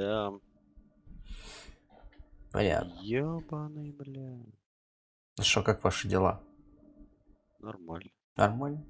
Да. 0.00 0.32
Понятно. 2.52 2.98
Ёбаный, 3.02 3.92
бля. 3.92 4.38
Ну 5.36 5.44
что, 5.44 5.62
как 5.62 5.84
ваши 5.84 6.08
дела? 6.08 6.42
Нормально. 7.58 8.10
Нормально? 8.34 8.82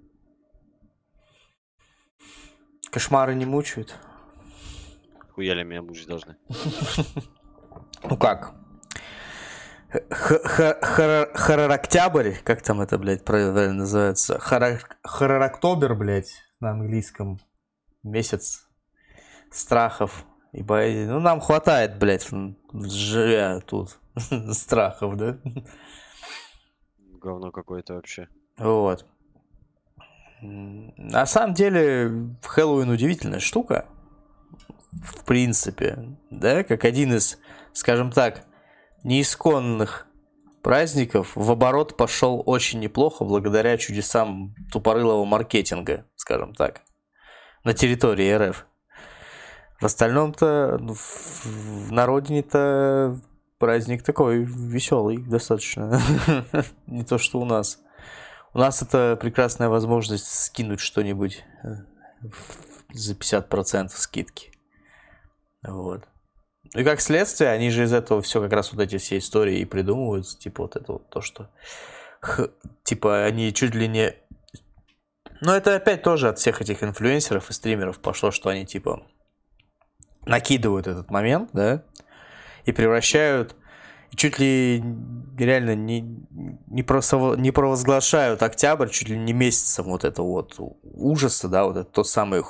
Кошмары 2.93 3.35
не 3.35 3.45
мучают? 3.45 3.99
Хуяли 5.35 5.65
меня 5.65 5.83
мучить 5.83 6.07
должны. 6.07 6.37
Ну 8.03 8.17
как? 8.17 8.54
Хоррор-октябрь, 10.11 12.37
как 12.45 12.63
там 12.63 12.81
это, 12.81 12.99
блядь, 12.99 13.24
правильно 13.24 13.72
называется? 13.72 14.38
Хоррор-октобер, 14.38 15.97
блядь, 15.97 16.33
на 16.61 16.70
английском. 16.70 17.41
Месяц 18.02 18.66
страхов 19.51 20.24
и 20.52 20.62
боязни. 20.62 21.05
Ну, 21.05 21.20
нам 21.20 21.41
хватает, 21.41 21.98
блядь, 21.98 22.28
живя 22.73 23.61
тут 23.61 23.98
страхов, 24.52 25.16
да? 25.16 25.38
Говно 26.98 27.51
какое-то 27.51 27.95
вообще. 27.95 28.29
Вот. 28.59 29.06
На 30.42 31.27
самом 31.27 31.55
деле, 31.55 32.34
Хэллоуин 32.42 32.89
удивительная 32.89 33.41
штука. 33.41 33.87
В 35.05 35.25
принципе, 35.25 36.16
да, 36.30 36.64
как 36.64 36.84
один 36.84 37.14
из, 37.14 37.39
скажем 37.73 38.11
так, 38.11 38.45
неисконных 39.05 40.06
праздников 40.62 41.33
в 41.37 41.51
оборот 41.51 41.97
пошел 41.97 42.42
очень 42.45 42.80
неплохо 42.80 43.25
благодаря 43.25 43.77
чудесам 43.78 44.55
тупорылого 44.73 45.25
маркетинга, 45.25 46.06
скажем 46.17 46.55
так, 46.55 46.83
на 47.64 47.73
территории 47.73 48.33
РФ. 48.33 48.67
В 49.80 49.84
остальном-то, 49.84 50.77
ну, 50.79 50.95
в, 50.95 51.91
на 51.91 52.05
родине-то 52.05 53.19
праздник 53.59 54.03
такой 54.03 54.43
веселый 54.43 55.19
достаточно. 55.19 56.00
Не 56.86 57.05
то, 57.05 57.17
что 57.19 57.41
у 57.41 57.45
нас. 57.45 57.78
У 58.53 58.58
нас 58.58 58.83
это 58.83 59.17
прекрасная 59.20 59.69
возможность 59.69 60.27
скинуть 60.27 60.81
что-нибудь 60.81 61.45
э, 61.62 61.69
за 62.92 63.14
50% 63.14 63.89
скидки. 63.89 64.53
Вот. 65.62 66.05
И 66.75 66.84
как 66.84 67.01
следствие, 67.01 67.51
они 67.51 67.70
же 67.70 67.84
из 67.84 67.92
этого 67.92 68.23
все 68.23 68.41
как 68.41 68.53
раз 68.53 68.73
вот 68.73 68.83
эти 68.83 68.98
все 68.98 69.19
истории 69.19 69.61
и 69.61 69.64
придумывают, 69.64 70.27
типа 70.39 70.64
вот 70.64 70.77
это 70.77 70.92
вот 70.92 71.08
то, 71.11 71.20
что 71.20 71.48
х, 72.20 72.48
типа 72.83 73.25
они 73.25 73.53
чуть 73.55 73.75
ли 73.75 73.89
не... 73.89 74.14
Но 75.41 75.55
это 75.55 75.75
опять 75.75 76.03
тоже 76.03 76.28
от 76.28 76.39
всех 76.39 76.61
этих 76.61 76.83
инфлюенсеров 76.83 77.48
и 77.48 77.53
стримеров 77.53 77.98
пошло, 77.98 78.31
что 78.31 78.51
они 78.51 78.67
типа 78.67 79.03
накидывают 80.27 80.87
этот 80.87 81.11
момент, 81.11 81.51
да, 81.53 81.83
и 82.65 82.73
превращают 82.73 83.57
чуть 84.15 84.39
ли 84.39 84.83
реально 85.39 85.75
не, 85.75 86.01
не, 86.67 86.83
просов... 86.83 87.39
не 87.39 87.51
провозглашают 87.51 88.43
октябрь 88.43 88.89
чуть 88.89 89.09
ли 89.09 89.17
не 89.17 89.33
месяцем 89.33 89.87
вот 89.87 90.05
этого 90.05 90.27
вот 90.27 90.57
ужаса, 90.83 91.48
да, 91.48 91.65
вот 91.65 91.77
это 91.77 91.91
тот 91.91 92.09
самый 92.09 92.43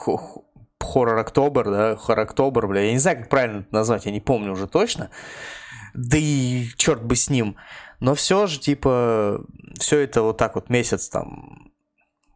хоррор-октобер, 0.81 1.71
да, 1.71 1.97
хоррор-октобер, 1.97 2.67
бля, 2.67 2.83
я 2.83 2.93
не 2.93 2.99
знаю, 2.99 3.19
как 3.19 3.29
правильно 3.29 3.61
это 3.61 3.75
назвать, 3.75 4.07
я 4.07 4.13
не 4.13 4.21
помню 4.21 4.53
уже 4.53 4.67
точно, 4.67 5.11
да 5.95 6.17
и 6.19 6.67
черт 6.77 7.05
бы 7.05 7.15
с 7.15 7.29
ним, 7.29 7.57
но 8.01 8.15
все 8.15 8.47
же, 8.47 8.59
типа, 8.59 9.45
все 9.79 9.99
это 9.99 10.23
вот 10.23 10.39
так 10.39 10.55
вот 10.55 10.71
месяц 10.71 11.09
там, 11.09 11.73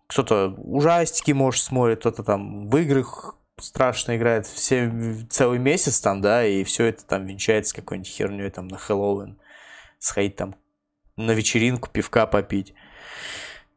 кто-то 0.07 0.55
ужастики, 0.59 1.33
может, 1.33 1.63
смотрит, 1.63 2.01
кто-то 2.01 2.23
там 2.23 2.69
в 2.69 2.77
играх 2.77 3.37
страшно 3.59 4.17
играет 4.17 4.47
все, 4.47 4.93
целый 5.31 5.59
месяц 5.59 6.01
там, 6.01 6.21
да, 6.21 6.45
и 6.45 6.65
все 6.65 6.87
это 6.87 7.05
там 7.05 7.27
венчается 7.27 7.75
какой-нибудь 7.75 8.11
херней 8.11 8.51
там 8.51 8.69
на 8.69 8.79
Хэллоуин, 8.79 9.39
сходить 9.99 10.37
там 10.37 10.57
на 11.17 11.33
вечеринку, 11.33 11.89
пивка 11.91 12.27
попить, 12.27 12.75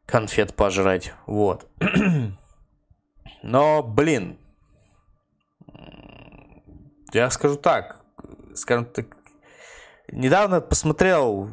конфет 0.05 0.55
пожрать, 0.55 1.13
вот. 1.25 1.69
Но, 3.43 3.83
блин, 3.83 4.39
я 7.13 7.29
скажу 7.29 7.55
так, 7.55 8.03
скажем 8.55 8.85
так, 8.85 9.17
недавно 10.11 10.59
посмотрел, 10.59 11.49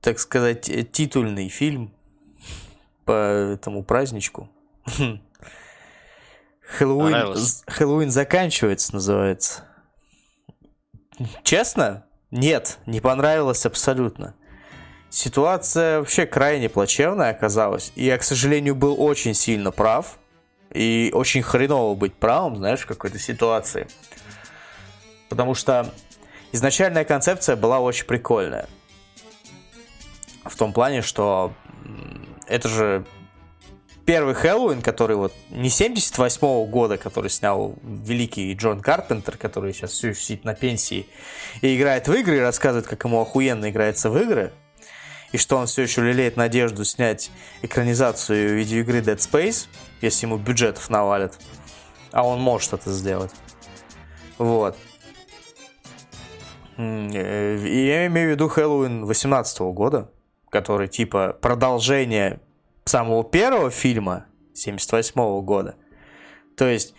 так 0.00 0.18
сказать, 0.18 0.70
титульный 0.92 1.48
фильм 1.48 1.94
по 3.04 3.12
этому 3.12 3.84
праздничку. 3.84 4.50
Хэллоуин, 6.66 7.36
Хэллоуин 7.66 8.10
заканчивается, 8.10 8.94
называется. 8.94 9.64
Честно? 11.42 12.04
Нет, 12.30 12.78
не 12.86 13.00
понравилось 13.00 13.64
абсолютно. 13.64 14.34
Ситуация 15.08 16.00
вообще 16.00 16.26
крайне 16.26 16.68
плачевная 16.68 17.30
оказалась. 17.30 17.92
И 17.94 18.04
я, 18.04 18.18
к 18.18 18.22
сожалению, 18.22 18.74
был 18.74 19.00
очень 19.00 19.34
сильно 19.34 19.70
прав. 19.70 20.18
И 20.72 21.10
очень 21.14 21.42
хреново 21.42 21.94
быть 21.94 22.14
правым, 22.14 22.56
знаешь, 22.56 22.80
в 22.80 22.86
какой-то 22.86 23.18
ситуации. 23.18 23.86
Потому 25.28 25.54
что 25.54 25.90
изначальная 26.52 27.04
концепция 27.04 27.56
была 27.56 27.78
очень 27.80 28.04
прикольная. 28.04 28.68
В 30.44 30.56
том 30.56 30.72
плане, 30.72 31.02
что 31.02 31.54
это 32.46 32.68
же 32.68 33.06
первый 34.06 34.34
Хэллоуин, 34.34 34.80
который 34.80 35.16
вот 35.16 35.34
не 35.50 35.68
78-го 35.68 36.64
года, 36.66 36.96
который 36.96 37.28
снял 37.28 37.74
великий 37.82 38.54
Джон 38.54 38.80
Карпентер, 38.80 39.36
который 39.36 39.74
сейчас 39.74 39.90
все 39.90 40.08
еще 40.10 40.20
сидит 40.20 40.44
на 40.44 40.54
пенсии 40.54 41.06
и 41.60 41.76
играет 41.76 42.06
в 42.08 42.14
игры, 42.14 42.36
и 42.36 42.40
рассказывает, 42.40 42.86
как 42.86 43.04
ему 43.04 43.20
охуенно 43.20 43.68
играется 43.68 44.08
в 44.08 44.16
игры, 44.16 44.52
и 45.32 45.38
что 45.38 45.56
он 45.56 45.66
все 45.66 45.82
еще 45.82 46.02
лелеет 46.02 46.36
надежду 46.36 46.84
снять 46.84 47.30
экранизацию 47.62 48.56
видеоигры 48.56 49.00
Dead 49.00 49.18
Space, 49.18 49.66
если 50.00 50.26
ему 50.26 50.38
бюджетов 50.38 50.88
навалят. 50.88 51.38
А 52.12 52.26
он 52.26 52.40
может 52.40 52.72
это 52.72 52.90
сделать. 52.92 53.32
Вот. 54.38 54.76
Э, 56.76 57.58
и 57.58 57.86
я 57.86 58.06
имею 58.06 58.28
в 58.28 58.30
виду 58.32 58.48
Хэллоуин 58.48 59.04
18 59.04 59.60
года, 59.60 60.10
который 60.50 60.86
типа 60.86 61.36
продолжение 61.40 62.40
самого 62.86 63.24
первого 63.24 63.70
фильма 63.70 64.26
78 64.54 65.42
года. 65.42 65.76
То 66.56 66.66
есть 66.66 66.94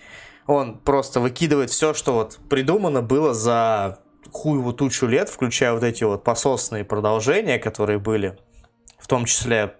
он 0.45 0.79
просто 0.79 1.19
выкидывает 1.19 1.69
все, 1.69 1.93
что 1.93 2.13
вот 2.13 2.39
придумано 2.49 3.01
было 3.01 3.33
за 3.33 3.99
хуеву 4.31 4.73
тучу 4.73 5.07
лет, 5.07 5.29
включая 5.29 5.73
вот 5.73 5.83
эти 5.83 6.03
вот 6.03 6.23
пососные 6.23 6.83
продолжения, 6.83 7.57
которые 7.57 7.99
были, 7.99 8.37
в 8.99 9.07
том 9.07 9.25
числе 9.25 9.75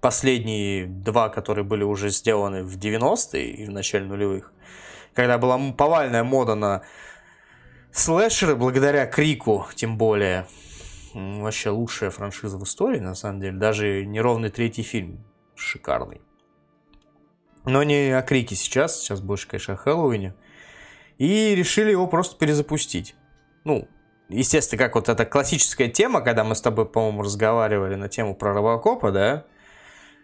последние 0.00 0.86
два, 0.86 1.30
которые 1.30 1.64
были 1.64 1.82
уже 1.82 2.10
сделаны 2.10 2.62
в 2.62 2.78
90-е 2.78 3.50
и 3.50 3.66
в 3.66 3.70
начале 3.70 4.04
нулевых, 4.04 4.52
когда 5.14 5.38
была 5.38 5.58
повальная 5.72 6.22
мода 6.24 6.54
на 6.54 6.82
слэшеры, 7.90 8.54
благодаря 8.54 9.06
Крику, 9.06 9.66
тем 9.74 9.96
более, 9.96 10.46
вообще 11.16 11.70
лучшая 11.70 12.10
франшиза 12.10 12.58
в 12.58 12.64
истории, 12.64 13.00
на 13.00 13.14
самом 13.14 13.40
деле. 13.40 13.56
Даже 13.56 14.04
неровный 14.04 14.50
третий 14.50 14.82
фильм 14.82 15.24
шикарный. 15.54 16.20
Но 17.64 17.82
не 17.82 18.16
о 18.16 18.22
Крике 18.22 18.54
сейчас, 18.54 19.00
сейчас 19.00 19.20
больше, 19.20 19.48
конечно, 19.48 19.74
о 19.74 19.76
Хэллоуине. 19.76 20.34
И 21.18 21.54
решили 21.54 21.90
его 21.90 22.06
просто 22.06 22.36
перезапустить. 22.36 23.16
Ну, 23.64 23.88
естественно, 24.28 24.78
как 24.78 24.94
вот 24.94 25.08
эта 25.08 25.24
классическая 25.24 25.88
тема, 25.88 26.20
когда 26.20 26.44
мы 26.44 26.54
с 26.54 26.60
тобой, 26.60 26.86
по-моему, 26.86 27.22
разговаривали 27.22 27.94
на 27.94 28.08
тему 28.08 28.34
про 28.34 28.52
Робокопа, 28.52 29.10
да? 29.10 29.44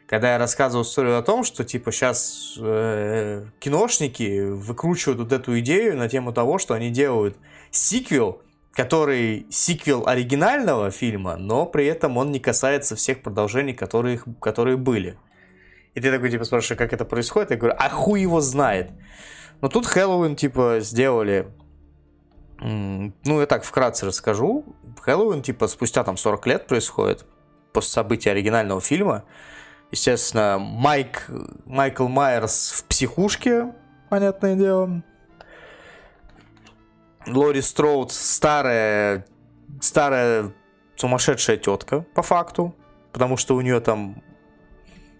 Когда 0.06 0.32
я 0.32 0.38
рассказывал 0.38 0.84
историю 0.84 1.18
о 1.18 1.22
том, 1.22 1.42
что, 1.42 1.64
типа, 1.64 1.90
сейчас 1.90 2.56
э, 2.60 3.46
киношники 3.60 4.50
выкручивают 4.50 5.20
вот 5.20 5.32
эту 5.32 5.58
идею 5.60 5.96
на 5.96 6.08
тему 6.08 6.32
того, 6.32 6.58
что 6.58 6.74
они 6.74 6.90
делают 6.90 7.38
сиквел, 7.70 8.42
который 8.72 9.46
сиквел 9.50 10.06
оригинального 10.06 10.90
фильма, 10.90 11.36
но 11.36 11.66
при 11.66 11.86
этом 11.86 12.16
он 12.16 12.32
не 12.32 12.40
касается 12.40 12.96
всех 12.96 13.22
продолжений, 13.22 13.74
которые, 13.74 14.20
которые 14.40 14.76
были. 14.76 15.18
И 15.94 16.00
ты 16.00 16.10
такой, 16.10 16.30
типа, 16.30 16.44
спрашиваешь, 16.44 16.78
как 16.78 16.92
это 16.92 17.04
происходит? 17.04 17.50
Я 17.50 17.56
говорю, 17.58 17.76
а 17.78 17.88
хуй 17.90 18.22
его 18.22 18.40
знает. 18.40 18.92
Но 19.60 19.68
тут 19.68 19.86
Хэллоуин, 19.86 20.36
типа, 20.36 20.78
сделали... 20.80 21.48
Ну, 22.60 23.40
я 23.40 23.46
так 23.46 23.64
вкратце 23.64 24.06
расскажу. 24.06 24.64
Хэллоуин, 25.00 25.42
типа, 25.42 25.66
спустя 25.66 26.02
там 26.04 26.16
40 26.16 26.46
лет 26.46 26.66
происходит, 26.66 27.26
после 27.72 27.90
событий 27.90 28.30
оригинального 28.30 28.80
фильма. 28.80 29.24
Естественно, 29.90 30.58
Майк, 30.58 31.28
Майкл 31.66 32.08
Майерс 32.08 32.72
в 32.72 32.84
психушке, 32.84 33.74
понятное 34.08 34.54
дело. 34.54 35.02
Лори 37.26 37.60
Строуд 37.60 38.12
старая, 38.12 39.26
старая 39.80 40.52
сумасшедшая 40.96 41.56
тетка, 41.56 42.04
по 42.14 42.22
факту, 42.22 42.74
потому 43.12 43.36
что 43.36 43.56
у 43.56 43.60
нее 43.60 43.80
там 43.80 44.22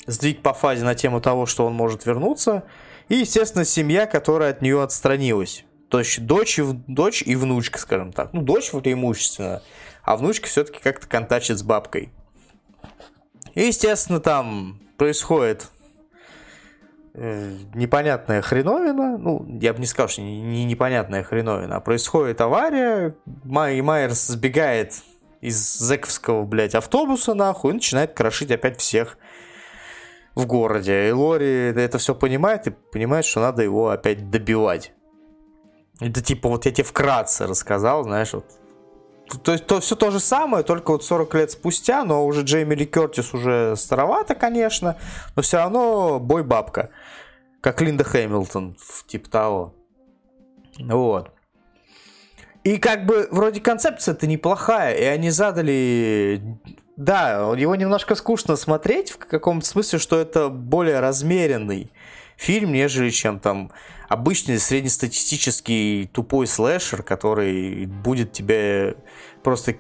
сдвиг 0.07 0.43
по 0.43 0.53
фазе 0.53 0.85
на 0.85 0.95
тему 0.95 1.21
того, 1.21 1.47
что 1.47 1.67
он 1.67 1.75
может 1.75 2.07
вернуться, 2.07 2.65
и, 3.09 3.17
естественно, 3.17 3.65
семья, 3.65 4.07
которая 4.07 4.51
от 4.51 4.63
нее 4.63 4.83
отстранилась. 4.83 5.65
То 5.89 5.99
есть 5.99 6.25
дочь 6.25 6.59
и, 6.59 6.63
дочь 6.63 7.23
и 7.23 7.37
внучка, 7.37 7.79
скажем 7.79 8.13
так. 8.13 8.33
Ну, 8.33 8.41
дочь 8.43 8.71
преимущественно, 8.71 9.63
а 10.03 10.17
внучка 10.17 10.47
все-таки 10.47 10.81
как-то 10.81 11.07
контачит 11.07 11.59
с 11.59 11.63
бабкой. 11.63 12.13
И, 13.55 13.61
естественно, 13.63 14.21
там 14.21 14.81
происходит 14.97 15.69
непонятная 17.15 18.43
хреновина. 18.43 19.19
Ну, 19.19 19.47
я 19.61 19.73
бы 19.73 19.81
не 19.81 19.87
сказал, 19.87 20.09
что 20.09 20.23
не 20.23 20.65
непонятная 20.65 21.23
хреновина, 21.23 21.77
а 21.77 21.81
происходит 21.81 22.41
авария, 22.41 23.15
Май 23.45 23.81
Майерс 23.81 24.27
сбегает 24.27 25.03
из 25.41 25.57
зэковского, 25.79 26.45
блядь, 26.45 26.75
автобуса, 26.75 27.35
нахуй, 27.35 27.73
и 27.73 27.75
начинает 27.75 28.15
крошить 28.15 28.51
опять 28.51 28.79
всех 28.81 29.19
в 30.35 30.47
городе. 30.47 31.09
И 31.09 31.13
Лори 31.13 31.73
это 31.77 31.99
все 31.99 32.15
понимает 32.15 32.67
и 32.67 32.71
понимает, 32.71 33.25
что 33.25 33.41
надо 33.41 33.63
его 33.63 33.91
опять 33.91 34.31
добивать. 34.31 34.93
Это 36.01 36.23
типа 36.23 36.49
вот 36.49 36.65
я 36.65 36.73
тебе 36.73 36.85
вкратце 36.85 37.47
рассказал, 37.47 38.05
знаешь, 38.05 38.33
вот. 38.33 38.47
То 39.43 39.53
есть 39.53 39.67
то, 39.67 39.81
все 39.81 39.97
то 39.97 40.11
же 40.11 40.21
самое, 40.21 40.63
только 40.65 40.91
вот 40.91 41.05
40 41.05 41.35
лет 41.35 41.51
спустя, 41.51 42.05
но 42.05 42.27
уже 42.27 42.43
Джейми 42.43 42.75
Ли 42.75 42.87
Кертис 42.87 43.33
уже 43.33 43.75
старовато, 43.77 44.35
конечно, 44.35 44.97
но 45.37 45.43
все 45.43 45.59
равно 45.59 46.21
бой 46.21 46.43
бабка. 46.45 46.91
Как 47.61 47.81
Линда 47.81 48.05
Хэмилтон, 48.05 48.77
в- 48.79 49.07
типа 49.07 49.31
того. 49.31 49.75
Вот. 50.79 51.31
И 52.65 52.77
как 52.77 53.07
бы 53.07 53.29
вроде 53.31 53.61
концепция-то 53.61 54.27
неплохая, 54.27 54.95
и 54.95 55.05
они 55.05 55.31
задали... 55.31 56.43
Да, 56.97 57.53
его 57.57 57.75
немножко 57.75 58.15
скучно 58.15 58.55
смотреть 58.57 59.13
в 59.13 59.19
каком-то 59.19 59.67
смысле, 59.67 59.99
что 59.99 60.19
это 60.19 60.49
более 60.49 61.01
размеренный 61.01 61.91
фильм, 62.37 62.73
нежели 62.73 63.11
чем 63.11 63.41
там 63.41 63.73
обычный 64.13 64.59
среднестатистический 64.59 66.11
тупой 66.13 66.47
слэшер, 66.47 67.03
который 67.03 67.87
будет 67.87 68.33
тебе 68.33 68.97
просто 69.43 69.77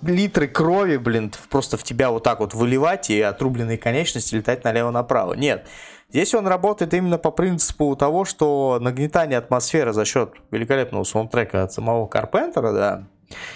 литры 0.00 0.48
крови, 0.48 0.96
блин, 0.96 1.30
просто 1.50 1.76
в 1.76 1.82
тебя 1.82 2.10
вот 2.10 2.22
так 2.22 2.40
вот 2.40 2.54
выливать 2.54 3.10
и 3.10 3.20
отрубленные 3.20 3.76
конечности 3.76 4.36
летать 4.36 4.64
налево-направо. 4.64 5.34
Нет. 5.34 5.66
Здесь 6.08 6.32
он 6.34 6.46
работает 6.46 6.94
именно 6.94 7.18
по 7.18 7.30
принципу 7.30 7.94
того, 7.96 8.24
что 8.24 8.78
нагнетание 8.80 9.38
атмосферы 9.38 9.92
за 9.92 10.04
счет 10.06 10.32
великолепного 10.50 11.04
саундтрека 11.04 11.64
от 11.64 11.72
самого 11.72 12.06
Карпентера, 12.06 12.72
да, 12.72 13.08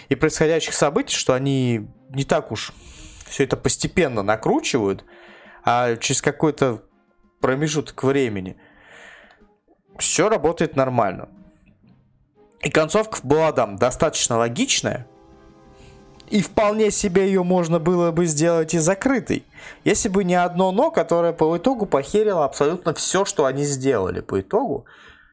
и 0.09 0.15
происходящих 0.15 0.75
событий, 0.75 1.17
что 1.17 1.33
они 1.33 1.89
не 2.11 2.25
так 2.25 2.53
уж 2.53 2.73
все 3.27 3.45
это 3.45 3.57
постепенно 3.57 4.23
накручивают, 4.23 5.05
а 5.65 5.97
через 5.97 6.21
какой-то 6.21 6.83
промежуток 7.41 8.03
времени 8.03 8.59
все 9.99 10.29
работает 10.29 10.77
нормально. 10.77 11.29
И 12.61 12.71
концовка 12.71 13.19
была 13.23 13.53
там 13.53 13.77
достаточно 13.77 14.39
логичная, 14.39 15.07
и 16.31 16.43
вполне 16.43 16.91
себе 16.91 17.27
ее 17.27 17.43
можно 17.43 17.79
было 17.79 18.11
бы 18.11 18.27
сделать 18.27 18.75
и 18.75 18.79
закрытой. 18.79 19.45
Если 19.85 20.09
бы 20.09 20.25
не 20.25 20.35
одно 20.35 20.73
но, 20.73 20.91
которое 20.91 21.33
по 21.33 21.57
итогу 21.57 21.87
похерило 21.87 22.45
абсолютно 22.45 22.93
все, 22.95 23.25
что 23.25 23.47
они 23.47 23.65
сделали 23.65 24.21
по 24.21 24.41
итогу, 24.41 24.85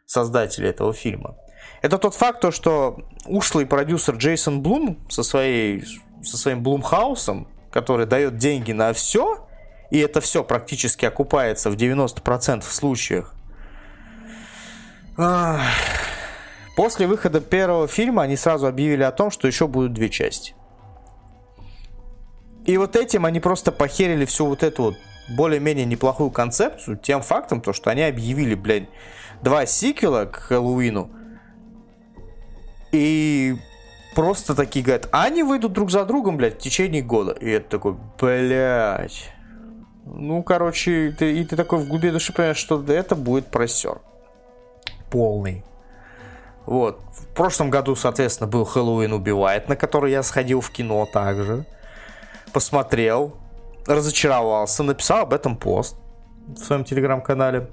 создатели 0.05 0.69
этого 0.69 0.93
фильма. 0.93 1.35
Это 1.81 1.97
тот 1.97 2.15
факт, 2.15 2.41
то, 2.41 2.51
что 2.51 2.99
ушлый 3.25 3.65
продюсер 3.65 4.15
Джейсон 4.15 4.61
Блум 4.61 4.99
со, 5.09 5.23
своей, 5.23 5.83
со 6.23 6.37
своим 6.37 6.63
Блумхаусом, 6.63 7.47
который 7.71 8.05
дает 8.05 8.37
деньги 8.37 8.71
на 8.71 8.93
все, 8.93 9.45
и 9.91 9.99
это 9.99 10.21
все 10.21 10.43
практически 10.43 11.05
окупается 11.05 11.69
в 11.69 11.75
90% 11.75 12.63
случаях, 12.63 13.34
после 16.75 17.07
выхода 17.07 17.41
первого 17.41 17.87
фильма 17.87 18.23
они 18.23 18.35
сразу 18.35 18.67
объявили 18.67 19.03
о 19.03 19.11
том, 19.11 19.31
что 19.31 19.47
еще 19.47 19.67
будут 19.67 19.93
две 19.93 20.09
части. 20.09 20.55
И 22.65 22.77
вот 22.77 22.95
этим 22.95 23.25
они 23.25 23.39
просто 23.39 23.71
похерили 23.71 24.25
всю 24.25 24.47
вот 24.47 24.63
эту 24.63 24.83
вот 24.83 24.95
более-менее 25.29 25.85
неплохую 25.85 26.31
концепцию 26.31 26.97
тем 26.97 27.21
фактом, 27.21 27.61
то, 27.61 27.73
что 27.73 27.91
они 27.91 28.01
объявили, 28.01 28.55
блядь, 28.55 28.89
два 29.41 29.65
сиквела 29.65 30.25
к 30.25 30.35
Хэллоуину. 30.37 31.09
И 32.91 33.55
просто 34.15 34.55
такие 34.55 34.83
говорят, 34.83 35.09
«А 35.11 35.25
они 35.25 35.43
выйдут 35.43 35.73
друг 35.73 35.91
за 35.91 36.05
другом, 36.05 36.37
блядь, 36.37 36.55
в 36.55 36.59
течение 36.59 37.01
года. 37.01 37.31
И 37.33 37.49
это 37.49 37.69
такой, 37.69 37.95
блядь. 38.19 39.29
Ну, 40.05 40.43
короче, 40.43 41.15
ты, 41.17 41.39
и 41.39 41.45
ты 41.45 41.55
такой 41.55 41.79
в 41.79 41.87
глубине 41.87 42.13
души 42.13 42.31
понимаешь, 42.31 42.57
что 42.57 42.83
это 42.87 43.15
будет 43.15 43.47
просер. 43.47 43.99
Полный. 45.15 45.63
Вот. 46.65 46.99
В 47.13 47.27
прошлом 47.27 47.69
году, 47.69 47.95
соответственно, 47.95 48.49
был 48.49 48.65
Хэллоуин 48.65 49.13
убивает, 49.13 49.69
на 49.69 49.77
который 49.77 50.11
я 50.11 50.23
сходил 50.23 50.59
в 50.59 50.69
кино 50.71 51.05
также 51.05 51.65
посмотрел, 52.51 53.33
разочаровался, 53.85 54.83
написал 54.83 55.21
об 55.21 55.33
этом 55.33 55.55
пост 55.55 55.95
в 56.47 56.57
своем 56.57 56.83
телеграм-канале. 56.83 57.69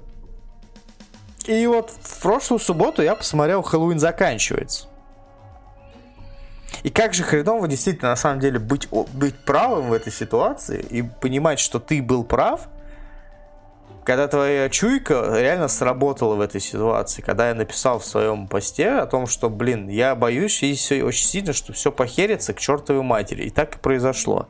И 1.45 1.67
вот 1.67 1.89
в 1.89 2.21
прошлую 2.21 2.59
субботу 2.59 3.01
я 3.01 3.15
посмотрел 3.15 3.61
«Хэллоуин 3.61 3.99
заканчивается». 3.99 4.87
И 6.83 6.89
как 6.89 7.13
же 7.13 7.23
хреново 7.23 7.67
действительно 7.67 8.11
на 8.11 8.15
самом 8.15 8.39
деле 8.39 8.59
быть, 8.59 8.87
быть 8.89 9.35
правым 9.45 9.89
в 9.89 9.93
этой 9.93 10.13
ситуации 10.13 10.81
и 10.81 11.01
понимать, 11.01 11.59
что 11.59 11.79
ты 11.79 12.01
был 12.01 12.23
прав, 12.23 12.69
когда 14.05 14.27
твоя 14.27 14.69
чуйка 14.69 15.33
реально 15.39 15.67
сработала 15.67 16.35
в 16.35 16.41
этой 16.41 16.61
ситуации, 16.61 17.21
когда 17.21 17.49
я 17.49 17.55
написал 17.55 17.99
в 17.99 18.05
своем 18.05 18.47
посте 18.47 18.89
о 18.89 19.05
том, 19.05 19.27
что, 19.27 19.49
блин, 19.49 19.87
я 19.87 20.15
боюсь 20.15 20.61
и 20.63 20.73
всё- 20.73 21.05
очень 21.05 21.25
сильно, 21.25 21.53
что 21.53 21.73
все 21.73 21.91
похерится 21.91 22.53
к 22.53 22.59
чертовой 22.59 23.03
матери. 23.03 23.43
И 23.43 23.49
так 23.49 23.75
и 23.75 23.79
произошло 23.79 24.47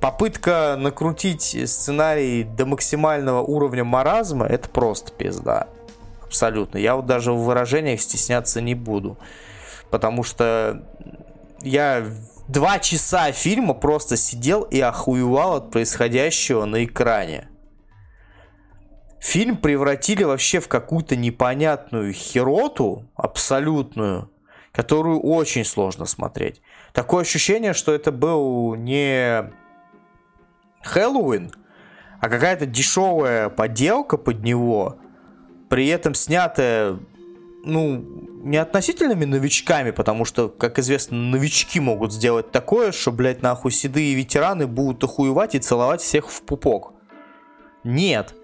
попытка 0.00 0.76
накрутить 0.78 1.42
сценарий 1.68 2.44
до 2.44 2.66
максимального 2.66 3.40
уровня 3.42 3.84
маразма 3.84 4.46
это 4.46 4.68
просто 4.68 5.12
пизда. 5.12 5.68
Абсолютно. 6.24 6.78
Я 6.78 6.94
вот 6.96 7.06
даже 7.06 7.32
в 7.32 7.38
выражениях 7.44 8.00
стесняться 8.00 8.60
не 8.60 8.74
буду. 8.74 9.18
Потому 9.90 10.22
что 10.22 10.82
я 11.62 12.04
два 12.48 12.78
часа 12.78 13.32
фильма 13.32 13.74
просто 13.74 14.16
сидел 14.16 14.62
и 14.62 14.78
охуевал 14.80 15.56
от 15.56 15.70
происходящего 15.70 16.66
на 16.66 16.84
экране. 16.84 17.48
Фильм 19.20 19.56
превратили 19.56 20.22
вообще 20.22 20.60
в 20.60 20.68
какую-то 20.68 21.16
непонятную 21.16 22.12
хероту, 22.12 23.04
абсолютную, 23.16 24.30
которую 24.72 25.20
очень 25.20 25.64
сложно 25.64 26.06
смотреть. 26.06 26.62
Такое 26.92 27.22
ощущение, 27.22 27.74
что 27.74 27.92
это 27.92 28.12
был 28.12 28.74
не 28.76 29.50
Хэллоуин, 30.82 31.52
а 32.20 32.28
какая-то 32.28 32.66
дешевая 32.66 33.48
поделка 33.48 34.16
под 34.16 34.42
него, 34.42 34.98
при 35.68 35.88
этом 35.88 36.14
снятая, 36.14 36.98
ну, 37.64 38.04
не 38.42 38.56
относительными 38.56 39.24
новичками, 39.24 39.90
потому 39.90 40.24
что, 40.24 40.48
как 40.48 40.78
известно, 40.78 41.16
новички 41.16 41.80
могут 41.80 42.12
сделать 42.12 42.52
такое, 42.52 42.92
что, 42.92 43.10
блядь, 43.10 43.42
нахуй 43.42 43.72
седые 43.72 44.14
ветераны 44.14 44.66
будут 44.66 45.02
охуевать 45.04 45.54
и 45.54 45.58
целовать 45.58 46.00
всех 46.00 46.30
в 46.30 46.42
пупок. 46.42 46.94
Нет. 47.82 48.34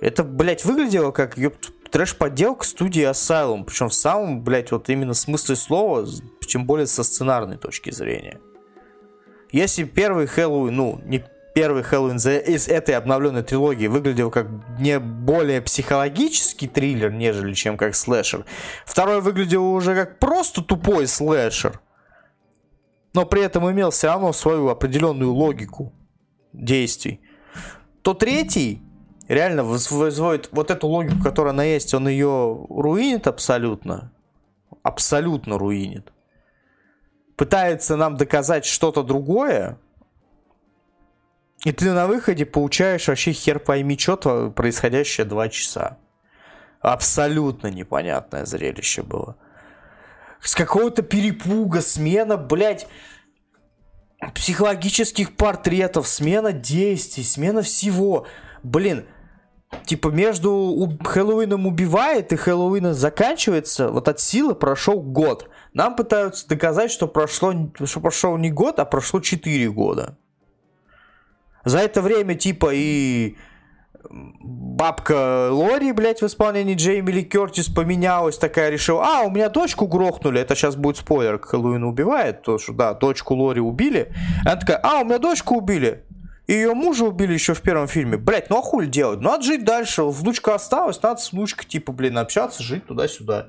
Это, 0.00 0.22
блядь, 0.22 0.64
выглядело 0.64 1.10
как 1.10 1.36
ёпт, 1.36 1.72
трэш-подделка 1.90 2.64
студии 2.64 3.08
Asylum, 3.08 3.64
причем 3.64 3.88
в 3.88 3.94
самом, 3.94 4.42
блядь, 4.42 4.70
вот 4.70 4.88
именно 4.88 5.14
смысле 5.14 5.56
слова, 5.56 6.06
тем 6.46 6.66
более 6.66 6.86
со 6.86 7.02
сценарной 7.02 7.56
точки 7.56 7.90
зрения. 7.90 8.40
Если 9.50 9.84
первый 9.84 10.26
Хэллоуин, 10.26 10.74
ну, 10.74 11.00
не 11.04 11.24
первый 11.54 11.82
Хэллоуин 11.82 12.16
из 12.16 12.68
этой 12.68 12.94
обновленной 12.94 13.42
трилогии 13.42 13.86
выглядел 13.86 14.30
как 14.30 14.46
не 14.78 15.00
более 15.00 15.60
психологический 15.60 16.68
триллер, 16.68 17.10
нежели 17.10 17.54
чем 17.54 17.76
как 17.76 17.96
слэшер, 17.96 18.44
второй 18.86 19.20
выглядел 19.20 19.64
уже 19.72 19.94
как 19.94 20.18
просто 20.18 20.62
тупой 20.62 21.06
слэшер, 21.06 21.80
но 23.14 23.26
при 23.26 23.42
этом 23.42 23.68
имел 23.70 23.90
все 23.90 24.08
равно 24.08 24.32
свою 24.32 24.68
определенную 24.68 25.32
логику 25.32 25.92
действий, 26.52 27.20
то 28.02 28.14
третий 28.14 28.82
реально 29.28 29.62
возводит 29.62 30.48
вот 30.52 30.70
эту 30.70 30.88
логику, 30.88 31.22
которая 31.22 31.52
она 31.52 31.64
есть, 31.64 31.94
он 31.94 32.08
ее 32.08 32.66
руинит 32.68 33.26
абсолютно. 33.26 34.12
Абсолютно 34.82 35.58
руинит. 35.58 36.12
Пытается 37.36 37.96
нам 37.96 38.16
доказать 38.16 38.64
что-то 38.64 39.02
другое, 39.02 39.78
и 41.64 41.72
ты 41.72 41.92
на 41.92 42.06
выходе 42.06 42.46
получаешь 42.46 43.08
вообще 43.08 43.32
хер 43.32 43.58
пойми 43.58 43.98
что 43.98 44.50
происходящее 44.50 45.26
два 45.26 45.48
часа. 45.48 45.98
Абсолютно 46.80 47.68
непонятное 47.68 48.44
зрелище 48.44 49.02
было. 49.02 49.36
С 50.40 50.54
какого-то 50.54 51.02
перепуга, 51.02 51.80
смена, 51.80 52.36
блядь, 52.36 52.86
психологических 54.34 55.36
портретов, 55.36 56.06
смена 56.06 56.52
действий, 56.52 57.24
смена 57.24 57.62
всего. 57.62 58.26
Блин, 58.62 59.06
типа 59.84 60.08
между 60.08 60.98
Хэллоуином 61.04 61.66
убивает 61.66 62.32
и 62.32 62.36
Хэллоуином 62.36 62.94
заканчивается, 62.94 63.90
вот 63.90 64.08
от 64.08 64.20
силы 64.20 64.54
прошел 64.54 65.00
год. 65.00 65.48
Нам 65.74 65.96
пытаются 65.96 66.48
доказать, 66.48 66.90
что 66.90 67.06
прошло, 67.06 67.52
что 67.84 68.00
прошел 68.00 68.36
не 68.36 68.50
год, 68.50 68.78
а 68.78 68.84
прошло 68.84 69.20
4 69.20 69.70
года. 69.70 70.16
За 71.64 71.78
это 71.78 72.00
время, 72.00 72.34
типа, 72.34 72.70
и 72.72 73.36
бабка 74.10 75.48
Лори, 75.50 75.92
блядь, 75.92 76.22
в 76.22 76.26
исполнении 76.26 76.74
Джейми 76.74 77.10
Ли 77.10 77.24
Кертис 77.24 77.68
поменялась, 77.68 78.38
такая 78.38 78.70
решила, 78.70 79.04
а, 79.04 79.22
у 79.22 79.30
меня 79.30 79.48
дочку 79.48 79.86
грохнули, 79.86 80.40
это 80.40 80.54
сейчас 80.54 80.76
будет 80.76 80.96
спойлер, 80.96 81.38
Хэллоуин 81.38 81.84
убивает, 81.84 82.42
то, 82.42 82.58
что, 82.58 82.72
да, 82.72 82.94
дочку 82.94 83.34
Лори 83.34 83.60
убили. 83.60 84.12
Она 84.44 84.56
такая, 84.56 84.80
а, 84.82 85.00
у 85.00 85.04
меня 85.04 85.18
дочку 85.18 85.56
убили, 85.56 86.04
ее 86.54 86.72
мужа 86.72 87.04
убили 87.04 87.34
еще 87.34 87.52
в 87.52 87.60
первом 87.60 87.88
фильме. 87.88 88.16
Блять, 88.16 88.48
ну 88.48 88.58
а 88.58 88.62
хуй 88.62 88.86
делать? 88.86 89.20
Надо 89.20 89.44
жить 89.44 89.64
дальше. 89.64 90.02
Внучка 90.04 90.54
осталась, 90.54 91.00
надо 91.02 91.20
с 91.20 91.32
внучкой, 91.32 91.66
типа, 91.66 91.92
блин, 91.92 92.16
общаться, 92.16 92.62
жить 92.62 92.86
туда-сюда. 92.86 93.48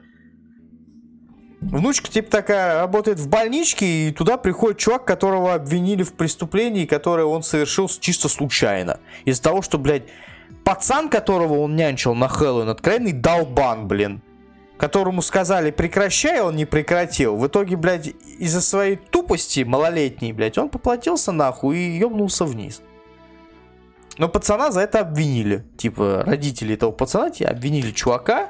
Внучка, 1.61 2.09
типа, 2.09 2.29
такая, 2.29 2.81
работает 2.81 3.19
в 3.19 3.29
больничке, 3.29 3.85
и 3.85 4.11
туда 4.11 4.37
приходит 4.37 4.79
чувак, 4.79 5.05
которого 5.05 5.53
обвинили 5.53 6.03
в 6.03 6.13
преступлении, 6.13 6.85
которое 6.85 7.25
он 7.25 7.43
совершил 7.43 7.89
чисто 7.89 8.27
случайно. 8.27 8.99
Из-за 9.23 9.43
того, 9.43 9.61
что, 9.61 9.77
блядь, 9.77 10.03
пацан, 10.65 11.09
которого 11.09 11.59
он 11.59 11.75
нянчил 11.75 12.15
на 12.15 12.27
Хэллоуин, 12.27 12.69
откровенный 12.69 13.13
долбан, 13.13 13.87
блин. 13.87 14.21
Которому 14.77 15.21
сказали 15.21 15.71
прекращай, 15.71 16.41
он 16.41 16.55
не 16.55 16.65
прекратил. 16.65 17.35
В 17.35 17.47
итоге, 17.47 17.75
блядь, 17.75 18.07
из-за 18.39 18.61
своей 18.61 18.95
тупости 18.95 19.61
малолетней, 19.61 20.31
блядь, 20.31 20.57
он 20.57 20.69
поплатился 20.69 21.33
нахуй 21.33 21.77
и 21.77 21.97
ёбнулся 21.97 22.45
вниз. 22.45 22.81
Но 24.19 24.27
пацана 24.27 24.69
за 24.69 24.81
это 24.81 24.99
обвинили. 24.99 25.63
Типа, 25.77 26.23
родители 26.25 26.75
этого 26.75 26.91
пацана 26.91 27.31
обвинили 27.45 27.91
чувака, 27.91 28.49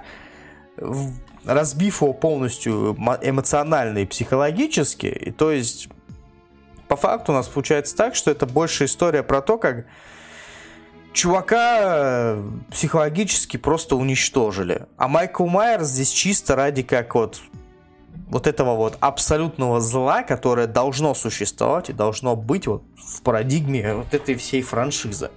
разбив 1.45 2.01
его 2.01 2.11
полностью 2.11 2.95
эмо- 2.95 3.19
эмоционально 3.21 3.99
и 3.99 4.05
психологически. 4.05 5.05
И 5.05 5.31
то 5.31 5.51
есть, 5.51 5.87
по 6.87 6.95
факту 6.95 7.33
у 7.33 7.35
нас 7.35 7.47
получается 7.47 7.95
так, 7.95 8.15
что 8.15 8.31
это 8.31 8.47
больше 8.47 8.85
история 8.85 9.21
про 9.21 9.41
то, 9.43 9.59
как 9.59 9.85
чувака 11.13 11.77
э, 11.81 12.43
психологически 12.71 13.57
просто 13.57 13.95
уничтожили. 13.95 14.87
А 14.97 15.07
Майкл 15.07 15.45
Майер 15.45 15.83
здесь 15.83 16.09
чисто 16.09 16.55
ради 16.55 16.81
как 16.81 17.13
вот 17.13 17.41
вот 18.27 18.47
этого 18.47 18.75
вот 18.75 18.97
абсолютного 19.01 19.81
зла, 19.81 20.23
которое 20.23 20.65
должно 20.65 21.13
существовать 21.13 21.89
и 21.89 21.93
должно 21.93 22.35
быть 22.35 22.65
вот 22.65 22.83
в 22.95 23.21
парадигме 23.21 23.93
вот 23.93 24.15
этой 24.15 24.33
всей 24.35 24.63
франшизы. 24.63 25.29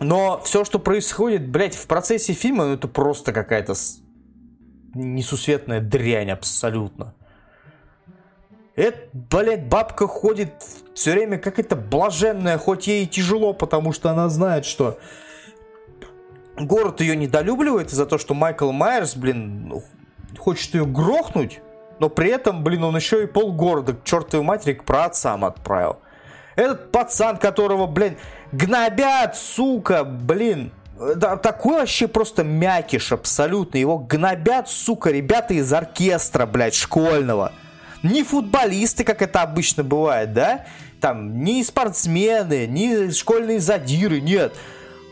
Но 0.00 0.40
все, 0.44 0.64
что 0.64 0.78
происходит, 0.78 1.46
блядь, 1.46 1.74
в 1.74 1.86
процессе 1.86 2.32
фильма, 2.32 2.64
ну 2.64 2.74
это 2.74 2.88
просто 2.88 3.32
какая-то 3.32 3.74
несусветная 4.94 5.80
дрянь 5.80 6.30
абсолютно. 6.30 7.14
Это, 8.76 8.98
блядь, 9.12 9.68
бабка 9.68 10.06
ходит 10.06 10.52
все 10.94 11.12
время 11.12 11.38
как 11.38 11.58
это 11.58 11.76
блаженная, 11.76 12.56
хоть 12.56 12.86
ей 12.86 13.06
тяжело, 13.06 13.52
потому 13.52 13.92
что 13.92 14.10
она 14.10 14.30
знает, 14.30 14.64
что 14.64 14.98
город 16.56 17.02
ее 17.02 17.14
недолюбливает 17.14 17.88
из-за 17.88 18.06
того, 18.06 18.18
что 18.18 18.32
Майкл 18.32 18.72
Майерс, 18.72 19.16
блин, 19.16 19.82
хочет 20.38 20.74
ее 20.74 20.86
грохнуть, 20.86 21.60
но 21.98 22.08
при 22.08 22.30
этом, 22.30 22.64
блин, 22.64 22.84
он 22.84 22.96
еще 22.96 23.24
и 23.24 23.26
полгорода 23.26 23.92
к 23.92 24.04
чертовой 24.04 24.46
матери 24.46 24.72
к 24.72 24.84
праотцам 24.84 25.44
отправил. 25.44 25.98
Этот 26.56 26.90
пацан, 26.90 27.36
которого, 27.36 27.86
блин, 27.86 28.16
гнобят, 28.52 29.36
сука, 29.36 30.04
блин, 30.04 30.72
такой 31.42 31.80
вообще 31.80 32.08
просто 32.08 32.44
мякиш 32.44 33.12
абсолютно. 33.12 33.78
Его 33.78 33.98
гнобят, 33.98 34.68
сука, 34.68 35.10
ребята 35.10 35.54
из 35.54 35.72
оркестра, 35.72 36.46
блядь, 36.46 36.74
школьного. 36.74 37.52
Не 38.02 38.22
футболисты, 38.22 39.04
как 39.04 39.22
это 39.22 39.42
обычно 39.42 39.84
бывает, 39.84 40.32
да? 40.32 40.66
Там, 41.00 41.42
не 41.42 41.62
спортсмены, 41.64 42.66
не 42.66 43.10
школьные 43.10 43.60
задиры, 43.60 44.20
нет. 44.20 44.54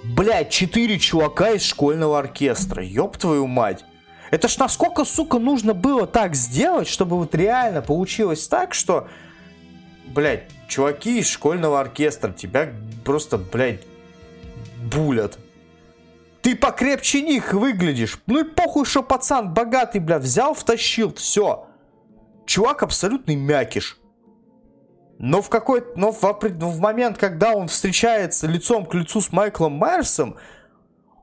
Блядь, 0.04 0.50
четыре 0.50 0.98
чувака 0.98 1.50
из 1.50 1.62
школьного 1.62 2.18
оркестра. 2.18 2.82
Ёб 2.82 3.16
твою 3.16 3.46
мать. 3.46 3.84
Это 4.30 4.48
ж 4.48 4.58
насколько, 4.58 5.04
сука, 5.04 5.38
нужно 5.38 5.72
было 5.72 6.06
так 6.06 6.34
сделать, 6.34 6.88
чтобы 6.88 7.16
вот 7.16 7.34
реально 7.34 7.80
получилось 7.80 8.46
так, 8.46 8.74
что, 8.74 9.08
блядь, 10.06 10.44
чуваки 10.68 11.18
из 11.18 11.28
школьного 11.28 11.80
оркестра 11.80 12.32
тебя 12.32 12.70
просто, 13.08 13.38
блядь, 13.38 13.80
булят. 14.92 15.38
Ты 16.42 16.54
покрепче 16.54 17.22
них 17.22 17.54
выглядишь. 17.54 18.20
Ну 18.26 18.40
и 18.40 18.44
похуй, 18.44 18.84
что 18.84 19.02
пацан 19.02 19.54
богатый, 19.54 19.98
бля, 19.98 20.18
взял, 20.18 20.52
втащил, 20.52 21.14
все. 21.14 21.68
Чувак 22.44 22.82
абсолютный 22.82 23.34
мякиш. 23.34 23.98
Но 25.18 25.40
в 25.40 25.48
какой 25.48 25.86
но 25.96 26.12
в, 26.12 26.22
но 26.58 26.68
в 26.68 26.80
момент, 26.80 27.16
когда 27.16 27.54
он 27.54 27.68
встречается 27.68 28.46
лицом 28.46 28.84
к 28.84 28.92
лицу 28.92 29.22
с 29.22 29.32
Майклом 29.32 29.72
Майерсом, 29.72 30.36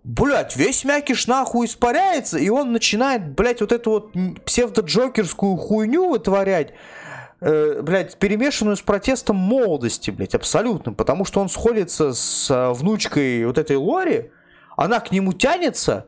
блядь, 0.04 0.56
весь 0.56 0.86
мякиш 0.86 1.28
нахуй 1.28 1.68
испаряется, 1.68 2.40
и 2.40 2.50
он 2.50 2.72
начинает, 2.72 3.36
блядь, 3.36 3.62
вот 3.62 3.72
эту 3.72 3.92
вот 3.92 4.16
псевдо-джокерскую 4.44 5.56
хуйню 5.56 6.10
вытворять, 6.10 6.74
э, 7.42 7.82
блядь, 7.82 8.18
перемешанную 8.18 8.76
с 8.76 8.82
протестом 8.82 9.36
молодости, 9.36 10.12
блядь, 10.12 10.36
абсолютно, 10.36 10.94
потому 10.94 11.26
что 11.26 11.42
он 11.42 11.50
сходится 11.50 12.14
с 12.14 12.50
э, 12.50 12.72
внучкой 12.72 13.46
вот 13.46 13.58
этой 13.58 13.78
Лори, 13.78 14.32
она 14.76 15.00
к 15.00 15.12
нему 15.12 15.34
тянется, 15.34 16.06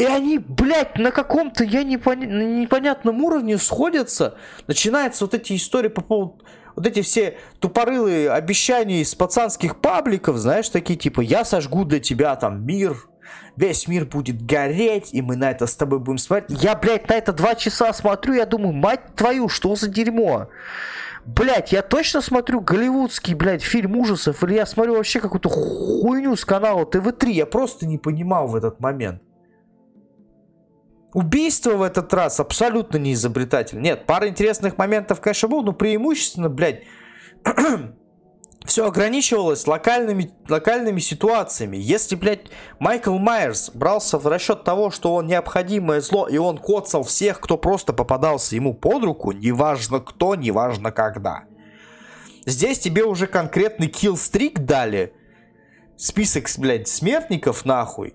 и 0.00 0.04
они, 0.04 0.38
блядь, 0.38 0.96
на 0.96 1.10
каком-то, 1.10 1.62
я 1.62 1.82
не 1.82 1.98
на 1.98 2.60
непонятном 2.62 3.22
уровне 3.22 3.58
сходятся. 3.58 4.34
Начинаются 4.66 5.26
вот 5.26 5.34
эти 5.34 5.54
истории 5.54 5.88
по 5.88 6.00
поводу... 6.00 6.42
Вот 6.74 6.86
эти 6.86 7.02
все 7.02 7.36
тупорылые 7.58 8.30
обещания 8.30 9.02
из 9.02 9.14
пацанских 9.14 9.78
пабликов, 9.78 10.38
знаешь, 10.38 10.70
такие 10.70 10.98
типа 10.98 11.20
«Я 11.20 11.44
сожгу 11.44 11.84
для 11.84 12.00
тебя 12.00 12.34
там 12.36 12.64
мир, 12.64 13.09
весь 13.56 13.88
мир 13.88 14.04
будет 14.04 14.44
гореть, 14.44 15.12
и 15.12 15.22
мы 15.22 15.36
на 15.36 15.50
это 15.50 15.66
с 15.66 15.74
тобой 15.76 15.98
будем 15.98 16.18
смотреть». 16.18 16.62
Я, 16.62 16.74
блядь, 16.74 17.08
на 17.08 17.14
это 17.14 17.32
два 17.32 17.54
часа 17.54 17.92
смотрю, 17.92 18.34
я 18.34 18.46
думаю, 18.46 18.72
мать 18.72 19.14
твою, 19.16 19.48
что 19.48 19.74
за 19.76 19.88
дерьмо? 19.88 20.48
Блять, 21.26 21.72
я 21.72 21.82
точно 21.82 22.22
смотрю 22.22 22.60
голливудский, 22.60 23.34
блядь, 23.34 23.62
фильм 23.62 23.96
ужасов, 23.96 24.42
или 24.42 24.54
я 24.54 24.66
смотрю 24.66 24.94
вообще 24.94 25.20
какую-то 25.20 25.48
хуйню 25.48 26.34
с 26.34 26.44
канала 26.44 26.86
ТВ-3, 26.86 27.30
я 27.30 27.46
просто 27.46 27.86
не 27.86 27.98
понимал 27.98 28.48
в 28.48 28.56
этот 28.56 28.80
момент. 28.80 29.22
Убийство 31.12 31.74
в 31.74 31.82
этот 31.82 32.12
раз 32.14 32.38
абсолютно 32.40 32.96
не 32.96 33.14
изобретательно. 33.14 33.80
Нет, 33.80 34.06
пара 34.06 34.28
интересных 34.28 34.78
моментов, 34.78 35.20
конечно, 35.20 35.48
было, 35.48 35.62
но 35.62 35.72
преимущественно, 35.72 36.48
блядь, 36.48 36.82
все 38.64 38.86
ограничивалось 38.86 39.66
локальными, 39.66 40.30
локальными 40.48 41.00
ситуациями. 41.00 41.76
Если, 41.76 42.14
блядь, 42.14 42.46
Майкл 42.78 43.16
Майерс 43.18 43.70
брался 43.70 44.18
в 44.18 44.26
расчет 44.26 44.64
того, 44.64 44.90
что 44.90 45.14
он 45.14 45.26
необходимое 45.26 46.00
зло, 46.00 46.28
и 46.28 46.36
он 46.36 46.58
коцал 46.58 47.02
всех, 47.02 47.40
кто 47.40 47.56
просто 47.56 47.92
попадался 47.92 48.54
ему 48.54 48.74
под 48.74 49.04
руку, 49.04 49.32
неважно 49.32 50.00
кто, 50.00 50.34
неважно 50.34 50.92
когда. 50.92 51.44
Здесь 52.46 52.78
тебе 52.78 53.04
уже 53.04 53.26
конкретный 53.26 53.88
киллстрик 53.88 54.60
дали. 54.60 55.14
Список, 55.96 56.46
блядь, 56.58 56.88
смертников 56.88 57.64
нахуй. 57.64 58.14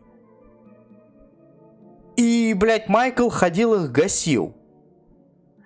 И, 2.15 2.53
блядь, 2.55 2.87
Майкл 2.87 3.29
ходил 3.29 3.75
их 3.75 3.91
гасил. 3.91 4.55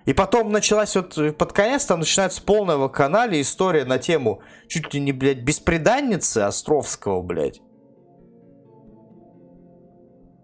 И 0.09 0.13
потом 0.13 0.51
началась 0.51 0.95
вот 0.95 1.15
э, 1.19 1.31
под 1.31 1.53
конец, 1.53 1.85
там 1.85 1.99
начинается 1.99 2.41
полная 2.41 2.77
вакханалия 2.77 3.41
история 3.41 3.85
на 3.85 3.99
тему 3.99 4.41
чуть 4.67 4.91
ли 4.91 4.99
не, 4.99 5.11
блядь, 5.11 5.43
беспреданницы 5.43 6.39
Островского, 6.39 7.21
блядь. 7.21 7.61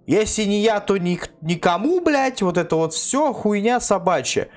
Если 0.06 0.44
не 0.44 0.60
я, 0.60 0.80
то 0.82 0.98
ник- 0.98 1.32
никому, 1.42 2.00
блядь, 2.00 2.44
вот 2.44 2.60
это 2.60 2.76
вот 2.76 2.94
все 2.94 3.34
хуйня 3.34 3.80
собачья. 3.80 4.50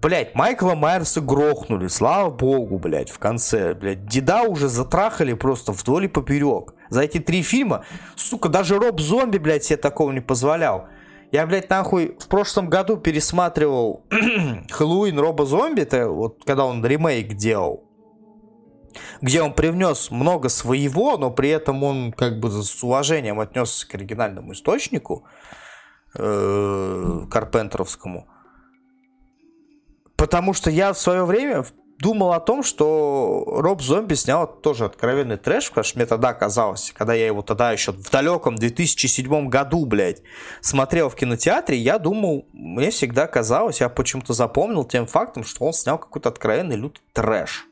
Блядь, 0.00 0.36
Майкла 0.36 0.76
Майерса 0.76 1.20
грохнули, 1.20 1.88
слава 1.88 2.30
богу, 2.30 2.78
блядь, 2.78 3.10
в 3.10 3.18
конце, 3.18 3.74
блядь. 3.74 4.06
Деда 4.06 4.42
уже 4.42 4.68
затрахали 4.68 5.32
просто 5.32 5.72
вдоль 5.72 6.04
и 6.04 6.08
поперек. 6.08 6.74
За 6.90 7.02
эти 7.02 7.18
три 7.18 7.42
фильма, 7.42 7.84
сука, 8.14 8.48
даже 8.48 8.78
Роб 8.78 9.00
Зомби, 9.00 9.38
блядь, 9.38 9.64
себе 9.64 9.78
такого 9.78 10.12
не 10.12 10.20
позволял. 10.20 10.86
Я, 11.30 11.46
блядь, 11.46 11.68
нахуй 11.68 12.16
в 12.18 12.26
прошлом 12.28 12.70
году 12.70 12.96
пересматривал 12.96 14.06
Хэллоуин 14.70 15.18
Роба 15.18 15.44
Зомби, 15.44 15.82
это 15.82 16.08
вот 16.08 16.42
когда 16.44 16.64
он 16.64 16.84
ремейк 16.84 17.34
делал. 17.34 17.84
Где 19.20 19.42
он 19.42 19.52
привнес 19.52 20.10
много 20.10 20.48
своего, 20.48 21.18
но 21.18 21.30
при 21.30 21.50
этом 21.50 21.82
он 21.84 22.12
как 22.12 22.40
бы 22.40 22.50
с 22.50 22.82
уважением 22.82 23.40
отнесся 23.40 23.86
к 23.86 23.94
оригинальному 23.94 24.52
источнику, 24.52 25.26
э, 26.14 27.26
Карпентеровскому. 27.30 28.26
Потому 30.16 30.54
что 30.54 30.70
я 30.70 30.94
в 30.94 30.98
свое 30.98 31.24
время 31.24 31.64
думал 31.98 32.32
о 32.32 32.40
том, 32.40 32.62
что 32.62 33.44
Роб 33.46 33.82
Зомби 33.82 34.14
снял 34.14 34.46
тоже 34.46 34.84
откровенный 34.84 35.36
трэш, 35.36 35.68
потому 35.68 35.84
что 35.84 35.98
мне 35.98 36.06
тогда 36.06 36.32
казалось, 36.32 36.92
когда 36.96 37.14
я 37.14 37.26
его 37.26 37.42
тогда 37.42 37.72
еще 37.72 37.92
в 37.92 38.10
далеком 38.10 38.56
2007 38.56 39.48
году, 39.48 39.84
блядь, 39.84 40.22
смотрел 40.60 41.08
в 41.08 41.16
кинотеатре, 41.16 41.76
я 41.76 41.98
думал, 41.98 42.46
мне 42.52 42.90
всегда 42.90 43.26
казалось, 43.26 43.80
я 43.80 43.88
почему-то 43.88 44.32
запомнил 44.32 44.84
тем 44.84 45.06
фактом, 45.06 45.44
что 45.44 45.64
он 45.64 45.72
снял 45.72 45.98
какой-то 45.98 46.28
откровенный 46.28 46.76
лютый 46.76 47.02
трэш. 47.12 47.66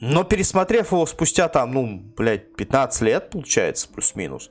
Но 0.00 0.24
пересмотрев 0.24 0.92
его 0.92 1.06
спустя 1.06 1.48
там, 1.48 1.72
ну, 1.72 2.02
блядь, 2.16 2.56
15 2.56 3.02
лет, 3.02 3.30
получается, 3.30 3.88
плюс-минус, 3.88 4.50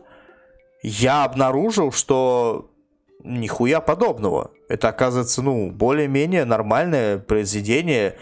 я 0.82 1.24
обнаружил, 1.24 1.92
что 1.92 2.73
нихуя 3.24 3.82
подобного. 3.82 4.52
Это, 4.70 4.90
оказывается, 4.90 5.42
ну, 5.42 5.72
более-менее 5.72 6.46
нормальное 6.46 7.18
произведение. 7.18 8.18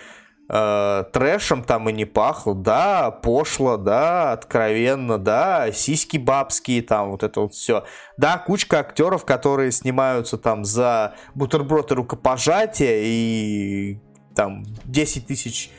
Э, 0.54 1.06
трэшем 1.14 1.64
там 1.64 1.90
и 1.90 1.94
не 1.94 2.06
пахло. 2.06 2.54
Да, 2.54 3.10
пошло, 3.10 3.78
да, 3.78 4.34
откровенно, 4.34 5.18
да, 5.18 5.72
сиськи 5.72 6.18
бабские, 6.18 6.82
там 6.82 7.12
вот 7.12 7.24
это 7.24 7.42
вот 7.42 7.54
все. 7.54 7.86
Да, 8.18 8.38
кучка 8.38 8.80
актеров, 8.80 9.24
которые 9.24 9.72
снимаются 9.72 10.38
там 10.38 10.66
за 10.66 11.16
бутерброд 11.36 11.92
и 11.92 11.96
рукопожатие 11.96 13.02
и 13.04 14.00
там 14.36 14.66
10 14.84 15.28
тысяч 15.28 15.72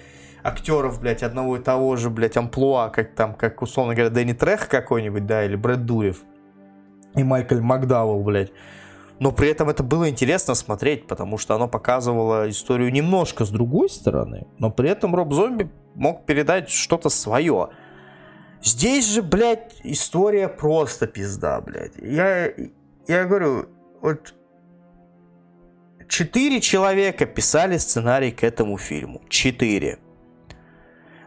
актеров, 0.42 1.00
блядь, 1.00 1.22
одного 1.22 1.58
и 1.58 1.60
того 1.60 1.96
же, 1.96 2.08
блядь, 2.08 2.36
амплуа, 2.36 2.88
как 2.88 3.14
там, 3.14 3.34
как, 3.34 3.60
условно 3.60 3.94
говоря, 3.94 4.10
Дэнни 4.10 4.32
Трех 4.32 4.68
какой-нибудь, 4.68 5.26
да, 5.26 5.44
или 5.44 5.54
Брэд 5.54 5.84
Дуев. 5.84 6.22
И 7.14 7.22
Майкл 7.22 7.60
Макдауэлл, 7.60 8.22
блядь. 8.22 8.52
Но 9.18 9.30
при 9.32 9.48
этом 9.48 9.68
это 9.68 9.82
было 9.82 10.08
интересно 10.08 10.54
смотреть, 10.54 11.06
потому 11.06 11.38
что 11.38 11.54
оно 11.54 11.68
показывало 11.68 12.48
историю 12.50 12.92
немножко 12.92 13.44
с 13.44 13.50
другой 13.50 13.88
стороны, 13.88 14.46
но 14.58 14.70
при 14.70 14.90
этом 14.90 15.14
Роб 15.14 15.32
Зомби 15.32 15.70
мог 15.94 16.26
передать 16.26 16.68
что-то 16.70 17.08
свое. 17.08 17.70
Здесь 18.62 19.08
же, 19.08 19.22
блядь, 19.22 19.74
история 19.84 20.48
просто 20.48 21.06
пизда, 21.06 21.60
блядь. 21.60 21.96
Я, 21.96 22.52
я 23.06 23.24
говорю, 23.24 23.68
вот 24.00 24.34
четыре 26.08 26.60
человека 26.60 27.26
писали 27.26 27.78
сценарий 27.78 28.30
к 28.30 28.44
этому 28.44 28.78
фильму. 28.78 29.22
Четыре. 29.28 29.98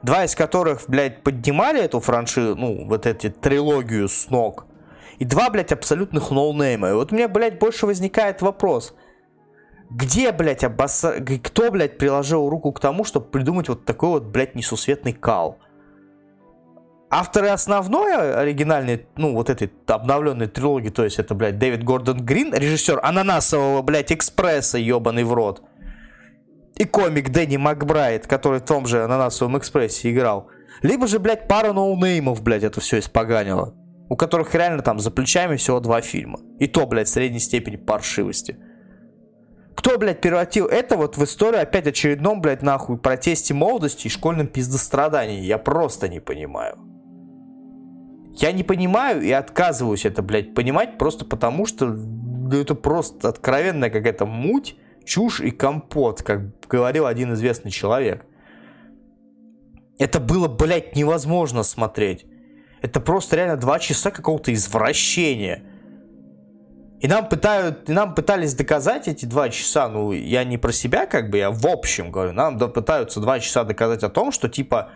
Два 0.02 0.24
из 0.24 0.36
которых, 0.36 0.84
блядь, 0.88 1.24
поднимали 1.24 1.82
эту 1.82 2.00
франшизу, 2.00 2.56
ну, 2.56 2.86
вот 2.86 3.06
эту 3.06 3.32
трилогию 3.32 4.08
с 4.08 4.30
ног 4.30 4.68
и 5.20 5.26
два, 5.26 5.50
блядь, 5.50 5.72
абсолютных 5.72 6.32
ноунейма. 6.32 6.90
И 6.90 6.94
вот 6.94 7.12
у 7.12 7.16
меня, 7.16 7.28
блядь, 7.28 7.60
больше 7.60 7.86
возникает 7.86 8.42
вопрос. 8.42 8.94
Где, 9.90 10.32
блядь, 10.32 10.64
обосса... 10.64 11.24
кто, 11.44 11.72
блядь, 11.72 11.98
приложил 11.98 12.50
руку 12.50 12.72
к 12.72 12.80
тому, 12.80 13.04
чтобы 13.04 13.28
придумать 13.28 13.70
вот 13.70 13.86
такой 13.86 14.10
вот, 14.10 14.24
блядь, 14.26 14.56
несусветный 14.56 15.14
кал? 15.14 15.60
Авторы 17.10 17.50
основной 17.50 18.36
оригинальной, 18.36 19.08
ну, 19.16 19.34
вот 19.36 19.50
этой 19.50 19.72
обновленной 19.88 20.48
трилогии, 20.48 20.90
то 20.90 21.04
есть 21.04 21.20
это, 21.20 21.34
блядь, 21.36 21.60
Дэвид 21.60 21.84
Гордон 21.84 22.26
Грин, 22.26 22.54
режиссер 22.54 23.00
ананасового, 23.02 23.84
блядь, 23.84 24.12
экспресса, 24.12 24.80
ебаный 24.80 25.24
в 25.24 25.32
рот. 25.32 25.62
И 26.78 26.84
комик 26.84 27.30
Дэнни 27.30 27.56
Макбрайт, 27.56 28.28
который 28.28 28.60
в 28.60 28.66
том 28.66 28.86
же 28.86 29.04
ананасовом 29.04 29.58
экспрессе 29.58 30.12
играл. 30.12 30.50
Либо 30.82 31.08
же, 31.08 31.20
блядь, 31.20 31.48
пара 31.48 31.72
ноунеймов, 31.72 32.42
блядь, 32.42 32.64
это 32.64 32.82
все 32.82 33.00
испоганило 33.00 33.76
у 34.10 34.16
которых 34.16 34.54
реально 34.54 34.82
там 34.82 35.00
за 35.00 35.12
плечами 35.12 35.56
всего 35.56 35.80
два 35.80 36.02
фильма. 36.02 36.40
И 36.60 36.68
то, 36.68 36.86
блядь, 36.86 37.08
средней 37.08 37.40
степени 37.40 37.76
паршивости. 37.76 38.58
Кто, 39.76 39.98
блядь, 39.98 40.22
превратил 40.22 40.68
это 40.68 40.96
вот 40.96 41.18
в 41.18 41.24
историю 41.24 41.62
опять 41.62 41.88
очередном, 41.88 42.42
блядь, 42.42 42.62
нахуй, 42.62 42.98
протесте 42.98 43.54
молодости 43.54 44.08
и 44.08 44.10
школьном 44.10 44.48
пиздострадании? 44.48 45.42
Я 45.42 45.58
просто 45.58 46.08
не 46.08 46.20
понимаю. 46.20 46.78
Я 48.34 48.52
не 48.52 48.64
понимаю 48.64 49.22
и 49.22 49.32
отказываюсь 49.32 50.06
это, 50.06 50.22
блядь, 50.22 50.54
понимать 50.54 50.98
просто 50.98 51.26
потому, 51.26 51.66
что 51.66 51.88
ну, 51.88 52.52
это 52.52 52.76
просто 52.76 53.30
откровенная 53.30 53.90
какая-то 53.90 54.26
муть, 54.26 54.76
чушь 55.04 55.40
и 55.40 55.52
компот, 55.52 56.22
как 56.22 56.42
говорил 56.68 57.06
один 57.06 57.34
известный 57.34 57.72
человек. 57.72 58.26
Это 59.98 60.20
было, 60.20 60.48
блядь, 60.48 60.96
невозможно 60.96 61.64
смотреть. 61.64 62.26
Это 62.86 63.00
просто 63.00 63.36
реально 63.36 63.58
два 63.58 63.80
часа 63.80 64.12
какого-то 64.12 64.54
извращения. 64.54 65.64
И 67.02 67.08
нам, 67.08 67.28
пытают, 67.28 67.90
и 67.90 67.94
нам 67.94 68.14
пытались 68.14 68.54
доказать 68.54 69.08
эти 69.08 69.26
два 69.26 69.50
часа, 69.50 69.90
ну, 69.90 70.12
я 70.12 70.44
не 70.44 70.60
про 70.60 70.72
себя, 70.72 71.08
как 71.08 71.32
бы, 71.32 71.40
я 71.40 71.50
в 71.50 71.66
общем 71.66 72.12
говорю, 72.12 72.34
нам 72.34 72.60
пытаются 72.60 73.20
два 73.20 73.40
часа 73.40 73.64
доказать 73.64 74.04
о 74.04 74.10
том, 74.10 74.32
что, 74.32 74.50
типа, 74.50 74.92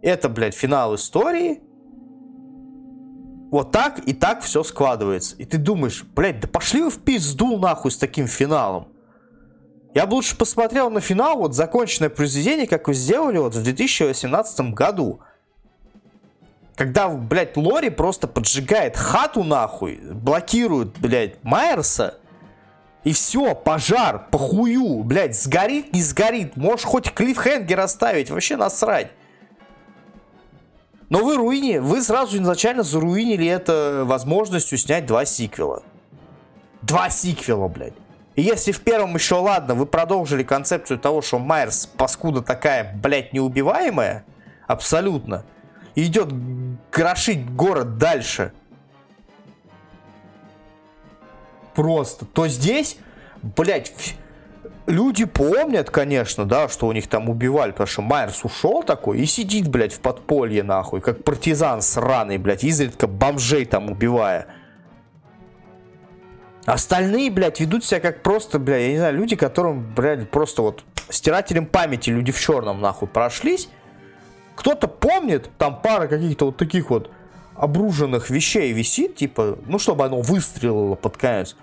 это, 0.00 0.30
блядь, 0.30 0.54
финал 0.54 0.94
истории, 0.94 1.60
вот 3.50 3.70
так 3.70 3.98
и 3.98 4.14
так 4.14 4.40
все 4.40 4.62
складывается. 4.62 5.36
И 5.36 5.44
ты 5.44 5.58
думаешь, 5.58 6.04
блядь, 6.04 6.40
да 6.40 6.48
пошли 6.48 6.80
вы 6.80 6.88
в 6.88 7.00
пизду 7.00 7.58
нахуй 7.58 7.90
с 7.90 7.98
таким 7.98 8.28
финалом. 8.28 8.88
Я 9.92 10.06
бы 10.06 10.14
лучше 10.14 10.38
посмотрел 10.38 10.88
на 10.88 11.00
финал, 11.00 11.36
вот 11.36 11.54
законченное 11.54 12.08
произведение, 12.08 12.66
как 12.66 12.88
вы 12.88 12.94
сделали 12.94 13.36
вот 13.36 13.54
в 13.54 13.62
2018 13.62 14.72
году. 14.72 15.20
Когда, 16.80 17.10
блядь, 17.10 17.58
Лори 17.58 17.90
просто 17.90 18.26
поджигает 18.26 18.96
хату 18.96 19.44
нахуй, 19.44 19.96
блокирует, 19.96 20.98
блядь, 20.98 21.34
Майерса, 21.44 22.14
и 23.04 23.12
все, 23.12 23.54
пожар, 23.54 24.28
похую, 24.30 25.04
блядь, 25.04 25.38
сгорит, 25.38 25.92
не 25.92 26.00
сгорит. 26.00 26.56
Можешь 26.56 26.86
хоть 26.86 27.12
клиффхенгер 27.12 27.78
оставить, 27.80 28.30
вообще 28.30 28.56
насрать. 28.56 29.10
Но 31.10 31.22
вы 31.22 31.36
руини, 31.36 31.76
вы 31.76 32.00
сразу 32.00 32.38
изначально 32.38 32.82
заруинили 32.82 33.46
это 33.46 34.04
возможностью 34.06 34.78
снять 34.78 35.04
два 35.04 35.26
сиквела. 35.26 35.82
Два 36.80 37.10
сиквела, 37.10 37.68
блядь. 37.68 37.92
И 38.36 38.40
если 38.40 38.72
в 38.72 38.80
первом 38.80 39.16
еще 39.16 39.34
ладно, 39.34 39.74
вы 39.74 39.84
продолжили 39.84 40.44
концепцию 40.44 40.98
того, 40.98 41.20
что 41.20 41.38
Майерс 41.38 41.84
паскуда 41.84 42.40
такая, 42.40 42.98
блядь, 43.02 43.34
неубиваемая, 43.34 44.24
абсолютно, 44.66 45.44
идет 45.94 46.32
крошить 46.90 47.50
город 47.50 47.98
дальше. 47.98 48.52
Просто. 51.74 52.24
То 52.24 52.48
здесь, 52.48 52.98
блядь, 53.42 53.92
люди 54.86 55.24
помнят, 55.24 55.90
конечно, 55.90 56.44
да, 56.44 56.68
что 56.68 56.86
у 56.86 56.92
них 56.92 57.08
там 57.08 57.28
убивали, 57.28 57.70
потому 57.70 57.86
что 57.86 58.02
Майерс 58.02 58.44
ушел 58.44 58.82
такой 58.82 59.20
и 59.20 59.26
сидит, 59.26 59.68
блядь, 59.68 59.92
в 59.92 60.00
подполье, 60.00 60.62
нахуй, 60.62 61.00
как 61.00 61.24
партизан 61.24 61.80
сраный, 61.82 62.38
блядь, 62.38 62.64
изредка 62.64 63.06
бомжей 63.06 63.64
там 63.64 63.90
убивая. 63.90 64.46
Остальные, 66.66 67.30
блядь, 67.30 67.60
ведут 67.60 67.84
себя 67.84 68.00
как 68.00 68.22
просто, 68.22 68.58
блядь, 68.58 68.82
я 68.82 68.88
не 68.90 68.98
знаю, 68.98 69.14
люди, 69.14 69.36
которым, 69.36 69.94
блядь, 69.94 70.30
просто 70.30 70.62
вот 70.62 70.84
стирателем 71.08 71.66
памяти 71.66 72.10
люди 72.10 72.32
в 72.32 72.40
черном, 72.40 72.80
нахуй, 72.80 73.08
прошлись, 73.08 73.68
кто-то 74.60 74.88
помнит, 74.88 75.50
там 75.56 75.80
пара 75.80 76.06
каких-то 76.06 76.44
вот 76.44 76.58
таких 76.58 76.90
вот 76.90 77.10
обруженных 77.56 78.28
вещей 78.28 78.70
висит, 78.74 79.16
типа, 79.16 79.58
ну, 79.64 79.78
чтобы 79.78 80.04
оно 80.04 80.20
выстрелило 80.20 80.96
под 80.96 81.16
конец. 81.16 81.56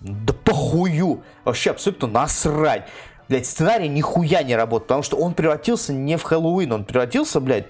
Да 0.00 0.32
похую. 0.32 1.22
Вообще 1.44 1.70
абсолютно 1.70 2.08
насрать. 2.08 2.88
Блять, 3.28 3.46
сценарий 3.46 3.88
нихуя 3.88 4.42
не 4.42 4.56
работает, 4.56 4.88
потому 4.88 5.02
что 5.04 5.16
он 5.16 5.34
превратился 5.34 5.92
не 5.92 6.16
в 6.16 6.24
Хэллоуин, 6.24 6.72
он 6.72 6.84
превратился, 6.84 7.38
блядь, 7.38 7.68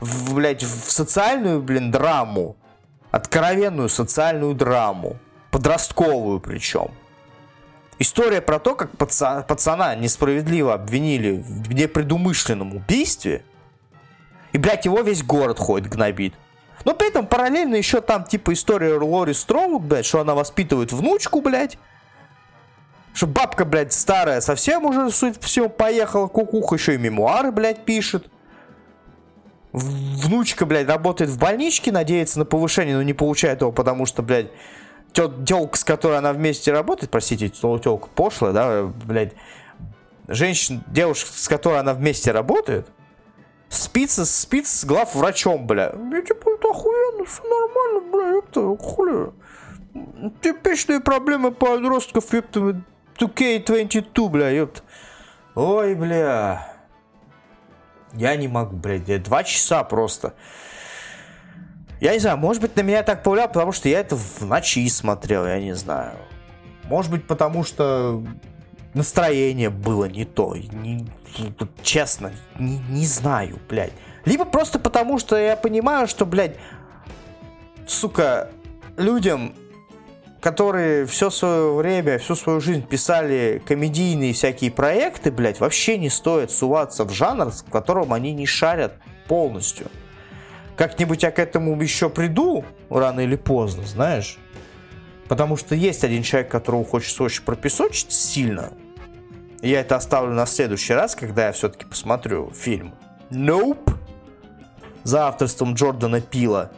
в, 0.00 0.34
блядь, 0.34 0.64
в 0.64 0.90
социальную, 0.90 1.62
блин, 1.62 1.92
драму. 1.92 2.56
Откровенную 3.12 3.88
социальную 3.88 4.54
драму. 4.54 5.16
Подростковую 5.52 6.40
причем. 6.40 6.90
История 8.00 8.40
про 8.40 8.58
то, 8.58 8.74
как 8.74 8.96
пацана, 8.96 9.42
пацана 9.42 9.94
несправедливо 9.94 10.74
обвинили 10.74 11.40
в 11.40 11.72
непредумышленном 11.72 12.74
убийстве– 12.74 13.44
и, 14.52 14.58
блядь, 14.58 14.84
его 14.84 15.00
весь 15.00 15.22
город 15.22 15.58
ходит 15.58 15.88
гнобит. 15.88 16.34
Но 16.84 16.94
при 16.94 17.08
этом 17.08 17.26
параллельно 17.26 17.76
еще 17.76 18.00
там, 18.00 18.24
типа, 18.24 18.52
история 18.52 18.94
Лори 18.98 19.34
Строуд, 19.34 19.82
блядь, 19.82 20.06
что 20.06 20.20
она 20.20 20.34
воспитывает 20.34 20.92
внучку, 20.92 21.40
блядь. 21.40 21.78
Что 23.14 23.26
бабка, 23.26 23.64
блядь, 23.64 23.92
старая, 23.92 24.40
совсем 24.40 24.84
уже, 24.86 25.10
суть 25.10 25.40
всего, 25.42 25.68
поехала 25.68 26.28
кукуха, 26.28 26.76
еще 26.76 26.94
и 26.94 26.98
мемуары, 26.98 27.52
блядь, 27.52 27.84
пишет. 27.84 28.28
Внучка, 29.72 30.66
блядь, 30.66 30.88
работает 30.88 31.30
в 31.30 31.38
больничке, 31.38 31.92
надеется 31.92 32.38
на 32.38 32.44
повышение, 32.44 32.96
но 32.96 33.02
не 33.02 33.12
получает 33.12 33.60
его, 33.60 33.70
потому 33.70 34.06
что, 34.06 34.22
блядь, 34.22 34.48
телка, 35.12 35.78
с 35.78 35.84
которой 35.84 36.18
она 36.18 36.32
вместе 36.32 36.72
работает, 36.72 37.10
простите, 37.10 37.48
телка 37.48 38.08
пошлая, 38.14 38.52
да, 38.52 38.84
блядь, 39.04 39.32
женщина, 40.28 40.82
девушка, 40.88 41.30
с 41.32 41.48
которой 41.48 41.80
она 41.80 41.94
вместе 41.94 42.32
работает, 42.32 42.88
спица, 43.72 44.24
спиц 44.24 44.68
с 44.68 44.84
глав 44.84 45.14
врачом, 45.14 45.66
бля. 45.66 45.94
Я 46.12 46.22
типа, 46.22 46.50
это 46.50 46.68
охуенно, 46.68 47.24
все 47.24 47.42
нормально, 47.42 48.12
бля, 48.12 48.38
это 48.38 48.76
хули. 48.76 49.32
Типичные 50.40 51.00
проблемы 51.00 51.52
подростков, 51.52 52.32
ёпта, 52.32 52.82
2K22, 53.18 54.28
бля, 54.28 54.50
ёпта. 54.50 54.82
Ой, 55.54 55.94
бля. 55.94 56.68
Я 58.14 58.36
не 58.36 58.48
могу, 58.48 58.76
блядь, 58.76 59.08
я 59.08 59.18
два 59.18 59.42
часа 59.42 59.82
просто. 59.84 60.34
Я 62.00 62.12
не 62.12 62.18
знаю, 62.18 62.36
может 62.36 62.60
быть, 62.60 62.76
на 62.76 62.82
меня 62.82 63.02
так 63.02 63.22
повлияло, 63.22 63.48
потому 63.48 63.72
что 63.72 63.88
я 63.88 64.00
это 64.00 64.16
в 64.16 64.42
ночи 64.42 64.88
смотрел, 64.88 65.46
я 65.46 65.60
не 65.60 65.74
знаю. 65.74 66.16
Может 66.84 67.10
быть, 67.10 67.26
потому 67.26 67.64
что 67.64 68.22
настроение 68.92 69.70
было 69.70 70.06
не 70.06 70.24
то. 70.24 70.54
Не, 70.56 71.06
ну, 71.38 71.68
честно, 71.82 72.32
не, 72.58 72.78
не 72.88 73.06
знаю, 73.06 73.58
блядь. 73.68 73.92
Либо 74.24 74.44
просто 74.44 74.78
потому, 74.78 75.18
что 75.18 75.36
я 75.36 75.56
понимаю, 75.56 76.06
что, 76.06 76.26
блядь, 76.26 76.56
сука, 77.86 78.50
людям, 78.96 79.54
которые 80.40 81.06
все 81.06 81.30
свое 81.30 81.72
время, 81.74 82.18
всю 82.18 82.34
свою 82.34 82.60
жизнь 82.60 82.86
писали 82.86 83.62
комедийные 83.64 84.32
всякие 84.32 84.70
проекты, 84.70 85.30
блядь, 85.30 85.60
вообще 85.60 85.98
не 85.98 86.10
стоит 86.10 86.50
суваться 86.50 87.04
в 87.04 87.12
жанр, 87.12 87.50
в 87.50 87.70
котором 87.70 88.12
они 88.12 88.32
не 88.32 88.46
шарят 88.46 88.94
полностью. 89.28 89.86
Как-нибудь 90.76 91.22
я 91.22 91.30
к 91.30 91.38
этому 91.38 91.80
еще 91.80 92.08
приду, 92.10 92.64
рано 92.90 93.20
или 93.20 93.36
поздно, 93.36 93.84
знаешь. 93.84 94.38
Потому 95.28 95.56
что 95.56 95.74
есть 95.74 96.02
один 96.04 96.22
человек, 96.22 96.50
которого 96.50 96.84
хочется 96.84 97.22
очень 97.22 97.44
пропесочить 97.44 98.12
сильно. 98.12 98.72
Я 99.62 99.80
это 99.80 99.94
оставлю 99.94 100.34
на 100.34 100.44
следующий 100.44 100.92
раз, 100.92 101.14
когда 101.14 101.46
я 101.46 101.52
все-таки 101.52 101.86
посмотрю 101.86 102.50
фильм. 102.50 102.94
Nope. 103.30 103.94
За 105.04 105.28
авторством 105.28 105.74
Джордана 105.74 106.20
Пила. 106.20 106.70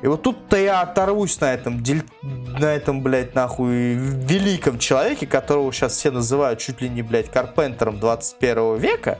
И 0.00 0.06
вот 0.06 0.22
тут-то 0.22 0.56
я 0.56 0.82
оторвусь 0.82 1.40
на 1.40 1.54
этом, 1.54 1.82
на 2.22 2.66
этом, 2.66 3.02
блядь, 3.02 3.34
нахуй, 3.34 3.94
великом 3.94 4.78
человеке, 4.78 5.26
которого 5.26 5.72
сейчас 5.72 5.94
все 5.94 6.10
называют 6.10 6.60
чуть 6.60 6.80
ли 6.80 6.88
не, 6.88 7.02
блядь, 7.02 7.30
Карпентером 7.30 7.98
21 7.98 8.76
века. 8.76 9.18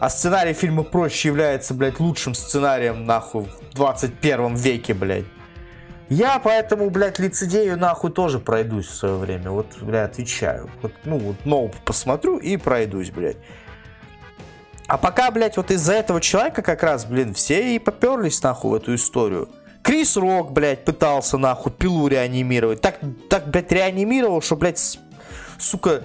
А 0.00 0.10
сценарий 0.10 0.52
фильма 0.52 0.82
«Проще» 0.82 1.28
является, 1.28 1.74
блядь, 1.74 2.00
лучшим 2.00 2.34
сценарием, 2.34 3.04
нахуй, 3.04 3.44
в 3.44 3.74
21 3.74 4.56
веке, 4.56 4.94
блядь. 4.94 5.26
Я 6.08 6.38
поэтому, 6.38 6.90
блядь, 6.90 7.18
лицедею 7.18 7.78
нахуй 7.78 8.10
тоже 8.10 8.38
пройдусь 8.38 8.86
в 8.86 8.94
свое 8.94 9.16
время. 9.16 9.50
Вот, 9.50 9.66
блядь, 9.80 10.12
отвечаю. 10.12 10.70
Вот, 10.82 10.92
ну, 11.04 11.18
вот 11.18 11.46
Ноуп 11.46 11.74
посмотрю 11.84 12.36
и 12.36 12.56
пройдусь, 12.56 13.10
блядь. 13.10 13.38
А 14.86 14.98
пока, 14.98 15.30
блядь, 15.30 15.56
вот 15.56 15.70
из-за 15.70 15.94
этого 15.94 16.20
человека 16.20 16.60
как 16.60 16.82
раз, 16.82 17.06
блин, 17.06 17.32
все 17.32 17.74
и 17.74 17.78
поперлись 17.78 18.42
нахуй 18.42 18.72
в 18.72 18.74
эту 18.74 18.94
историю. 18.94 19.48
Крис 19.82 20.16
Рок, 20.16 20.52
блядь, 20.52 20.84
пытался 20.84 21.38
нахуй 21.38 21.72
пилу 21.72 22.06
реанимировать. 22.06 22.80
Так, 22.80 22.98
так 23.30 23.48
блядь, 23.48 23.72
реанимировал, 23.72 24.42
что, 24.42 24.56
блядь, 24.56 24.98
сука, 25.58 26.02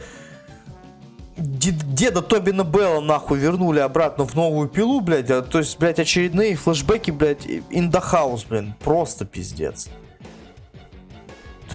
деда 1.39 2.21
Тобина 2.21 2.63
Белла 2.63 3.01
нахуй 3.01 3.39
вернули 3.39 3.79
обратно 3.79 4.25
в 4.25 4.35
новую 4.35 4.67
пилу, 4.67 5.01
блядь. 5.01 5.29
А, 5.31 5.41
то 5.41 5.59
есть, 5.59 5.77
блядь, 5.79 5.99
очередные 5.99 6.55
флешбеки, 6.55 7.11
блядь, 7.11 7.45
in 7.45 7.91
the 7.91 8.03
house, 8.03 8.45
блин. 8.47 8.75
Просто 8.79 9.25
пиздец. 9.25 9.89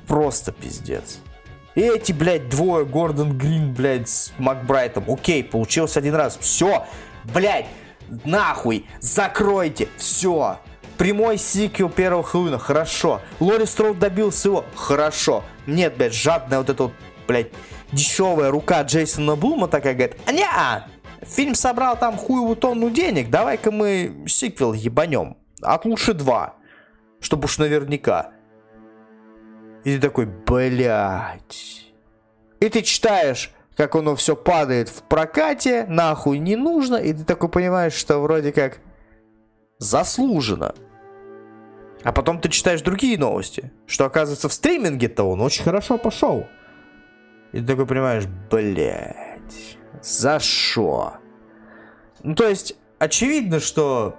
Просто 0.06 0.52
пиздец. 0.52 1.18
И 1.74 1.80
эти, 1.80 2.12
блядь, 2.12 2.48
двое, 2.48 2.84
Гордон 2.84 3.36
Грин, 3.36 3.74
блядь, 3.74 4.08
с 4.08 4.32
Макбрайтом. 4.38 5.04
Окей, 5.08 5.42
получилось 5.42 5.96
один 5.96 6.14
раз. 6.14 6.38
Все, 6.40 6.86
блядь, 7.24 7.66
нахуй, 8.24 8.86
закройте, 9.00 9.88
все. 9.96 10.58
Прямой 10.98 11.38
сиквел 11.38 11.88
первого 11.88 12.22
Хэллоуина, 12.22 12.58
хорошо. 12.58 13.20
Лори 13.40 13.66
Строуд 13.66 13.98
добился 13.98 14.48
его, 14.48 14.64
хорошо. 14.76 15.42
Нет, 15.66 15.96
блядь, 15.96 16.14
жадная 16.14 16.58
вот 16.58 16.70
эта 16.70 16.84
вот, 16.84 16.92
блядь, 17.26 17.48
дешевая 17.92 18.50
рука 18.50 18.82
Джейсона 18.82 19.36
Блума 19.36 19.68
такая 19.68 19.94
говорит, 19.94 20.16
а 20.26 20.32
не 20.32 20.42
-а, 20.42 20.82
фильм 21.22 21.54
собрал 21.54 21.96
там 21.96 22.16
хуевую 22.16 22.56
тонну 22.56 22.90
денег, 22.90 23.30
давай-ка 23.30 23.70
мы 23.70 24.24
сиквел 24.26 24.72
ебанем. 24.72 25.36
От 25.62 25.84
лучше 25.84 26.12
два, 26.14 26.54
чтобы 27.20 27.44
уж 27.44 27.58
наверняка. 27.58 28.32
И 29.84 29.94
ты 29.96 30.00
такой, 30.00 30.26
блядь. 30.26 31.92
И 32.60 32.68
ты 32.68 32.82
читаешь, 32.82 33.50
как 33.76 33.94
оно 33.94 34.14
все 34.16 34.36
падает 34.36 34.88
в 34.88 35.02
прокате, 35.02 35.84
нахуй 35.88 36.38
не 36.38 36.56
нужно, 36.56 36.96
и 36.96 37.12
ты 37.12 37.24
такой 37.24 37.48
понимаешь, 37.48 37.94
что 37.94 38.18
вроде 38.18 38.52
как 38.52 38.78
заслуженно. 39.78 40.74
А 42.02 42.12
потом 42.12 42.40
ты 42.40 42.48
читаешь 42.50 42.82
другие 42.82 43.18
новости, 43.18 43.72
что 43.86 44.04
оказывается 44.04 44.48
в 44.48 44.52
стриминге-то 44.52 45.24
он 45.24 45.40
очень 45.40 45.64
хорошо 45.64 45.98
пошел. 45.98 46.46
И 47.54 47.60
ты 47.60 47.66
такой 47.66 47.86
понимаешь, 47.86 48.24
блядь, 48.50 49.78
за 50.02 50.40
что? 50.40 51.18
Ну, 52.24 52.34
то 52.34 52.48
есть, 52.48 52.74
очевидно, 52.98 53.60
что, 53.60 54.16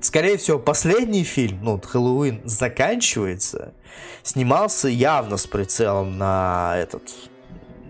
скорее 0.00 0.38
всего, 0.38 0.58
последний 0.58 1.24
фильм, 1.24 1.62
ну, 1.62 1.78
Хэллоуин 1.78 2.40
заканчивается, 2.44 3.74
снимался 4.22 4.88
явно 4.88 5.36
с 5.36 5.46
прицелом 5.46 6.16
на 6.16 6.72
этот, 6.78 7.02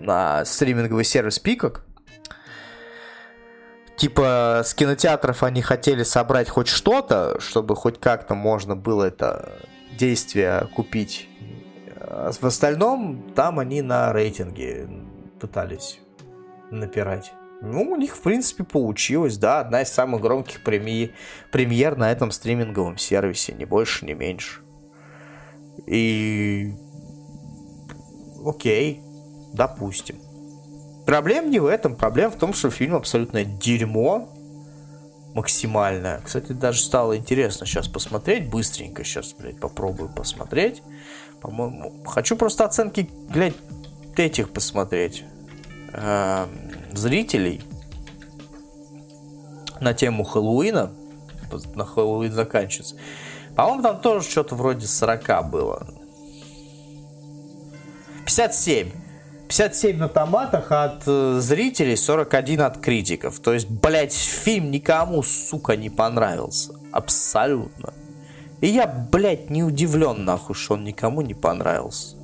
на 0.00 0.44
стриминговый 0.44 1.05
сервис 1.05 1.38
Пикок. 1.38 1.85
Типа, 3.96 4.62
с 4.64 4.74
кинотеатров 4.74 5.44
они 5.44 5.62
хотели 5.62 6.02
собрать 6.02 6.48
хоть 6.48 6.66
что-то, 6.66 7.38
чтобы 7.38 7.76
хоть 7.76 8.00
как-то 8.00 8.35
можно 8.35 8.74
было 8.74 9.05
это 9.05 9.61
действие 9.96 10.68
купить 10.74 11.28
в 12.12 12.44
остальном, 12.44 13.33
там 13.35 13.59
они 13.59 13.81
на 13.81 14.12
рейтинге 14.12 14.88
пытались 15.40 15.98
напирать. 16.70 17.33
Ну, 17.62 17.92
у 17.92 17.96
них, 17.96 18.16
в 18.16 18.22
принципе, 18.22 18.64
получилось, 18.64 19.38
да, 19.38 19.61
одна 19.61 19.83
из 19.83 19.88
самых 19.88 20.20
громких 20.20 20.62
преми... 20.62 21.12
премьер 21.51 21.96
на 21.96 22.11
этом 22.11 22.31
стриминговом 22.31 22.98
сервисе, 22.98 23.53
ни 23.53 23.64
больше, 23.64 24.05
ни 24.05 24.12
меньше. 24.14 24.61
И... 25.87 26.75
Окей, 28.44 29.01
допустим. 29.55 30.18
Проблема 31.07 31.48
не 31.48 31.61
в 31.61 31.66
этом, 31.66 31.94
проблема 31.94 32.33
в 32.33 32.37
том, 32.37 32.53
что 32.53 32.70
фильм 32.70 32.96
абсолютно 32.96 33.44
дерьмо 33.44 34.29
максимальное. 35.35 36.20
Кстати, 36.25 36.53
даже 36.53 36.81
стало 36.81 37.16
интересно 37.16 37.64
сейчас 37.64 37.88
посмотреть, 37.88 38.51
быстренько 38.51 39.05
сейчас, 39.05 39.33
блядь, 39.33 39.61
попробую 39.61 40.11
посмотреть. 40.11 40.83
По-моему, 41.42 41.92
хочу 42.07 42.37
просто 42.37 42.64
оценки, 42.64 43.11
блядь, 43.28 43.57
этих 44.16 44.50
посмотреть. 44.50 45.24
Э, 45.92 46.46
зрителей 46.92 47.62
на 49.81 49.92
тему 49.92 50.22
Хэллоуина. 50.22 50.92
На 51.74 51.85
Хэллоуин 51.85 52.33
заканчивается. 52.33 52.94
По-моему, 53.57 53.83
там 53.83 54.00
тоже 54.00 54.31
что-то 54.31 54.55
вроде 54.55 54.87
40 54.87 55.50
было. 55.50 55.87
57. 58.24 58.92
57 59.48 59.98
на 59.98 60.09
томатах 60.09 60.70
от 60.70 61.02
э, 61.07 61.38
зрителей, 61.40 61.96
41 61.96 62.61
от 62.61 62.78
критиков. 62.78 63.40
То 63.40 63.52
есть, 63.52 63.68
блядь, 63.68 64.14
фильм 64.14 64.70
никому, 64.70 65.22
сука, 65.24 65.76
не 65.76 65.90
понравился. 65.90 66.72
Абсолютно. 66.92 67.92
И 68.62 68.68
я, 68.68 68.87
блядь, 68.87 69.51
не 69.51 69.64
удивлен, 69.64 70.25
нахуй, 70.25 70.55
что 70.55 70.75
он 70.75 70.85
никому 70.85 71.20
не 71.20 71.35
понравился. 71.35 72.16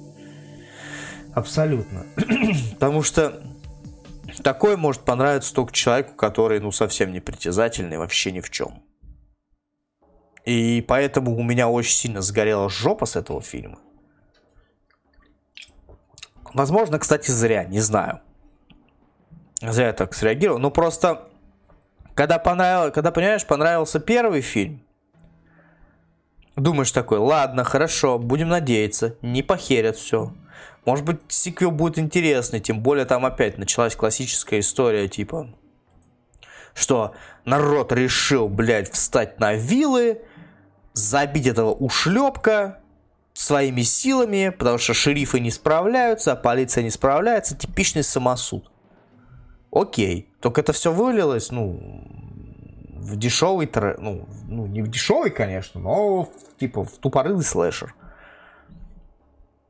Абсолютно. 1.34 2.06
Потому 2.74 3.02
что 3.02 3.42
такое 4.44 4.76
может 4.76 5.02
понравиться 5.02 5.52
только 5.52 5.72
человеку, 5.72 6.14
который, 6.14 6.60
ну, 6.60 6.70
совсем 6.70 7.12
не 7.12 7.18
притязательный, 7.18 7.98
вообще 7.98 8.30
ни 8.30 8.40
в 8.40 8.50
чем. 8.50 8.84
И 10.44 10.80
поэтому 10.86 11.36
у 11.36 11.42
меня 11.42 11.68
очень 11.68 11.96
сильно 11.96 12.22
сгорела 12.22 12.70
жопа 12.70 13.04
с 13.04 13.16
этого 13.16 13.42
фильма. 13.42 13.80
Возможно, 16.54 17.00
кстати, 17.00 17.32
зря, 17.32 17.64
не 17.64 17.80
знаю. 17.80 18.20
Зря 19.60 19.88
я 19.88 19.92
так 19.92 20.14
среагировал. 20.14 20.60
Ну, 20.60 20.70
просто, 20.70 21.28
когда, 22.14 22.38
понравилось, 22.38 22.94
когда 22.94 23.10
понимаешь, 23.10 23.44
понравился 23.44 23.98
первый 23.98 24.40
фильм, 24.40 24.84
Думаешь 26.58 26.90
такой, 26.90 27.18
ладно, 27.18 27.62
хорошо, 27.62 28.18
будем 28.18 28.48
надеяться, 28.48 29.14
не 29.22 29.44
похерят 29.44 29.96
все. 29.96 30.34
Может 30.84 31.04
быть, 31.04 31.20
сиквел 31.28 31.70
будет 31.70 32.00
интересный, 32.00 32.58
тем 32.58 32.80
более 32.80 33.04
там 33.04 33.24
опять 33.24 33.58
началась 33.58 33.94
классическая 33.94 34.58
история, 34.58 35.06
типа, 35.06 35.54
что 36.74 37.14
народ 37.44 37.92
решил, 37.92 38.48
блядь, 38.48 38.90
встать 38.90 39.38
на 39.38 39.54
вилы, 39.54 40.20
забить 40.94 41.46
этого 41.46 41.70
ушлепка 41.70 42.80
своими 43.34 43.82
силами, 43.82 44.48
потому 44.48 44.78
что 44.78 44.94
шерифы 44.94 45.38
не 45.38 45.52
справляются, 45.52 46.32
а 46.32 46.36
полиция 46.36 46.82
не 46.82 46.90
справляется, 46.90 47.56
типичный 47.56 48.02
самосуд. 48.02 48.68
Окей, 49.70 50.28
только 50.40 50.62
это 50.62 50.72
все 50.72 50.90
вылилось, 50.92 51.52
ну, 51.52 52.17
в 52.98 53.16
дешевый, 53.16 53.70
ну, 53.98 54.28
ну, 54.48 54.66
не 54.66 54.82
в 54.82 54.88
дешевый, 54.88 55.30
конечно, 55.30 55.80
но 55.80 56.28
типа 56.58 56.84
в 56.84 56.98
тупорылый 56.98 57.44
слэшер. 57.44 57.94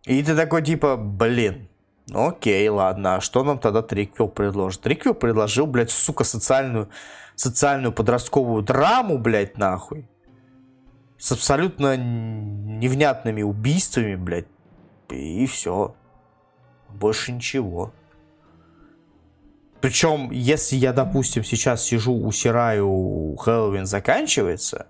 И 0.05 0.23
ты 0.23 0.35
такой, 0.35 0.63
типа, 0.63 0.97
блин, 0.97 1.69
Ну, 2.09 2.29
окей, 2.29 2.67
ладно. 2.69 3.17
А 3.17 3.21
что 3.21 3.45
нам 3.45 3.59
тогда 3.59 3.83
Триквилл 3.83 4.29
предложит? 4.29 4.81
Триквилл 4.81 5.15
предложил, 5.15 5.67
блядь, 5.67 5.91
сука, 5.91 6.25
социальную, 6.25 6.89
социальную 7.35 7.93
подростковую 7.93 8.63
драму, 8.63 9.19
блядь, 9.19 9.59
нахуй. 9.59 10.09
С 11.19 11.33
абсолютно 11.33 11.97
невнятными 11.99 13.43
убийствами, 13.43 14.15
блядь. 14.15 14.47
И 15.11 15.47
все. 15.47 15.95
Больше 16.89 17.33
ничего. 17.33 17.93
Причем, 19.81 20.31
если 20.33 20.77
я, 20.77 20.93
допустим, 20.93 21.45
сейчас 21.45 21.85
сижу, 21.85 22.13
усираю, 22.13 23.37
Хэллоуин 23.39 23.87
заканчивается, 23.87 24.89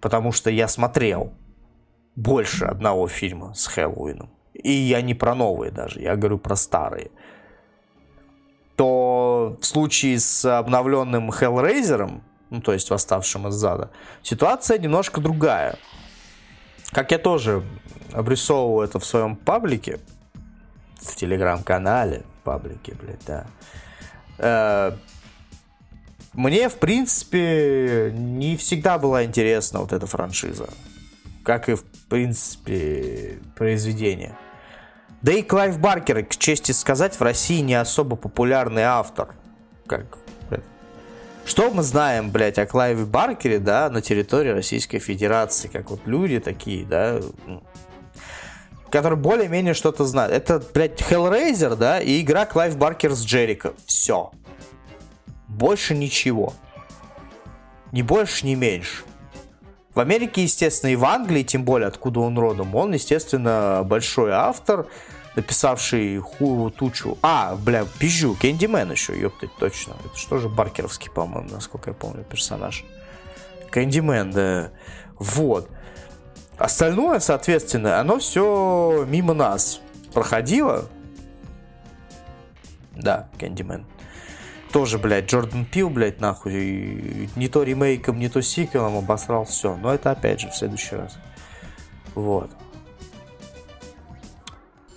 потому 0.00 0.30
что 0.30 0.50
я 0.50 0.68
смотрел 0.68 1.32
больше 2.14 2.64
одного 2.64 3.08
фильма 3.08 3.54
с 3.54 3.66
Хэллоуином, 3.66 4.30
и 4.52 4.70
я 4.70 5.02
не 5.02 5.14
про 5.14 5.34
новые 5.34 5.72
даже, 5.72 6.00
я 6.00 6.14
говорю 6.14 6.38
про 6.38 6.54
старые, 6.54 7.10
то 8.76 9.56
в 9.60 9.66
случае 9.66 10.20
с 10.20 10.44
обновленным 10.44 11.30
Hellraiser, 11.30 12.20
ну 12.50 12.60
то 12.60 12.72
есть 12.72 12.90
восставшим 12.90 13.48
из 13.48 13.54
зада, 13.54 13.90
ситуация 14.22 14.78
немножко 14.78 15.20
другая. 15.20 15.76
Как 16.90 17.10
я 17.10 17.18
тоже 17.18 17.64
обрисовываю 18.12 18.86
это 18.86 19.00
в 19.00 19.04
своем 19.04 19.34
паблике, 19.34 19.98
в 21.00 21.16
телеграм-канале, 21.16 22.22
паблике, 22.44 22.94
блядь, 22.94 23.24
да. 23.26 23.46
Э, 24.38 24.92
мне, 26.32 26.68
в 26.68 26.76
принципе, 26.76 28.12
не 28.14 28.56
всегда 28.56 28.98
была 28.98 29.24
интересна 29.24 29.80
вот 29.80 29.92
эта 29.92 30.06
франшиза. 30.06 30.68
Как 31.42 31.68
и, 31.68 31.74
в 31.74 31.84
принципе, 32.08 33.38
произведение. 33.56 34.36
Да 35.22 35.32
и 35.32 35.42
Клайв 35.42 35.78
Баркер, 35.78 36.24
к 36.24 36.36
чести 36.36 36.72
сказать, 36.72 37.18
в 37.18 37.22
России 37.22 37.60
не 37.60 37.74
особо 37.74 38.16
популярный 38.16 38.82
автор. 38.82 39.34
Как, 39.86 40.18
что 41.44 41.70
мы 41.70 41.82
знаем, 41.82 42.30
блядь, 42.30 42.58
о 42.58 42.66
Клайве 42.66 43.04
Баркере, 43.04 43.58
да, 43.58 43.90
на 43.90 44.00
территории 44.00 44.48
Российской 44.48 44.98
Федерации? 44.98 45.68
Как 45.68 45.90
вот 45.90 46.00
люди 46.06 46.40
такие, 46.40 46.86
да, 46.86 47.20
которые 48.94 49.18
более-менее 49.18 49.74
что-то 49.74 50.04
знают. 50.04 50.32
Это, 50.32 50.62
блядь, 50.72 51.00
Hellraiser, 51.00 51.74
да, 51.74 52.00
и 52.00 52.20
игра 52.20 52.46
Клайв 52.46 52.76
Баркер 52.76 53.12
с 53.12 53.24
Джерико. 53.24 53.74
Все. 53.86 54.30
Больше 55.48 55.96
ничего. 55.96 56.52
Ни 57.90 58.02
больше, 58.02 58.46
ни 58.46 58.54
меньше. 58.54 59.02
В 59.96 59.98
Америке, 59.98 60.44
естественно, 60.44 60.90
и 60.90 60.96
в 60.96 61.04
Англии, 61.04 61.42
тем 61.42 61.64
более, 61.64 61.88
откуда 61.88 62.20
он 62.20 62.38
родом, 62.38 62.72
он, 62.76 62.94
естественно, 62.94 63.82
большой 63.84 64.30
автор, 64.30 64.86
написавший 65.34 66.18
ху 66.18 66.70
тучу. 66.70 67.18
А, 67.20 67.56
бля, 67.56 67.86
пизжу, 67.98 68.36
Кэндимен 68.40 68.92
еще, 68.92 69.18
ёптать, 69.18 69.50
точно. 69.58 69.94
Это 70.04 70.16
что 70.16 70.38
же 70.38 70.48
Баркеровский, 70.48 71.10
по-моему, 71.10 71.48
насколько 71.50 71.90
я 71.90 71.94
помню, 71.94 72.22
персонаж. 72.22 72.84
Кэндимен, 73.72 74.30
да. 74.30 74.70
Вот. 75.18 75.68
Остальное, 76.58 77.18
соответственно, 77.20 77.98
оно 77.98 78.18
все 78.18 79.04
мимо 79.08 79.34
нас 79.34 79.80
проходило. 80.12 80.86
Да, 82.96 83.28
Кэндимен. 83.38 83.86
Тоже, 84.72 84.98
блядь, 84.98 85.30
Джордан 85.30 85.64
Пил, 85.64 85.90
блядь, 85.90 86.20
нахуй. 86.20 87.28
Не 87.36 87.48
то 87.48 87.62
ремейком, 87.62 88.18
не 88.18 88.28
то 88.28 88.40
сиквелом 88.40 88.96
обосрал 88.96 89.44
все. 89.44 89.76
Но 89.76 89.92
это 89.92 90.10
опять 90.10 90.40
же 90.40 90.50
в 90.50 90.54
следующий 90.54 90.96
раз. 90.96 91.16
Вот. 92.14 92.50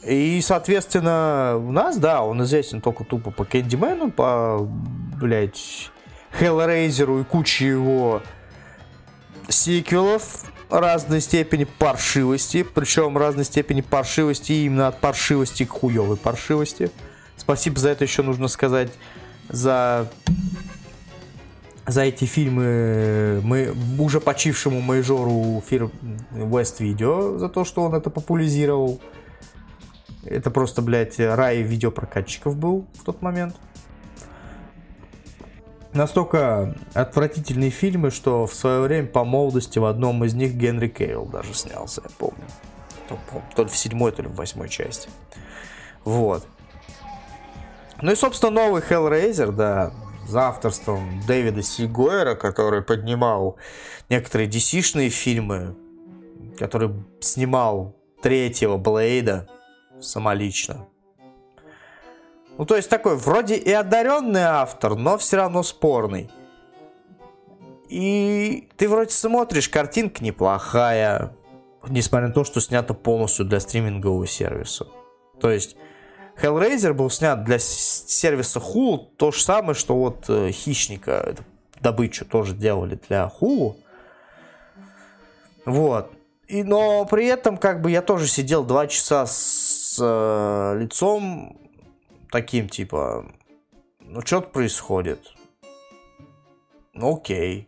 И, 0.04 0.39
соответственно, 0.41 1.58
у 1.58 1.72
нас, 1.72 1.98
да, 1.98 2.24
он 2.24 2.41
известен 2.43 2.82
только 2.82 3.04
тупо 3.04 3.30
по 3.30 3.43
Кэндимену, 3.43 4.10
по, 4.10 4.60
блядь, 5.20 5.91
Hellraiser 6.39 7.22
и 7.22 7.24
куче 7.24 7.67
его 7.67 8.22
сиквелов 9.50 10.46
разной 10.69 11.21
степени 11.21 11.65
паршивости, 11.65 12.63
причем 12.63 13.17
разной 13.17 13.45
степени 13.45 13.82
паршивости 13.82 14.51
именно 14.51 14.88
от 14.88 14.99
паршивости 14.99 15.65
к 15.65 15.71
хуевой 15.71 16.17
паршивости. 16.17 16.91
Спасибо 17.38 17.80
за 17.80 17.89
это 17.89 18.03
еще 18.03 18.23
нужно 18.23 18.47
сказать 18.47 18.91
за 19.49 20.10
за 21.86 22.01
эти 22.01 22.25
фильмы 22.25 23.39
мы 23.43 23.73
уже 23.97 24.19
почившему 24.19 24.82
мейжору 24.82 25.63
фирм 25.65 25.91
West 26.34 26.80
Video 26.80 27.38
за 27.38 27.47
то, 27.47 27.63
что 27.63 27.84
он 27.84 27.95
это 27.95 28.10
популяризировал. 28.10 28.99
Это 30.25 30.51
просто, 30.51 30.82
блядь, 30.82 31.17
рай 31.17 31.62
видеопрокатчиков 31.62 32.58
был 32.58 32.88
в 32.99 33.06
тот 33.06 33.21
момент 33.21 33.56
настолько 35.98 36.76
отвратительные 36.94 37.70
фильмы, 37.70 38.12
что 38.12 38.48
в 38.48 38.54
свое 38.54 38.82
время 38.82 39.08
по 39.08 39.26
молодости 39.26 39.80
в 39.80 39.86
одном 39.86 40.24
из 40.24 40.34
них 40.34 40.54
Генри 40.54 40.88
Кейл 40.88 41.26
даже 41.26 41.54
снялся, 41.54 42.02
я 42.04 42.10
помню. 42.18 42.46
То, 43.10 43.18
то 43.56 43.64
ли 43.64 43.70
в 43.70 43.76
седьмой, 43.76 44.12
то 44.12 44.22
ли 44.22 44.28
в 44.28 44.36
восьмой 44.36 44.70
части. 44.70 45.10
Вот. 46.04 46.46
Ну 48.02 48.12
и, 48.12 48.16
собственно, 48.16 48.52
новый 48.52 48.82
Hellraiser, 48.82 49.52
да, 49.52 49.92
за 50.28 50.48
авторством 50.48 51.22
Дэвида 51.26 51.64
Сигойера, 51.64 52.36
который 52.36 52.82
поднимал 52.82 53.58
некоторые 54.10 54.50
DC-шные 54.50 55.10
фильмы, 55.10 55.76
который 56.58 56.92
снимал 57.22 57.96
третьего 58.22 58.78
Блейда 58.78 59.48
самолично. 60.02 60.88
Ну, 62.58 62.65
то 62.65 62.76
есть 62.76 62.89
такой 62.89 63.15
вроде 63.15 63.56
и 63.56 63.72
одаренный 63.72 64.41
автор, 64.41 64.96
но 64.96 65.17
все 65.17 65.38
равно 65.38 65.62
спорный. 65.62 66.30
И 67.88 68.67
ты 68.78 68.89
вроде 68.89 69.12
смотришь, 69.12 69.70
картинка 69.70 70.24
неплохая, 70.24 71.34
несмотря 71.88 72.28
на 72.28 72.34
то, 72.34 72.43
что 72.43 72.60
снято 72.60 72.93
полностью 72.93 73.46
для 73.46 73.60
стримингового 73.60 74.26
сервиса. 74.26 74.88
То 75.39 75.52
есть 75.52 75.78
Hellraiser 76.41 76.93
был 76.93 77.10
снят 77.10 77.43
для 77.43 77.60
сервиса 77.60 78.60
Hulu, 78.60 79.08
то 79.17 79.32
же 79.32 79.41
самое, 79.41 79.74
что 79.76 79.96
вот 79.96 80.26
э, 80.28 80.52
Хищника, 80.52 81.36
добычу 81.80 82.26
тоже 82.26 82.56
делали 82.56 83.00
для 83.08 83.32
Hulu. 83.39 83.76
Вот. 85.65 86.12
И, 86.48 86.63
но 86.63 87.06
при 87.06 87.28
этом, 87.28 87.58
как 87.58 87.82
бы, 87.82 87.91
я 87.91 88.02
тоже 88.02 88.28
сидел 88.28 88.63
два 88.63 88.88
часа 88.88 89.26
с 89.28 89.98
э, 90.00 90.80
лицом 90.80 91.66
таким 92.32 92.70
типа, 92.70 93.26
ну 94.00 94.22
что-то 94.22 94.50
происходит. 94.50 95.34
Ну 96.94 97.16
окей, 97.18 97.68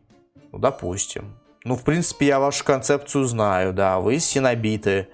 ну 0.51 0.59
допустим. 0.59 1.39
Ну, 1.65 1.75
в 1.75 1.83
принципе, 1.83 2.27
я 2.27 2.39
вашу 2.39 2.63
концепцию 2.63 3.25
знаю, 3.25 3.73
да, 3.73 3.99
вы 3.99 4.19
синобиты. 4.19 5.09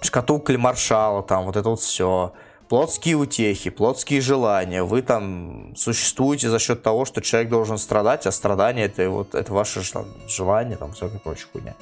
Шкатулка 0.00 0.56
маршала, 0.58 1.22
там, 1.22 1.44
вот 1.44 1.56
это 1.56 1.68
вот 1.68 1.80
все. 1.80 2.32
Плотские 2.68 3.16
утехи, 3.16 3.68
плотские 3.70 4.20
желания. 4.20 4.82
Вы 4.82 5.02
там 5.02 5.76
существуете 5.76 6.48
за 6.48 6.58
счет 6.58 6.82
того, 6.82 7.04
что 7.04 7.20
человек 7.20 7.50
должен 7.50 7.76
страдать, 7.76 8.26
а 8.26 8.32
страдание 8.32 8.86
это 8.86 9.08
вот 9.10 9.34
это 9.34 9.52
ваше 9.52 9.82
желание, 10.26 10.76
там, 10.76 10.92
всякая 10.92 11.18
прочая 11.18 11.48
хуйня. 11.52 11.74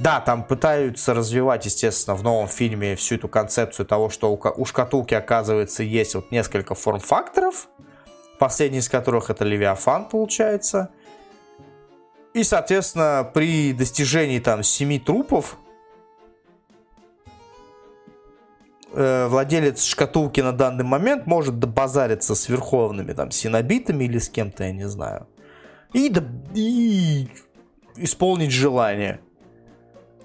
Да, 0.00 0.18
там 0.20 0.44
пытаются 0.44 1.12
развивать, 1.12 1.66
естественно, 1.66 2.16
в 2.16 2.22
новом 2.22 2.48
фильме 2.48 2.96
всю 2.96 3.16
эту 3.16 3.28
концепцию 3.28 3.84
того, 3.84 4.08
что 4.08 4.34
у 4.34 4.64
шкатулки, 4.64 5.12
оказывается, 5.12 5.82
есть 5.82 6.14
вот 6.14 6.30
несколько 6.30 6.74
форм-факторов, 6.74 7.68
последний 8.38 8.78
из 8.78 8.88
которых 8.88 9.28
это 9.28 9.44
Левиафан, 9.44 10.08
получается. 10.08 10.88
И, 12.32 12.44
соответственно, 12.44 13.30
при 13.34 13.74
достижении 13.74 14.38
там 14.38 14.62
семи 14.62 14.98
трупов 14.98 15.58
э, 18.94 19.26
владелец 19.26 19.84
шкатулки 19.84 20.40
на 20.40 20.52
данный 20.52 20.84
момент 20.84 21.26
может 21.26 21.58
добазариться 21.58 22.34
с 22.34 22.48
верховными 22.48 23.12
там 23.12 23.30
синобитами 23.32 24.04
или 24.04 24.16
с 24.16 24.30
кем-то, 24.30 24.64
я 24.64 24.72
не 24.72 24.88
знаю. 24.88 25.26
И, 25.92 26.10
и 26.54 27.28
исполнить 27.96 28.50
желание 28.50 29.20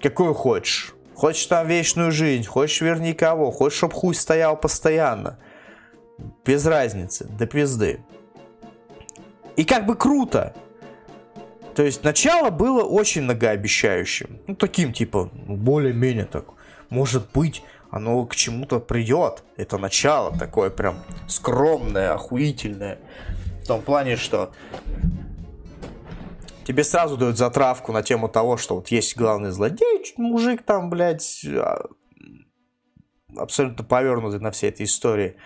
какую 0.08 0.34
хочешь. 0.34 0.94
Хочешь 1.14 1.46
там 1.46 1.66
вечную 1.66 2.12
жизнь, 2.12 2.44
хочешь 2.44 2.80
верни 2.80 3.14
кого, 3.14 3.50
хочешь, 3.50 3.78
чтобы 3.78 3.94
хуй 3.94 4.14
стоял 4.14 4.56
постоянно. 4.56 5.38
Без 6.44 6.66
разницы, 6.66 7.24
до 7.24 7.46
пизды. 7.46 8.04
И 9.56 9.64
как 9.64 9.86
бы 9.86 9.96
круто. 9.96 10.54
То 11.74 11.82
есть 11.82 12.04
начало 12.04 12.50
было 12.50 12.82
очень 12.84 13.22
многообещающим. 13.22 14.40
Ну, 14.46 14.54
таким 14.54 14.92
типа, 14.92 15.30
более-менее 15.32 16.26
так. 16.26 16.44
Может 16.90 17.30
быть, 17.32 17.62
оно 17.90 18.24
к 18.26 18.36
чему-то 18.36 18.78
придет. 18.78 19.42
Это 19.56 19.78
начало 19.78 20.36
такое 20.38 20.70
прям 20.70 20.98
скромное, 21.26 22.12
охуительное. 22.12 22.98
В 23.62 23.66
том 23.66 23.82
плане, 23.82 24.16
что 24.16 24.52
тебе 26.66 26.82
сразу 26.82 27.16
дают 27.16 27.38
затравку 27.38 27.92
на 27.92 28.02
тему 28.02 28.28
того, 28.28 28.56
что 28.56 28.74
вот 28.74 28.88
есть 28.88 29.16
главный 29.16 29.50
злодей, 29.50 30.04
мужик 30.16 30.62
там, 30.62 30.90
блядь, 30.90 31.44
а, 31.44 31.86
абсолютно 33.36 33.84
повернутый 33.84 34.40
на 34.40 34.50
всей 34.50 34.70
этой 34.70 34.84
истории. 34.84 35.36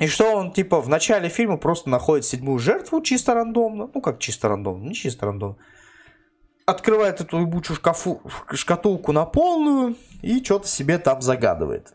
И 0.00 0.08
что 0.08 0.34
он, 0.34 0.52
типа, 0.52 0.80
в 0.80 0.88
начале 0.88 1.28
фильма 1.28 1.56
просто 1.56 1.88
находит 1.88 2.24
седьмую 2.24 2.58
жертву 2.58 3.00
чисто 3.02 3.34
рандомно. 3.34 3.90
Ну, 3.94 4.00
как 4.00 4.18
чисто 4.18 4.48
рандомно, 4.48 4.88
не 4.88 4.94
чисто 4.94 5.26
рандомно. 5.26 5.58
Открывает 6.66 7.20
эту 7.20 7.40
ебучую 7.40 7.76
шкафу, 7.76 8.22
шкатулку 8.52 9.12
на 9.12 9.24
полную 9.24 9.96
и 10.22 10.42
что-то 10.42 10.66
себе 10.66 10.98
там 10.98 11.20
загадывает. 11.22 11.94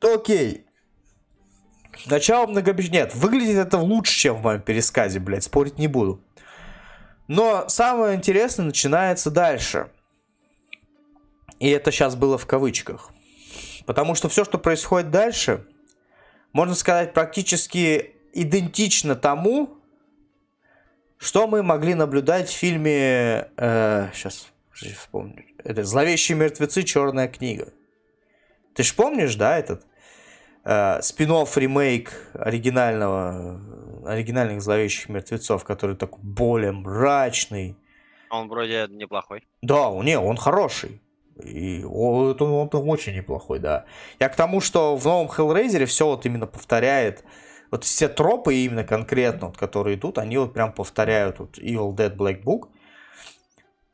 Окей. 0.00 0.66
Начало 2.06 2.46
многообещ... 2.46 2.90
Нет, 2.90 3.14
выглядит 3.14 3.56
это 3.58 3.78
лучше, 3.78 4.18
чем 4.18 4.36
в 4.36 4.42
моем 4.42 4.60
пересказе, 4.60 5.20
блядь, 5.20 5.44
спорить 5.44 5.78
не 5.78 5.88
буду. 5.88 6.24
Но 7.34 7.66
самое 7.66 8.14
интересное 8.14 8.66
начинается 8.66 9.30
дальше. 9.30 9.88
И 11.58 11.70
это 11.70 11.90
сейчас 11.90 12.14
было 12.14 12.36
в 12.36 12.44
кавычках. 12.44 13.10
Потому 13.86 14.14
что 14.14 14.28
все, 14.28 14.44
что 14.44 14.58
происходит 14.58 15.10
дальше, 15.10 15.64
можно 16.52 16.74
сказать, 16.74 17.14
практически 17.14 18.16
идентично 18.34 19.16
тому, 19.16 19.78
что 21.16 21.46
мы 21.46 21.62
могли 21.62 21.94
наблюдать 21.94 22.50
в 22.50 22.52
фильме... 22.52 23.48
Э, 23.56 24.10
сейчас 24.12 24.48
вспомню. 24.74 25.46
Это 25.64 25.84
«Зловещие 25.84 26.36
мертвецы. 26.36 26.82
Черная 26.82 27.28
книга». 27.28 27.72
Ты 28.74 28.82
ж 28.82 28.94
помнишь, 28.94 29.36
да, 29.36 29.56
этот? 29.56 29.86
Э, 30.64 31.00
спин-офф 31.00 31.56
ремейк 31.56 32.12
оригинального, 32.34 33.58
оригинальных 34.04 34.62
«Зловещих 34.62 35.08
мертвецов», 35.08 35.64
который 35.64 35.96
такой 35.96 36.20
более 36.22 36.72
мрачный. 36.72 37.76
Он 38.30 38.48
вроде 38.48 38.86
неплохой. 38.90 39.44
Да, 39.60 39.90
не, 40.02 40.18
он 40.18 40.36
хороший. 40.36 41.00
И 41.42 41.84
он, 41.84 42.36
он, 42.40 42.68
он 42.72 42.90
очень 42.90 43.14
неплохой, 43.14 43.58
да. 43.58 43.84
Я 44.18 44.28
к 44.28 44.36
тому, 44.36 44.60
что 44.60 44.96
в 44.96 45.04
новом 45.04 45.28
Hellraiser 45.28 45.84
все 45.86 46.06
вот 46.06 46.26
именно 46.26 46.46
повторяет. 46.46 47.24
Вот 47.70 47.84
все 47.84 48.08
тропы 48.08 48.54
именно 48.54 48.84
конкретно, 48.84 49.46
вот, 49.46 49.56
которые 49.56 49.96
идут, 49.96 50.18
они 50.18 50.36
вот 50.36 50.52
прям 50.52 50.72
повторяют 50.72 51.38
вот 51.38 51.58
Evil 51.58 51.94
Dead 51.96 52.14
Black 52.14 52.42
Book. 52.42 52.68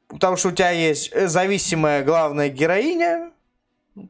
Потому 0.08 0.36
что 0.36 0.48
у 0.48 0.52
тебя 0.52 0.70
есть 0.70 1.14
зависимая 1.28 2.02
главная 2.02 2.48
героиня, 2.48 3.30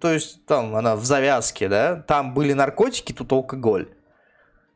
то 0.01 0.13
есть 0.13 0.47
там 0.47 0.75
она 0.77 0.97
в 0.97 1.05
завязке, 1.05 1.69
да, 1.69 1.97
там 1.97 2.35
были 2.35 2.53
наркотики, 2.53 3.13
тут 3.13 3.33
алкоголь. 3.33 3.89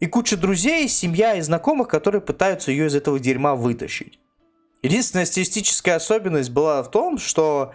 И 0.02 0.08
куча 0.08 0.36
друзей, 0.36 0.88
семья 0.88 1.36
и 1.36 1.40
знакомых, 1.42 1.86
которые 1.86 2.20
пытаются 2.20 2.72
ее 2.72 2.86
из 2.86 2.94
этого 2.96 3.20
дерьма 3.20 3.54
вытащить. 3.54 4.18
Единственная 4.82 5.26
стилистическая 5.26 5.94
особенность 5.94 6.50
была 6.50 6.82
в 6.82 6.90
том, 6.90 7.18
что 7.18 7.72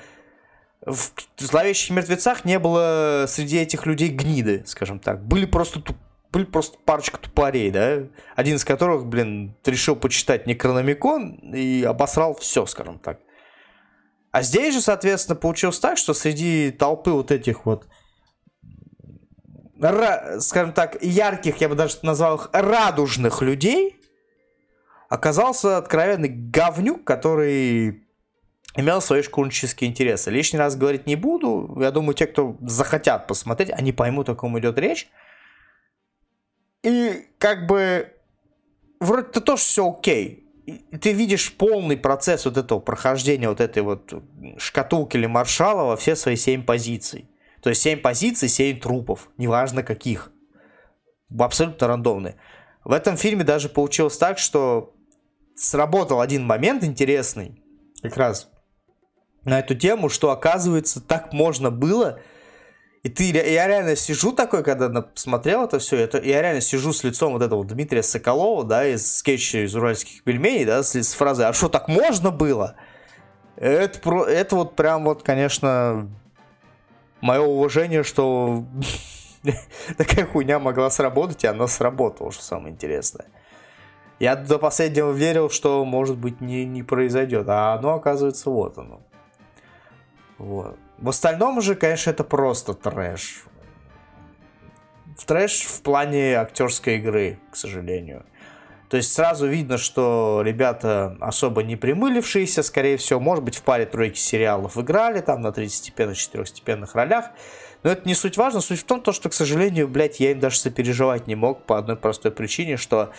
в 0.86 1.14
зловещих 1.38 1.92
мертвецах 1.92 2.44
не 2.44 2.60
было 2.60 3.28
среди 3.30 3.58
этих 3.60 3.86
людей 3.86 4.10
гниды, 4.10 4.64
скажем 4.66 5.00
так. 5.00 5.26
Были 5.26 5.46
просто 5.46 5.80
туп... 5.80 5.96
были 6.34 6.44
просто 6.44 6.78
парочка 6.84 7.18
тупорей, 7.18 7.72
да, 7.72 8.00
один 8.36 8.58
из 8.58 8.66
которых, 8.66 9.06
блин, 9.06 9.56
решил 9.64 9.96
почитать 9.96 10.48
Некрономикон 10.48 11.36
и 11.54 11.84
обосрал 11.84 12.36
все, 12.36 12.66
скажем 12.66 13.00
так. 13.00 13.22
А 14.32 14.42
здесь 14.42 14.74
же, 14.74 14.82
соответственно, 14.82 15.38
получилось 15.38 15.80
так, 15.80 15.98
что 15.98 16.14
среди 16.14 16.72
толпы 16.72 17.12
вот 17.12 17.32
этих 17.32 17.66
вот, 17.66 17.88
скажем 20.40 20.74
так, 20.74 21.02
ярких, 21.02 21.58
я 21.58 21.70
бы 21.70 21.76
даже 21.76 21.98
назвал 22.02 22.36
их 22.36 22.50
радужных 22.54 23.42
людей, 23.42 24.00
оказался 25.10 25.78
откровенный 25.78 26.30
говнюк, 26.30 27.04
который 27.04 28.04
имел 28.76 29.02
свои 29.02 29.22
шкурнические 29.22 29.90
интересы. 29.90 30.30
Лишний 30.30 30.60
раз 30.60 30.76
говорить 30.76 31.08
не 31.08 31.16
буду. 31.16 31.78
Я 31.80 31.92
думаю, 31.92 32.14
те, 32.14 32.28
кто 32.28 32.58
захотят 32.62 33.28
посмотреть, 33.28 33.72
они 33.72 33.92
поймут, 33.92 34.30
о 34.30 34.36
ком 34.36 34.58
идет 34.60 34.78
речь. 34.78 35.10
И 36.84 37.26
как 37.38 37.66
бы 37.68 38.14
вроде-то 39.00 39.42
тоже 39.42 39.64
все 39.64 39.90
окей 39.90 40.48
ты 41.00 41.14
видишь 41.14 41.54
полный 41.54 41.98
процесс 41.98 42.46
вот 42.46 42.58
этого 42.58 42.80
прохождения 42.80 43.50
вот 43.50 43.62
этой 43.62 43.84
вот 43.84 44.14
шкатулки 44.58 45.16
или 45.16 45.26
маршала 45.26 45.84
во 45.84 45.98
все 45.98 46.16
свои 46.16 46.36
семь 46.36 46.64
позиций. 46.64 47.30
То 47.62 47.70
есть 47.70 47.82
семь 47.82 48.00
позиций, 48.00 48.50
семь 48.50 48.80
трупов, 48.80 49.30
неважно 49.38 49.84
каких. 49.84 50.32
Абсолютно 51.38 51.88
рандомные. 51.88 52.36
В 52.84 52.92
этом 52.92 53.18
фильме 53.18 53.44
даже 53.44 53.70
получилось 53.70 54.18
так, 54.18 54.38
что 54.38 54.94
сработал 55.56 56.22
один 56.22 56.46
момент 56.46 56.84
интересный, 56.84 57.62
как 58.02 58.16
раз 58.18 58.50
на 59.44 59.60
эту 59.60 59.76
тему, 59.76 60.10
что 60.10 60.32
оказывается 60.32 61.02
так 61.02 61.34
можно 61.34 61.72
было 61.72 62.20
и 63.08 63.10
ты, 63.10 63.32
я 63.32 63.68
реально 63.68 63.96
сижу 63.96 64.34
такой, 64.34 64.64
когда 64.64 65.08
смотрел 65.16 65.64
это 65.64 65.80
все, 65.80 65.96
это, 65.96 66.22
я 66.22 66.42
реально 66.42 66.60
сижу 66.60 66.92
с 66.92 67.06
лицом 67.06 67.32
вот 67.32 67.42
этого 67.42 67.64
Дмитрия 67.64 68.04
Соколова, 68.04 68.66
да, 68.66 68.86
из 68.86 69.18
скетча 69.20 69.66
из 69.66 69.74
уральских 69.76 70.24
пельменей, 70.24 70.66
да, 70.66 70.84
с, 70.84 70.94
с 70.94 71.14
фразой 71.14 71.46
«А 71.46 71.54
что, 71.54 71.70
так 71.70 71.88
можно 71.88 72.32
было?» 72.32 72.76
Это, 73.56 74.00
про, 74.00 74.26
это 74.26 74.58
вот 74.58 74.76
прям 74.76 75.06
вот, 75.06 75.24
конечно, 75.24 76.10
мое 77.22 77.42
уважение, 77.42 78.04
что 78.04 78.66
такая 79.98 80.26
хуйня 80.26 80.60
могла 80.60 80.90
сработать, 80.90 81.44
и 81.44 81.48
она 81.48 81.68
сработала, 81.68 82.32
что 82.32 82.44
самое 82.44 82.74
интересное. 82.74 83.26
Я 84.20 84.36
до 84.36 84.58
последнего 84.58 85.12
верил, 85.12 85.50
что, 85.50 85.86
может 85.86 86.18
быть, 86.18 86.42
не, 86.42 86.66
не 86.66 86.82
произойдет, 86.82 87.48
а 87.50 87.74
оно, 87.74 87.94
оказывается, 87.94 88.50
вот 88.50 88.78
оно. 88.78 89.02
Вот. 90.38 90.78
В 90.98 91.10
остальном 91.10 91.62
же, 91.62 91.76
конечно, 91.76 92.10
это 92.10 92.24
просто 92.24 92.74
трэш. 92.74 93.44
Трэш 95.26 95.64
в 95.64 95.82
плане 95.82 96.36
актерской 96.36 96.98
игры, 96.98 97.40
к 97.52 97.56
сожалению. 97.56 98.26
То 98.90 98.98
есть 98.98 99.12
сразу 99.12 99.48
видно, 99.48 99.78
что 99.78 100.42
ребята 100.46 101.18
особо 101.20 101.62
не 101.62 101.76
примылившиеся, 101.76 102.64
скорее 102.64 102.98
всего, 102.98 103.20
может 103.20 103.44
быть, 103.44 103.58
в 103.58 103.64
паре 103.64 103.86
тройки 103.86 104.18
сериалов 104.18 104.78
играли, 104.78 105.20
там 105.20 105.42
на 105.42 105.52
третьестепенных, 105.52 106.18
четырехстепенных 106.18 106.96
ролях. 106.96 107.26
Но 107.84 107.92
это 107.92 108.08
не 108.08 108.16
суть 108.16 108.38
важно. 108.38 108.62
Суть 108.62 108.80
в 108.80 108.86
том, 108.86 109.04
что, 109.14 109.30
к 109.30 109.34
сожалению, 109.34 109.88
блядь, 109.88 110.20
я 110.20 110.32
им 110.32 110.40
даже 110.40 110.58
сопереживать 110.58 111.28
не 111.28 111.36
мог 111.36 111.64
по 111.64 111.78
одной 111.78 111.98
простой 111.98 112.32
причине, 112.32 112.78
что 112.78 113.12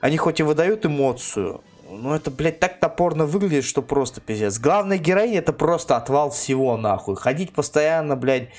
они 0.00 0.16
хоть 0.16 0.40
и 0.40 0.42
выдают 0.42 0.84
эмоцию, 0.84 1.62
ну, 1.90 2.14
это, 2.14 2.30
блядь, 2.30 2.60
так 2.60 2.78
топорно 2.78 3.26
выглядит, 3.26 3.64
что 3.64 3.82
просто 3.82 4.20
пиздец. 4.20 4.58
Главная 4.58 4.98
героиня 4.98 5.38
это 5.38 5.52
просто 5.52 5.96
отвал 5.96 6.30
всего, 6.30 6.76
нахуй. 6.76 7.16
Ходить 7.16 7.52
постоянно, 7.52 8.14
блядь, 8.14 8.50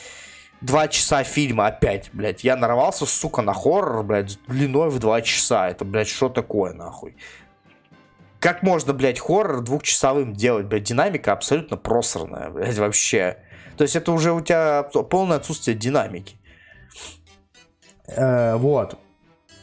два 0.62 0.88
часа 0.88 1.24
фильма 1.24 1.67
опять, 1.67 2.10
блядь. 2.13 2.43
Я 2.43 2.56
нарвался, 2.56 3.06
сука, 3.06 3.41
на 3.41 3.54
хоррор, 3.54 4.04
блядь, 4.04 4.39
длиной 4.47 4.89
в 4.89 5.00
два 5.00 5.21
часа. 5.21 5.69
Это, 5.69 5.84
блядь, 5.84 6.08
что 6.08 6.30
такое, 6.30 6.74
нахуй? 6.74 7.15
Как 8.39 8.63
можно, 8.63 8.93
блядь, 8.93 9.19
хоррор 9.19 9.62
двухчасовым 9.62 10.34
делать, 10.34 10.65
блядь? 10.65 10.84
Динамика 10.84 11.34
абсолютно 11.34 11.78
просранная, 11.78 12.50
блядь, 12.50 12.78
вообще. 12.78 13.38
То 13.78 13.84
есть 13.84 13.95
это 13.95 14.12
уже 14.12 14.32
у 14.32 14.41
тебя 14.41 14.84
полное 14.84 15.38
отсутствие 15.38 15.76
динамики. 15.76 16.38
Э, 18.08 18.56
вот. 18.56 18.97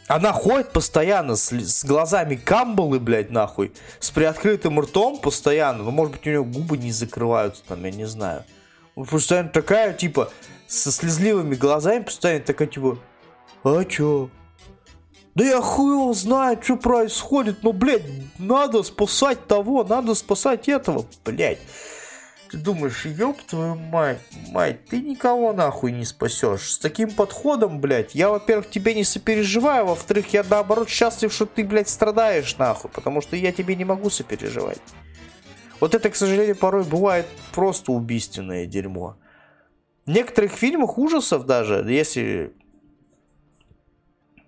Она 0.07 0.33
ходит 0.33 0.73
постоянно 0.73 1.37
с, 1.37 1.51
с 1.53 1.85
глазами 1.85 2.37
камбалы, 2.37 2.99
блядь, 2.99 3.31
нахуй. 3.31 3.73
С 4.01 4.11
приоткрытым 4.11 4.81
ртом 4.81 5.19
постоянно. 5.19 5.85
Ну, 5.85 5.91
может 5.91 6.15
быть, 6.15 6.27
у 6.27 6.31
нее 6.31 6.45
губы 6.45 6.79
не 6.79 6.93
закрываются, 6.93 7.63
там, 7.69 7.85
я 7.85 7.91
не 7.91 8.07
знаю. 8.07 8.45
Постоянно 9.05 9.49
такая, 9.51 9.93
типа, 9.93 10.33
со 10.67 10.91
слезливыми 10.91 11.55
глазами, 11.55 12.03
постоянно 12.03 12.45
такая, 12.45 12.69
типа, 12.69 12.99
а 13.65 13.85
чё? 13.85 14.31
Да 15.35 15.45
я 15.45 15.61
хуй 15.61 15.93
его 15.93 16.13
знает, 16.15 16.65
что 16.65 16.77
происходит, 16.77 17.63
но, 17.63 17.73
блядь, 17.73 18.03
надо 18.39 18.83
спасать 18.83 19.47
того, 19.47 19.85
надо 19.85 20.15
спасать 20.15 20.69
этого, 20.69 21.07
блядь. 21.25 21.61
Ты 22.51 22.57
думаешь, 22.57 23.05
ёб 23.05 23.41
твою 23.43 23.75
мать, 23.75 24.21
мать, 24.49 24.87
ты 24.87 25.03
никого 25.03 25.53
нахуй 25.53 25.93
не 25.93 26.07
спасешь. 26.07 26.73
С 26.73 26.79
таким 26.79 27.11
подходом, 27.11 27.79
блядь, 27.79 28.15
я, 28.15 28.31
во-первых, 28.31 28.71
тебе 28.71 28.95
не 28.95 29.05
сопереживаю, 29.05 29.87
во-вторых, 29.87 30.33
я 30.33 30.43
наоборот 30.43 30.89
счастлив, 30.89 31.33
что 31.33 31.45
ты, 31.45 31.63
блядь, 31.63 31.91
страдаешь 31.91 32.57
нахуй, 32.57 32.91
потому 32.91 33.21
что 33.21 33.37
я 33.37 33.53
тебе 33.53 33.77
не 33.77 33.85
могу 33.85 34.09
сопереживать. 34.09 34.81
Вот 35.81 35.95
это, 35.95 36.11
к 36.11 36.17
сожалению, 36.17 36.57
порой 36.57 36.85
бывает 36.85 37.27
просто 37.53 37.93
убийственное 37.93 38.67
дерьмо. 38.67 39.17
В 40.07 40.11
некоторых 40.11 40.53
фильмах 40.53 40.99
ужасов 40.99 41.47
даже, 41.47 41.85
если 41.89 42.53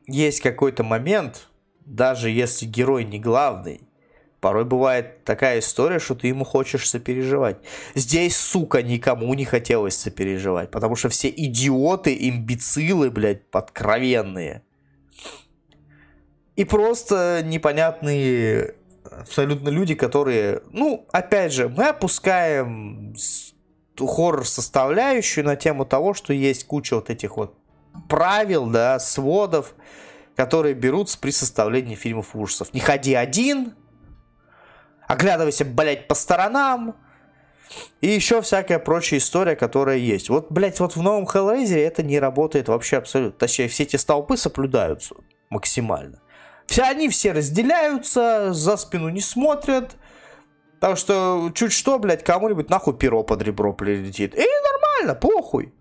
есть 0.06 0.40
какой-то 0.40 0.82
момент, 0.82 1.48
даже 1.84 2.30
если 2.30 2.66
герой 2.66 3.04
не 3.04 3.20
главный, 3.20 3.82
Порой 4.40 4.64
бывает 4.64 5.22
такая 5.24 5.58
история, 5.58 5.98
что 5.98 6.14
ты 6.14 6.28
ему 6.28 6.44
хочешь 6.44 6.88
сопереживать. 6.88 7.58
Здесь, 7.94 8.36
сука, 8.36 8.82
никому 8.82 9.32
не 9.34 9.44
хотелось 9.44 9.96
сопереживать, 9.96 10.70
потому 10.70 10.96
что 10.96 11.10
все 11.10 11.28
идиоты, 11.28 12.16
имбецилы, 12.18 13.10
блядь, 13.10 13.50
подкровенные. 13.50 14.62
И 16.56 16.64
просто 16.64 17.42
непонятные 17.44 18.76
абсолютно 19.10 19.68
люди, 19.68 19.94
которые, 19.94 20.62
ну, 20.70 21.06
опять 21.12 21.52
же, 21.52 21.68
мы 21.68 21.88
опускаем 21.88 23.14
хоррор-составляющую 23.98 25.44
на 25.44 25.56
тему 25.56 25.84
того, 25.84 26.14
что 26.14 26.32
есть 26.32 26.66
куча 26.66 26.94
вот 26.94 27.10
этих 27.10 27.36
вот 27.36 27.54
правил, 28.08 28.66
да, 28.66 28.98
сводов, 28.98 29.74
которые 30.36 30.74
берутся 30.74 31.18
при 31.18 31.30
составлении 31.30 31.94
фильмов 31.94 32.34
ужасов. 32.34 32.72
Не 32.72 32.80
ходи 32.80 33.14
один, 33.14 33.74
оглядывайся, 35.06 35.64
блядь, 35.64 36.08
по 36.08 36.14
сторонам, 36.14 36.96
и 38.00 38.08
еще 38.08 38.40
всякая 38.42 38.78
прочая 38.78 39.20
история, 39.20 39.54
которая 39.54 39.98
есть. 39.98 40.28
Вот, 40.28 40.50
блядь, 40.50 40.80
вот 40.80 40.96
в 40.96 41.02
новом 41.02 41.24
Hellraiser 41.24 41.78
это 41.78 42.02
не 42.02 42.18
работает 42.18 42.68
вообще 42.68 42.96
абсолютно. 42.96 43.38
Точнее, 43.38 43.68
все 43.68 43.84
эти 43.84 43.96
столпы 43.96 44.36
соблюдаются 44.36 45.14
максимально. 45.50 46.20
Все 46.70 46.84
они 46.84 47.08
все 47.08 47.32
разделяются, 47.32 48.52
за 48.52 48.76
спину 48.76 49.08
не 49.08 49.20
смотрят. 49.20 49.96
Так 50.78 50.98
что 50.98 51.50
чуть 51.52 51.72
что, 51.72 51.98
блядь, 51.98 52.22
кому-нибудь 52.22 52.70
нахуй 52.70 52.96
перо 52.96 53.24
под 53.24 53.42
ребро 53.42 53.72
прилетит. 53.72 54.36
И 54.36 54.46
нормально, 54.62 55.16
похуй. 55.16 55.74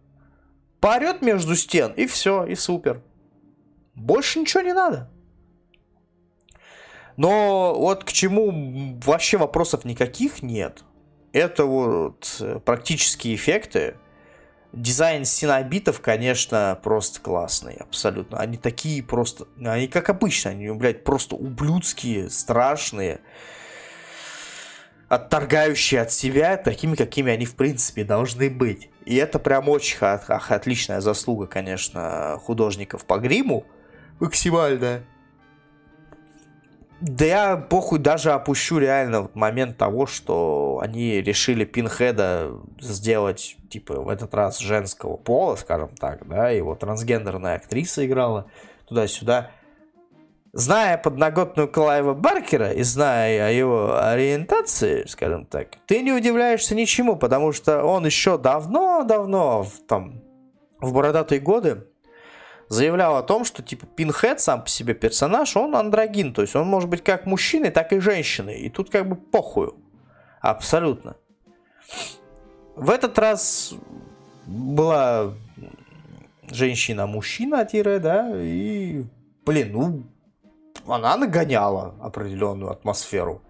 Поорет 0.80 1.22
между 1.22 1.56
стен, 1.56 1.94
и 1.94 2.08
все, 2.08 2.44
и 2.44 2.56
супер. 2.56 3.04
Больше 3.94 4.40
ничего 4.40 4.62
не 4.64 4.74
надо. 4.74 5.12
Но 7.18 7.76
вот 7.78 8.04
к 8.04 8.12
чему 8.12 8.98
вообще 9.06 9.38
вопросов 9.38 9.86
никаких 9.86 10.42
нет. 10.42 10.84
Это 11.34 11.66
вот 11.66 12.42
практические 12.66 13.36
эффекты. 13.36 13.96
Дизайн 14.72 15.26
синобитов, 15.26 16.00
конечно, 16.00 16.80
просто 16.84 17.20
классный, 17.22 17.76
абсолютно. 17.80 18.38
Они 18.38 18.58
такие 18.58 19.02
просто, 19.02 19.48
они 19.66 19.88
как 19.88 20.10
обычно, 20.10 20.52
они, 20.52 20.70
блядь, 20.70 21.04
просто 21.04 21.36
ублюдские, 21.36 22.30
страшные, 22.30 23.20
отторгающие 25.08 26.02
от 26.02 26.12
себя, 26.12 26.56
такими, 26.56 26.96
какими 26.96 27.32
они, 27.32 27.46
в 27.46 27.56
принципе, 27.56 28.04
должны 28.04 28.52
быть. 28.52 28.90
И 29.06 29.16
это 29.16 29.40
прям 29.40 29.70
очень 29.70 29.98
отличная 29.98 31.02
заслуга, 31.02 31.48
конечно, 31.48 32.38
художников 32.40 33.06
по 33.06 33.18
гриму. 33.18 33.66
Максимальная. 34.20 35.04
Да 37.02 37.26
я 37.26 37.58
похуй 37.58 38.00
даже 38.00 38.32
опущу 38.32 38.78
реально 38.78 39.30
момент 39.34 39.78
того, 39.78 40.06
что 40.06 40.80
они 40.84 41.22
решили 41.22 41.64
Пинхеда 41.64 42.52
сделать, 42.82 43.56
типа, 43.70 44.02
в 44.02 44.10
этот 44.10 44.34
раз 44.34 44.60
женского 44.60 45.16
пола, 45.16 45.56
скажем 45.56 45.90
так, 45.96 46.28
да, 46.28 46.50
его 46.50 46.76
трансгендерная 46.76 47.56
актриса 47.56 48.06
играла 48.06 48.48
туда-сюда. 48.88 49.52
Зная 50.52 50.98
подноготную 50.98 51.72
Клайва 51.72 52.16
Баркера 52.16 52.72
и 52.72 52.82
зная 52.82 53.48
о 53.48 53.52
его 53.52 53.98
ориентации, 53.98 55.06
скажем 55.08 55.46
так, 55.46 55.68
ты 55.86 56.02
не 56.02 56.12
удивляешься 56.12 56.76
ничему, 56.76 57.16
потому 57.16 57.54
что 57.54 57.84
он 57.84 58.06
еще 58.06 58.38
давно-давно, 58.38 59.66
там, 59.88 60.22
в 60.82 60.94
бородатые 60.94 61.40
годы, 61.40 61.86
заявлял 62.70 63.18
о 63.18 63.24
том, 63.24 63.44
что 63.44 63.62
типа 63.62 63.86
Пинхед 63.88 64.40
сам 64.40 64.64
по 64.64 64.70
себе 64.70 64.94
персонаж, 64.94 65.58
он 65.58 65.76
андрогин, 65.76 66.34
то 66.34 66.42
есть 66.42 66.56
он 66.56 66.68
может 66.68 66.90
быть 66.90 67.04
как 67.04 67.26
мужчиной, 67.26 67.72
так 67.72 67.92
и 67.92 68.00
женщиной, 68.00 68.60
и 68.62 68.70
тут 68.70 68.90
как 68.90 69.10
бы 69.10 69.16
похую, 69.16 69.76
абсолютно. 70.40 71.18
В 72.76 72.90
этот 72.92 73.18
раз 73.20 73.74
была 74.46 75.34
женщина-мужчина, 76.50 77.66
тире, 77.66 78.00
да, 78.00 78.32
и, 78.34 79.04
блин, 79.46 79.72
ну, 79.74 80.04
она 80.88 81.18
нагоняла 81.18 81.96
определенную 82.02 82.72
атмосферу. 82.72 83.42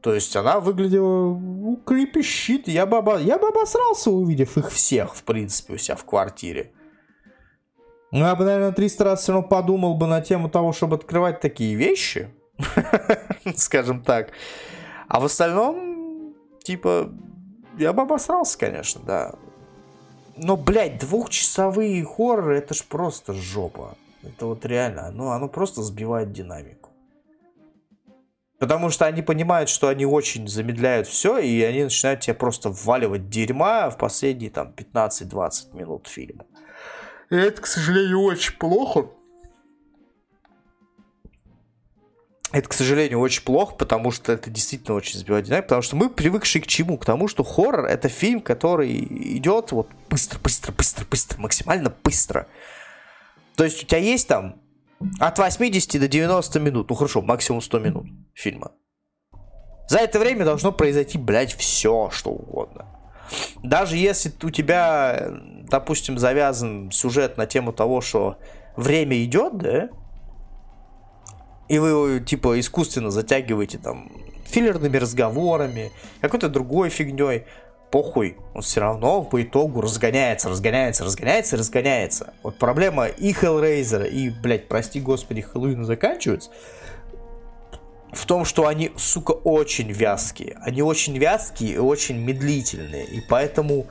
То 0.00 0.14
есть 0.14 0.34
она 0.34 0.60
выглядела, 0.60 1.34
ну, 1.34 1.76
крепещит. 1.84 2.68
Я 2.68 2.86
бы, 2.86 2.98
оба... 2.98 3.18
я 3.18 3.38
бы 3.38 3.48
обосрался, 3.48 4.10
увидев 4.10 4.56
их 4.56 4.70
всех, 4.70 5.14
в 5.14 5.24
принципе, 5.24 5.74
у 5.74 5.76
себя 5.76 5.96
в 5.96 6.04
квартире. 6.04 6.72
Ну, 8.12 8.24
я 8.24 8.34
бы, 8.34 8.44
наверное, 8.44 8.72
300 8.72 9.04
раз 9.04 9.22
все 9.22 9.32
равно 9.32 9.48
подумал 9.48 9.94
бы 9.94 10.06
на 10.06 10.20
тему 10.20 10.48
того, 10.48 10.72
чтобы 10.72 10.96
открывать 10.96 11.40
такие 11.40 11.74
вещи. 11.74 12.28
Скажем 13.56 14.02
так. 14.02 14.32
А 15.08 15.20
в 15.20 15.24
остальном, 15.24 16.34
типа, 16.62 17.10
я 17.78 17.92
бы 17.92 18.02
обосрался, 18.02 18.58
конечно, 18.58 19.00
да. 19.04 19.34
Но, 20.36 20.56
блядь, 20.56 20.98
двухчасовые 20.98 22.04
хорроры, 22.04 22.58
это 22.58 22.74
ж 22.74 22.82
просто 22.84 23.32
жопа. 23.32 23.96
Это 24.22 24.46
вот 24.46 24.66
реально, 24.66 25.10
ну, 25.12 25.30
оно 25.30 25.48
просто 25.48 25.82
сбивает 25.82 26.32
динамику. 26.32 26.90
Потому 28.58 28.90
что 28.90 29.06
они 29.06 29.22
понимают, 29.22 29.70
что 29.70 29.88
они 29.88 30.04
очень 30.04 30.46
замедляют 30.46 31.06
все, 31.06 31.38
и 31.38 31.62
они 31.62 31.84
начинают 31.84 32.20
тебе 32.20 32.34
просто 32.34 32.68
вваливать 32.68 33.30
дерьма 33.30 33.88
в 33.88 33.96
последние 33.96 34.50
там 34.50 34.74
15-20 34.76 35.74
минут 35.74 36.06
фильма. 36.08 36.44
И 37.30 37.36
это, 37.36 37.62
к 37.62 37.66
сожалению, 37.66 38.20
очень 38.20 38.54
плохо. 38.54 39.08
Это, 42.52 42.68
к 42.68 42.72
сожалению, 42.72 43.20
очень 43.20 43.44
плохо, 43.44 43.76
потому 43.76 44.10
что 44.10 44.32
это 44.32 44.50
действительно 44.50 44.96
очень 44.96 45.20
сбивает 45.20 45.44
динамику, 45.44 45.68
потому 45.68 45.82
что 45.82 45.94
мы 45.94 46.10
привыкшие 46.10 46.60
к 46.60 46.66
чему? 46.66 46.98
К 46.98 47.04
тому, 47.04 47.28
что 47.28 47.44
хоррор— 47.44 47.84
это 47.86 48.08
фильм, 48.08 48.40
который 48.40 48.92
идет 49.38 49.70
вот 49.70 49.88
быстро, 50.08 50.40
быстро, 50.40 50.72
быстро, 50.72 51.06
быстро, 51.08 51.40
максимально 51.40 51.94
быстро. 52.02 52.48
То 53.54 53.62
есть 53.62 53.84
у 53.84 53.86
тебя 53.86 53.98
есть 53.98 54.26
там 54.26 54.60
от 55.20 55.38
80 55.38 56.00
до 56.00 56.08
90 56.08 56.58
минут, 56.58 56.90
ну 56.90 56.96
хорошо, 56.96 57.22
максимум 57.22 57.60
100 57.60 57.78
минут 57.78 58.06
фильма. 58.34 58.72
За 59.88 59.98
это 59.98 60.18
время 60.18 60.44
должно 60.44 60.72
произойти, 60.72 61.18
блядь, 61.18 61.54
все, 61.54 62.10
что 62.10 62.30
угодно. 62.30 62.99
Даже 63.62 63.96
если 63.96 64.32
у 64.42 64.50
тебя, 64.50 65.30
допустим, 65.68 66.18
завязан 66.18 66.90
сюжет 66.90 67.36
на 67.36 67.46
тему 67.46 67.72
того, 67.72 68.00
что 68.00 68.38
время 68.76 69.22
идет, 69.24 69.58
да, 69.58 69.88
и 71.68 71.78
вы 71.78 71.88
его, 71.88 72.18
типа, 72.18 72.58
искусственно 72.58 73.10
затягиваете 73.10 73.78
там 73.78 74.10
филлерными 74.44 74.96
разговорами, 74.96 75.92
какой-то 76.20 76.48
другой 76.48 76.90
фигней, 76.90 77.44
похуй, 77.90 78.36
он 78.54 78.62
все 78.62 78.80
равно 78.80 79.22
по 79.22 79.42
итогу 79.42 79.80
разгоняется, 79.80 80.48
разгоняется, 80.48 81.04
разгоняется 81.04 81.56
разгоняется. 81.56 82.34
Вот 82.42 82.58
проблема 82.58 83.06
и 83.06 83.32
Hellraiser, 83.32 84.08
и, 84.08 84.30
блядь, 84.30 84.68
прости 84.68 85.00
господи, 85.00 85.42
Хэллоуина 85.42 85.84
заканчивается, 85.84 86.50
в 88.12 88.26
том, 88.26 88.44
что 88.44 88.66
они, 88.66 88.92
сука, 88.96 89.32
очень 89.32 89.90
вязкие. 89.92 90.58
Они 90.62 90.82
очень 90.82 91.16
вязкие 91.16 91.74
и 91.74 91.78
очень 91.78 92.16
медлительные. 92.16 93.04
И 93.06 93.20
поэтому 93.20 93.86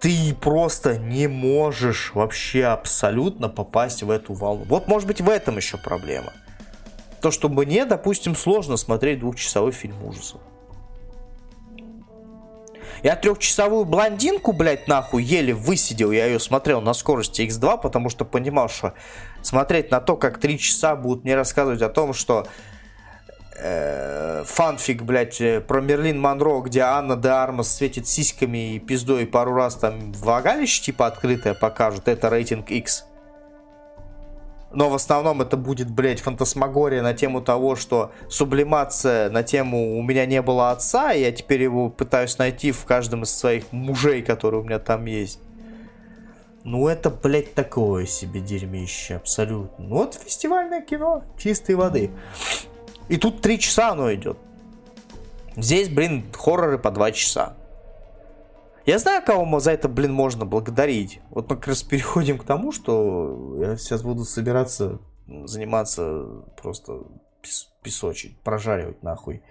ты 0.00 0.34
просто 0.34 0.98
не 0.98 1.26
можешь 1.28 2.12
вообще 2.14 2.64
абсолютно 2.64 3.48
попасть 3.48 4.02
в 4.02 4.10
эту 4.10 4.34
волну. 4.34 4.64
Вот, 4.64 4.88
может 4.88 5.06
быть, 5.06 5.20
в 5.20 5.28
этом 5.28 5.56
еще 5.56 5.78
проблема. 5.78 6.32
То, 7.20 7.30
что 7.30 7.48
мне, 7.48 7.84
допустим, 7.84 8.34
сложно 8.34 8.76
смотреть 8.76 9.20
двухчасовой 9.20 9.72
фильм 9.72 10.04
ужасов. 10.04 10.40
Я 13.02 13.16
трехчасовую 13.16 13.84
блондинку, 13.84 14.52
блядь, 14.52 14.86
нахуй 14.86 15.24
еле 15.24 15.54
высидел. 15.54 16.12
Я 16.12 16.26
ее 16.26 16.38
смотрел 16.38 16.80
на 16.80 16.94
скорости 16.94 17.42
X2, 17.42 17.80
потому 17.80 18.10
что 18.10 18.24
понимал, 18.24 18.68
что 18.68 18.94
смотреть 19.42 19.90
на 19.90 20.00
то, 20.00 20.16
как 20.16 20.38
три 20.38 20.58
часа 20.58 20.94
будут 20.94 21.24
мне 21.24 21.34
рассказывать 21.34 21.82
о 21.82 21.88
том, 21.88 22.12
что 22.12 22.46
э, 23.56 24.44
фанфик, 24.44 25.02
блядь, 25.02 25.40
э, 25.40 25.60
про 25.60 25.80
Мерлин 25.80 26.20
Монро, 26.20 26.60
где 26.60 26.80
Анна 26.80 27.16
де 27.16 27.28
Армас 27.28 27.74
светит 27.74 28.06
сиськами 28.06 28.74
и 28.74 28.78
пиздой 28.78 29.26
пару 29.26 29.54
раз 29.54 29.76
там 29.76 30.12
влагалище 30.12 30.82
типа 30.82 31.06
открытое 31.06 31.54
покажут, 31.54 32.08
это 32.08 32.28
рейтинг 32.28 32.70
X. 32.70 33.06
Но 34.74 34.88
в 34.88 34.94
основном 34.94 35.42
это 35.42 35.56
будет, 35.56 35.90
блядь, 35.90 36.20
фантасмагория 36.20 37.02
на 37.02 37.12
тему 37.12 37.42
того, 37.42 37.76
что 37.76 38.12
сублимация 38.28 39.28
на 39.28 39.42
тему 39.42 39.98
«у 39.98 40.02
меня 40.02 40.24
не 40.24 40.40
было 40.40 40.70
отца», 40.70 41.12
и 41.12 41.20
я 41.20 41.32
теперь 41.32 41.62
его 41.62 41.90
пытаюсь 41.90 42.38
найти 42.38 42.72
в 42.72 42.84
каждом 42.86 43.24
из 43.24 43.30
своих 43.30 43.70
мужей, 43.70 44.22
которые 44.22 44.62
у 44.62 44.64
меня 44.64 44.78
там 44.78 45.04
есть. 45.04 45.40
Ну, 46.64 46.88
это, 46.88 47.10
блядь, 47.10 47.54
такое 47.54 48.06
себе 48.06 48.40
дерьмище, 48.40 49.16
абсолютно. 49.16 49.84
Ну, 49.84 49.96
вот 49.96 50.14
фестивальное 50.14 50.80
кино 50.80 51.24
чистой 51.36 51.74
воды. 51.74 52.10
И 53.08 53.16
тут 53.16 53.40
три 53.40 53.58
часа 53.58 53.90
оно 53.90 54.12
идет. 54.14 54.38
Здесь, 55.56 55.88
блин, 55.88 56.24
хорроры 56.32 56.78
по 56.78 56.90
два 56.90 57.12
часа. 57.12 57.56
Я 58.86 58.98
знаю, 58.98 59.22
кого 59.24 59.60
за 59.60 59.72
это, 59.72 59.88
блин, 59.88 60.12
можно 60.12 60.44
благодарить. 60.44 61.20
Вот 61.30 61.48
мы 61.48 61.56
как 61.56 61.68
раз 61.68 61.82
переходим 61.82 62.38
к 62.38 62.44
тому, 62.44 62.72
что 62.72 63.56
я 63.60 63.76
сейчас 63.76 64.02
буду 64.02 64.24
собираться 64.24 64.98
заниматься 65.44 66.24
просто 66.60 67.00
песочить, 67.82 68.38
прожаривать 68.40 69.02
нахуй. 69.02 69.42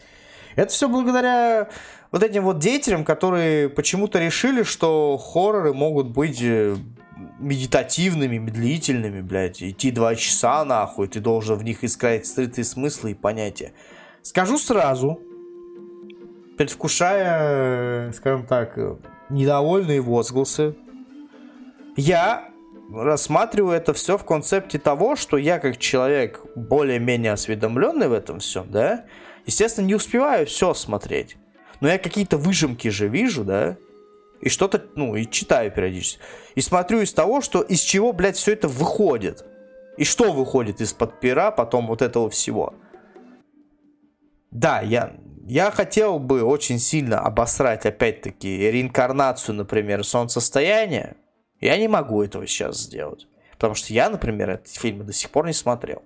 Это 0.56 0.72
все 0.72 0.90
благодаря 0.90 1.70
вот 2.12 2.24
этим 2.24 2.44
вот 2.44 2.60
деятелям, 2.60 3.06
которые 3.06 3.70
почему-то 3.70 4.20
решили, 4.20 4.64
что 4.64 5.18
хорроры 5.18 5.74
могут 5.74 6.10
быть 6.10 6.42
э, 6.42 6.76
медитативными, 7.40 8.38
медлительными, 8.38 9.22
блядь. 9.22 9.62
Идти 9.62 9.92
два 9.92 10.16
часа, 10.16 10.66
нахуй, 10.66 11.08
ты 11.08 11.20
должен 11.20 11.58
в 11.58 11.64
них 11.64 11.84
искать 11.84 12.26
скрытые 12.26 12.66
смыслы 12.66 13.12
и 13.12 13.14
понятия. 13.14 13.74
Скажу 14.22 14.58
сразу, 14.58 15.20
предвкушая, 16.58 18.12
скажем 18.12 18.46
так, 18.46 18.78
недовольные 19.30 20.02
возгласы. 20.02 20.76
Я 21.96 22.50
рассматриваю 22.94 23.76
это 23.76 23.94
все 23.94 24.18
в 24.18 24.26
концепте 24.26 24.78
того, 24.78 25.16
что 25.16 25.38
я 25.38 25.60
как 25.60 25.78
человек 25.78 26.42
более-менее 26.56 27.34
осведомленный 27.34 28.08
в 28.08 28.14
этом 28.14 28.40
всем, 28.40 28.70
да, 28.70 29.06
естественно, 29.46 29.86
не 29.86 29.96
успеваю 29.96 30.46
все 30.46 30.74
смотреть. 30.74 31.38
Но 31.80 31.88
я 31.88 31.98
какие-то 31.98 32.38
выжимки 32.38 32.90
же 32.90 33.08
вижу, 33.08 33.44
да, 33.44 33.78
и 34.42 34.50
что-то, 34.50 34.84
ну, 34.96 35.16
и 35.16 35.30
читаю 35.30 35.72
периодически. 35.72 36.20
И 36.56 36.62
смотрю 36.62 37.02
из 37.02 37.14
того, 37.14 37.42
что 37.42 37.62
из 37.62 37.80
чего, 37.80 38.12
блядь, 38.12 38.36
все 38.36 38.54
это 38.54 38.68
выходит. 38.68 39.46
И 39.98 40.04
что 40.04 40.34
выходит 40.34 40.82
из-под 40.82 41.20
пера 41.20 41.52
потом 41.52 41.88
вот 41.88 42.02
этого 42.02 42.30
всего. 42.30 42.74
Да, 44.50 44.82
я, 44.82 45.14
я 45.46 45.70
хотел 45.72 46.18
бы 46.20 46.44
очень 46.44 46.80
сильно 46.80 47.20
обосрать, 47.20 47.86
опять-таки, 47.86 48.72
реинкарнацию, 48.72 49.56
например, 49.56 50.04
солнцестояния. 50.04 51.18
Я 51.60 51.78
не 51.78 51.88
могу 51.88 52.24
этого 52.24 52.48
сейчас 52.48 52.80
сделать. 52.80 53.28
Потому 53.52 53.76
что 53.76 53.94
я, 53.94 54.10
например, 54.10 54.50
эти 54.50 54.78
фильмы 54.80 55.04
до 55.04 55.14
сих 55.14 55.30
пор 55.30 55.46
не 55.46 55.54
смотрел. 55.54 56.02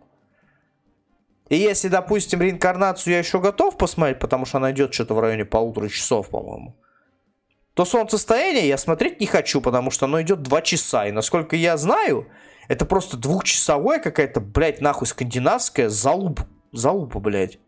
И 1.47 1.55
если, 1.55 1.87
допустим, 1.87 2.41
реинкарнацию 2.41 3.13
я 3.13 3.19
еще 3.19 3.39
готов 3.39 3.77
посмотреть, 3.77 4.19
потому 4.19 4.45
что 4.45 4.57
она 4.57 4.71
идет 4.71 4.93
что-то 4.93 5.13
в 5.13 5.19
районе 5.19 5.45
полутора 5.45 5.87
часов, 5.87 6.29
по-моему, 6.29 6.75
то 7.75 7.83
солнцестояние 7.83 8.67
я 8.67 8.77
смотреть 8.77 9.19
не 9.19 9.27
хочу, 9.27 9.59
потому 9.61 9.91
что 9.91 10.05
оно 10.05 10.21
идет 10.21 10.41
два 10.41 10.61
часа. 10.61 11.07
И 11.07 11.11
насколько 11.11 11.57
я 11.57 11.75
знаю, 11.75 12.27
это 12.69 12.85
просто 12.85 13.17
двухчасовое 13.17 13.99
какая-то, 13.99 14.39
блядь, 14.39 14.79
нахуй 14.79 15.05
скандинавская 15.05 15.89
залуп, 15.89 16.39
залупа, 16.71 17.19
блядь. 17.19 17.59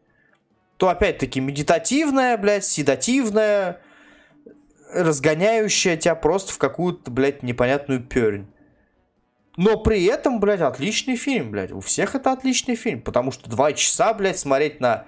То 0.77 0.87
опять-таки 0.87 1.41
медитативная, 1.41 2.37
блядь, 2.37 2.63
седативная, 2.63 3.81
разгоняющая 4.93 5.97
тебя 5.97 6.15
просто 6.15 6.53
в 6.53 6.57
какую-то, 6.57 7.11
блядь, 7.11 7.43
непонятную 7.43 8.01
пернь. 8.01 8.45
Но 9.57 9.75
при 9.75 10.05
этом, 10.05 10.39
блядь, 10.39 10.61
отличный 10.61 11.17
фильм, 11.17 11.51
блядь. 11.51 11.73
У 11.73 11.81
всех 11.81 12.15
это 12.15 12.31
отличный 12.31 12.75
фильм. 12.75 13.01
Потому 13.01 13.31
что 13.31 13.49
два 13.49 13.73
часа, 13.73 14.13
блядь, 14.13 14.37
смотреть 14.37 14.79
на... 14.79 15.05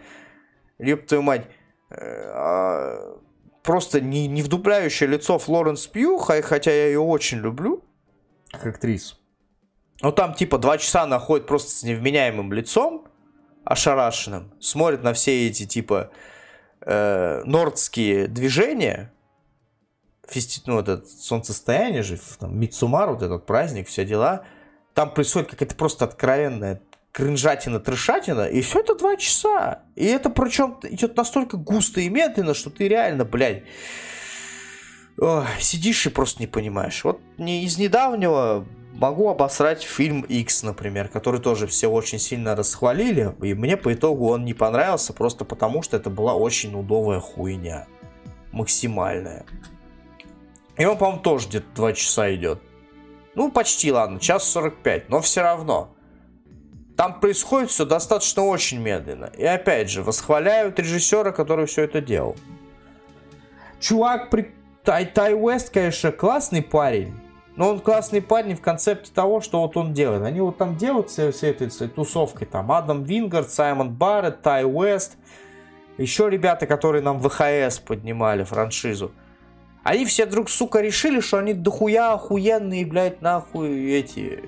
Ёб 0.78 1.06
твою 1.06 1.22
мать. 1.22 1.46
Э, 1.92 1.96
а, 2.34 3.20
просто 3.64 4.02
не, 4.02 4.28
не 4.28 4.42
вдупляющее 4.42 5.10
лицо 5.10 5.38
Флоренс 5.38 5.88
Пью, 5.88 6.18
хотя 6.18 6.72
я 6.72 6.88
ее 6.88 7.00
очень 7.00 7.40
люблю. 7.40 7.84
Как 8.52 8.66
актрису. 8.66 9.16
Ну 10.02 10.12
там 10.12 10.34
типа 10.34 10.58
два 10.58 10.78
часа 10.78 11.06
находит 11.06 11.46
просто 11.46 11.72
с 11.72 11.84
невменяемым 11.84 12.54
лицом, 12.54 13.08
ошарашенным, 13.66 14.54
смотрит 14.60 15.04
на 15.04 15.14
все 15.14 15.48
эти 15.48 15.66
типа 15.66 16.12
э, 16.82 17.44
нордские 17.46 18.28
движения, 18.28 19.14
фести... 20.28 20.62
ну, 20.66 20.80
это 20.80 21.06
солнцестояние 21.06 22.04
же, 22.04 22.20
там, 22.40 22.58
Мицумар, 22.58 23.10
вот 23.10 23.22
этот 23.22 23.46
праздник, 23.46 23.88
все 23.88 24.06
дела, 24.06 24.46
там 24.94 25.14
происходит 25.14 25.50
какая-то 25.50 25.76
просто 25.76 26.06
откровенная 26.06 26.82
кринжатина, 27.12 27.80
трешатина, 27.80 28.46
и 28.46 28.62
все 28.62 28.80
это 28.80 28.96
два 28.96 29.16
часа. 29.18 29.84
И 29.96 30.06
это 30.06 30.30
причем 30.30 30.78
идет 30.84 31.18
настолько 31.18 31.58
густо 31.58 32.02
и 32.02 32.10
медленно, 32.10 32.54
что 32.54 32.70
ты 32.70 32.88
реально, 32.88 33.26
блядь, 33.26 33.64
ой, 35.18 35.46
сидишь 35.60 36.06
и 36.06 36.10
просто 36.10 36.42
не 36.42 36.48
понимаешь. 36.48 37.04
Вот 37.04 37.20
не 37.38 37.64
из 37.64 37.78
недавнего 37.78 38.66
могу 38.94 39.30
обосрать 39.30 39.84
фильм 39.84 40.22
X, 40.22 40.64
например, 40.64 41.08
который 41.08 41.40
тоже 41.40 41.68
все 41.68 41.88
очень 41.88 42.20
сильно 42.20 42.56
расхвалили, 42.56 43.36
и 43.42 43.54
мне 43.54 43.78
по 43.78 43.94
итогу 43.94 44.30
он 44.30 44.46
не 44.46 44.54
понравился 44.54 45.14
просто 45.14 45.46
потому, 45.46 45.82
что 45.82 45.98
это 45.98 46.10
была 46.10 46.36
очень 46.36 46.78
удовая 46.78 47.20
хуйня. 47.20 47.88
Максимальная. 48.52 49.46
И 50.78 50.86
он, 50.86 50.98
по-моему, 50.98 51.22
тоже 51.22 51.48
где-то 51.48 51.68
2 51.76 51.94
часа 51.94 52.34
идет. 52.34 52.62
Ну, 53.36 53.52
почти, 53.52 53.92
ладно, 53.92 54.20
час 54.20 54.50
45, 54.50 55.10
но 55.10 55.22
все 55.22 55.42
равно. 55.42 55.96
Там 57.00 57.18
происходит 57.22 57.70
все 57.70 57.86
достаточно 57.86 58.44
очень 58.44 58.82
медленно. 58.82 59.32
И 59.38 59.46
опять 59.46 59.90
же, 59.90 60.04
восхваляют 60.04 60.78
режиссера, 60.80 61.32
который 61.32 61.66
все 61.66 61.84
это 61.84 62.02
делал. 62.02 62.36
Чувак, 63.80 64.30
при... 64.30 64.52
Тай, 64.84 65.06
Тай 65.06 65.34
Уэст, 65.34 65.70
конечно, 65.70 66.12
классный 66.12 66.62
парень. 66.62 67.14
Но 67.56 67.70
он 67.70 67.80
классный 67.80 68.22
парень 68.22 68.58
в 68.58 68.60
концепте 68.60 69.14
того, 69.14 69.40
что 69.40 69.62
вот 69.62 69.78
он 69.78 69.94
делает. 69.94 70.24
Они 70.24 70.42
вот 70.42 70.58
там 70.58 70.76
делают 70.76 71.10
все, 71.10 71.32
все 71.32 71.52
этой, 71.52 71.68
этой 71.68 71.88
тусовкой. 71.88 72.46
Там 72.48 72.70
Адам 72.70 73.06
Вингард, 73.06 73.50
Саймон 73.50 73.92
Барретт, 73.92 74.42
Тай 74.42 74.66
Уэст. 74.66 75.16
Еще 75.98 76.30
ребята, 76.30 76.68
которые 76.68 77.02
нам 77.02 77.22
ВХС 77.22 77.80
поднимали 77.80 78.44
франшизу. 78.44 79.14
Они 79.86 80.04
все 80.04 80.26
вдруг, 80.26 80.50
сука, 80.50 80.82
решили, 80.82 81.22
что 81.22 81.38
они 81.38 81.54
дохуя 81.54 82.12
охуенные, 82.12 82.86
блядь, 82.86 83.22
нахуй 83.22 83.90
эти 83.90 84.44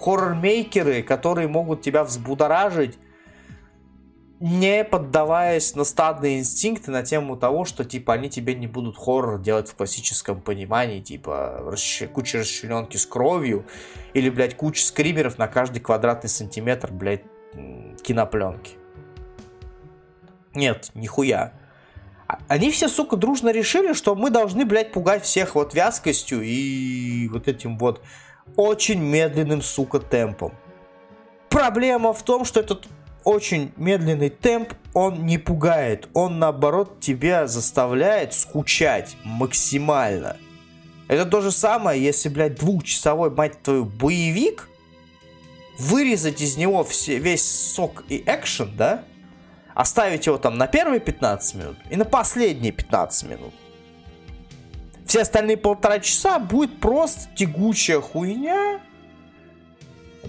хоррор-мейкеры, 0.00 1.02
которые 1.02 1.48
могут 1.48 1.82
тебя 1.82 2.04
взбудоражить, 2.04 2.98
не 4.40 4.82
поддаваясь 4.82 5.76
на 5.76 5.84
стадные 5.84 6.40
инстинкты 6.40 6.90
на 6.90 7.04
тему 7.04 7.36
того, 7.36 7.64
что, 7.64 7.84
типа, 7.84 8.14
они 8.14 8.28
тебе 8.28 8.56
не 8.56 8.66
будут 8.66 8.96
хоррор 8.96 9.40
делать 9.40 9.68
в 9.68 9.76
классическом 9.76 10.40
понимании, 10.40 11.00
типа, 11.00 11.62
расщ... 11.64 12.08
куча 12.12 12.38
расчлененки 12.38 12.96
с 12.96 13.06
кровью, 13.06 13.64
или, 14.14 14.30
блядь, 14.30 14.56
куча 14.56 14.84
скримеров 14.84 15.38
на 15.38 15.46
каждый 15.46 15.78
квадратный 15.78 16.28
сантиметр, 16.28 16.90
блядь, 16.90 17.22
кинопленки. 18.02 18.72
Нет, 20.54 20.90
нихуя. 20.94 21.52
Они 22.48 22.70
все, 22.70 22.88
сука, 22.88 23.16
дружно 23.16 23.50
решили, 23.50 23.92
что 23.92 24.14
мы 24.14 24.30
должны, 24.30 24.64
блядь, 24.64 24.92
пугать 24.92 25.22
всех 25.22 25.54
вот 25.54 25.74
вязкостью 25.74 26.42
и 26.42 27.28
вот 27.28 27.46
этим 27.46 27.78
вот 27.78 28.02
очень 28.56 29.00
медленным, 29.00 29.62
сука, 29.62 29.98
темпом. 29.98 30.52
Проблема 31.48 32.12
в 32.12 32.22
том, 32.22 32.44
что 32.44 32.60
этот 32.60 32.88
очень 33.24 33.72
медленный 33.76 34.30
темп, 34.30 34.74
он 34.94 35.26
не 35.26 35.38
пугает. 35.38 36.08
Он, 36.14 36.38
наоборот, 36.38 37.00
тебя 37.00 37.46
заставляет 37.46 38.34
скучать 38.34 39.16
максимально. 39.24 40.36
Это 41.08 41.26
то 41.26 41.40
же 41.40 41.50
самое, 41.52 42.02
если, 42.02 42.28
блядь, 42.28 42.56
двухчасовой, 42.56 43.30
мать 43.30 43.62
твою, 43.62 43.84
боевик, 43.84 44.68
вырезать 45.78 46.40
из 46.40 46.56
него 46.56 46.84
все, 46.84 47.18
весь 47.18 47.44
сок 47.44 48.04
и 48.08 48.22
экшен, 48.26 48.76
да, 48.76 49.04
оставить 49.74 50.26
его 50.26 50.38
там 50.38 50.56
на 50.56 50.66
первые 50.66 51.00
15 51.00 51.54
минут 51.54 51.76
и 51.90 51.96
на 51.96 52.04
последние 52.04 52.72
15 52.72 53.28
минут. 53.28 53.54
Все 55.06 55.22
остальные 55.22 55.56
полтора 55.56 56.00
часа 56.00 56.38
будет 56.38 56.80
просто 56.80 57.34
тягучая 57.34 58.00
хуйня. 58.00 58.80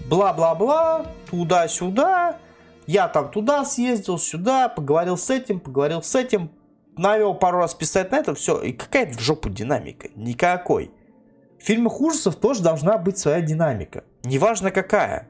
Бла-бла-бла, 0.08 1.06
туда-сюда. 1.30 2.38
Я 2.86 3.08
там 3.08 3.30
туда 3.30 3.64
съездил, 3.64 4.18
сюда, 4.18 4.68
поговорил 4.68 5.16
с 5.16 5.30
этим, 5.30 5.60
поговорил 5.60 6.02
с 6.02 6.14
этим. 6.14 6.50
Навел 6.96 7.34
пару 7.34 7.58
раз 7.58 7.74
писать 7.74 8.10
на 8.10 8.16
это, 8.16 8.34
все. 8.34 8.60
И 8.60 8.72
какая 8.72 9.12
в 9.12 9.18
жопу 9.20 9.48
динамика? 9.48 10.08
Никакой. 10.14 10.92
В 11.58 11.64
фильмах 11.64 12.00
ужасов 12.00 12.36
тоже 12.36 12.62
должна 12.62 12.98
быть 12.98 13.18
своя 13.18 13.40
динамика. 13.40 14.04
Неважно 14.22 14.70
какая. 14.70 15.28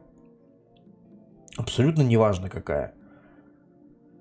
Абсолютно 1.57 2.03
неважно 2.03 2.51
какая. 2.51 2.95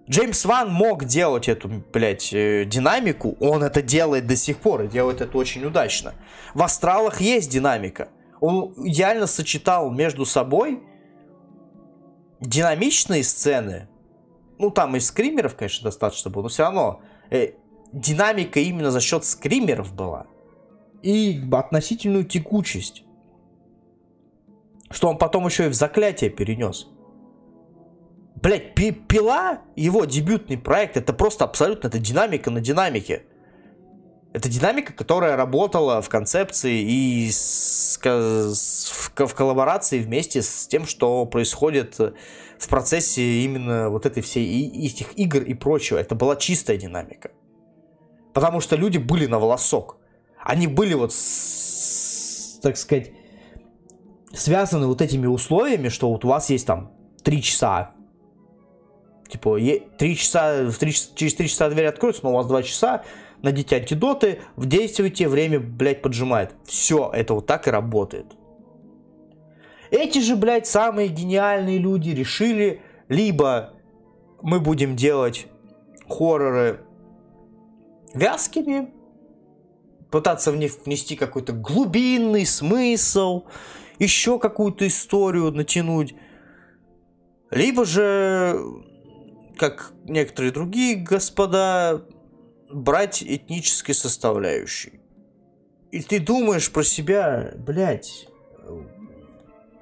Джеймс 0.10 0.44
Ван 0.44 0.72
мог 0.72 1.06
делать 1.06 1.48
эту, 1.48 1.70
блядь, 1.94 2.34
э, 2.34 2.66
динамику, 2.66 3.38
он 3.40 3.64
это 3.64 3.82
делает 3.82 4.28
до 4.28 4.36
сих 4.36 4.58
пор 4.58 4.84
и 4.84 4.88
делает 4.88 5.22
это 5.22 5.38
очень 5.38 5.64
удачно. 5.64 6.14
В 6.54 6.62
«Астралах» 6.62 7.22
есть 7.22 7.50
динамика. 7.50 8.10
Он 8.42 8.74
идеально 8.78 9.28
сочетал 9.28 9.90
между 9.92 10.26
собой 10.26 10.84
динамичные 12.42 13.24
сцены. 13.24 13.88
Ну, 14.60 14.70
там 14.72 14.96
и 14.98 15.00
скримеров, 15.00 15.56
конечно, 15.56 15.86
достаточно 15.86 16.30
было, 16.30 16.44
но 16.44 16.50
все 16.50 16.64
равно 16.64 17.02
э, 17.30 17.54
динамика 17.94 18.60
именно 18.60 18.92
за 18.92 19.00
счет 19.00 19.24
скримеров 19.24 19.94
была. 19.94 20.28
И 21.02 21.42
относительную 21.52 22.26
текучесть. 22.26 23.06
Что 24.92 25.10
он 25.10 25.18
потом 25.18 25.46
еще 25.46 25.68
и 25.68 25.70
в 25.70 25.74
заклятие 25.74 26.30
перенес. 26.30 26.88
Блять, 28.44 28.76
пила, 28.76 29.62
его 29.78 30.04
дебютный 30.04 30.58
проект, 30.58 30.98
это 30.98 31.14
просто 31.14 31.46
абсолютно, 31.46 31.88
это 31.88 31.98
динамика 31.98 32.52
на 32.52 32.60
динамике. 32.60 33.24
Это 34.34 34.50
динамика, 34.50 34.92
которая 34.92 35.38
работала 35.38 36.02
в 36.02 36.10
концепции 36.10 36.82
и 36.82 37.32
с, 37.32 37.98
с, 38.04 38.90
в, 38.90 39.28
в 39.28 39.34
коллаборации 39.34 40.00
вместе 40.00 40.42
с 40.42 40.68
тем, 40.68 40.86
что 40.86 41.26
происходит 41.26 41.98
в 41.98 42.68
процессе 42.68 43.22
именно 43.44 43.90
вот 43.90 44.06
этой 44.06 44.22
всей 44.22 44.46
и, 44.46 44.88
этих 44.88 45.18
игр 45.18 45.42
и 45.42 45.54
прочего. 45.54 45.98
Это 45.98 46.14
была 46.14 46.36
чистая 46.36 46.76
динамика. 46.76 47.32
Потому 48.34 48.60
что 48.60 48.76
люди 48.76 48.98
были 48.98 49.26
на 49.26 49.40
волосок. 49.40 50.00
Они 50.44 50.68
были 50.68 50.96
вот, 50.96 51.14
с, 51.14 52.60
так 52.62 52.76
сказать, 52.76 53.12
связаны 54.34 54.88
вот 54.88 55.02
этими 55.02 55.28
условиями, 55.28 55.88
что 55.88 56.12
вот 56.12 56.26
у 56.26 56.28
вас 56.28 56.50
есть 56.50 56.68
там 56.68 56.92
три 57.24 57.42
часа 57.42 57.94
Типа, 59.34 59.58
три 59.98 60.16
часа, 60.16 60.70
в 60.70 60.78
3, 60.78 60.94
через 61.16 61.34
три 61.34 61.50
часа 61.50 61.68
дверь 61.68 61.88
откроется, 61.88 62.22
но 62.24 62.30
у 62.30 62.36
вас 62.36 62.46
два 62.46 62.62
часа. 62.62 63.04
найдите 63.42 63.78
антидоты, 63.78 64.42
действуйте, 64.58 65.28
время, 65.28 65.60
блядь, 65.60 66.04
поджимает. 66.04 66.54
Все, 66.66 67.10
это 67.12 67.34
вот 67.34 67.48
так 67.48 67.68
и 67.68 67.72
работает. 67.72 68.28
Эти 69.90 70.20
же, 70.20 70.36
блядь, 70.36 70.68
самые 70.68 71.08
гениальные 71.08 71.80
люди 71.80 72.12
решили, 72.12 72.84
либо 73.10 73.74
мы 74.44 74.60
будем 74.60 74.96
делать 74.96 75.48
хорроры 76.08 76.82
вязкими, 78.14 78.94
пытаться 80.12 80.52
в 80.52 80.58
них 80.58 80.74
внести 80.86 81.16
какой-то 81.16 81.54
глубинный 81.54 82.46
смысл, 82.46 83.46
еще 83.98 84.38
какую-то 84.38 84.86
историю 84.86 85.52
натянуть. 85.52 86.14
Либо 87.50 87.84
же, 87.84 88.60
как 89.58 89.94
некоторые 90.06 90.52
другие 90.52 90.96
господа, 90.96 92.06
брать 92.70 93.24
этнической 93.24 93.96
составляющей. 93.96 95.00
И 95.92 96.02
ты 96.02 96.20
думаешь 96.20 96.72
про 96.72 96.84
себя, 96.84 97.54
блядь, 97.56 98.28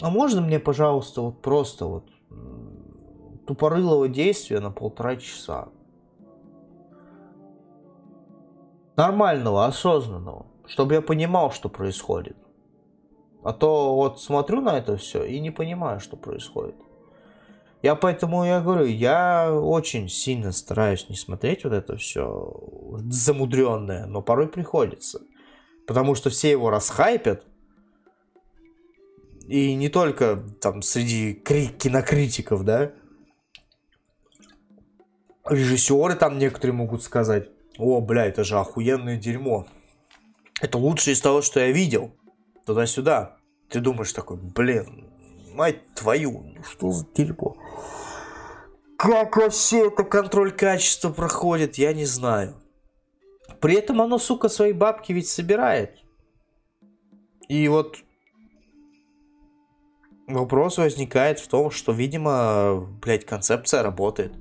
а 0.01 0.09
можно 0.09 0.41
мне, 0.41 0.59
пожалуйста, 0.59 1.22
вот 1.22 1.41
просто 1.41 1.86
вот 1.86 2.09
тупорылого 3.47 4.09
действия 4.09 4.59
на 4.59 4.72
полтора 4.72 5.15
часа? 5.15 5.69
Нормального, 8.97 9.65
осознанного, 9.65 10.47
чтобы 10.65 10.95
я 10.95 11.01
понимал, 11.01 11.51
что 11.51 11.69
происходит. 11.69 12.36
А 13.43 13.53
то 13.53 13.95
вот 13.95 14.22
смотрю 14.22 14.61
на 14.61 14.78
это 14.78 14.97
все 14.97 15.24
и 15.24 15.39
не 15.39 15.49
понимаю, 15.49 15.99
что 15.99 16.17
происходит. 16.17 16.76
Я 17.82 17.95
поэтому 17.95 18.45
я 18.45 18.61
говорю, 18.61 18.86
я 18.86 19.51
очень 19.51 20.07
сильно 20.07 20.51
стараюсь 20.51 21.09
не 21.09 21.15
смотреть 21.15 21.63
вот 21.63 21.73
это 21.73 21.97
все 21.97 22.53
замудренное, 23.09 24.05
но 24.05 24.21
порой 24.21 24.47
приходится. 24.47 25.21
Потому 25.88 26.13
что 26.13 26.29
все 26.29 26.51
его 26.51 26.69
расхайпят. 26.69 27.45
И 29.47 29.73
не 29.73 29.89
только 29.89 30.38
там 30.61 30.84
среди 30.84 31.34
кинокритиков, 31.34 32.63
да. 32.63 32.91
Режиссеры 35.49 36.15
там 36.15 36.38
некоторые 36.38 36.75
могут 36.75 37.01
сказать, 37.01 37.49
о, 37.79 37.99
бля, 37.99 38.27
это 38.27 38.43
же 38.43 38.59
охуенное 38.59 39.17
дерьмо. 39.17 39.65
Это 40.61 40.77
лучшее 40.77 41.15
из 41.15 41.21
того, 41.21 41.41
что 41.41 41.59
я 41.59 41.71
видел. 41.71 42.13
Туда-сюда. 42.67 43.38
Ты 43.69 43.79
думаешь 43.79 44.13
такой, 44.13 44.38
блин, 44.38 45.11
мать 45.53 45.93
твою, 45.95 46.31
ну 46.31 46.63
что 46.63 46.91
за 46.91 47.05
дерьмо? 47.15 47.55
Как 48.97 49.35
вообще 49.35 49.87
это 49.87 50.03
контроль 50.03 50.51
качества 50.51 51.09
проходит, 51.09 51.75
я 51.75 51.93
не 51.93 52.05
знаю. 52.05 52.55
При 53.59 53.75
этом 53.75 54.01
оно, 54.01 54.17
сука, 54.17 54.49
свои 54.49 54.73
бабки 54.73 55.11
ведь 55.11 55.27
собирает. 55.27 55.97
И 57.47 57.67
вот 57.67 57.97
вопрос 60.27 60.77
возникает 60.77 61.39
в 61.39 61.47
том, 61.47 61.71
что, 61.71 61.91
видимо, 61.91 62.87
блядь, 63.01 63.25
концепция 63.25 63.83
работает. 63.83 64.33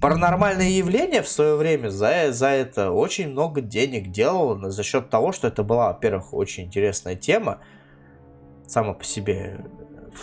Паранормальные 0.00 0.76
явления 0.76 1.22
в 1.22 1.28
свое 1.28 1.56
время 1.56 1.88
за, 1.88 2.32
за 2.32 2.48
это 2.48 2.90
очень 2.90 3.30
много 3.30 3.60
денег 3.60 4.10
делало 4.10 4.70
за 4.70 4.82
счет 4.82 5.08
того, 5.08 5.32
что 5.32 5.48
это 5.48 5.62
была, 5.62 5.88
во-первых, 5.88 6.34
очень 6.34 6.64
интересная 6.64 7.16
тема, 7.16 7.60
сама 8.66 8.94
по 8.94 9.04
себе, 9.04 9.64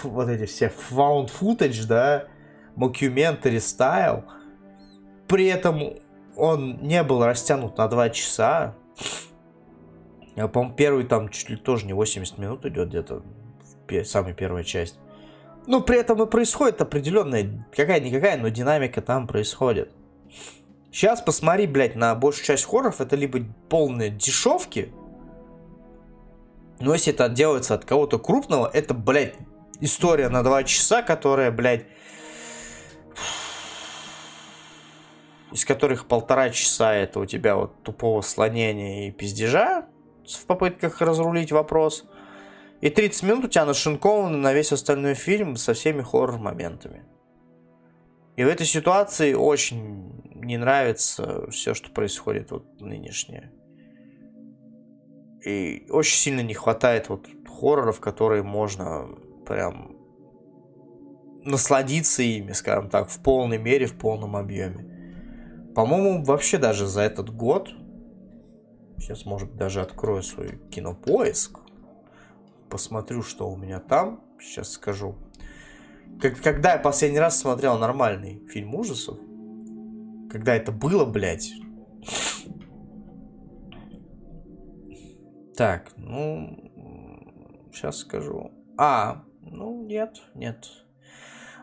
вот 0.04 0.30
эти 0.30 0.46
все 0.46 0.72
found 0.92 1.30
footage, 1.32 1.88
да, 1.88 2.28
mockumentary 2.76 3.58
style, 3.58 4.24
при 5.28 5.48
этом 5.48 5.96
он 6.36 6.78
не 6.82 7.04
был 7.04 7.24
растянут 7.24 7.78
на 7.78 7.88
2 7.88 8.10
часа, 8.10 8.76
я, 10.36 10.48
по-моему, 10.48 10.76
первый 10.76 11.06
там 11.06 11.30
чуть 11.30 11.50
ли 11.50 11.56
тоже 11.58 11.86
не 11.86 11.94
80 11.94 12.38
минут 12.38 12.66
идет 12.66 12.90
где-то, 12.90 13.24
самая 14.06 14.34
первая 14.34 14.64
часть. 14.64 14.98
Ну, 15.68 15.82
при 15.82 16.00
этом 16.00 16.22
и 16.24 16.26
происходит 16.26 16.82
определенная, 16.82 17.68
какая-никакая, 17.76 18.38
но 18.38 18.48
динамика 18.50 19.02
там 19.02 19.28
происходит. 19.28 19.92
Сейчас 20.92 21.22
посмотри, 21.22 21.68
блядь, 21.68 21.96
на 21.96 22.16
большую 22.16 22.46
часть 22.46 22.66
хорроров, 22.66 23.00
это 23.00 23.16
либо 23.16 23.40
полные 23.70 24.10
дешевки, 24.10 24.92
но 26.82 26.94
если 26.94 27.14
это 27.14 27.30
делается 27.30 27.76
от 27.76 27.86
кого-то 27.86 28.20
крупного, 28.20 28.70
это, 28.72 28.94
блядь, 28.94 29.36
история 29.80 30.30
на 30.30 30.44
два 30.44 30.64
часа, 30.64 31.02
которая, 31.02 31.52
блядь, 31.52 31.86
из 35.52 35.66
которых 35.66 36.08
полтора 36.08 36.50
часа 36.50 36.94
это 36.94 37.20
у 37.20 37.26
тебя 37.26 37.56
вот 37.56 37.84
тупого 37.84 38.22
слонения 38.22 39.08
и 39.08 39.12
пиздежа 39.12 39.86
в 40.26 40.46
попытках 40.46 41.02
разрулить 41.02 41.52
вопрос– 41.52 42.06
и 42.82 42.90
30 42.90 43.24
минут 43.24 43.46
у 43.46 43.48
тебя 43.48 43.66
нашинкованы 43.66 44.38
на 44.38 44.54
весь 44.54 44.72
остальной 44.72 45.14
фильм 45.14 45.56
со 45.56 45.74
всеми 45.74 46.02
хоррор-моментами. 46.02 47.06
И 48.36 48.44
в 48.44 48.48
этой 48.48 48.66
ситуации 48.66 49.34
очень 49.34 50.12
не 50.34 50.58
нравится 50.58 51.48
все, 51.52 51.76
что 51.76 51.92
происходит 51.92 52.50
вот 52.50 52.82
нынешнее. 52.82 53.52
И 55.46 55.88
очень 55.90 56.18
сильно 56.18 56.42
не 56.42 56.54
хватает 56.54 57.10
вот 57.10 57.28
хорроров, 57.48 58.00
которые 58.00 58.44
можно 58.44 59.08
прям 59.46 59.96
насладиться 61.44 62.22
ими, 62.22 62.52
скажем 62.52 62.90
так, 62.90 63.10
в 63.10 63.22
полной 63.22 63.58
мере, 63.58 63.88
в 63.88 63.98
полном 63.98 64.36
объеме. 64.36 64.88
По-моему, 65.76 66.24
вообще 66.24 66.58
даже 66.58 66.86
за 66.86 67.02
этот 67.02 67.34
год, 67.34 67.70
сейчас, 68.98 69.26
может 69.26 69.56
даже 69.56 69.82
открою 69.82 70.22
свой 70.22 70.60
кинопоиск, 70.70 71.60
посмотрю, 72.70 73.22
что 73.22 73.50
у 73.50 73.56
меня 73.56 73.80
там. 73.80 74.24
Сейчас 74.40 74.72
скажу. 74.72 75.16
Как, 76.20 76.42
когда 76.42 76.74
я 76.74 76.80
последний 76.80 77.20
раз 77.20 77.40
смотрел 77.40 77.78
нормальный 77.78 78.42
фильм 78.48 78.76
ужасов, 78.76 79.18
когда 80.32 80.56
это 80.56 80.72
было, 80.72 81.06
блядь. 81.06 81.52
Так, 85.56 85.92
ну, 85.98 87.70
сейчас 87.74 88.00
скажу. 88.00 88.52
А, 88.78 89.24
ну, 89.42 89.84
нет, 89.86 90.22
нет. 90.34 90.70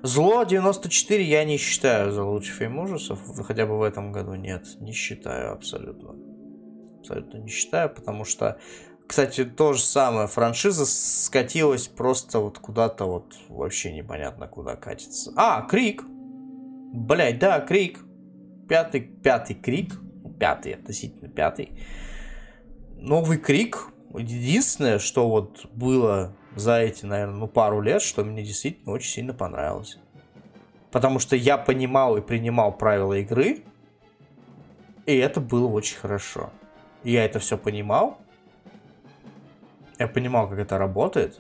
Зло 0.03 0.45
94 0.45 1.25
я 1.25 1.45
не 1.45 1.57
считаю 1.57 2.13
за 2.13 2.23
лучший 2.23 2.55
фильм 2.55 2.79
ужасов. 2.79 3.21
Хотя 3.45 3.67
бы 3.67 3.79
в 3.79 3.83
этом 3.83 4.13
году 4.13 4.35
нет, 4.35 4.67
не 4.81 4.93
считаю 4.93 5.53
абсолютно. 5.53 6.15
Абсолютно 7.01 7.39
не 7.39 7.49
считаю, 7.49 7.91
потому 7.91 8.25
что 8.25 8.59
кстати, 9.09 9.47
то 9.47 9.73
же 9.73 9.81
самое. 9.81 10.29
Франшиза 10.29 10.85
скатилась 10.85 11.89
просто 11.89 12.41
вот 12.41 12.59
куда-то 12.59 13.07
вот 13.07 13.35
вообще 13.49 13.91
непонятно 13.91 14.47
куда 14.47 14.77
катится. 14.77 15.33
А, 15.35 15.63
Крик. 15.63 16.03
Блять, 16.05 17.39
да, 17.39 17.59
Крик. 17.61 18.01
Пятый, 18.69 19.01
пятый 19.01 19.55
Крик. 19.55 19.95
Пятый, 20.39 20.75
относительно 20.75 21.31
пятый. 21.31 21.71
Новый 23.01 23.39
Крик. 23.39 23.91
Единственное, 24.13 24.99
что 24.99 25.29
вот 25.29 25.67
было 25.73 26.35
за 26.57 26.81
эти, 26.81 27.07
наверное, 27.07 27.37
ну, 27.37 27.47
пару 27.47 27.81
лет, 27.81 28.03
что 28.03 28.25
мне 28.25 28.43
действительно 28.43 28.93
очень 28.93 29.11
сильно 29.11 29.35
понравилось. 29.35 29.99
Потому 30.91 31.21
что 31.21 31.37
я 31.37 31.59
понимал 31.59 32.17
и 32.17 32.21
принимал 32.21 32.73
правила 32.77 33.15
игры, 33.15 33.63
и 35.07 35.17
это 35.17 35.41
было 35.41 35.69
очень 35.69 35.97
хорошо. 35.97 36.51
Я 37.05 37.25
это 37.25 37.39
все 37.39 37.57
понимал, 37.57 38.19
я 39.99 40.09
понимал, 40.09 40.49
как 40.49 40.59
это 40.59 40.77
работает. 40.79 41.39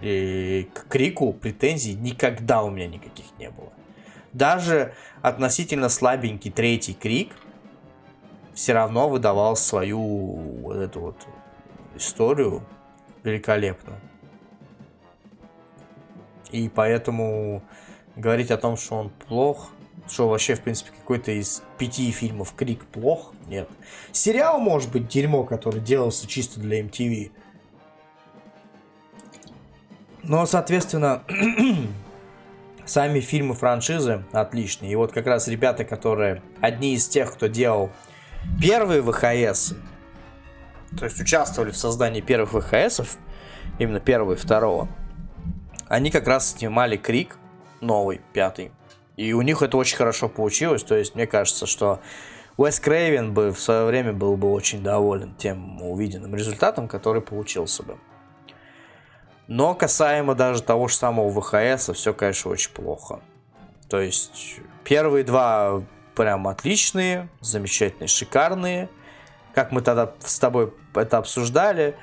И 0.00 0.70
к 0.72 0.86
крику 0.88 1.32
претензий 1.32 1.94
никогда 1.94 2.62
у 2.62 2.70
меня 2.70 2.86
никаких 2.86 3.26
не 3.38 3.50
было. 3.50 3.72
Даже 4.32 4.94
относительно 5.22 5.88
слабенький 5.88 6.52
третий 6.52 6.94
крик 6.94 7.32
все 8.58 8.72
равно 8.72 9.08
выдавал 9.08 9.54
свою 9.54 10.00
вот 10.00 10.76
эту 10.78 10.98
вот 10.98 11.28
историю 11.94 12.64
великолепно. 13.22 14.00
И 16.50 16.68
поэтому 16.68 17.62
говорить 18.16 18.50
о 18.50 18.56
том, 18.56 18.76
что 18.76 18.96
он 18.96 19.10
плох, 19.28 19.70
что 20.08 20.28
вообще, 20.28 20.56
в 20.56 20.62
принципе, 20.62 20.90
какой-то 20.90 21.30
из 21.30 21.62
пяти 21.78 22.10
фильмов 22.10 22.52
Крик 22.56 22.84
плох? 22.86 23.32
Нет. 23.46 23.68
Сериал, 24.10 24.58
может 24.58 24.90
быть, 24.90 25.06
дерьмо, 25.06 25.44
который 25.44 25.80
делался 25.80 26.26
чисто 26.26 26.58
для 26.58 26.80
MTV. 26.80 27.30
Но, 30.24 30.46
соответственно, 30.46 31.22
сами 32.84 33.20
фильмы 33.20 33.54
франшизы 33.54 34.24
отличные. 34.32 34.90
И 34.90 34.96
вот 34.96 35.12
как 35.12 35.28
раз 35.28 35.46
ребята, 35.46 35.84
которые 35.84 36.42
одни 36.60 36.94
из 36.94 37.06
тех, 37.06 37.32
кто 37.32 37.46
делал 37.46 37.92
первые 38.60 39.02
ВХС, 39.02 39.74
то 40.98 41.04
есть 41.04 41.20
участвовали 41.20 41.70
в 41.70 41.76
создании 41.76 42.20
первых 42.20 42.64
ВХСов, 42.64 43.16
именно 43.78 44.00
первого 44.00 44.32
и 44.32 44.36
второго, 44.36 44.88
они 45.88 46.10
как 46.10 46.26
раз 46.26 46.50
снимали 46.52 46.96
Крик, 46.96 47.36
новый, 47.80 48.20
пятый. 48.32 48.72
И 49.16 49.32
у 49.32 49.42
них 49.42 49.62
это 49.62 49.76
очень 49.76 49.96
хорошо 49.96 50.28
получилось. 50.28 50.84
То 50.84 50.94
есть 50.94 51.14
мне 51.14 51.26
кажется, 51.26 51.66
что 51.66 52.00
Уэс 52.56 52.78
Крейвен 52.80 53.34
бы 53.34 53.52
в 53.52 53.60
свое 53.60 53.84
время 53.84 54.12
был 54.12 54.36
бы 54.36 54.50
очень 54.52 54.82
доволен 54.82 55.34
тем 55.34 55.82
увиденным 55.82 56.34
результатом, 56.34 56.88
который 56.88 57.22
получился 57.22 57.82
бы. 57.82 57.98
Но 59.46 59.74
касаемо 59.74 60.34
даже 60.34 60.62
того 60.62 60.88
же 60.88 60.94
самого 60.94 61.40
ВХС, 61.40 61.90
все, 61.94 62.12
конечно, 62.12 62.50
очень 62.50 62.70
плохо. 62.72 63.20
То 63.88 64.00
есть 64.00 64.60
первые 64.84 65.24
два 65.24 65.82
прям 66.18 66.48
отличные, 66.48 67.28
замечательные, 67.40 68.08
шикарные. 68.08 68.88
Как 69.54 69.70
мы 69.70 69.82
тогда 69.82 70.12
с 70.18 70.40
тобой 70.40 70.74
это 70.94 71.18
обсуждали, 71.18 71.96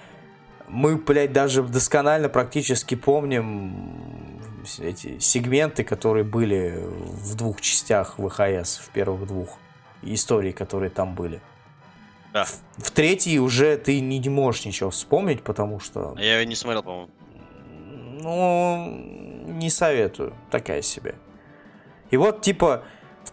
мы, 0.69 0.95
блядь, 0.95 1.33
даже 1.33 1.61
досконально 1.63 2.29
практически 2.29 2.95
помним 2.95 4.39
эти 4.79 5.19
сегменты, 5.19 5.83
которые 5.83 6.23
были 6.23 6.81
в 6.87 7.35
двух 7.35 7.59
частях 7.59 8.15
ВХС, 8.17 8.77
в 8.77 8.89
первых 8.93 9.27
двух 9.27 9.57
историй, 10.01 10.53
которые 10.53 10.91
там 10.91 11.13
были. 11.13 11.41
Да. 12.31 12.45
В, 12.45 12.61
в 12.77 12.91
третьей 12.91 13.39
уже 13.39 13.75
ты 13.75 13.99
не, 13.99 14.17
не 14.19 14.29
можешь 14.29 14.65
ничего 14.65 14.91
вспомнить, 14.91 15.43
потому 15.43 15.81
что... 15.81 16.15
Я 16.17 16.39
ее 16.39 16.45
не 16.45 16.55
смотрел, 16.55 16.83
по-моему. 16.83 17.11
Ну, 18.21 19.51
не 19.51 19.69
советую. 19.69 20.33
Такая 20.49 20.81
себе. 20.81 21.15
И 22.11 22.17
вот, 22.17 22.41
типа, 22.41 22.85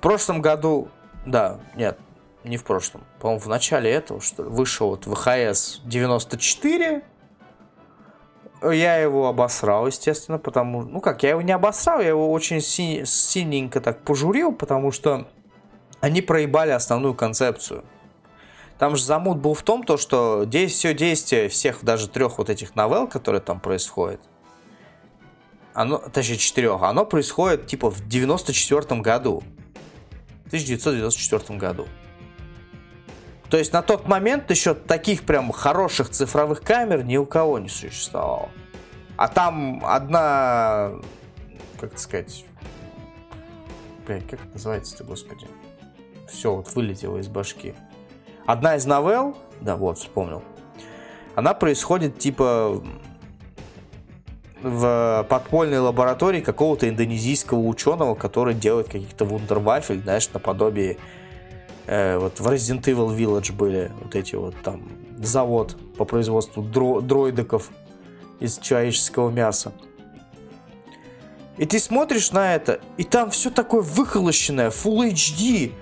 прошлом 0.03 0.43
году... 0.43 0.89
Да, 1.25 1.61
нет, 1.77 1.99
не 2.45 2.57
в 2.57 2.65
прошлом. 2.65 3.05
По-моему, 3.21 3.41
в 3.41 3.47
начале 3.47 3.91
этого, 3.91 4.21
что 4.21 4.43
вышел 4.43 4.89
вот 4.89 5.07
ВХС 5.07 5.81
94. 5.85 7.03
Я 8.63 8.97
его 8.97 9.29
обосрал, 9.29 9.87
естественно, 9.87 10.39
потому... 10.39 10.83
Ну 10.83 11.01
как, 11.01 11.23
я 11.23 11.31
его 11.31 11.43
не 11.43 11.53
обосрал, 11.53 12.01
я 12.01 12.09
его 12.09 12.31
очень 12.31 12.61
си- 12.61 13.05
синенько 13.07 13.81
так 13.81 14.03
пожурил, 14.03 14.53
потому 14.53 14.93
что 14.93 15.29
они 16.01 16.21
проебали 16.21 16.71
основную 16.71 17.15
концепцию. 17.15 17.85
Там 18.79 18.97
же 18.97 19.05
замут 19.05 19.39
был 19.39 19.55
в 19.55 19.63
том, 19.63 19.85
то, 19.85 19.97
что 19.97 20.45
все 20.69 20.95
действие 20.95 21.49
всех 21.49 21.85
даже 21.85 22.09
трех 22.09 22.39
вот 22.39 22.51
этих 22.51 22.75
новелл, 22.75 23.07
которые 23.07 23.41
там 23.41 23.61
происходят, 23.61 24.21
оно, 25.75 25.99
точнее 25.99 26.37
четырех, 26.37 26.83
оно 26.83 27.07
происходит 27.07 27.67
типа 27.67 27.91
в 27.91 28.07
94 28.09 29.01
году. 29.01 29.43
1994 30.53 31.59
году. 31.59 31.89
То 33.49 33.59
есть 33.59 33.73
на 33.73 33.83
тот 33.83 34.09
момент 34.09 34.51
еще 34.51 34.75
таких 34.75 35.25
прям 35.25 35.53
хороших 35.53 36.11
цифровых 36.11 36.63
камер 36.63 37.05
ни 37.05 37.17
у 37.17 37.27
кого 37.27 37.59
не 37.59 37.69
существовало. 37.69 38.51
А 39.17 39.29
там 39.29 39.85
одна, 39.85 40.93
как 41.79 41.99
сказать, 41.99 42.47
блядь, 44.07 44.27
как 44.27 44.41
это 44.41 44.53
называется-то, 44.55 45.05
господи? 45.05 45.47
Все, 46.29 46.55
вот 46.55 46.75
вылетело 46.75 47.19
из 47.19 47.29
башки. 47.29 47.75
Одна 48.47 48.77
из 48.77 48.87
новелл, 48.87 49.37
да, 49.61 49.77
вот, 49.77 49.99
вспомнил, 49.99 50.43
она 51.35 51.55
происходит 51.55 52.19
типа 52.19 52.83
в 54.63 55.27
подпольной 55.29 55.79
лаборатории 55.79 56.41
какого-то 56.41 56.89
индонезийского 56.89 57.59
ученого, 57.59 58.15
который 58.15 58.55
делает 58.55 58.87
каких-то 58.87 59.25
вундервафель, 59.25 60.03
знаешь, 60.03 60.29
наподобие 60.33 60.99
э, 61.87 62.19
вот 62.19 62.41
в 62.41 62.47
Resident 62.47 62.83
Evil 62.85 63.17
Village 63.17 63.53
были 63.53 63.91
вот 64.01 64.15
эти 64.15 64.37
вот 64.37 64.55
там 64.63 64.89
завод 65.19 65.77
по 65.97 66.05
производству 66.05 66.63
дро 66.63 67.01
дроидиков 67.01 67.71
из 68.41 68.59
человеческого 68.59 69.31
мяса. 69.31 69.73
И 71.59 71.67
ты 71.67 71.79
смотришь 71.79 72.33
на 72.33 72.55
это, 72.55 72.81
и 72.97 73.05
там 73.05 73.31
все 73.31 73.51
такое 73.51 73.83
выхолощенное, 73.83 74.71
Full 74.71 75.13
HD. 75.13 75.73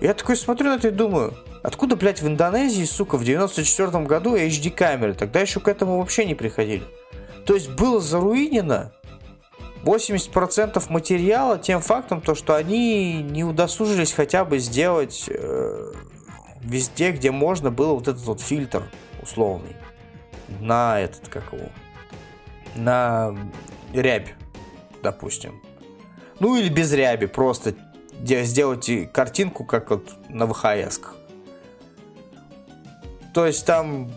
Я 0.00 0.14
такой 0.14 0.36
смотрю 0.36 0.70
на 0.70 0.74
это 0.74 0.88
и 0.88 0.90
думаю, 0.90 1.34
откуда, 1.62 1.96
блядь, 1.96 2.20
в 2.20 2.26
Индонезии, 2.26 2.84
сука, 2.84 3.16
в 3.16 3.24
94 3.24 4.04
году 4.04 4.36
HD 4.36 4.70
камеры? 4.70 5.14
Тогда 5.14 5.40
еще 5.40 5.60
к 5.60 5.68
этому 5.68 5.98
вообще 5.98 6.24
не 6.24 6.34
приходили. 6.34 6.82
То 7.44 7.54
есть 7.54 7.70
было 7.70 8.00
заруинено 8.00 8.92
80% 9.84 10.84
материала 10.90 11.58
тем 11.58 11.80
фактом, 11.80 12.20
то, 12.20 12.34
что 12.34 12.54
они 12.54 13.22
не 13.22 13.44
удосужились 13.44 14.12
хотя 14.12 14.44
бы 14.44 14.58
сделать 14.58 15.26
э, 15.28 15.92
везде, 16.60 17.10
где 17.10 17.30
можно 17.30 17.70
было 17.70 17.94
вот 17.94 18.08
этот 18.08 18.22
вот 18.22 18.40
фильтр 18.40 18.84
условный 19.20 19.76
на 20.60 21.00
этот, 21.00 21.28
как 21.28 21.52
его, 21.52 21.68
на 22.76 23.34
рябь, 23.92 24.34
допустим. 25.02 25.60
Ну 26.38 26.56
или 26.56 26.68
без 26.68 26.92
ряби, 26.92 27.26
просто 27.26 27.74
сделать 28.24 28.90
картинку, 29.12 29.64
как 29.64 29.90
вот 29.90 30.12
на 30.28 30.46
ВХС. 30.46 31.00
То 33.34 33.46
есть 33.46 33.64
там 33.66 34.12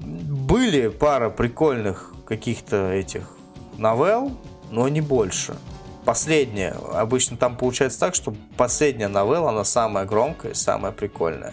были 0.00 0.88
пара 0.88 1.30
прикольных 1.30 2.12
каких-то 2.26 2.90
этих 2.92 3.30
новелл, 3.78 4.36
но 4.70 4.88
не 4.88 5.00
больше. 5.00 5.56
Последняя, 6.04 6.76
обычно 6.92 7.36
там 7.36 7.56
получается 7.56 7.98
так, 7.98 8.14
что 8.14 8.34
последняя 8.56 9.08
новелла, 9.08 9.50
она 9.50 9.64
самая 9.64 10.04
громкая, 10.04 10.54
самая 10.54 10.92
прикольная. 10.92 11.52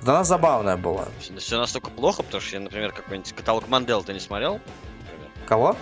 Вот 0.00 0.08
она 0.08 0.24
забавная 0.24 0.76
была. 0.76 1.08
Все 1.38 1.58
настолько 1.58 1.90
плохо, 1.90 2.22
потому 2.22 2.40
что 2.40 2.56
я, 2.56 2.60
например, 2.60 2.92
какой-нибудь 2.92 3.32
каталог 3.34 3.68
Мандел 3.68 4.02
ты 4.02 4.14
не 4.14 4.20
смотрел? 4.20 4.60
Например? 5.00 5.30
Кого? 5.46 5.76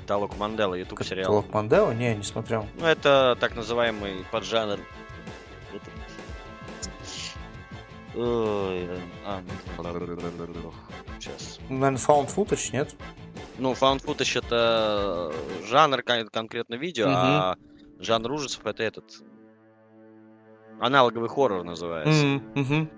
Каталог 0.00 0.36
Мандела, 0.38 0.74
YouTube 0.74 1.04
сериал. 1.04 1.24
Каталог 1.24 1.52
Мандела? 1.52 1.92
Не, 1.92 2.14
не 2.14 2.24
смотрел. 2.24 2.66
Ну, 2.78 2.86
это 2.86 3.36
так 3.40 3.54
называемый 3.54 4.24
поджанр. 4.30 4.80
Ой, 8.16 8.88
а, 9.26 9.42
сейчас. 11.18 11.58
Наверное, 11.68 11.98
found 11.98 12.34
footage, 12.34 12.72
нет? 12.72 12.94
Ну, 13.58 13.72
found 13.72 14.04
footage 14.04 14.38
это 14.38 15.32
жанр 15.64 16.02
конкретно 16.02 16.74
видео, 16.74 17.06
угу. 17.06 17.14
а 17.16 17.56
жанр 17.98 18.30
ужасов 18.32 18.64
это 18.66 18.82
этот 18.82 19.04
аналоговый 20.80 21.28
хоррор 21.28 21.64
называется. 21.64 22.42
Угу. 22.54 22.88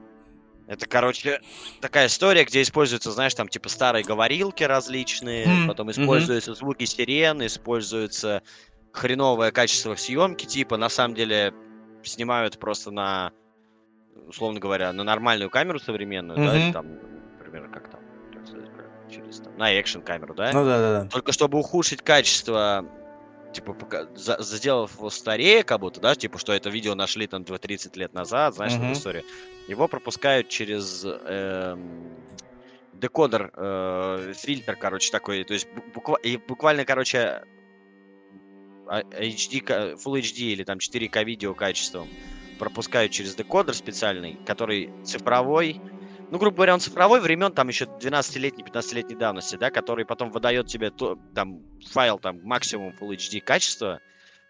Это, 0.67 0.87
короче, 0.87 1.41
такая 1.81 2.09
история, 2.09 2.45
где 2.45 2.61
используются, 2.61 3.13
знаешь, 3.13 3.35
там 3.35 3.49
типа 3.49 3.69
старые 3.69 4.05
говорилки 4.05 4.65
различные, 4.65 5.47
mm 5.47 5.67
потом 5.69 5.91
используются 5.91 6.51
mm 6.53 6.57
звуки 6.57 6.85
сирен, 6.85 7.45
используется 7.47 8.43
хреновое 8.93 9.53
качество 9.53 9.95
съемки, 9.95 10.45
типа 10.45 10.77
на 10.77 10.89
самом 10.89 11.15
деле 11.15 11.55
снимают 12.03 12.59
просто 12.59 12.91
на, 12.91 13.33
условно 14.27 14.61
говоря, 14.61 14.93
на 14.93 15.05
нормальную 15.05 15.51
камеру 15.51 15.79
современную, 15.79 16.39
mm-hmm. 16.39 16.67
да, 16.69 16.73
там, 16.73 16.87
например, 17.39 17.69
как 17.71 17.91
там, 17.91 18.01
через 19.11 19.41
там, 19.41 19.57
на 19.57 19.81
экшен 19.81 20.03
камеру, 20.03 20.35
да? 20.35 20.53
Ну 20.53 20.65
да, 20.65 20.79
да, 20.79 21.03
да. 21.03 21.09
Только 21.09 21.33
чтобы 21.33 21.59
ухудшить 21.59 22.03
качество, 22.03 22.85
типа, 23.53 23.73
пока, 23.73 24.07
за, 24.15 24.43
сделав 24.43 24.97
его 24.97 25.11
старее, 25.11 25.63
как 25.63 25.81
будто, 25.81 26.01
да, 26.01 26.15
типа, 26.15 26.39
что 26.39 26.53
это 26.53 26.71
видео 26.71 26.95
нашли 26.95 27.27
там 27.27 27.45
30 27.45 27.97
лет 27.97 28.15
назад, 28.15 28.55
знаешь, 28.55 28.73
mm-hmm. 28.73 28.91
эту 28.91 28.93
историю. 28.93 29.25
Его 29.69 29.89
пропускают 29.89 30.49
через 30.49 31.05
э, 31.05 31.77
декодер, 32.95 33.53
э, 33.55 34.33
фильтр, 34.37 34.77
короче, 34.77 35.11
такой, 35.11 35.45
то 35.45 35.55
есть 35.55 35.69
буква, 35.95 36.17
и 36.17 36.37
буквально, 36.37 36.85
короче, 36.85 37.43
HD, 38.87 39.63
Full 39.97 40.21
HD 40.21 40.39
или 40.53 40.65
там 40.65 40.79
4К 40.79 41.25
видео 41.25 41.55
качеством 41.55 42.09
пропускают 42.59 43.13
через 43.13 43.35
декодер 43.35 43.75
специальный, 43.75 44.39
который 44.47 44.91
цифровой, 45.05 45.81
ну, 46.31 46.39
грубо 46.39 46.57
говоря, 46.57 46.75
он 46.75 46.81
цифровой 46.81 47.21
времен, 47.21 47.53
там 47.53 47.69
еще 47.69 47.85
12-летней, 47.85 48.65
15-летней 48.65 49.15
давности, 49.15 49.57
да, 49.57 49.71
который 49.71 50.05
потом 50.05 50.31
выдает 50.31 50.67
тебе 50.67 50.91
то, 50.91 51.19
там 51.35 51.61
файл 51.93 52.19
там 52.19 52.41
максимум 52.43 52.93
Full 53.01 53.17
HD 53.17 53.41
качества, 53.41 54.01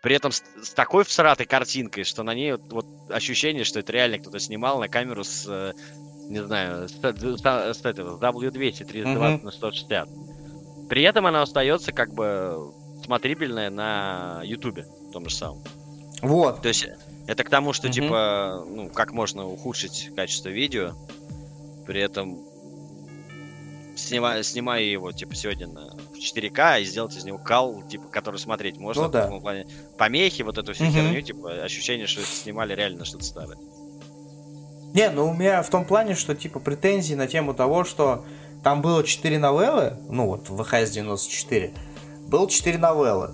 при 0.02 0.14
этом 0.14 0.32
с, 0.32 0.42
с 0.62 0.70
такой 0.70 1.04
всратой 1.04 1.46
картинкой, 1.46 2.04
что 2.04 2.22
на 2.22 2.34
ней 2.34 2.52
вот, 2.52 2.72
вот 2.72 2.86
ощущение, 3.10 3.64
что 3.64 3.80
это 3.80 3.92
реально 3.92 4.18
кто-то 4.18 4.38
снимал 4.38 4.78
на 4.78 4.88
камеру 4.88 5.24
с, 5.24 5.46
э, 5.48 5.72
не 6.28 6.42
знаю, 6.42 6.88
с, 6.88 6.92
с, 6.92 7.02
с, 7.02 7.78
с 7.78 7.84
этого, 7.84 8.16
с 8.16 8.22
W200, 8.22 8.84
320 8.84 8.92
mm-hmm. 8.92 9.44
на 9.44 9.50
160. 9.50 10.08
При 10.88 11.02
этом 11.02 11.26
она 11.26 11.42
остается 11.42 11.92
как 11.92 12.14
бы 12.14 12.72
смотрибельная 13.04 13.68
на 13.70 14.40
Ютубе, 14.44 14.86
том 15.12 15.28
же 15.28 15.34
самом. 15.34 15.62
Вот. 16.22 16.62
То 16.62 16.68
есть 16.68 16.86
это 17.26 17.44
к 17.44 17.50
тому, 17.50 17.72
что, 17.72 17.88
mm-hmm. 17.88 17.92
типа, 17.92 18.64
ну, 18.68 18.88
как 18.88 19.12
можно 19.12 19.46
ухудшить 19.46 20.10
качество 20.14 20.48
видео, 20.48 20.94
при 21.86 22.00
этом 22.00 22.38
снимая, 23.96 24.42
снимая 24.42 24.82
его, 24.82 25.12
типа, 25.12 25.34
сегодня 25.34 25.66
на 25.66 25.96
4К 26.14 26.80
и 26.80 26.84
сделать 26.84 27.16
из 27.16 27.24
него 27.24 27.38
кал, 27.38 27.82
типа, 27.82 28.08
который 28.08 28.38
смотреть 28.38 28.78
можно. 28.78 29.04
Ну, 29.04 29.08
да. 29.08 29.28
в 29.28 29.40
плане 29.40 29.66
помехи, 29.98 30.42
вот 30.42 30.58
эту 30.58 30.72
всю 30.72 30.84
угу. 30.84 30.92
херню, 30.92 31.22
типа, 31.22 31.64
ощущение, 31.64 32.06
что 32.06 32.22
снимали 32.22 32.74
реально 32.74 33.04
что-то 33.04 33.24
старое. 33.24 33.58
Не, 34.94 35.10
ну 35.10 35.28
у 35.28 35.34
меня 35.34 35.62
в 35.62 35.68
том 35.68 35.84
плане, 35.84 36.14
что, 36.14 36.34
типа, 36.34 36.60
претензии 36.60 37.14
на 37.14 37.26
тему 37.26 37.54
того, 37.54 37.84
что 37.84 38.24
там 38.62 38.82
было 38.82 39.04
4 39.04 39.38
новеллы, 39.38 39.98
ну 40.08 40.26
вот, 40.26 40.48
в 40.48 40.62
ВХС 40.62 40.90
94, 40.90 41.74
было 42.28 42.48
4 42.48 42.78
новеллы. 42.78 43.30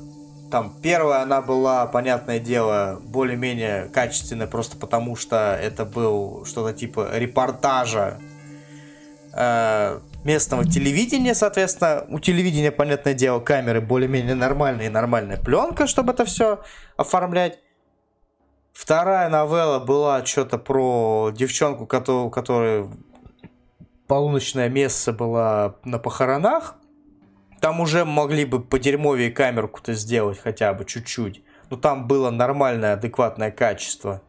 Там 0.52 0.70
первая 0.82 1.22
она 1.22 1.40
была, 1.40 1.86
понятное 1.86 2.38
дело, 2.38 3.00
более-менее 3.02 3.88
качественная, 3.88 4.46
просто 4.46 4.76
потому 4.76 5.16
что 5.16 5.58
это 5.60 5.86
был 5.86 6.44
что-то 6.44 6.74
типа 6.74 7.08
репортажа 7.14 8.18
э, 9.32 9.98
местного 10.24 10.66
телевидения, 10.66 11.34
соответственно, 11.34 12.04
у 12.10 12.20
телевидения, 12.20 12.70
понятное 12.70 13.14
дело, 13.14 13.40
камеры 13.40 13.80
более-менее 13.80 14.34
нормальные, 14.34 14.90
нормальная 14.90 15.38
пленка, 15.38 15.86
чтобы 15.86 16.12
это 16.12 16.26
все 16.26 16.62
оформлять. 16.98 17.58
Вторая 18.74 19.30
новелла 19.30 19.78
была 19.78 20.24
что-то 20.24 20.58
про 20.58 21.30
девчонку, 21.34 21.84
у 21.84 22.30
которой 22.30 22.90
полуночное 24.06 24.68
место 24.68 25.14
было 25.14 25.76
на 25.84 25.98
похоронах. 25.98 26.74
Там 27.62 27.80
уже 27.80 28.04
могли 28.04 28.44
бы 28.44 28.60
по 28.60 28.76
дерьмовее 28.80 29.30
камерку-то 29.30 29.94
сделать 29.94 30.40
хотя 30.40 30.74
бы 30.74 30.84
чуть-чуть. 30.84 31.44
Но 31.70 31.76
там 31.76 32.08
было 32.08 32.30
нормальное, 32.30 32.94
адекватное 32.94 33.52
качество. 33.52 34.20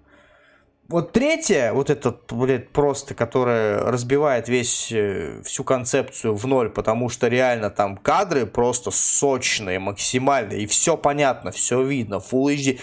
Вот 0.88 1.13
третье, 1.13 1.73
вот 1.73 1.89
этот, 1.89 2.31
блядь, 2.31 2.69
просто, 2.69 3.15
которое 3.15 3.79
разбивает 3.79 4.49
весь, 4.49 4.91
э, 4.91 5.41
всю 5.43 5.63
концепцию 5.63 6.36
в 6.36 6.45
ноль, 6.45 6.69
потому 6.69 7.09
что 7.09 7.27
реально 7.27 7.71
там 7.71 7.97
кадры 7.97 8.45
просто 8.45 8.91
сочные, 8.91 9.79
максимальные, 9.79 10.61
и 10.61 10.67
все 10.67 10.95
понятно, 10.95 11.49
все 11.49 11.81
видно, 11.81 12.15
Full 12.15 12.53
HD. 12.53 12.79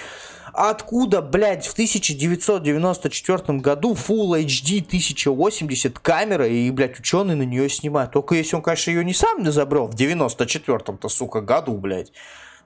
Откуда, 0.53 1.22
блядь, 1.22 1.66
в 1.66 1.72
1994 1.72 3.59
году 3.59 3.94
Full 3.94 4.44
HD 4.44 4.84
1080 4.84 5.98
камера 5.98 6.46
и, 6.46 6.70
блядь, 6.70 6.98
ученые 6.98 7.36
на 7.36 7.42
нее 7.42 7.68
снимают? 7.68 8.12
Только 8.12 8.34
если 8.34 8.57
он, 8.57 8.62
конечно, 8.62 8.90
ее 8.90 9.05
не 9.05 9.14
сам 9.14 9.46
изобрел 9.48 9.86
в 9.86 9.94
94-м-то, 9.94 11.09
сука, 11.09 11.40
году, 11.40 11.76
блядь. 11.76 12.12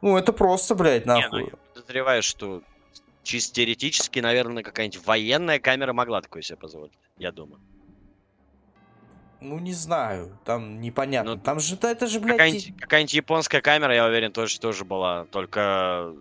Ну, 0.01 0.17
это 0.17 0.33
просто, 0.33 0.75
блядь, 0.75 1.07
нахуй. 1.07 1.45
Не, 1.45 1.51
ну, 1.51 1.59
подозреваю, 1.75 2.23
что 2.23 2.63
чисто 3.23 3.55
теоретически, 3.55 4.21
наверное, 4.21 4.63
какая-нибудь 4.63 5.07
военная 5.07 5.59
камера 5.59 5.93
могла 5.93 6.21
такое 6.21 6.43
себе 6.43 6.57
позволить, 6.57 6.93
я 7.19 7.33
думаю. 7.33 7.61
Ну, 9.41 9.59
не 9.59 9.73
знаю, 9.75 10.39
там 10.45 10.81
непонятно. 10.81 11.35
Ну, 11.35 11.41
там 11.41 11.61
же, 11.61 11.77
это 11.81 12.07
же, 12.07 12.19
блядь... 12.19 12.39
Какая-нибудь, 12.39 12.81
какая-нибудь 12.81 13.15
японская 13.15 13.61
камера, 13.61 13.95
я 13.95 14.07
уверен, 14.07 14.33
тоже, 14.33 14.59
тоже 14.59 14.85
была, 14.85 15.27
только... 15.27 16.15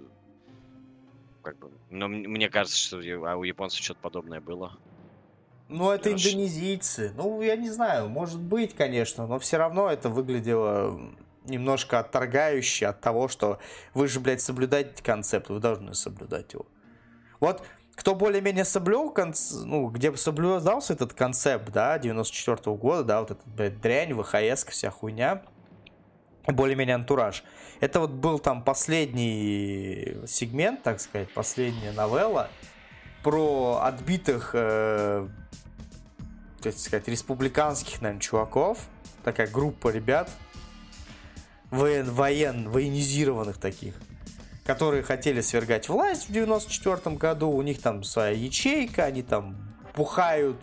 Как 1.44 1.58
бы, 1.58 1.70
но 1.89 2.08
мне 2.08 2.50
кажется, 2.50 2.78
что 2.78 2.98
а 3.30 3.36
у 3.36 3.44
японцев 3.44 3.84
что-то 3.84 4.00
подобное 4.02 4.39
было. 4.39 4.78
Ну, 5.70 5.91
это 5.91 6.10
Хорошо. 6.10 6.30
индонезийцы. 6.30 7.14
Ну, 7.16 7.41
я 7.41 7.56
не 7.56 7.70
знаю, 7.70 8.08
может 8.08 8.39
быть, 8.39 8.74
конечно, 8.76 9.28
но 9.28 9.39
все 9.39 9.58
равно 9.58 9.89
это 9.89 10.10
выглядело 10.10 11.00
немножко 11.46 12.00
отторгающе 12.00 12.88
от 12.88 13.02
того, 13.02 13.28
что 13.28 13.60
вы 13.94 14.08
же, 14.08 14.20
блядь, 14.20 14.41
соблюдаете 14.41 15.04
концепт, 15.04 15.50
вы 15.50 15.60
должны 15.60 15.94
соблюдать 15.94 16.54
его. 16.54 16.66
Вот 17.39 17.64
кто 17.96 18.16
более-менее 18.16 18.66
соблюл, 18.66 19.12
конц... 19.12 19.52
ну, 19.52 19.89
где 19.89 20.16
соблюдался 20.16 20.94
этот 20.94 21.14
концепт, 21.14 21.70
да, 21.72 22.00
94 22.00 22.58
-го 22.58 22.78
года, 22.78 23.04
да, 23.04 23.20
вот 23.20 23.32
эта, 23.32 23.41
блядь, 23.46 23.82
дрянь, 23.82 24.14
ВХС, 24.14 24.66
вся 24.66 24.89
хуйня, 24.89 25.44
более-менее 26.48 26.96
антураж. 26.96 27.44
Это 27.80 28.00
вот 28.00 28.12
был 28.12 28.39
там 28.39 28.64
последний 28.64 30.18
сегмент, 30.28 30.84
так 30.84 31.00
сказать, 31.00 31.32
последняя 31.34 31.91
новелла 31.91 32.50
про 33.24 33.82
отбитых, 33.84 34.52
э, 34.54 35.28
так 36.62 36.78
сказать, 36.78 37.08
республиканских, 37.08 38.02
наверное, 38.02 38.22
чуваков. 38.22 38.80
Такая 39.24 39.48
группа 39.48 39.89
ребят, 39.89 40.30
воен, 41.72 42.12
воен, 42.12 42.70
военизированных 42.70 43.58
таких 43.58 43.96
которые 44.66 45.04
хотели 45.04 45.41
свергать 45.41 45.89
власть 45.89 46.30
в 46.30 46.32
94 46.32 47.16
году, 47.18 47.50
у 47.50 47.62
них 47.62 47.82
там 47.82 48.04
своя 48.04 48.32
ячейка, 48.32 49.06
они 49.06 49.22
там 49.22 49.58
пухают, 49.94 50.58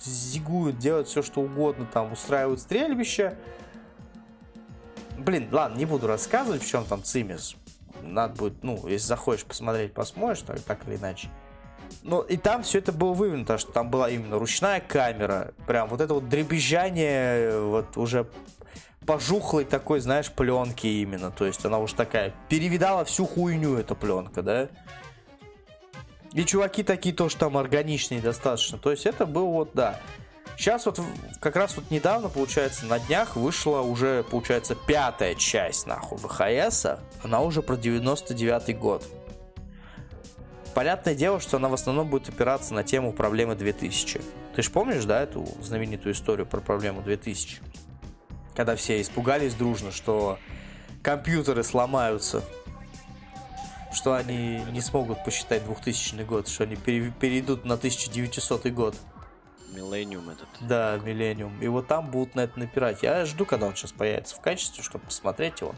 зигуют, 0.00 0.78
делают 0.78 1.08
все, 1.08 1.22
что 1.22 1.40
угодно, 1.40 1.86
там 1.92 2.12
устраивают 2.12 2.60
стрельбища. 2.60 3.36
Блин, 5.28 5.46
ладно, 5.52 5.76
не 5.76 5.84
буду 5.84 6.06
рассказывать, 6.06 6.62
в 6.62 6.66
чем 6.66 6.86
там 6.86 7.04
цимис. 7.04 7.54
Надо 8.00 8.34
будет, 8.34 8.64
ну, 8.64 8.88
если 8.88 9.08
захочешь 9.08 9.44
посмотреть, 9.44 9.92
посмотришь, 9.92 10.40
так, 10.40 10.58
так 10.60 10.88
или 10.88 10.96
иначе. 10.96 11.28
Ну, 12.02 12.22
и 12.22 12.38
там 12.38 12.62
все 12.62 12.78
это 12.78 12.92
было 12.92 13.12
вывернуто, 13.12 13.58
что 13.58 13.70
там 13.70 13.90
была 13.90 14.08
именно 14.08 14.38
ручная 14.38 14.80
камера, 14.80 15.52
прям 15.66 15.90
вот 15.90 16.00
это 16.00 16.14
вот 16.14 16.30
дребезжание, 16.30 17.60
вот 17.60 17.98
уже 17.98 18.26
пожухлой 19.04 19.66
такой, 19.66 20.00
знаешь, 20.00 20.32
пленки 20.32 20.86
именно. 20.86 21.30
То 21.30 21.44
есть 21.44 21.62
она 21.62 21.78
уж 21.78 21.92
такая, 21.92 22.32
перевидала 22.48 23.04
всю 23.04 23.26
хуйню 23.26 23.76
эта 23.76 23.94
пленка, 23.94 24.40
да? 24.40 24.68
И 26.32 26.42
чуваки 26.46 26.82
такие 26.82 27.14
тоже 27.14 27.36
там 27.36 27.58
органичные 27.58 28.22
достаточно. 28.22 28.78
То 28.78 28.90
есть 28.90 29.04
это 29.04 29.26
был 29.26 29.48
вот, 29.48 29.72
да. 29.74 30.00
Сейчас 30.56 30.86
вот 30.86 31.00
как 31.40 31.56
раз 31.56 31.76
вот 31.76 31.90
недавно, 31.90 32.28
получается, 32.28 32.86
на 32.86 32.98
днях 32.98 33.36
вышла 33.36 33.80
уже, 33.80 34.24
получается, 34.24 34.74
пятая 34.74 35.34
часть, 35.34 35.86
нахуй, 35.86 36.18
ВХС. 36.18 36.86
Она 37.22 37.40
уже 37.40 37.62
про 37.62 37.76
99 37.76 38.78
год. 38.78 39.04
Понятное 40.74 41.14
дело, 41.14 41.40
что 41.40 41.56
она 41.56 41.68
в 41.68 41.74
основном 41.74 42.08
будет 42.08 42.28
опираться 42.28 42.74
на 42.74 42.84
тему 42.84 43.12
проблемы 43.12 43.54
2000. 43.54 44.20
Ты 44.54 44.62
же 44.62 44.70
помнишь, 44.70 45.04
да, 45.04 45.22
эту 45.22 45.46
знаменитую 45.60 46.14
историю 46.14 46.46
про 46.46 46.60
проблему 46.60 47.02
2000? 47.02 47.60
когда 48.58 48.74
все 48.74 49.00
испугались 49.00 49.54
дружно, 49.54 49.92
что 49.92 50.36
компьютеры 51.00 51.62
сломаются, 51.62 52.42
что 53.92 54.14
они 54.14 54.64
не 54.72 54.80
смогут 54.80 55.22
посчитать 55.22 55.64
2000 55.64 56.24
год, 56.24 56.48
что 56.48 56.64
они 56.64 56.74
перейдут 56.74 57.64
на 57.64 57.74
1900 57.74 58.66
год. 58.72 58.96
Миллениум 59.74 60.30
этот. 60.30 60.48
Да, 60.60 60.98
Миллениум. 60.98 61.60
И 61.60 61.68
вот 61.68 61.86
там 61.86 62.10
будут 62.10 62.34
на 62.34 62.40
это 62.40 62.58
напирать. 62.58 63.02
Я 63.02 63.24
жду, 63.24 63.44
когда 63.44 63.66
он 63.66 63.74
сейчас 63.74 63.92
появится 63.92 64.36
в 64.36 64.40
качестве, 64.40 64.82
чтобы 64.82 65.04
посмотреть 65.04 65.60
его. 65.60 65.74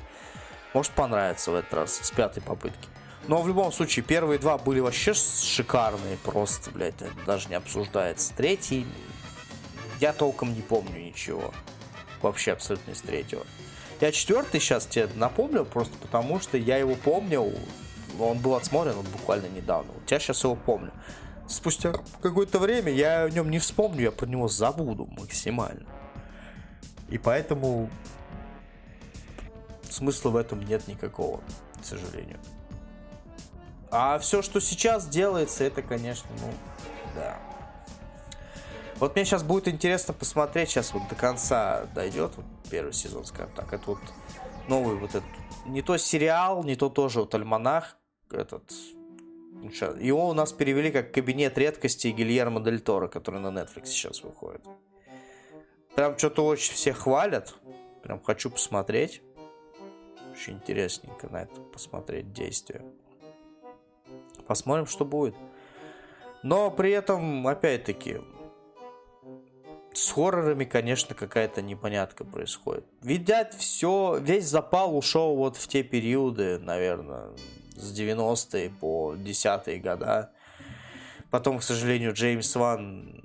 Может 0.74 0.92
понравится 0.92 1.50
в 1.50 1.54
этот 1.54 1.74
раз, 1.74 2.00
с 2.02 2.10
пятой 2.10 2.42
попытки. 2.42 2.88
Но 3.26 3.42
в 3.42 3.48
любом 3.48 3.72
случае, 3.72 4.04
первые 4.04 4.38
два 4.38 4.56
были 4.56 4.80
вообще 4.80 5.12
шикарные, 5.14 6.16
просто, 6.18 6.70
блядь, 6.70 6.94
даже 7.26 7.48
не 7.48 7.54
обсуждается. 7.54 8.32
Третий, 8.34 8.86
я 10.00 10.12
толком 10.12 10.54
не 10.54 10.62
помню 10.62 11.00
ничего 11.00 11.52
вообще 12.22 12.52
абсолютно 12.52 12.92
из 12.92 13.02
третьего. 13.02 13.46
Я 14.00 14.12
четвертый 14.12 14.60
сейчас 14.60 14.86
тебе 14.86 15.08
напомню, 15.14 15.64
просто 15.64 15.96
потому 15.98 16.40
что 16.40 16.56
я 16.56 16.78
его 16.78 16.94
помнил, 16.94 17.52
он 18.18 18.38
был 18.38 18.54
отсмотрен 18.54 18.94
вот 18.94 19.06
буквально 19.06 19.46
недавно. 19.46 19.92
Вот 19.92 20.10
я 20.10 20.18
сейчас 20.18 20.42
его 20.42 20.56
помню. 20.56 20.92
Спустя 21.50 21.92
какое-то 22.22 22.60
время 22.60 22.92
я 22.92 23.24
о 23.24 23.30
нем 23.30 23.50
не 23.50 23.58
вспомню, 23.58 24.02
я 24.02 24.12
про 24.12 24.26
него 24.26 24.46
забуду 24.46 25.06
максимально. 25.18 25.84
И 27.08 27.18
поэтому 27.18 27.90
смысла 29.90 30.30
в 30.30 30.36
этом 30.36 30.60
нет 30.60 30.86
никакого, 30.86 31.40
к 31.80 31.84
сожалению. 31.84 32.38
А 33.90 34.20
все, 34.20 34.42
что 34.42 34.60
сейчас 34.60 35.08
делается, 35.08 35.64
это, 35.64 35.82
конечно, 35.82 36.30
ну, 36.40 36.52
да. 37.16 37.36
Вот 39.00 39.16
мне 39.16 39.24
сейчас 39.24 39.42
будет 39.42 39.66
интересно 39.66 40.14
посмотреть, 40.14 40.68
сейчас 40.68 40.94
вот 40.94 41.08
до 41.08 41.16
конца 41.16 41.86
дойдет 41.96 42.30
вот 42.36 42.46
первый 42.70 42.92
сезон, 42.92 43.24
скажем 43.24 43.52
так. 43.56 43.72
Это 43.72 43.82
вот 43.86 43.98
новый 44.68 44.94
вот 44.94 45.10
этот, 45.10 45.24
не 45.66 45.82
то 45.82 45.96
сериал, 45.96 46.62
не 46.62 46.76
то 46.76 46.88
тоже 46.88 47.18
вот 47.20 47.34
альманах, 47.34 47.96
этот, 48.30 48.70
его 50.00 50.28
у 50.28 50.32
нас 50.32 50.52
перевели 50.52 50.90
как 50.90 51.12
«Кабинет 51.12 51.58
редкостей» 51.58 52.12
Гильермо 52.12 52.60
Дель 52.60 52.80
Торо, 52.80 53.08
который 53.08 53.40
на 53.40 53.48
Netflix 53.48 53.86
сейчас 53.86 54.22
выходит. 54.22 54.62
Прям 55.94 56.16
что-то 56.16 56.46
очень 56.46 56.72
все 56.74 56.92
хвалят. 56.92 57.54
Прям 58.02 58.20
хочу 58.22 58.50
посмотреть. 58.50 59.22
Очень 60.32 60.54
интересненько 60.54 61.28
на 61.28 61.42
это 61.42 61.60
посмотреть 61.60 62.32
действие. 62.32 62.82
Посмотрим, 64.46 64.86
что 64.86 65.04
будет. 65.04 65.34
Но 66.42 66.70
при 66.70 66.92
этом, 66.92 67.46
опять-таки, 67.46 68.20
с 69.92 70.10
хоррорами, 70.10 70.64
конечно, 70.64 71.14
какая-то 71.14 71.60
непонятка 71.60 72.24
происходит. 72.24 72.86
Видят, 73.02 73.54
все, 73.54 74.16
весь 74.18 74.46
запал 74.46 74.96
ушел 74.96 75.36
вот 75.36 75.56
в 75.56 75.68
те 75.68 75.82
периоды, 75.82 76.58
наверное, 76.58 77.30
с 77.80 77.98
90-е 77.98 78.70
по 78.80 79.14
10-е 79.14 79.78
года. 79.78 80.30
Потом, 81.30 81.58
к 81.58 81.62
сожалению, 81.62 82.12
Джеймс 82.12 82.54
Ван 82.56 83.24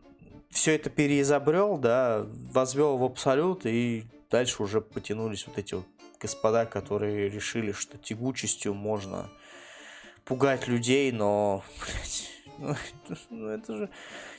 все 0.49 0.75
это 0.75 0.89
переизобрел, 0.89 1.77
да, 1.77 2.25
возвел 2.51 2.97
в 2.97 3.03
абсолют, 3.03 3.65
и 3.65 4.05
дальше 4.29 4.63
уже 4.63 4.81
потянулись 4.81 5.47
вот 5.47 5.57
эти 5.57 5.73
вот 5.73 5.85
господа, 6.19 6.65
которые 6.65 7.29
решили, 7.29 7.71
что 7.71 7.97
тягучестью 7.97 8.73
можно 8.73 9.29
пугать 10.23 10.67
людей, 10.67 11.11
но, 11.11 11.63
блядь, 11.79 12.31
ну, 13.29 13.47
это 13.47 13.77
же... 13.77 13.89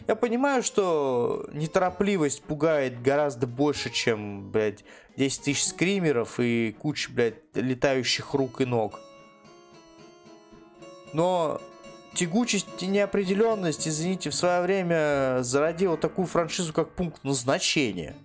Я 0.06 0.14
понимаю, 0.14 0.62
что 0.62 1.46
неторопливость 1.52 2.42
пугает 2.42 3.02
гораздо 3.02 3.46
больше, 3.46 3.90
чем, 3.90 4.50
блядь, 4.50 4.84
10 5.16 5.42
тысяч 5.42 5.64
скримеров 5.64 6.40
и 6.40 6.74
куча, 6.78 7.10
блядь, 7.12 7.40
летающих 7.54 8.34
рук 8.34 8.60
и 8.60 8.64
ног. 8.64 9.00
Но 11.12 11.60
тягучесть 12.14 12.66
и 12.80 12.86
неопределенность, 12.86 13.86
извините, 13.86 14.30
в 14.30 14.34
свое 14.34 14.62
время 14.62 15.38
зародила 15.42 15.96
такую 15.96 16.26
франшизу, 16.26 16.72
как 16.72 16.90
пункт 16.90 17.22
назначения. 17.24 18.16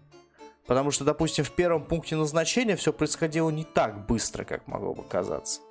Потому 0.65 0.91
что, 0.91 1.03
допустим, 1.03 1.43
в 1.43 1.51
первом 1.51 1.83
пункте 1.83 2.15
назначения 2.15 2.75
все 2.75 2.93
происходило 2.93 3.49
не 3.49 3.63
так 3.63 4.05
быстро, 4.05 4.45
как 4.45 4.67
могло 4.67 4.93
бы 4.93 5.03
казаться. 5.03 5.61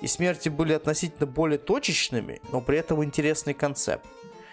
И 0.00 0.06
смерти 0.06 0.48
были 0.48 0.72
относительно 0.74 1.26
более 1.26 1.58
точечными, 1.58 2.40
но 2.52 2.60
при 2.60 2.78
этом 2.78 3.02
интересный 3.02 3.54
концепт. 3.54 4.06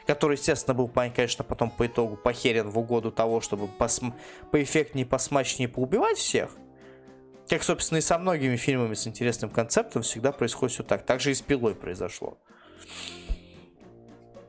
Который, 0.07 0.37
естественно, 0.37 0.73
был, 0.73 0.87
конечно, 0.87 1.43
потом 1.43 1.69
по 1.69 1.85
итогу 1.85 2.15
похерен 2.15 2.69
в 2.69 2.77
угоду 2.79 3.11
того, 3.11 3.41
чтобы 3.41 3.67
посм... 3.67 4.13
поэффектнее, 4.51 5.05
посмачнее 5.05 5.67
поубивать 5.67 6.17
всех. 6.17 6.51
Как, 7.49 7.63
собственно, 7.63 7.99
и 7.99 8.01
со 8.01 8.17
многими 8.17 8.55
фильмами 8.55 8.95
с 8.95 9.05
интересным 9.07 9.51
концептом 9.51 10.01
всегда 10.01 10.31
происходит 10.31 10.73
все 10.73 10.83
так. 10.83 11.05
Так 11.05 11.19
же 11.19 11.31
и 11.31 11.35
с 11.35 11.41
пилой 11.41 11.75
произошло. 11.75 12.39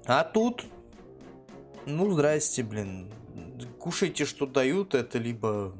А 0.06 0.24
тут, 0.24 0.64
ну, 1.84 2.10
здрасте, 2.10 2.62
блин. 2.62 3.12
Кушайте, 3.78 4.24
что 4.24 4.46
дают, 4.46 4.94
это 4.94 5.18
либо 5.18 5.74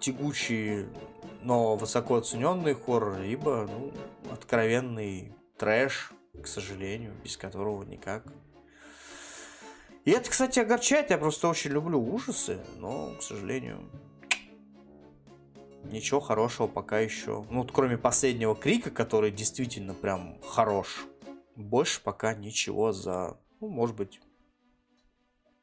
тягучий, 0.00 0.86
но 1.42 1.76
высоко 1.76 2.16
оцененный 2.16 2.74
хоррор, 2.74 3.20
либо 3.20 3.68
ну, 3.70 3.92
откровенный 4.32 5.32
трэш, 5.58 6.12
к 6.42 6.46
сожалению, 6.46 7.12
без 7.24 7.36
которого 7.36 7.82
никак. 7.82 8.24
И 10.04 10.10
это, 10.12 10.30
кстати, 10.30 10.60
огорчает. 10.60 11.10
Я 11.10 11.18
просто 11.18 11.48
очень 11.48 11.72
люблю 11.72 12.00
ужасы, 12.00 12.60
но, 12.78 13.12
к 13.18 13.22
сожалению, 13.22 13.90
ничего 15.92 16.20
хорошего 16.20 16.66
пока 16.66 17.00
еще. 17.00 17.44
Ну, 17.50 17.62
вот 17.62 17.72
кроме 17.72 17.98
последнего 17.98 18.54
крика, 18.54 18.90
который 18.90 19.30
действительно 19.30 19.94
прям 19.94 20.40
хорош. 20.42 21.06
Больше 21.54 22.02
пока 22.02 22.34
ничего 22.34 22.92
за, 22.92 23.38
ну, 23.60 23.68
может 23.68 23.96
быть, 23.96 24.20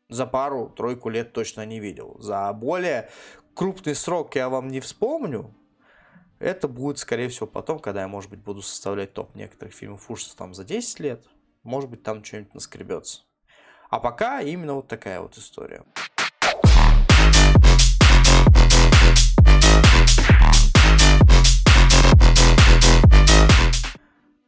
за 0.09 0.25
пару-тройку 0.25 1.09
лет 1.09 1.33
точно 1.33 1.65
не 1.65 1.79
видел. 1.79 2.17
За 2.19 2.51
более 2.53 3.09
крупный 3.53 3.95
срок 3.95 4.35
я 4.35 4.49
вам 4.49 4.69
не 4.69 4.79
вспомню. 4.79 5.53
Это 6.39 6.67
будет, 6.67 6.97
скорее 6.99 7.29
всего, 7.29 7.47
потом, 7.47 7.79
когда 7.79 8.01
я, 8.01 8.07
может 8.07 8.29
быть, 8.29 8.41
буду 8.41 8.61
составлять 8.61 9.13
топ 9.13 9.35
некоторых 9.35 9.73
фильмов 9.73 10.09
ужасов 10.09 10.35
там 10.35 10.53
за 10.53 10.63
10 10.63 10.99
лет. 10.99 11.25
Может 11.63 11.89
быть, 11.89 12.03
там 12.03 12.23
что-нибудь 12.23 12.53
наскребется. 12.53 13.21
А 13.89 13.99
пока 13.99 14.41
именно 14.41 14.73
вот 14.73 14.87
такая 14.87 15.21
вот 15.21 15.37
история. 15.37 15.85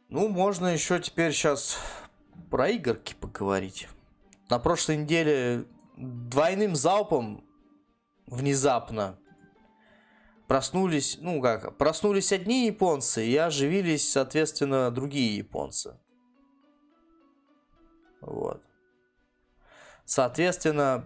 Ну, 0.08 0.28
можно 0.28 0.68
еще 0.68 1.00
теперь 1.00 1.32
сейчас 1.32 1.78
про 2.50 2.70
игорки 2.70 3.14
поговорить. 3.14 3.88
На 4.48 4.60
прошлой 4.60 4.98
неделе 4.98 5.66
двойным 5.96 6.76
залпом 6.76 7.44
внезапно 8.26 9.18
проснулись, 10.46 11.18
ну 11.20 11.42
как, 11.42 11.76
проснулись 11.76 12.32
одни 12.32 12.66
японцы 12.66 13.26
и 13.26 13.36
оживились, 13.36 14.08
соответственно, 14.08 14.92
другие 14.92 15.36
японцы. 15.38 15.98
Вот. 18.20 18.62
Соответственно, 20.04 21.04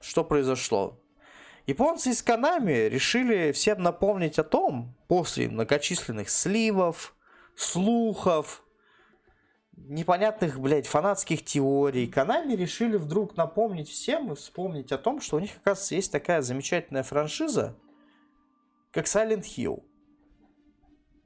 что 0.00 0.24
произошло? 0.24 1.00
Японцы 1.66 2.10
из 2.10 2.20
Канами 2.20 2.88
решили 2.88 3.52
всем 3.52 3.80
напомнить 3.80 4.40
о 4.40 4.44
том, 4.44 4.96
после 5.06 5.48
многочисленных 5.48 6.30
сливов, 6.30 7.14
слухов, 7.60 8.64
непонятных, 9.76 10.58
блядь, 10.58 10.86
фанатских 10.86 11.44
теорий, 11.44 12.06
Канами 12.06 12.54
решили 12.54 12.96
вдруг 12.96 13.36
напомнить 13.36 13.88
всем 13.88 14.32
и 14.32 14.34
вспомнить 14.34 14.92
о 14.92 14.98
том, 14.98 15.20
что 15.20 15.36
у 15.36 15.40
них, 15.40 15.50
оказывается, 15.56 15.94
есть 15.94 16.12
такая 16.12 16.42
замечательная 16.42 17.02
франшиза, 17.02 17.76
как 18.92 19.06
Silent 19.06 19.42
Hill. 19.42 19.84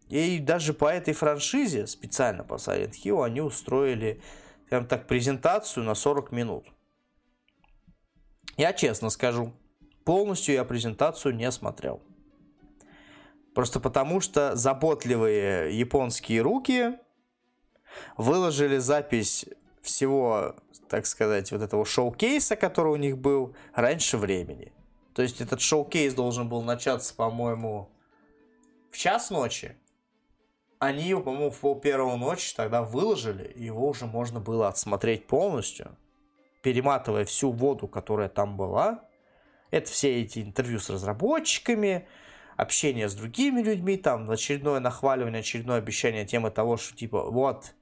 И 0.09 0.39
даже 0.39 0.75
по 0.75 0.93
этой 0.93 1.15
франшизе, 1.15 1.87
специально 1.87 2.45
по 2.45 2.55
Silent 2.55 2.93
Hill, 2.93 3.25
они 3.25 3.41
устроили, 3.41 4.21
скажем 4.67 4.87
так, 4.87 5.07
презентацию 5.07 5.85
на 5.85 5.95
40 5.95 6.33
минут. 6.33 6.67
Я 8.57 8.73
честно 8.73 9.11
скажу, 9.11 9.53
полностью 10.05 10.55
я 10.55 10.65
презентацию 10.65 11.35
не 11.35 11.51
смотрел. 11.51 12.03
Просто 13.55 13.79
потому, 13.79 14.21
что 14.21 14.57
заботливые 14.57 15.79
японские 15.79 16.43
руки 16.43 16.99
выложили 18.17 18.79
запись 18.79 19.47
всего, 19.81 20.57
так 20.89 21.07
сказать, 21.07 21.53
вот 21.53 21.63
этого 21.63 21.85
шоу-кейса, 21.85 22.57
который 22.57 22.93
у 22.93 22.97
них 22.97 23.17
был, 23.17 23.55
раньше 23.75 24.19
времени. 24.19 24.73
То 25.15 25.23
есть 25.23 25.41
этот 25.41 25.61
шоу-кейс 25.61 26.15
должен 26.15 26.49
был 26.49 26.63
начаться, 26.63 27.15
по-моему, 27.15 27.89
в 28.91 28.97
час 28.97 29.31
ночи. 29.31 29.77
Они 30.81 31.05
его, 31.05 31.23
по-моему, 31.23 31.51
в 31.51 31.59
пол 31.61 31.79
первого 31.79 32.17
ночи 32.17 32.55
тогда 32.57 32.83
выложили, 32.83 33.45
и 33.45 33.65
его 33.65 33.89
уже 33.89 34.07
можно 34.07 34.41
было 34.41 34.67
отсмотреть 34.67 35.29
полностью, 35.29 35.97
перематывая 36.63 37.25
всю 37.25 37.53
воду, 37.53 37.87
которая 37.87 38.29
там 38.29 38.57
была. 38.57 39.05
Это 39.71 39.91
все 39.91 40.21
эти 40.21 40.41
интервью 40.41 40.81
с 40.81 40.91
разработчиками, 40.91 42.09
общение 42.57 43.09
с 43.09 43.15
другими 43.15 43.61
людьми, 43.63 43.97
там 43.97 44.31
очередное 44.31 44.81
нахваливание, 44.81 45.41
очередное 45.41 45.79
обещание 45.79 46.25
темы 46.25 46.51
того, 46.51 46.77
что 46.77 46.97
типа 46.97 47.31
вот 47.31 47.75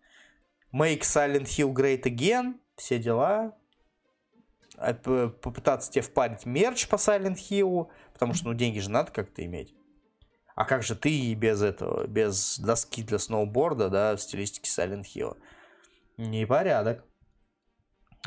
Make 0.73 1.01
Silent 1.01 1.45
Hill 1.45 1.73
Great 1.73 2.03
Again, 2.03 2.55
все 2.77 2.99
дела. 2.99 3.57
А, 4.79 4.95
попытаться 4.95 5.91
тебе 5.91 6.03
впарить 6.03 6.47
мерч 6.47 6.89
по 6.89 6.97
Silent 6.97 7.37
Hill, 7.37 7.89
потому 8.13 8.35
что 8.35 8.49
ну 8.49 8.55
деньги 8.55 8.79
же 8.79 8.91
надо 8.91 9.13
как-то 9.13 9.45
иметь. 9.45 9.75
А 10.55 10.65
как 10.65 10.83
же 10.83 10.95
ты 10.95 11.35
без 11.35 11.63
этого, 11.63 12.07
без 12.07 12.59
доски 12.59 13.03
для 13.03 13.19
сноуборда, 13.19 13.89
да, 13.89 14.17
в 14.17 14.21
стилистике 14.21 14.71
Silent 14.71 15.05
Hill? 15.05 15.37
Непорядок. 16.19 17.05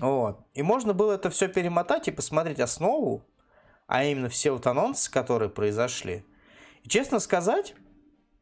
Вот. 0.01 0.45
И 0.53 0.61
можно 0.61 0.93
было 0.93 1.13
это 1.13 1.29
все 1.29 1.47
перемотать 1.47 2.07
и 2.07 2.11
посмотреть 2.11 2.59
основу, 2.59 3.25
а 3.87 4.03
именно 4.03 4.29
все 4.29 4.51
вот 4.51 4.67
анонсы, 4.67 5.11
которые 5.11 5.49
произошли, 5.49 6.25
честно 6.87 7.19
сказать, 7.19 7.75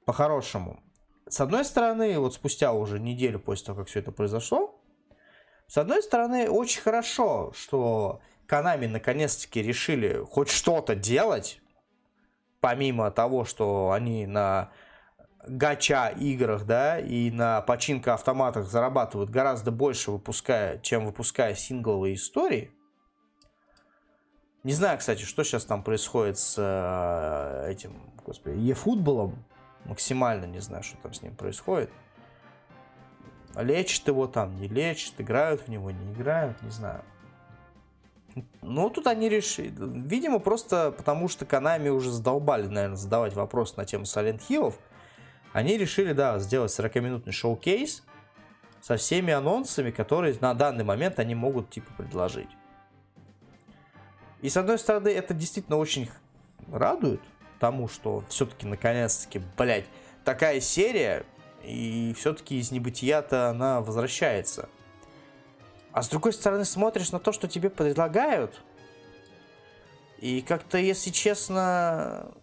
по-хорошему, 0.06 0.82
с 1.28 1.40
одной 1.40 1.66
стороны, 1.66 2.20
вот 2.20 2.34
спустя 2.34 2.74
уже 2.74 3.00
неделю 3.00 3.40
после 3.40 3.68
того, 3.68 3.80
как 3.80 3.88
все 3.88 4.00
это 4.00 4.12
произошло, 4.12 4.80
с 5.68 5.78
одной 5.78 6.04
стороны, 6.04 6.50
очень 6.50 6.82
хорошо, 6.82 7.52
что 7.56 8.22
Канами 8.46 8.86
наконец-таки 8.86 9.62
решили 9.62 10.24
хоть 10.24 10.50
что-то 10.50 10.96
делать, 10.96 11.62
помимо 12.60 13.10
того, 13.12 13.46
что 13.46 13.92
они 13.92 14.28
на 14.28 14.72
гача 15.48 16.10
играх, 16.10 16.66
да, 16.66 17.00
и 17.00 17.32
на 17.32 17.62
починка 17.62 18.14
автоматах 18.14 18.68
зарабатывают 18.68 19.30
гораздо 19.30 19.72
больше, 19.72 20.12
выпуская, 20.12 20.78
чем 20.80 21.06
выпуская 21.06 21.56
сингловые 21.56 22.16
истории– 22.16 22.72
не 24.64 24.72
знаю, 24.74 24.98
кстати, 24.98 25.24
что 25.24 25.44
сейчас 25.44 25.66
там 25.66 25.84
происходит 25.84 26.38
с 26.38 26.56
э, 26.58 27.72
этим, 27.72 27.94
господи, 28.26 28.56
e-футболом. 28.58 29.44
Максимально 29.84 30.46
не 30.46 30.60
знаю, 30.60 30.84
что 30.84 30.96
там 30.98 31.14
с 31.14 31.22
ним 31.22 31.36
происходит. 31.36 31.90
Лечат 33.56 34.08
его 34.08 34.26
там, 34.28 34.56
не 34.56 34.70
лечат, 34.70 35.20
играют 35.20 35.62
в 35.62 35.68
него, 35.68 35.92
не 35.92 36.14
играют, 36.14 36.62
не 36.62 36.70
знаю. 36.70 37.04
Ну, 38.62 38.90
тут 38.90 39.06
они 39.08 39.28
решили. 39.28 39.74
Видимо, 39.78 40.40
просто 40.40 40.92
потому 40.92 41.28
что 41.28 41.46
Канами 41.46 41.90
уже 41.90 42.10
задолбали, 42.10 42.66
наверное, 42.66 42.96
задавать 42.96 43.34
вопрос 43.34 43.76
на 43.76 43.86
тему 43.86 44.06
Silent 44.06 44.42
Hill. 44.50 44.74
Они 45.52 45.78
решили, 45.78 46.14
да, 46.14 46.40
сделать 46.40 46.72
40-минутный 46.72 47.34
шоу-кейс 47.34 48.04
со 48.82 48.96
всеми 48.96 49.34
анонсами, 49.34 49.92
которые 49.92 50.36
на 50.40 50.54
данный 50.54 50.84
момент 50.84 51.20
они 51.20 51.36
могут, 51.36 51.70
типа, 51.70 51.92
предложить. 51.96 52.50
И 54.44 54.50
с 54.50 54.58
одной 54.58 54.78
стороны, 54.78 55.08
это 55.08 55.34
действительно 55.34 55.78
очень 55.78 56.10
радует 56.70 57.22
тому, 57.60 57.88
что 57.88 58.26
все-таки 58.28 58.68
наконец-таки, 58.68 59.42
блядь, 59.58 59.86
такая 60.26 60.60
серия, 60.60 61.26
и 61.64 62.14
все-таки 62.18 62.60
из 62.60 62.70
небытия-то 62.70 63.48
она 63.48 63.80
возвращается. 63.80 64.68
А 65.94 66.04
с 66.04 66.10
другой 66.10 66.34
стороны, 66.34 66.66
смотришь 66.66 67.14
на 67.14 67.20
то, 67.20 67.32
что 67.32 67.48
тебе 67.48 67.70
предлагают, 67.70 68.62
и 70.18 70.42
как-то, 70.42 70.78
если 70.78 71.10
честно, 71.10 72.34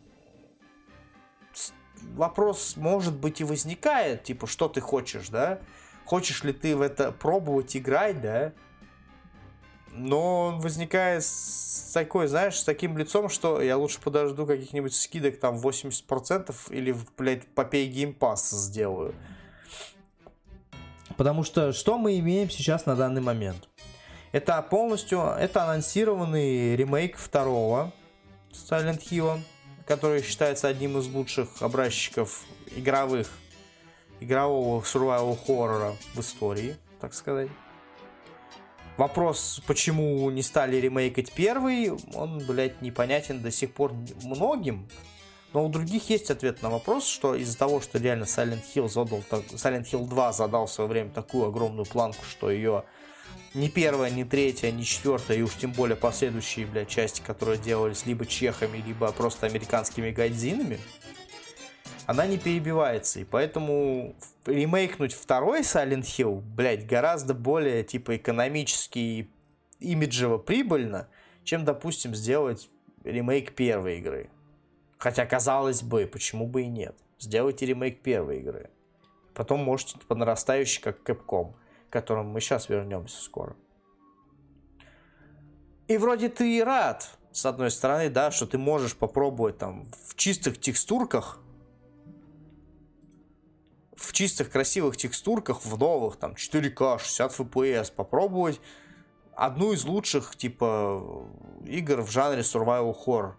вопрос, 2.14 2.76
может 2.76 3.14
быть, 3.14 3.42
и 3.42 3.44
возникает, 3.44 4.24
типа, 4.24 4.46
что 4.46 4.70
ты 4.70 4.80
хочешь, 4.80 5.28
да? 5.28 5.60
Хочешь 6.06 6.44
ли 6.44 6.54
ты 6.54 6.74
в 6.74 6.80
это 6.80 7.12
пробовать 7.12 7.76
играть, 7.76 8.22
да? 8.22 8.54
Но 9.92 10.46
он 10.46 10.60
возникает 10.60 11.24
с 11.24 11.90
такой, 11.92 12.28
знаешь, 12.28 12.58
с 12.58 12.64
таким 12.64 12.96
лицом, 12.96 13.28
что 13.28 13.60
я 13.60 13.76
лучше 13.76 14.00
подожду 14.00 14.46
каких-нибудь 14.46 14.94
скидок 14.94 15.40
там 15.40 15.56
80% 15.56 16.54
или, 16.70 16.94
блядь, 17.18 17.46
попей 17.48 17.90
Pass 17.90 18.52
сделаю. 18.52 19.14
Потому 21.16 21.42
что 21.42 21.72
что 21.72 21.98
мы 21.98 22.18
имеем 22.18 22.48
сейчас 22.48 22.86
на 22.86 22.94
данный 22.94 23.20
момент? 23.20 23.68
Это 24.32 24.62
полностью, 24.62 25.20
это 25.20 25.64
анонсированный 25.64 26.76
ремейк 26.76 27.16
второго 27.16 27.92
Silent 28.52 29.00
Hill, 29.10 29.40
который 29.86 30.22
считается 30.22 30.68
одним 30.68 30.98
из 30.98 31.08
лучших 31.08 31.62
образчиков 31.62 32.44
игровых, 32.76 33.28
игрового 34.20 34.80
survival 34.82 35.36
хоррора 35.44 35.96
в 36.14 36.20
истории, 36.20 36.76
так 37.00 37.12
сказать. 37.12 37.48
Вопрос, 39.00 39.62
почему 39.66 40.28
не 40.30 40.42
стали 40.42 40.76
ремейкать 40.76 41.32
первый, 41.32 41.90
он, 42.12 42.38
блядь, 42.46 42.82
непонятен 42.82 43.40
до 43.40 43.50
сих 43.50 43.72
пор 43.72 43.94
многим. 44.22 44.86
Но 45.54 45.64
у 45.64 45.70
других 45.70 46.10
есть 46.10 46.30
ответ 46.30 46.60
на 46.60 46.68
вопрос, 46.68 47.06
что 47.06 47.34
из-за 47.34 47.56
того, 47.56 47.80
что 47.80 47.98
реально 47.98 48.24
Silent 48.24 48.60
Hill, 48.74 48.90
задал, 48.90 49.20
Silent 49.30 49.90
Hill 49.90 50.06
2 50.06 50.32
задал 50.34 50.66
в 50.66 50.70
свое 50.70 50.90
время 50.90 51.08
такую 51.08 51.46
огромную 51.46 51.86
планку, 51.86 52.22
что 52.26 52.50
ее 52.50 52.84
ни 53.54 53.68
первая, 53.68 54.10
ни 54.10 54.24
третья, 54.24 54.70
ни 54.70 54.82
четвертая, 54.82 55.38
и 55.38 55.40
уж 55.40 55.54
тем 55.54 55.72
более 55.72 55.96
последующие, 55.96 56.66
блядь, 56.66 56.88
части, 56.88 57.22
которые 57.22 57.56
делались 57.56 58.04
либо 58.04 58.26
чехами, 58.26 58.84
либо 58.86 59.10
просто 59.12 59.46
американскими 59.46 60.10
гайдзинами, 60.10 60.78
она 62.10 62.26
не 62.26 62.38
перебивается. 62.38 63.20
И 63.20 63.24
поэтому 63.24 64.16
ремейкнуть 64.44 65.12
второй 65.12 65.60
Silent 65.60 66.02
Hill, 66.02 66.40
блядь, 66.40 66.84
гораздо 66.84 67.34
более, 67.34 67.84
типа, 67.84 68.16
экономически 68.16 68.98
и 68.98 69.30
имиджево 69.78 70.38
прибыльно, 70.38 71.08
чем, 71.44 71.64
допустим, 71.64 72.16
сделать 72.16 72.68
ремейк 73.04 73.54
первой 73.54 73.98
игры. 73.98 74.28
Хотя, 74.98 75.24
казалось 75.24 75.84
бы, 75.84 76.04
почему 76.12 76.48
бы 76.48 76.62
и 76.62 76.66
нет. 76.66 76.96
Сделайте 77.20 77.64
ремейк 77.64 78.00
первой 78.00 78.40
игры. 78.40 78.70
Потом 79.32 79.60
можете 79.60 79.96
по 80.08 80.16
нарастающей, 80.16 80.82
как 80.82 81.08
Capcom 81.08 81.54
к 81.88 81.92
которому 81.92 82.32
мы 82.32 82.40
сейчас 82.40 82.68
вернемся 82.68 83.22
скоро. 83.22 83.54
И 85.86 85.96
вроде 85.96 86.28
ты 86.28 86.58
и 86.58 86.60
рад, 86.60 87.08
с 87.30 87.46
одной 87.46 87.70
стороны, 87.70 88.10
да, 88.10 88.32
что 88.32 88.46
ты 88.46 88.58
можешь 88.58 88.96
попробовать 88.96 89.58
там 89.58 89.86
в 90.08 90.16
чистых 90.16 90.60
текстурках, 90.60 91.40
в 94.00 94.12
чистых 94.12 94.50
красивых 94.50 94.96
текстурках, 94.96 95.64
в 95.64 95.78
новых, 95.78 96.16
там, 96.16 96.32
4К, 96.32 96.98
60 96.98 97.38
FPS, 97.38 97.92
попробовать 97.92 98.60
одну 99.34 99.72
из 99.72 99.84
лучших, 99.84 100.36
типа, 100.36 101.28
игр 101.66 102.00
в 102.02 102.10
жанре 102.10 102.40
survival 102.40 102.96
horror. 103.06 103.34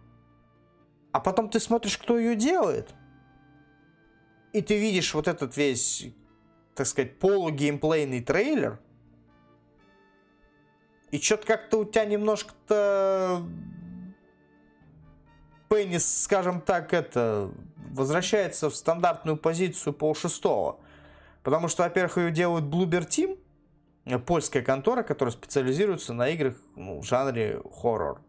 А 1.11 1.19
потом 1.19 1.49
ты 1.49 1.59
смотришь, 1.59 1.97
кто 1.97 2.17
ее 2.17 2.35
делает. 2.35 2.93
И 4.53 4.61
ты 4.61 4.77
видишь 4.77 5.13
вот 5.13 5.27
этот 5.27 5.57
весь 5.57 6.13
так 6.75 6.87
сказать, 6.87 7.19
полугеймплейный 7.19 8.21
трейлер. 8.21 8.79
И 11.11 11.19
что-то 11.19 11.45
как-то 11.45 11.79
у 11.79 11.85
тебя 11.85 12.05
немножко-то 12.05 13.45
пенис, 15.69 16.23
скажем 16.23 16.61
так, 16.61 16.93
это 16.93 17.51
возвращается 17.91 18.69
в 18.69 18.75
стандартную 18.75 19.37
позицию 19.37 19.93
пол 19.93 20.15
шестого. 20.15 20.79
Потому 21.43 21.67
что, 21.67 21.83
во-первых, 21.83 22.17
ее 22.17 22.31
делают 22.31 22.65
Bloober 22.65 23.07
Team, 23.07 23.39
польская 24.25 24.61
контора, 24.61 25.03
которая 25.03 25.31
специализируется 25.31 26.13
на 26.13 26.29
играх 26.29 26.55
ну, 26.75 26.99
в 26.99 27.03
жанре 27.03 27.61
хоррор. 27.73 28.21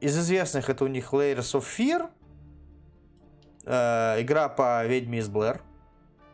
Из 0.00 0.18
известных 0.18 0.68
это 0.68 0.84
у 0.84 0.88
них 0.88 1.12
Layers 1.12 1.54
of 1.54 1.64
Fear, 1.64 2.10
э, 3.64 4.22
игра 4.22 4.48
по 4.48 4.84
ведьме 4.86 5.18
из 5.18 5.28
Блэр, 5.28 5.62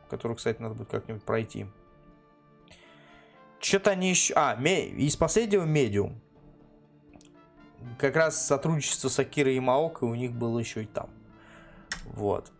которую, 0.08 0.36
кстати, 0.36 0.60
надо 0.60 0.74
будет 0.74 0.90
как-нибудь 0.90 1.22
пройти. 1.22 1.66
Что-то 3.60 3.90
они 3.90 4.10
еще... 4.10 4.34
А, 4.34 4.54
из 4.54 5.16
последнего 5.16 5.64
Медиум. 5.64 6.20
Как 7.98 8.16
раз 8.16 8.46
сотрудничество 8.46 9.08
с 9.08 9.18
Акирой 9.18 9.56
и 9.56 9.60
Маокой 9.60 10.08
у 10.08 10.14
них 10.14 10.32
было 10.32 10.58
еще 10.58 10.82
и 10.82 10.86
там. 10.86 11.10
Вот. 12.04 12.52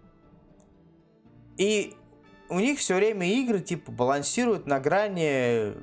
И 1.57 1.95
у 2.49 2.59
них 2.59 2.79
все 2.79 2.97
время 2.97 3.27
игры 3.29 3.61
типа 3.61 3.93
балансируют 3.93 4.67
на 4.67 4.81
грани... 4.81 5.75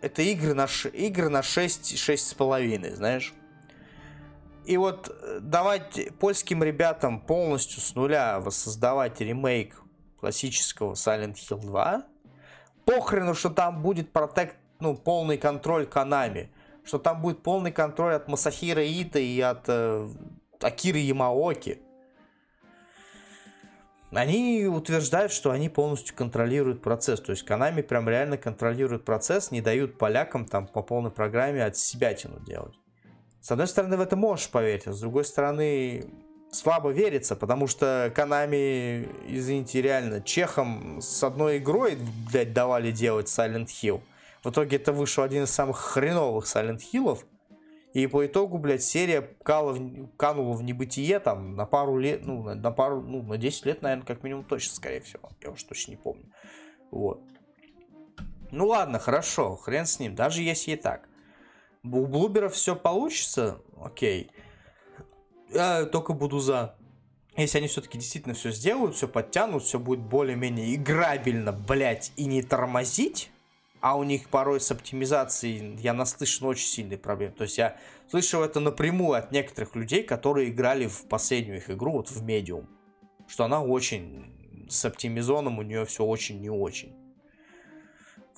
Это 0.00 0.22
игры 0.22 0.54
на, 0.54 0.66
ш... 0.66 0.88
игры 0.88 1.28
на 1.28 1.42
6, 1.42 1.94
6,5, 1.94 2.94
знаешь? 2.94 3.34
И 4.64 4.76
вот 4.76 5.08
э, 5.08 5.40
давать 5.40 6.08
польским 6.18 6.62
ребятам 6.62 7.20
полностью 7.20 7.80
с 7.80 7.94
нуля 7.94 8.40
воссоздавать 8.40 9.20
ремейк 9.20 9.80
классического 10.18 10.94
Silent 10.94 11.34
Hill 11.34 11.60
2. 11.60 12.04
Похрену, 12.86 13.34
что 13.34 13.50
там 13.50 13.82
будет 13.82 14.12
протект, 14.12 14.56
ну, 14.80 14.96
полный 14.96 15.36
контроль 15.36 15.86
Канами. 15.86 16.50
Что 16.84 16.98
там 16.98 17.20
будет 17.20 17.42
полный 17.42 17.72
контроль 17.72 18.14
от 18.14 18.28
Масахира 18.28 18.82
Ита 18.82 19.18
и 19.18 19.40
от 19.40 19.64
э, 19.68 20.08
Акиры 20.60 20.98
Ямаоки. 20.98 21.80
Они 24.14 24.66
утверждают, 24.66 25.32
что 25.32 25.50
они 25.50 25.68
полностью 25.68 26.14
контролируют 26.14 26.82
процесс. 26.82 27.20
То 27.20 27.30
есть 27.30 27.44
Канами 27.44 27.82
прям 27.82 28.08
реально 28.08 28.36
контролирует 28.36 29.04
процесс, 29.04 29.50
не 29.50 29.60
дают 29.60 29.98
полякам 29.98 30.46
там 30.46 30.66
по 30.66 30.82
полной 30.82 31.10
программе 31.10 31.64
от 31.64 31.76
себя 31.76 32.14
тяну 32.14 32.40
делать. 32.40 32.74
С 33.40 33.50
одной 33.50 33.66
стороны, 33.66 33.96
в 33.96 34.00
это 34.00 34.16
можешь 34.16 34.48
поверить, 34.48 34.86
а 34.86 34.92
с 34.92 35.00
другой 35.00 35.24
стороны, 35.24 36.06
слабо 36.50 36.90
верится, 36.90 37.36
потому 37.36 37.66
что 37.66 38.10
Канами, 38.14 39.06
извините, 39.26 39.82
реально, 39.82 40.22
чехам 40.22 41.00
с 41.02 41.22
одной 41.22 41.58
игрой, 41.58 41.98
блядь, 42.30 42.54
давали 42.54 42.90
делать 42.90 43.26
Silent 43.26 43.66
Hill. 43.66 44.00
В 44.42 44.50
итоге 44.50 44.76
это 44.76 44.92
вышел 44.92 45.24
один 45.24 45.44
из 45.44 45.50
самых 45.50 45.78
хреновых 45.78 46.46
Silent 46.46 46.80
Hill'ов. 46.92 47.20
И 47.94 48.06
по 48.06 48.26
итогу, 48.26 48.58
блядь, 48.58 48.82
серия 48.82 49.22
кала 49.42 49.78
канула 50.18 50.54
в 50.54 50.62
небытие 50.62 51.18
там 51.20 51.56
на 51.56 51.64
пару 51.64 51.96
лет, 51.96 52.26
ну, 52.26 52.42
на, 52.42 52.54
на 52.54 52.70
пару, 52.70 53.00
ну, 53.00 53.22
на 53.22 53.38
10 53.38 53.64
лет, 53.66 53.82
наверное, 53.82 54.04
как 54.04 54.22
минимум 54.22 54.44
точно, 54.44 54.74
скорее 54.74 55.00
всего. 55.00 55.30
Я 55.42 55.50
уж 55.50 55.62
точно 55.62 55.92
не 55.92 55.96
помню. 55.96 56.26
Вот. 56.90 57.22
Ну 58.50 58.66
ладно, 58.66 58.98
хорошо, 58.98 59.56
хрен 59.56 59.86
с 59.86 59.98
ним, 59.98 60.14
даже 60.14 60.42
если 60.42 60.72
и 60.72 60.76
так. 60.76 61.08
У 61.82 62.06
Блуберов 62.06 62.52
все 62.52 62.76
получится, 62.76 63.60
окей 63.80 64.30
я 65.54 65.86
только 65.86 66.12
буду 66.12 66.38
за. 66.38 66.74
Если 67.36 67.58
они 67.58 67.66
все-таки 67.66 67.98
действительно 67.98 68.34
все 68.34 68.52
сделают, 68.52 68.94
все 68.94 69.08
подтянут, 69.08 69.64
все 69.64 69.78
будет 69.78 70.00
более-менее 70.00 70.74
играбельно, 70.76 71.52
блять, 71.52 72.12
и 72.16 72.26
не 72.26 72.42
тормозить, 72.42 73.30
а 73.84 73.96
у 73.98 74.02
них 74.02 74.30
порой 74.30 74.62
с 74.62 74.70
оптимизацией 74.70 75.76
я 75.76 75.92
наслышан 75.92 76.48
очень 76.48 76.66
сильные 76.66 76.96
проблемы. 76.96 77.34
То 77.34 77.44
есть 77.44 77.58
я 77.58 77.76
слышал 78.10 78.42
это 78.42 78.58
напрямую 78.58 79.18
от 79.18 79.30
некоторых 79.30 79.76
людей, 79.76 80.02
которые 80.02 80.48
играли 80.48 80.86
в 80.86 81.06
последнюю 81.06 81.58
их 81.58 81.68
игру, 81.68 81.92
вот 81.92 82.10
в 82.10 82.24
Medium, 82.24 82.64
что 83.28 83.44
она 83.44 83.62
очень 83.62 84.66
с 84.70 84.86
оптимизоном 84.86 85.58
у 85.58 85.62
нее 85.62 85.84
все 85.84 86.02
очень 86.02 86.40
не 86.40 86.48
очень. 86.48 86.96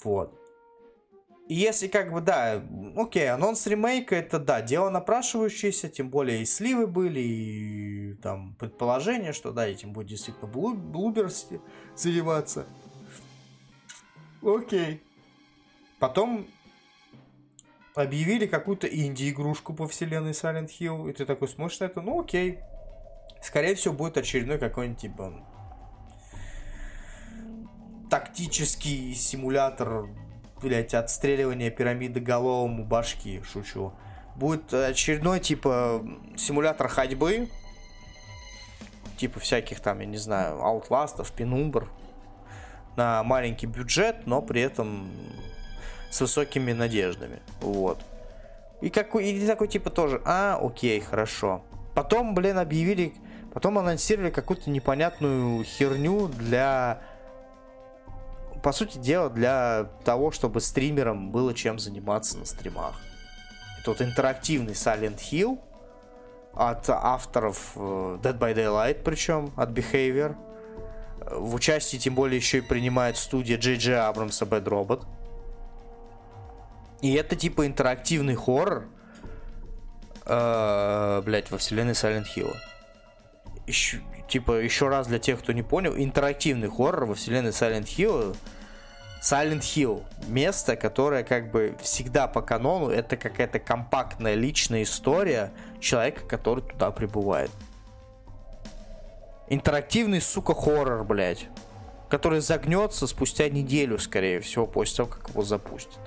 Вот 0.02 0.36
если 1.48 1.86
как 1.86 2.12
бы, 2.12 2.20
да, 2.20 2.60
окей, 2.96 3.30
анонс 3.30 3.68
ремейка, 3.68 4.16
это, 4.16 4.40
да, 4.40 4.60
дело 4.62 4.90
напрашивающееся, 4.90 5.88
тем 5.88 6.10
более 6.10 6.42
и 6.42 6.44
сливы 6.44 6.88
были, 6.88 7.20
и 7.20 8.14
там 8.14 8.56
предположение, 8.58 9.32
что, 9.32 9.52
да, 9.52 9.64
этим 9.68 9.92
будет 9.92 10.08
действительно 10.08 10.48
блу 10.48 10.74
Блубер 10.74 11.30
заниматься. 11.94 12.66
Окей. 14.42 15.05
Потом 16.06 16.46
объявили 17.96 18.46
какую-то 18.46 18.86
инди-игрушку 18.86 19.74
по 19.74 19.88
вселенной 19.88 20.30
Silent 20.30 20.68
Hill, 20.68 21.10
и 21.10 21.12
ты 21.12 21.26
такой 21.26 21.48
смотришь 21.48 21.80
на 21.80 21.86
это, 21.86 22.00
ну 22.00 22.20
окей. 22.20 22.60
Скорее 23.42 23.74
всего, 23.74 23.92
будет 23.92 24.16
очередной 24.16 24.58
какой-нибудь, 24.58 25.00
типа, 25.00 25.32
тактический 28.08 29.14
симулятор 29.16 30.06
блять, 30.62 30.94
отстреливание 30.94 31.72
пирамиды 31.72 32.20
головому 32.20 32.84
башки, 32.84 33.42
шучу. 33.42 33.92
Будет 34.36 34.72
очередной, 34.72 35.40
типа, 35.40 36.06
симулятор 36.36 36.86
ходьбы, 36.86 37.48
типа 39.16 39.40
всяких 39.40 39.80
там, 39.80 39.98
я 39.98 40.06
не 40.06 40.18
знаю, 40.18 40.62
аутластов, 40.62 41.32
пенумбр, 41.32 41.90
на 42.94 43.24
маленький 43.24 43.66
бюджет, 43.66 44.24
но 44.28 44.40
при 44.40 44.60
этом 44.60 45.10
с 46.16 46.20
высокими 46.20 46.72
надеждами, 46.72 47.40
вот. 47.60 48.00
И, 48.80 48.90
какой, 48.90 49.30
и 49.30 49.46
такой 49.46 49.68
типа 49.68 49.90
тоже, 49.90 50.20
а, 50.24 50.58
окей, 50.60 51.00
хорошо. 51.00 51.62
Потом, 51.94 52.34
блин, 52.34 52.58
объявили, 52.58 53.14
потом 53.52 53.78
анонсировали 53.78 54.30
какую-то 54.30 54.70
непонятную 54.70 55.64
херню 55.64 56.28
для 56.28 57.00
по 58.62 58.72
сути 58.72 58.98
дела, 58.98 59.30
для 59.30 59.88
того, 60.04 60.30
чтобы 60.32 60.60
стримерам 60.60 61.30
было 61.30 61.54
чем 61.54 61.78
заниматься 61.78 62.36
на 62.36 62.44
стримах. 62.44 63.00
это 63.86 64.04
интерактивный 64.04 64.72
Silent 64.72 65.18
Hill 65.18 65.60
от 66.52 66.88
авторов 66.88 67.72
э, 67.76 68.18
Dead 68.22 68.38
by 68.38 68.54
Daylight, 68.54 69.02
причем 69.04 69.52
от 69.56 69.70
Behavior. 69.70 70.34
В 71.30 71.54
участии 71.54 71.96
тем 71.96 72.14
более 72.14 72.38
еще 72.38 72.58
и 72.58 72.60
принимает 72.60 73.16
студия 73.16 73.56
J.J. 73.56 74.00
Абрамса 74.00 74.46
Bad 74.46 74.64
Robot. 74.64 75.04
И 77.02 77.14
это 77.14 77.36
типа 77.36 77.66
интерактивный 77.66 78.34
хоррор, 78.34 78.86
э, 80.24 81.22
блять, 81.24 81.50
во 81.50 81.58
вселенной 81.58 81.92
Silent 81.92 82.26
Hill. 82.34 82.54
Еще, 83.66 84.00
типа, 84.28 84.60
еще 84.60 84.88
раз 84.88 85.06
для 85.06 85.18
тех, 85.18 85.40
кто 85.40 85.52
не 85.52 85.62
понял, 85.62 85.94
интерактивный 85.96 86.68
хоррор 86.68 87.06
во 87.06 87.14
вселенной 87.14 87.50
Silent 87.50 87.84
Hill 87.84 88.36
Silent 89.22 89.60
Hill. 89.60 90.04
Место, 90.28 90.76
которое 90.76 91.24
как 91.24 91.50
бы 91.50 91.76
всегда 91.80 92.28
по 92.28 92.42
канону, 92.42 92.90
это 92.90 93.16
какая-то 93.16 93.58
компактная 93.58 94.34
личная 94.34 94.84
история 94.84 95.52
человека, 95.80 96.24
который 96.26 96.62
туда 96.62 96.90
прибывает. 96.92 97.50
Интерактивный, 99.48 100.20
сука, 100.20 100.54
хоррор, 100.54 101.04
блядь. 101.04 101.48
Который 102.08 102.40
загнется 102.40 103.08
спустя 103.08 103.48
неделю, 103.48 103.98
скорее 103.98 104.40
всего, 104.40 104.66
после 104.66 104.98
того, 104.98 105.08
как 105.08 105.30
его 105.30 105.42
запустят. 105.42 105.98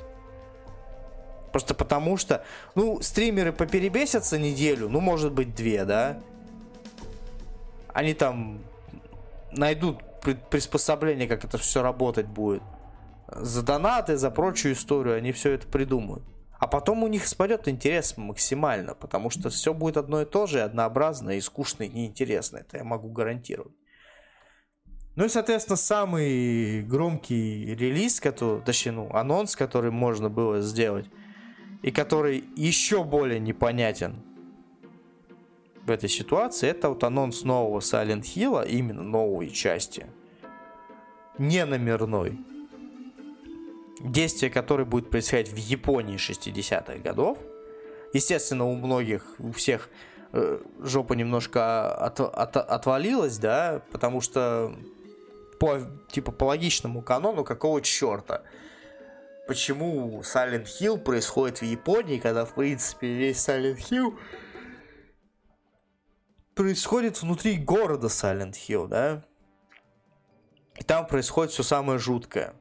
Просто 1.52 1.74
потому 1.74 2.18
что, 2.18 2.44
ну, 2.76 3.02
стримеры 3.02 3.52
поперебесятся 3.52 4.38
неделю, 4.38 4.90
ну, 4.90 5.00
может 5.00 5.32
быть, 5.32 5.56
две, 5.56 5.86
да? 5.86 6.20
Они 7.94 8.14
там 8.14 8.60
найдут 9.52 10.00
приспособление, 10.50 11.28
как 11.28 11.44
это 11.44 11.58
все 11.58 11.82
работать 11.82 12.28
будет. 12.28 12.62
За 13.28 13.62
донаты, 13.64 14.18
за 14.18 14.32
прочую 14.32 14.74
историю 14.74 15.16
они 15.18 15.32
все 15.32 15.52
это 15.52 15.68
придумают. 15.68 16.24
А 16.60 16.68
потом 16.68 17.04
у 17.04 17.08
них 17.08 17.26
спадет 17.26 17.68
интерес 17.68 18.18
максимально, 18.18 18.94
потому 18.94 19.30
что 19.30 19.50
все 19.50 19.74
будет 19.74 19.96
одно 19.96 20.22
и 20.22 20.26
то 20.26 20.46
же, 20.46 20.62
однообразное, 20.62 21.36
и 21.36 21.42
скучно, 21.42 21.84
и 21.84 21.90
неинтересно. 21.90 22.58
Это 22.58 22.78
я 22.78 22.84
могу 22.84 23.10
гарантировать. 23.10 23.74
Ну 25.16 25.26
и, 25.26 25.30
соответственно, 25.30 25.78
самый 25.78 26.82
громкий 26.82 27.76
релиз, 27.76 28.20
который, 28.20 28.62
точнее, 28.62 28.92
ну, 28.92 29.10
анонс, 29.14 29.56
который 29.56 29.92
можно 29.92 30.30
было 30.30 30.62
сделать, 30.62 31.06
и 31.82 31.92
который 31.92 32.44
еще 32.56 33.04
более 33.04 33.40
непонятен 33.40 34.22
в 35.86 35.92
этой 35.92 36.10
ситуации, 36.10 36.70
это 36.70 36.90
вот 36.90 37.04
анонс 37.04 37.44
нового 37.44 37.80
Silent 37.80 38.22
Hill, 38.22 38.68
именно 38.68 39.02
новой 39.02 39.50
части. 39.50 40.06
Не 41.38 41.66
номерной. 41.66 42.38
Действие, 44.02 44.52
которое 44.52 44.86
будет 44.86 45.10
происходить 45.10 45.52
в 45.52 45.58
Японии 45.58 46.18
60-х 46.18 46.98
годов. 46.98 47.38
Естественно, 48.14 48.66
у 48.66 48.76
многих, 48.76 49.36
у 49.40 49.52
всех 49.52 49.90
э, 50.32 50.60
жопа 50.80 51.14
немножко 51.14 51.94
от, 51.94 52.20
от, 52.20 52.58
отвалилась, 52.58 53.38
да, 53.38 53.82
потому 53.92 54.22
что 54.22 54.76
по, 55.60 55.80
типа, 56.10 56.32
по 56.32 56.46
логичному 56.46 57.02
канону, 57.02 57.44
какого 57.44 57.82
черта? 57.82 58.44
Почему 59.50 60.22
Silent 60.22 60.66
Hill 60.66 61.00
происходит 61.00 61.62
в 61.62 61.66
Японии, 61.66 62.20
когда, 62.20 62.46
в 62.46 62.54
принципе, 62.54 63.08
весь 63.08 63.38
Silent 63.38 63.80
Hill 63.90 64.16
происходит 66.54 67.20
внутри 67.20 67.58
города 67.58 68.08
Silent 68.08 68.52
Hill, 68.52 68.88
да? 68.88 69.26
И 70.76 70.84
там 70.84 71.08
происходит 71.08 71.52
все 71.52 71.64
самое 71.64 71.98
жуткое. 71.98 72.54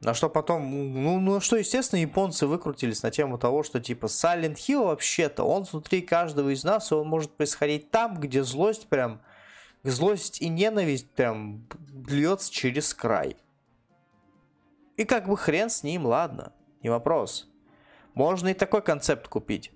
На 0.00 0.14
что 0.14 0.28
потом, 0.28 0.68
ну, 0.68 1.20
ну 1.20 1.38
что, 1.38 1.54
естественно, 1.54 2.00
японцы 2.00 2.48
выкрутились 2.48 3.04
на 3.04 3.12
тему 3.12 3.38
того, 3.38 3.62
что 3.62 3.78
типа 3.78 4.06
Silent 4.06 4.56
Hill 4.56 4.86
вообще-то, 4.86 5.44
он 5.44 5.62
внутри 5.62 6.02
каждого 6.02 6.52
из 6.52 6.64
нас, 6.64 6.90
и 6.90 6.94
он 6.96 7.06
может 7.06 7.36
происходить 7.36 7.92
там, 7.92 8.18
где 8.18 8.42
злость 8.42 8.88
прям, 8.88 9.20
злость 9.84 10.42
и 10.42 10.48
ненависть 10.48 11.08
прям 11.12 11.68
льется 12.08 12.52
через 12.52 12.92
край. 12.94 13.36
И 14.96 15.04
как 15.04 15.28
бы 15.28 15.36
хрен 15.36 15.70
с 15.70 15.82
ним, 15.82 16.06
ладно, 16.06 16.52
не 16.82 16.90
вопрос. 16.90 17.48
Можно 18.14 18.48
и 18.48 18.54
такой 18.54 18.82
концепт 18.82 19.28
купить. 19.28 19.72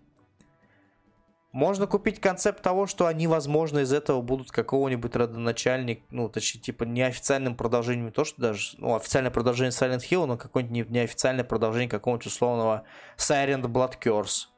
Можно 1.53 1.87
купить 1.87 2.21
концепт 2.21 2.61
того, 2.61 2.87
что 2.87 3.07
они, 3.07 3.27
возможно, 3.27 3.79
из 3.79 3.93
этого 3.93 4.21
будут 4.21 4.51
какого-нибудь 4.51 5.17
родоначальник, 5.17 6.03
ну, 6.11 6.29
точнее, 6.29 6.61
типа, 6.61 6.85
неофициальным 6.85 7.57
продолжением, 7.57 8.07
не 8.07 8.13
то, 8.13 8.25
что 8.25 8.43
даже, 8.43 8.77
ну, 8.77 8.95
официальное 8.95 9.31
продолжение 9.31 9.71
Silent 9.71 10.03
Hill, 10.07 10.27
но 10.27 10.37
какое-нибудь 10.37 10.91
неофициальное 10.91 11.45
продолжение 11.45 11.89
какого-нибудь 11.89 12.27
условного 12.27 12.83
Silent 13.17 13.63
Blood 13.63 13.95
Curse 13.99 14.49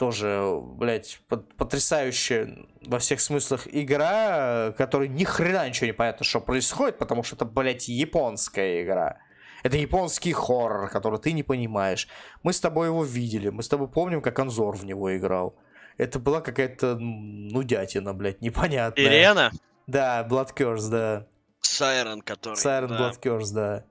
тоже, 0.00 0.58
блядь, 0.62 1.20
потрясающая 1.28 2.64
во 2.86 2.98
всех 2.98 3.20
смыслах 3.20 3.68
игра, 3.70 4.72
которой 4.78 5.08
ни 5.08 5.24
хрена 5.24 5.68
ничего 5.68 5.88
не 5.88 5.92
понятно, 5.92 6.24
что 6.24 6.40
происходит, 6.40 6.96
потому 6.96 7.22
что 7.22 7.36
это, 7.36 7.44
блядь, 7.44 7.86
японская 7.88 8.82
игра. 8.82 9.18
Это 9.62 9.76
японский 9.76 10.32
хоррор, 10.32 10.88
который 10.88 11.18
ты 11.18 11.32
не 11.32 11.42
понимаешь. 11.42 12.08
Мы 12.42 12.54
с 12.54 12.60
тобой 12.60 12.86
его 12.86 13.04
видели, 13.04 13.50
мы 13.50 13.62
с 13.62 13.68
тобой 13.68 13.88
помним, 13.88 14.22
как 14.22 14.38
Анзор 14.38 14.74
в 14.74 14.86
него 14.86 15.14
играл. 15.14 15.54
Это 15.98 16.18
была 16.18 16.40
какая-то 16.40 16.96
нудятина, 16.96 18.14
блядь, 18.14 18.40
непонятная. 18.40 19.04
Ирена? 19.04 19.50
Да, 19.86 20.26
Blood 20.26 20.54
Curse, 20.56 20.90
да. 20.90 21.26
Сайрен, 21.60 22.22
который. 22.22 22.56
Сайрен 22.56 22.88
да. 22.88 22.98
Blood 22.98 23.20
Curse, 23.20 23.52
да. 23.52 23.84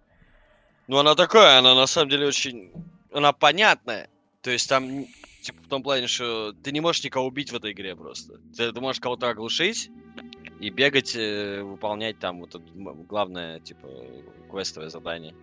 Ну, 0.87 0.97
она 0.97 1.13
такая, 1.13 1.59
она 1.59 1.75
на 1.75 1.85
самом 1.85 2.09
деле 2.09 2.25
очень... 2.25 2.71
Она 3.13 3.31
понятная. 3.31 4.09
То 4.41 4.49
есть 4.49 4.67
там 4.67 5.05
Типа 5.41 5.61
в 5.63 5.67
том 5.67 5.83
плане, 5.83 6.07
что 6.07 6.53
ты 6.63 6.71
не 6.71 6.81
можешь 6.81 7.03
никого 7.03 7.27
убить 7.27 7.51
в 7.51 7.55
этой 7.55 7.71
игре 7.71 7.95
просто. 7.95 8.39
Ты, 8.55 8.71
ты 8.71 8.81
можешь 8.81 8.99
кого-то 8.99 9.29
оглушить 9.29 9.89
и 10.59 10.69
бегать, 10.69 11.15
э, 11.15 11.63
выполнять 11.63 12.19
там 12.19 12.39
вот 12.39 12.55
это 12.55 12.63
главное, 12.75 13.59
типа, 13.59 13.87
квестовое 14.51 14.89
задание 14.89 15.33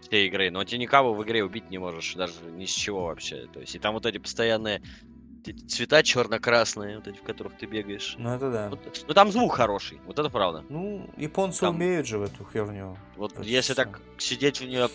всей 0.00 0.28
игры. 0.28 0.50
Но 0.50 0.64
ты 0.64 0.78
никого 0.78 1.14
в 1.14 1.22
игре 1.24 1.44
убить 1.44 1.70
не 1.70 1.78
можешь, 1.78 2.14
даже 2.14 2.34
ни 2.56 2.66
с 2.66 2.70
чего 2.70 3.04
вообще. 3.04 3.48
То 3.52 3.60
есть, 3.60 3.74
и 3.74 3.78
там 3.78 3.94
вот 3.94 4.06
эти 4.06 4.18
постоянные 4.18 4.82
цвета 5.68 6.02
черно-красные, 6.02 6.96
вот 6.96 7.08
эти, 7.08 7.16
в 7.16 7.22
которых 7.22 7.56
ты 7.56 7.66
бегаешь. 7.66 8.14
Ну 8.18 8.30
это 8.30 8.50
да. 8.50 8.68
Вот, 8.70 9.04
ну 9.08 9.14
там 9.14 9.32
звук 9.32 9.54
хороший, 9.54 10.00
вот 10.06 10.18
это 10.18 10.30
правда. 10.30 10.64
Ну, 10.68 11.10
японцы 11.16 11.60
там, 11.60 11.74
умеют 11.74 12.06
же 12.06 12.18
в 12.18 12.22
эту 12.22 12.46
херню. 12.52 12.96
Вот 13.16 13.38
если 13.44 13.72
все. 13.72 13.74
так 13.74 14.00
сидеть 14.18 14.60
в 14.60 14.64
нее 14.64 14.88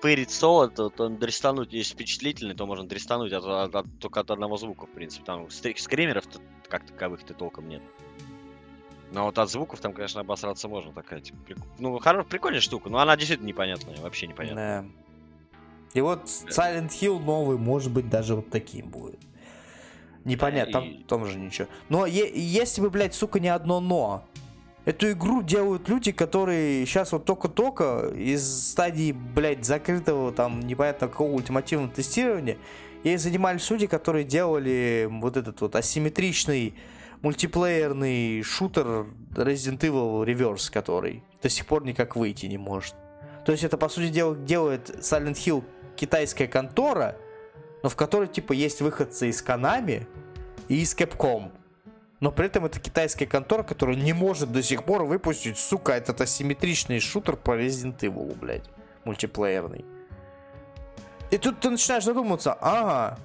пырить 0.00 0.30
соло, 0.30 0.68
то, 0.68 0.90
то 0.90 1.08
дрестануть, 1.08 1.72
если 1.72 1.94
впечатлительный, 1.94 2.54
то 2.54 2.66
можно 2.66 2.86
дрестануть 2.86 3.32
от, 3.32 3.44
от, 3.44 3.74
от, 3.74 3.86
только 3.98 4.20
от 4.20 4.30
одного 4.30 4.56
звука, 4.56 4.86
в 4.86 4.90
принципе. 4.90 5.24
Там 5.24 5.50
скримеров 5.50 6.24
как 6.68 6.86
таковых-то 6.86 7.34
толком 7.34 7.68
нет. 7.68 7.82
Но 9.12 9.24
вот 9.24 9.38
от 9.38 9.50
звуков 9.50 9.80
там, 9.80 9.92
конечно, 9.92 10.20
обосраться 10.20 10.68
можно 10.68 10.92
такая, 10.92 11.20
типа, 11.20 11.38
прик... 11.44 11.58
ну, 11.78 11.98
хорошая, 11.98 12.28
прикольная 12.28 12.60
штука, 12.60 12.88
но 12.90 12.98
она 12.98 13.16
действительно 13.16 13.48
непонятная, 13.48 13.96
вообще 14.00 14.28
непонятная. 14.28 14.82
Да. 14.82 14.88
И 15.94 16.00
вот 16.00 16.24
Silent 16.24 16.90
Hill 16.90 17.18
новый, 17.18 17.58
может 17.58 17.90
быть, 17.92 18.08
даже 18.08 18.36
вот 18.36 18.50
таким 18.50 18.88
будет. 18.88 19.18
Непонятно, 20.24 20.80
да, 20.80 20.86
и... 20.86 20.92
там, 20.98 21.04
там 21.04 21.26
же 21.26 21.38
ничего. 21.38 21.66
Но 21.88 22.06
е- 22.06 22.30
если 22.34 22.80
бы, 22.82 22.90
блядь, 22.90 23.14
сука, 23.14 23.40
не 23.40 23.48
одно 23.48 23.80
но, 23.80 24.24
Эту 24.86 25.12
игру 25.12 25.42
делают 25.42 25.88
люди, 25.88 26.10
которые 26.10 26.86
сейчас 26.86 27.12
вот 27.12 27.26
только-только 27.26 28.12
из 28.16 28.70
стадии, 28.70 29.12
блядь, 29.12 29.64
закрытого 29.64 30.32
там 30.32 30.60
непонятно 30.60 31.08
какого 31.08 31.32
ультимативного 31.32 31.90
тестирования, 31.90 32.56
и 33.02 33.16
занимались 33.16 33.68
люди, 33.70 33.86
которые 33.86 34.24
делали 34.24 35.08
вот 35.10 35.36
этот 35.36 35.60
вот 35.60 35.76
асимметричный 35.76 36.74
мультиплеерный 37.22 38.42
шутер 38.42 39.06
Resident 39.32 39.80
Evil 39.80 40.24
Reverse, 40.24 40.72
который 40.72 41.22
до 41.42 41.48
сих 41.48 41.66
пор 41.66 41.84
никак 41.84 42.16
выйти 42.16 42.46
не 42.46 42.58
может. 42.58 42.94
То 43.44 43.52
есть 43.52 43.64
это, 43.64 43.76
по 43.76 43.88
сути 43.88 44.08
дела, 44.08 44.34
делает 44.34 44.90
Silent 44.90 45.34
Hill 45.34 45.64
китайская 45.96 46.46
контора, 46.46 47.16
но 47.82 47.88
в 47.88 47.96
которой, 47.96 48.28
типа, 48.28 48.52
есть 48.52 48.80
выходцы 48.80 49.28
из 49.28 49.42
Konami 49.42 50.06
и 50.68 50.80
из 50.80 50.94
Capcom 50.94 51.50
но 52.20 52.30
при 52.30 52.46
этом 52.46 52.66
это 52.66 52.78
китайская 52.78 53.26
контора, 53.26 53.62
которая 53.62 53.96
не 53.96 54.12
может 54.12 54.52
до 54.52 54.62
сих 54.62 54.84
пор 54.84 55.04
выпустить, 55.04 55.58
сука, 55.58 55.92
этот 55.92 56.20
асимметричный 56.20 57.00
шутер 57.00 57.36
по 57.36 57.58
Resident 57.58 57.98
Evil, 57.98 58.36
блядь, 58.38 58.68
мультиплеерный. 59.04 59.84
И 61.30 61.38
тут 61.38 61.60
ты 61.60 61.70
начинаешь 61.70 62.04
задуматься, 62.04 62.52
ага, 62.52 63.18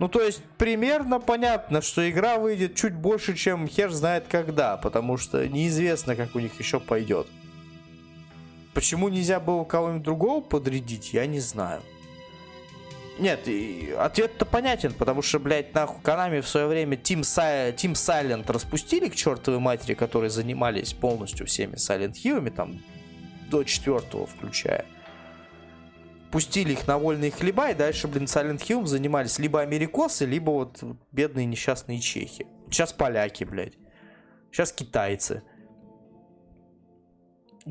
ну, 0.00 0.08
то 0.08 0.22
есть, 0.22 0.42
примерно 0.56 1.20
понятно, 1.20 1.82
что 1.82 2.10
игра 2.10 2.38
выйдет 2.38 2.74
чуть 2.74 2.94
больше, 2.94 3.36
чем 3.36 3.68
хер 3.68 3.90
знает 3.90 4.24
когда, 4.30 4.78
потому 4.78 5.18
что 5.18 5.46
неизвестно, 5.46 6.16
как 6.16 6.34
у 6.34 6.38
них 6.38 6.58
еще 6.58 6.80
пойдет. 6.80 7.26
Почему 8.72 9.10
нельзя 9.10 9.40
было 9.40 9.64
кого-нибудь 9.64 10.02
другого 10.02 10.40
подрядить, 10.40 11.12
я 11.12 11.26
не 11.26 11.38
знаю. 11.38 11.82
Нет, 13.20 13.46
ответ-то 13.98 14.46
понятен, 14.46 14.94
потому 14.94 15.20
что, 15.20 15.38
блядь, 15.38 15.74
нахуй 15.74 16.00
Канами 16.02 16.40
в 16.40 16.48
свое 16.48 16.66
время 16.66 16.96
Team, 16.96 17.22
Си... 17.22 17.74
Team 17.76 17.92
Silent 17.92 18.50
распустили 18.50 19.10
к 19.10 19.14
чертовой 19.14 19.60
матери, 19.60 19.92
которые 19.92 20.30
занимались 20.30 20.94
полностью 20.94 21.46
всеми 21.46 21.74
Silent 21.74 22.14
Hill'ами, 22.14 22.50
там, 22.50 22.82
до 23.50 23.62
четвертого 23.62 24.26
включая. 24.26 24.86
пустили 26.30 26.72
их 26.72 26.86
на 26.86 26.98
вольные 26.98 27.30
хлеба, 27.30 27.70
и 27.70 27.74
дальше, 27.74 28.08
блин, 28.08 28.24
Silent 28.24 28.60
Hill 28.60 28.86
занимались 28.86 29.38
либо 29.38 29.60
америкосы, 29.60 30.24
либо 30.24 30.50
вот 30.50 30.82
бедные 31.12 31.44
несчастные 31.44 32.00
чехи. 32.00 32.46
Сейчас 32.70 32.92
поляки, 32.92 33.44
блядь. 33.44 33.74
Сейчас 34.50 34.72
китайцы. 34.72 35.42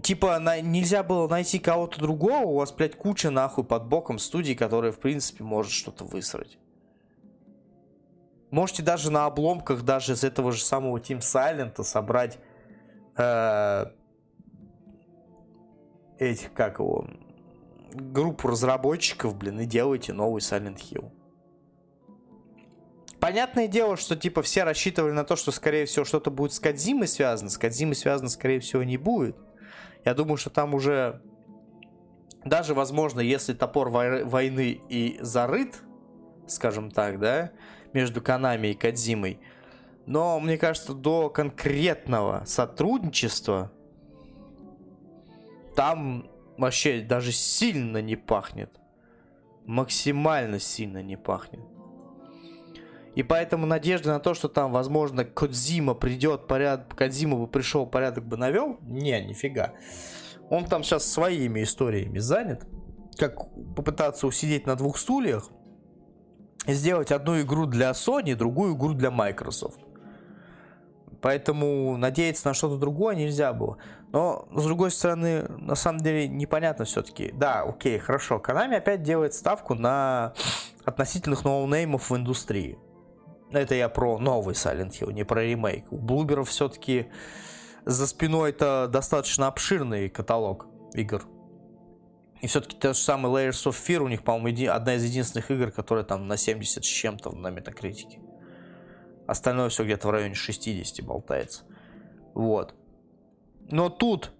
Типа, 0.03 0.39
на, 0.39 0.61
нельзя 0.61 1.03
было 1.03 1.27
найти 1.27 1.59
кого-то 1.59 1.99
другого, 1.99 2.45
у 2.45 2.55
вас, 2.57 2.71
блядь, 2.71 2.95
куча 2.95 3.31
нахуй 3.31 3.63
под 3.63 3.87
боком 3.87 4.19
студий, 4.19 4.55
которые, 4.55 4.91
в 4.91 4.99
принципе, 4.99 5.43
может 5.43 5.71
что-то 5.71 6.05
высрать. 6.05 6.57
Можете 8.51 8.83
даже 8.83 9.11
на 9.11 9.25
обломках 9.25 9.83
даже 9.83 10.13
из 10.13 10.23
этого 10.23 10.51
же 10.51 10.63
самого 10.63 10.97
Team 10.97 11.19
Silent 11.19 11.83
собрать 11.83 12.39
э, 13.15 13.85
этих, 16.17 16.53
как 16.53 16.79
его, 16.79 17.07
группу 17.91 18.47
разработчиков, 18.47 19.35
блин, 19.35 19.59
и 19.59 19.65
делайте 19.65 20.13
новый 20.13 20.41
Silent 20.41 20.77
Hill. 20.77 21.11
Понятное 23.19 23.67
дело, 23.67 23.97
что 23.97 24.15
типа 24.15 24.41
все 24.41 24.63
рассчитывали 24.63 25.11
на 25.11 25.25
то, 25.25 25.35
что 25.35 25.51
скорее 25.51 25.85
всего 25.85 26.05
что-то 26.05 26.31
будет 26.31 26.53
с 26.53 26.59
Кадзимой 26.59 27.07
связано. 27.07 27.49
С 27.49 27.57
Кадзимой 27.57 27.95
связано, 27.95 28.29
скорее 28.29 28.61
всего, 28.61 28.83
не 28.83 28.97
будет. 28.97 29.35
Я 30.05 30.13
думаю, 30.13 30.37
что 30.37 30.49
там 30.49 30.73
уже 30.73 31.21
даже, 32.45 32.73
возможно, 32.73 33.19
если 33.19 33.53
топор 33.53 33.89
войны 33.89 34.81
и 34.89 35.17
зарыт, 35.21 35.81
скажем 36.47 36.89
так, 36.89 37.19
да, 37.19 37.51
между 37.93 38.21
Канами 38.21 38.69
и 38.69 38.73
Кадзимой, 38.73 39.39
но 40.05 40.39
мне 40.39 40.57
кажется, 40.57 40.93
до 40.93 41.29
конкретного 41.29 42.43
сотрудничества 42.45 43.71
там 45.75 46.29
вообще 46.57 47.01
даже 47.01 47.31
сильно 47.31 48.01
не 48.01 48.15
пахнет. 48.15 48.71
Максимально 49.65 50.59
сильно 50.59 51.03
не 51.03 51.15
пахнет. 51.15 51.61
И 53.15 53.23
поэтому 53.23 53.65
надежда 53.65 54.13
на 54.13 54.19
то, 54.19 54.33
что 54.33 54.47
там, 54.47 54.71
возможно, 54.71 55.25
Кодзима 55.25 55.93
придет, 55.93 56.47
порядок, 56.47 56.95
Кодзима 56.95 57.37
бы 57.37 57.47
пришел, 57.47 57.85
порядок 57.85 58.25
бы 58.25 58.37
навел, 58.37 58.77
не, 58.81 59.19
нифига. 59.21 59.73
Он 60.49 60.65
там 60.65 60.83
сейчас 60.83 61.05
своими 61.05 61.63
историями 61.63 62.19
занят. 62.19 62.65
Как 63.17 63.35
попытаться 63.75 64.27
усидеть 64.27 64.65
на 64.65 64.75
двух 64.75 64.97
стульях 64.97 65.49
сделать 66.65 67.11
одну 67.11 67.41
игру 67.41 67.65
для 67.65 67.91
Sony, 67.91 68.35
другую 68.35 68.75
игру 68.75 68.93
для 68.93 69.11
Microsoft. 69.11 69.79
Поэтому 71.21 71.97
надеяться 71.97 72.47
на 72.47 72.53
что-то 72.53 72.77
другое 72.77 73.15
нельзя 73.15 73.51
было. 73.51 73.77
Но, 74.11 74.47
с 74.55 74.63
другой 74.63 74.91
стороны, 74.91 75.43
на 75.49 75.75
самом 75.75 75.99
деле 75.99 76.27
непонятно 76.27 76.85
все-таки. 76.85 77.31
Да, 77.33 77.63
окей, 77.63 77.99
хорошо. 77.99 78.41
Konami 78.43 78.75
опять 78.75 79.03
делает 79.03 79.33
ставку 79.33 79.75
на 79.75 80.33
относительных 80.85 81.43
ноунеймов 81.43 82.09
в 82.09 82.15
индустрии. 82.15 82.79
Это 83.51 83.73
я 83.75 83.89
про 83.89 84.19
новый 84.19 84.53
Silent 84.53 84.91
Hill, 84.91 85.11
не 85.11 85.23
про 85.23 85.43
ремейк. 85.43 85.91
У 85.91 85.97
Блуберов 85.97 86.49
все-таки 86.49 87.07
за 87.85 88.05
спиной 88.05 88.51
это 88.51 88.87
достаточно 88.91 89.47
обширный 89.47 90.09
каталог 90.09 90.67
игр. 90.93 91.23
И 92.41 92.47
все-таки 92.47 92.77
тот 92.77 92.95
же 92.95 93.01
самый 93.01 93.31
Layers 93.31 93.65
of 93.65 93.71
Fear 93.71 93.99
у 93.99 94.07
них, 94.07 94.23
по-моему, 94.23 94.71
одна 94.71 94.95
из 94.95 95.03
единственных 95.03 95.51
игр, 95.51 95.71
которая 95.71 96.05
там 96.05 96.27
на 96.27 96.37
70 96.37 96.85
с 96.85 96.87
чем-то 96.87 97.31
на 97.31 97.49
метакритике. 97.49 98.19
Остальное 99.27 99.69
все 99.69 99.83
где-то 99.83 100.07
в 100.07 100.11
районе 100.11 100.35
60 100.35 101.05
болтается. 101.05 101.63
Вот. 102.33 102.75
Но 103.71 103.89
тут, 103.89 104.31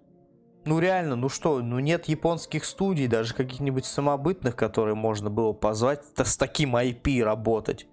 ну 0.64 0.78
реально, 0.78 1.16
ну 1.16 1.28
что, 1.28 1.60
ну 1.60 1.78
нет 1.78 2.06
японских 2.06 2.64
студий, 2.64 3.06
даже 3.06 3.34
каких-нибудь 3.34 3.84
самобытных, 3.84 4.56
которые 4.56 4.94
можно 4.94 5.30
было 5.30 5.52
позвать 5.52 6.02
с 6.16 6.36
таким 6.36 6.76
IP 6.76 7.22
работать. 7.22 7.86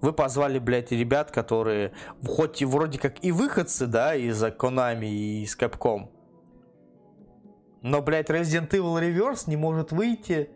Вы 0.00 0.12
позвали, 0.12 0.58
блядь, 0.58 0.92
ребят, 0.92 1.30
которые 1.30 1.92
хоть 2.24 2.62
и 2.62 2.64
вроде 2.64 2.98
как 2.98 3.24
и 3.24 3.32
выходцы, 3.32 3.86
да, 3.86 4.14
из-за 4.14 4.48
Konami 4.48 5.08
и 5.08 5.42
из 5.42 5.56
Capcom. 5.56 6.08
Но, 7.82 8.02
блядь, 8.02 8.30
Resident 8.30 8.70
Evil 8.70 9.00
Reverse 9.00 9.44
не 9.46 9.56
может 9.56 9.92
выйти. 9.92 10.50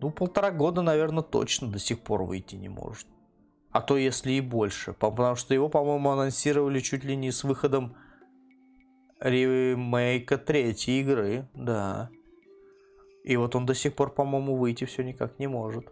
Ну, 0.00 0.10
полтора 0.10 0.52
года, 0.52 0.82
наверное, 0.82 1.22
точно 1.22 1.68
до 1.68 1.78
сих 1.78 2.00
пор 2.00 2.22
выйти 2.22 2.54
не 2.54 2.68
может. 2.68 3.06
А 3.70 3.80
то 3.80 3.96
если 3.96 4.32
и 4.32 4.40
больше. 4.40 4.92
Потому 4.92 5.34
что 5.34 5.54
его, 5.54 5.68
по-моему, 5.68 6.10
анонсировали 6.10 6.80
чуть 6.80 7.04
ли 7.04 7.16
не 7.16 7.32
с 7.32 7.42
выходом 7.42 7.96
ремейка 9.20 10.38
третьей 10.38 11.00
игры. 11.00 11.48
Да. 11.54 12.10
И 13.24 13.36
вот 13.36 13.56
он 13.56 13.66
до 13.66 13.74
сих 13.74 13.94
пор, 13.94 14.14
по-моему, 14.14 14.56
выйти 14.56 14.84
все 14.84 15.02
никак 15.02 15.38
не 15.38 15.48
может. 15.48 15.86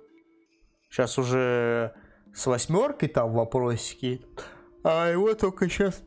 Сейчас 0.89 1.19
уже 1.19 1.95
с 2.35 2.47
восьмеркой 2.47 3.09
там 3.09 3.33
вопросики. 3.33 4.25
А 4.85 5.11
его 5.11 5.35
только 5.35 5.69
сейчас... 5.69 6.03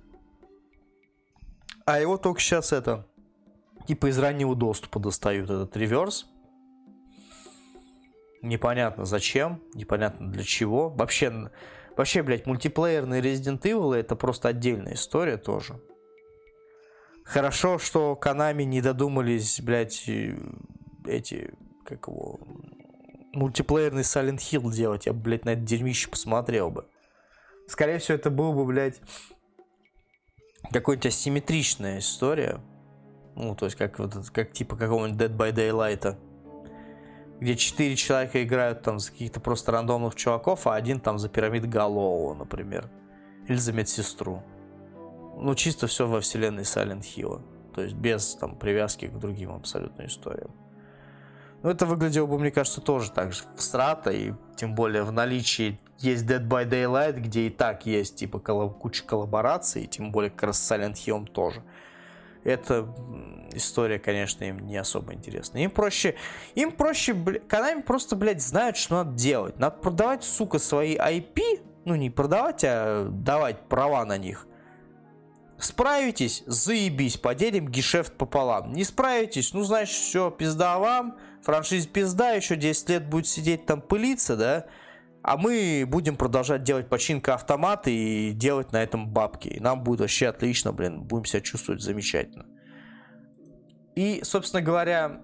А 1.86 2.00
его 2.00 2.18
только 2.18 2.40
сейчас 2.40 2.72
это... 2.72 3.08
Типа 3.88 4.08
из 4.08 4.20
раннего 4.20 4.56
доступа 4.56 5.00
достают 5.00 5.50
этот 5.50 5.76
реверс. 5.76 6.28
Непонятно 8.42 9.06
зачем, 9.06 9.62
непонятно 9.74 10.32
для 10.32 10.44
чего. 10.44 10.90
Вообще, 10.90 11.52
вообще, 11.98 12.24
блядь, 12.24 12.46
мультиплеерные 12.46 13.22
Resident 13.22 13.62
Evil 13.62 13.96
это 13.96 14.16
просто 14.16 14.50
отдельная 14.50 14.94
история 14.94 15.38
тоже. 15.38 15.82
Хорошо, 17.24 17.80
что 17.80 18.18
Konami 18.20 18.64
не 18.64 18.82
додумались, 18.82 19.60
блядь, 19.62 20.08
эти, 21.06 21.54
как 21.84 22.08
его, 22.08 22.40
мультиплеерный 23.40 24.04
Silent 24.04 24.38
Hill 24.38 24.72
делать, 24.72 25.06
я 25.06 25.14
бы, 25.14 25.22
блядь, 25.22 25.46
на 25.46 25.52
это 25.52 25.62
дерьмище 25.62 26.10
посмотрел 26.10 26.70
бы. 26.70 26.86
Скорее 27.68 28.00
всего, 28.00 28.16
это 28.16 28.30
был 28.30 28.54
бы, 28.54 28.66
блядь, 28.66 29.02
какой-нибудь 30.72 31.08
асимметричная 31.08 32.00
история. 32.00 32.60
Ну, 33.36 33.56
то 33.56 33.66
есть, 33.66 33.78
как, 33.78 34.00
вот, 34.00 34.14
как 34.32 34.52
типа 34.52 34.76
какого-нибудь 34.76 35.20
Dead 35.20 35.36
by 35.36 35.54
Daylight. 35.54 36.18
Где 37.40 37.56
четыре 37.56 37.96
человека 37.96 38.44
играют 38.44 38.82
там 38.82 39.00
за 39.00 39.12
каких-то 39.12 39.40
просто 39.40 39.72
рандомных 39.72 40.16
чуваков, 40.16 40.68
а 40.68 40.76
один 40.76 41.00
там 41.00 41.18
за 41.18 41.30
пирамид 41.30 41.70
Галлоу, 41.70 42.34
например. 42.34 42.90
Или 43.48 43.56
за 43.56 43.72
медсестру. 43.72 44.44
Ну, 45.38 45.56
чисто 45.56 45.88
все 45.88 46.06
во 46.06 46.20
вселенной 46.20 46.64
Silent 46.64 47.04
Hill. 47.04 47.42
То 47.74 47.84
есть, 47.84 47.96
без 47.96 48.36
там 48.36 48.58
привязки 48.58 49.08
к 49.08 49.18
другим 49.18 49.52
абсолютно 49.54 50.06
историям. 50.06 50.52
Ну, 51.62 51.70
это 51.70 51.86
выглядело 51.86 52.26
бы, 52.26 52.40
мне 52.40 52.52
кажется, 52.52 52.80
тоже 52.80 53.12
так 53.12 53.34
же 53.34 53.44
в 53.56 53.62
страта, 53.62 54.12
и 54.12 54.34
тем 54.56 54.76
более 54.76 55.04
в 55.04 55.12
наличии 55.12 55.80
есть 55.98 56.26
Dead 56.26 56.48
by 56.48 56.70
Daylight, 56.70 57.20
где 57.20 57.48
и 57.48 57.50
так 57.50 57.86
есть 57.86 58.16
типа 58.16 58.40
куча 58.40 59.04
коллабораций, 59.04 59.86
тем 59.86 60.12
более 60.12 60.32
как 60.32 60.44
раз 60.44 60.72
Silent 60.72 60.94
Hill 60.94 61.26
тоже. 61.28 61.62
Эта 62.46 62.88
история, 63.52 64.00
конечно, 64.00 64.46
им 64.46 64.60
не 64.66 64.78
особо 64.78 65.14
интересна. 65.14 65.58
Им 65.58 65.72
проще, 65.72 66.16
им 66.56 66.72
проще, 66.72 67.14
бля, 67.14 67.40
Konami 67.40 67.84
просто, 67.84 68.16
блядь, 68.16 68.42
знают, 68.42 68.78
что 68.78 69.04
надо 69.04 69.18
делать. 69.18 69.60
Надо 69.60 69.76
продавать, 69.76 70.24
сука, 70.24 70.58
свои 70.60 70.96
IP, 70.96 71.62
ну 71.84 71.96
не 71.96 72.10
продавать, 72.10 72.64
а 72.64 73.10
давать 73.10 73.68
права 73.68 74.06
на 74.06 74.18
них. 74.18 74.48
Справитесь, 75.60 76.44
заебись, 76.46 77.18
поделим 77.18 77.68
гешефт 77.68 78.14
пополам. 78.14 78.72
Не 78.72 78.86
справитесь, 78.86 79.54
ну, 79.54 79.64
значит, 79.64 79.94
все, 79.94 80.32
пизда 80.32 80.80
вам, 80.80 81.18
франшиз 81.44 81.86
пизда, 81.86 82.32
еще 82.32 82.56
10 82.56 82.90
лет 82.90 83.10
будет 83.10 83.28
сидеть 83.28 83.66
там 83.66 83.82
пылиться, 83.82 84.38
да, 84.38 84.68
а 85.22 85.36
мы 85.36 85.84
будем 85.86 86.16
продолжать 86.16 86.64
делать 86.64 86.88
починка 86.88 87.34
автоматы 87.34 87.94
и 87.94 88.32
делать 88.32 88.72
на 88.72 88.82
этом 88.82 89.10
бабки. 89.10 89.50
И 89.50 89.60
нам 89.60 89.84
будет 89.84 90.00
вообще 90.00 90.28
отлично, 90.28 90.72
блин, 90.72 91.04
будем 91.04 91.26
себя 91.26 91.42
чувствовать 91.42 91.82
замечательно. 91.82 92.46
И, 93.96 94.22
собственно 94.24 94.62
говоря, 94.62 95.24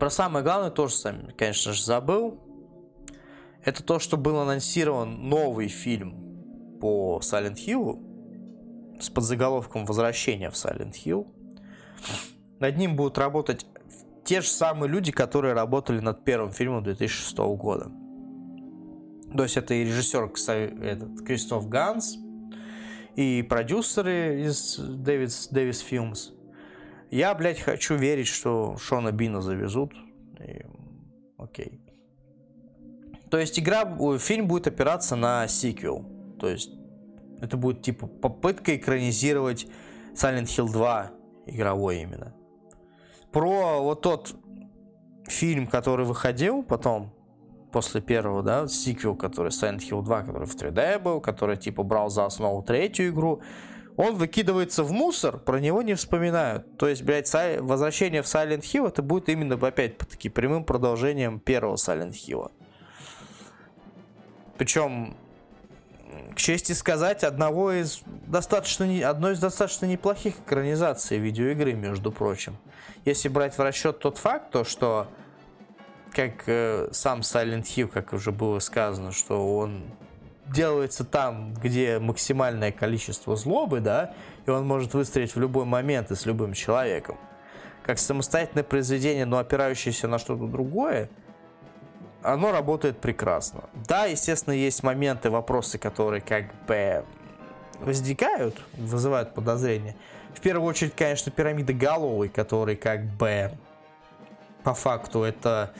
про 0.00 0.10
самое 0.10 0.44
главное 0.44 0.70
тоже 0.70 0.96
сами, 0.96 1.32
конечно 1.38 1.72
же, 1.72 1.84
забыл. 1.84 2.40
Это 3.64 3.84
то, 3.84 4.00
что 4.00 4.16
был 4.16 4.40
анонсирован 4.40 5.28
новый 5.28 5.68
фильм 5.68 6.78
по 6.80 7.20
Silent 7.22 7.58
Hill 7.64 8.11
с 9.02 9.10
подзаголовком 9.10 9.84
«Возвращение 9.84 10.50
в 10.50 10.54
Silent 10.54 10.94
Hill». 11.04 11.26
Над 12.60 12.76
ним 12.76 12.96
будут 12.96 13.18
работать 13.18 13.66
те 14.24 14.40
же 14.40 14.48
самые 14.48 14.88
люди, 14.88 15.10
которые 15.10 15.54
работали 15.54 16.00
над 16.00 16.24
первым 16.24 16.52
фильмом 16.52 16.84
2006 16.84 17.36
года. 17.56 17.90
То 19.36 19.42
есть 19.42 19.56
это 19.56 19.74
и 19.74 19.84
режиссер 19.84 20.30
этот, 20.82 21.26
Кристоф 21.26 21.68
Ганс, 21.68 22.16
и 23.16 23.42
продюсеры 23.42 24.42
из 24.42 24.78
Дэвис, 24.78 25.48
Дэвис 25.48 25.80
Филмс. 25.80 26.30
Я, 27.10 27.34
блядь, 27.34 27.60
хочу 27.60 27.96
верить, 27.96 28.28
что 28.28 28.76
Шона 28.78 29.12
Бина 29.12 29.42
завезут. 29.42 29.92
И... 30.38 30.64
Окей. 31.36 31.80
То 33.30 33.38
есть 33.38 33.58
игра, 33.58 33.84
фильм 34.18 34.46
будет 34.46 34.66
опираться 34.66 35.16
на 35.16 35.48
сиквел. 35.48 36.06
То 36.38 36.48
есть 36.48 36.70
это 37.42 37.56
будет 37.56 37.82
типа 37.82 38.06
попытка 38.06 38.76
экранизировать 38.76 39.66
Silent 40.14 40.44
Hill 40.44 40.72
2 40.72 41.10
игровой 41.46 42.00
именно 42.00 42.34
про 43.32 43.80
вот 43.80 44.02
тот 44.02 44.34
фильм, 45.26 45.66
который 45.66 46.06
выходил 46.06 46.62
потом, 46.62 47.12
после 47.72 48.02
первого, 48.02 48.42
да, 48.42 48.68
сиквел, 48.68 49.16
который 49.16 49.48
Silent 49.48 49.78
Hill 49.78 50.02
2, 50.02 50.22
который 50.22 50.46
в 50.46 50.54
3D 50.54 50.98
был, 50.98 51.20
который 51.20 51.56
типа 51.56 51.82
брал 51.82 52.10
за 52.10 52.26
основу 52.26 52.62
третью 52.62 53.08
игру, 53.08 53.40
он 53.96 54.16
выкидывается 54.16 54.84
в 54.84 54.92
мусор, 54.92 55.38
про 55.38 55.58
него 55.58 55.82
не 55.82 55.94
вспоминают. 55.94 56.76
То 56.78 56.88
есть, 56.88 57.02
блядь, 57.02 57.30
возвращение 57.60 58.22
в 58.22 58.26
Silent 58.26 58.60
Hill 58.60 58.88
это 58.88 59.02
будет 59.02 59.28
именно, 59.28 59.54
опять-таки, 59.54 60.28
прямым 60.28 60.64
продолжением 60.64 61.40
первого 61.40 61.76
Silent 61.76 62.12
Hill. 62.12 62.50
Причем, 64.56 65.16
к 66.34 66.36
чести 66.36 66.72
сказать, 66.72 67.24
одного 67.24 67.72
из 67.72 68.02
достаточно, 68.26 68.86
одной 69.08 69.34
из 69.34 69.38
достаточно 69.38 69.86
неплохих 69.86 70.38
экранизаций 70.38 71.18
видеоигры, 71.18 71.74
между 71.74 72.12
прочим. 72.12 72.56
Если 73.04 73.28
брать 73.28 73.56
в 73.58 73.60
расчет 73.60 73.98
тот 73.98 74.18
факт, 74.18 74.50
то 74.50 74.64
что 74.64 75.08
как 76.12 76.44
э, 76.46 76.88
сам 76.92 77.20
Silent 77.20 77.64
Hill, 77.64 77.88
как 77.88 78.12
уже 78.12 78.32
было 78.32 78.58
сказано, 78.58 79.12
что 79.12 79.56
он 79.56 79.82
делается 80.46 81.04
там, 81.04 81.54
где 81.54 81.98
максимальное 81.98 82.72
количество 82.72 83.36
злобы, 83.36 83.80
да, 83.80 84.14
и 84.46 84.50
он 84.50 84.66
может 84.66 84.94
выстрелить 84.94 85.34
в 85.34 85.40
любой 85.40 85.64
момент 85.64 86.10
и 86.10 86.14
с 86.14 86.26
любым 86.26 86.52
человеком. 86.52 87.16
Как 87.82 87.98
самостоятельное 87.98 88.64
произведение, 88.64 89.24
но 89.24 89.38
опирающееся 89.38 90.06
на 90.08 90.18
что-то 90.18 90.46
другое, 90.46 91.08
оно 92.22 92.52
работает 92.52 92.98
прекрасно. 92.98 93.64
Да, 93.88 94.06
естественно, 94.06 94.54
есть 94.54 94.82
моменты, 94.82 95.30
вопросы, 95.30 95.78
которые 95.78 96.20
как 96.20 96.52
бы 96.66 97.04
возникают, 97.80 98.60
вызывают 98.74 99.34
подозрения. 99.34 99.96
В 100.34 100.40
первую 100.40 100.68
очередь, 100.68 100.94
конечно, 100.96 101.30
пирамида 101.30 101.72
головой, 101.72 102.28
который 102.28 102.76
как 102.76 103.04
бы 103.04 103.52
по 104.62 104.74
факту 104.74 105.22
это 105.22 105.72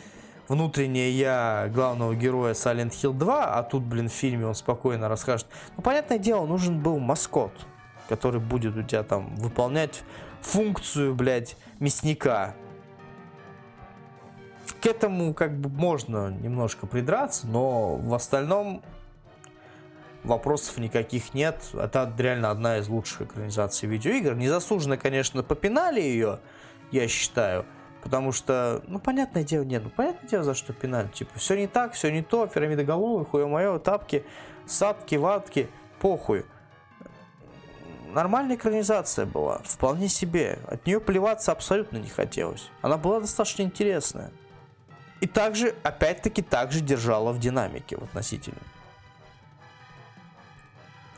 внутреннее 0.48 1.10
я 1.12 1.70
главного 1.72 2.14
героя 2.14 2.52
Silent 2.52 2.90
Hill 2.90 3.12
2, 3.14 3.44
а 3.58 3.62
тут, 3.62 3.84
блин, 3.84 4.08
в 4.08 4.12
фильме 4.12 4.46
он 4.46 4.54
спокойно 4.54 5.08
расскажет. 5.08 5.46
Ну, 5.76 5.82
понятное 5.82 6.18
дело, 6.18 6.44
нужен 6.46 6.82
был 6.82 6.98
маскот, 6.98 7.52
который 8.08 8.40
будет 8.40 8.76
у 8.76 8.82
тебя 8.82 9.02
там 9.02 9.34
выполнять 9.36 10.02
функцию, 10.40 11.14
блядь, 11.14 11.56
мясника. 11.78 12.54
К 14.82 14.86
этому 14.86 15.32
как 15.32 15.56
бы 15.56 15.68
можно 15.68 16.32
немножко 16.32 16.88
придраться, 16.88 17.46
но 17.46 17.94
в 17.94 18.12
остальном 18.14 18.82
вопросов 20.24 20.78
никаких 20.78 21.34
нет. 21.34 21.62
Это 21.72 22.12
реально 22.18 22.50
одна 22.50 22.78
из 22.78 22.88
лучших 22.88 23.22
экранизаций 23.22 23.88
видеоигр. 23.88 24.34
Незаслуженно, 24.34 24.96
конечно, 24.96 25.44
попинали 25.44 26.00
ее, 26.00 26.40
я 26.90 27.06
считаю. 27.06 27.64
Потому 28.02 28.32
что, 28.32 28.82
ну, 28.88 28.98
понятное 28.98 29.44
дело, 29.44 29.62
нет, 29.62 29.84
ну, 29.84 29.90
понятное 29.90 30.28
дело, 30.28 30.42
за 30.42 30.54
что 30.54 30.72
пенальти. 30.72 31.18
Типа, 31.18 31.38
все 31.38 31.56
не 31.56 31.68
так, 31.68 31.92
все 31.92 32.10
не 32.10 32.22
то, 32.22 32.48
пирамида 32.48 32.82
головы, 32.82 33.24
хуе 33.24 33.46
мое, 33.46 33.78
тапки, 33.78 34.24
сапки, 34.66 35.14
ватки, 35.14 35.68
похуй. 36.00 36.44
Нормальная 38.12 38.56
экранизация 38.56 39.26
была, 39.26 39.60
вполне 39.64 40.08
себе. 40.08 40.58
От 40.66 40.84
нее 40.86 40.98
плеваться 40.98 41.52
абсолютно 41.52 41.98
не 41.98 42.08
хотелось. 42.08 42.68
Она 42.82 42.96
была 42.96 43.20
достаточно 43.20 43.62
интересная. 43.62 44.32
И 45.22 45.26
также, 45.28 45.76
опять-таки, 45.84 46.42
также 46.42 46.80
держала 46.80 47.30
в 47.30 47.38
динамике 47.38 47.96
в 47.96 48.02
относительно. 48.02 48.58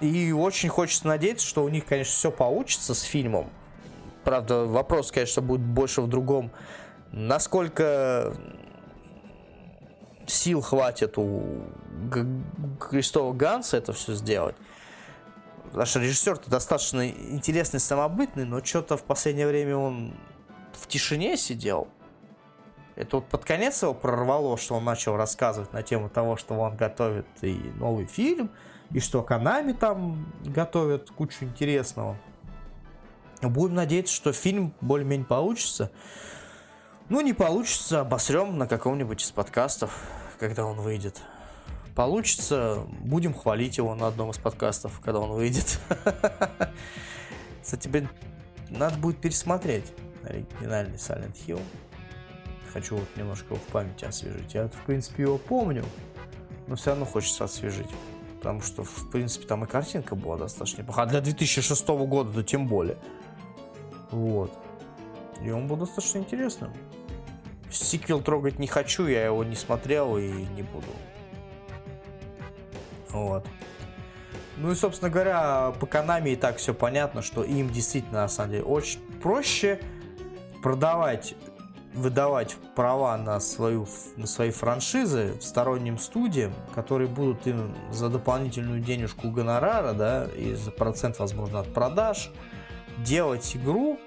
И 0.00 0.30
очень 0.30 0.68
хочется 0.68 1.06
надеяться, 1.06 1.46
что 1.46 1.64
у 1.64 1.70
них, 1.70 1.86
конечно, 1.86 2.12
все 2.12 2.30
получится 2.30 2.92
с 2.92 3.00
фильмом. 3.00 3.48
Правда, 4.22 4.66
вопрос, 4.66 5.10
конечно, 5.10 5.40
будет 5.40 5.62
больше 5.62 6.02
в 6.02 6.06
другом. 6.06 6.50
Насколько 7.12 8.36
сил 10.26 10.60
хватит 10.60 11.16
у 11.16 11.62
Кристофа 12.78 13.34
Ганса 13.34 13.78
это 13.78 13.94
все 13.94 14.12
сделать. 14.12 14.56
Наш 15.72 15.96
режиссер-то 15.96 16.50
достаточно 16.50 17.08
интересный, 17.08 17.80
самобытный, 17.80 18.44
но 18.44 18.62
что-то 18.62 18.98
в 18.98 19.04
последнее 19.04 19.46
время 19.46 19.78
он 19.78 20.14
в 20.74 20.88
тишине 20.88 21.38
сидел. 21.38 21.88
Это 22.96 23.16
вот 23.16 23.26
под 23.26 23.44
конец 23.44 23.82
его 23.82 23.92
прорвало, 23.92 24.56
что 24.56 24.76
он 24.76 24.84
начал 24.84 25.16
рассказывать 25.16 25.72
на 25.72 25.82
тему 25.82 26.08
того, 26.08 26.36
что 26.36 26.54
он 26.54 26.76
готовит 26.76 27.26
и 27.42 27.54
новый 27.76 28.06
фильм, 28.06 28.50
и 28.90 29.00
что 29.00 29.22
Канами 29.22 29.72
там 29.72 30.32
готовят 30.44 31.10
кучу 31.10 31.44
интересного. 31.44 32.16
Будем 33.42 33.74
надеяться, 33.74 34.14
что 34.14 34.32
фильм 34.32 34.72
более-менее 34.80 35.26
получится. 35.26 35.90
Ну, 37.08 37.20
не 37.20 37.32
получится, 37.32 38.00
обосрем 38.00 38.56
на 38.56 38.66
каком-нибудь 38.66 39.22
из 39.22 39.30
подкастов, 39.30 40.00
когда 40.38 40.64
он 40.64 40.80
выйдет. 40.80 41.20
Получится, 41.94 42.86
будем 43.00 43.34
хвалить 43.34 43.76
его 43.76 43.94
на 43.94 44.06
одном 44.06 44.30
из 44.30 44.38
подкастов, 44.38 45.00
когда 45.00 45.20
он 45.20 45.30
выйдет. 45.32 45.78
Кстати, 47.62 47.88
блин, 47.88 48.08
надо 48.70 48.96
будет 48.98 49.20
пересмотреть 49.20 49.92
оригинальный 50.24 50.96
Silent 50.96 51.36
Hill. 51.46 51.60
Хочу 52.74 52.96
вот 52.96 53.08
немножко 53.16 53.54
его 53.54 53.56
в 53.56 53.72
памяти 53.72 54.04
освежить. 54.04 54.52
Я, 54.52 54.66
в 54.66 54.84
принципе, 54.84 55.22
его 55.22 55.38
помню, 55.38 55.84
но 56.66 56.74
все 56.74 56.90
равно 56.90 57.04
хочется 57.04 57.44
освежить. 57.44 57.88
Потому 58.38 58.60
что, 58.62 58.82
в 58.82 59.10
принципе, 59.10 59.46
там 59.46 59.64
и 59.64 59.68
картинка 59.68 60.16
была 60.16 60.36
достаточно 60.36 60.82
неплохая. 60.82 61.06
А 61.06 61.08
для 61.08 61.20
2006 61.20 61.88
года, 61.88 62.32
то 62.32 62.42
тем 62.42 62.66
более. 62.66 62.98
Вот. 64.10 64.52
И 65.40 65.50
он 65.50 65.68
был 65.68 65.76
достаточно 65.76 66.18
интересным. 66.18 66.72
Сиквел 67.70 68.20
трогать 68.20 68.58
не 68.58 68.66
хочу, 68.66 69.06
я 69.06 69.24
его 69.24 69.44
не 69.44 69.56
смотрел 69.56 70.18
и 70.18 70.28
не 70.28 70.62
буду. 70.62 70.88
Вот. 73.10 73.46
Ну 74.56 74.72
и, 74.72 74.74
собственно 74.74 75.10
говоря, 75.10 75.72
по 75.78 75.84
Konami 75.84 76.32
и 76.32 76.36
так 76.36 76.56
все 76.56 76.74
понятно, 76.74 77.22
что 77.22 77.44
им 77.44 77.70
действительно, 77.70 78.22
на 78.22 78.28
самом 78.28 78.50
деле, 78.50 78.64
очень 78.64 79.00
проще 79.22 79.80
продавать, 80.62 81.34
выдавать 81.94 82.56
права 82.74 83.16
на, 83.16 83.38
свою, 83.40 83.86
на 84.16 84.26
свои 84.26 84.50
франшизы 84.50 85.36
сторонним 85.40 85.98
студиям, 85.98 86.52
которые 86.74 87.08
будут 87.08 87.46
им 87.46 87.74
за 87.90 88.08
дополнительную 88.08 88.80
денежку 88.80 89.30
гонорара, 89.30 89.92
да, 89.92 90.26
и 90.36 90.54
за 90.54 90.70
процент, 90.70 91.18
возможно, 91.18 91.60
от 91.60 91.72
продаж, 91.72 92.30
делать 92.98 93.56
игру, 93.56 93.98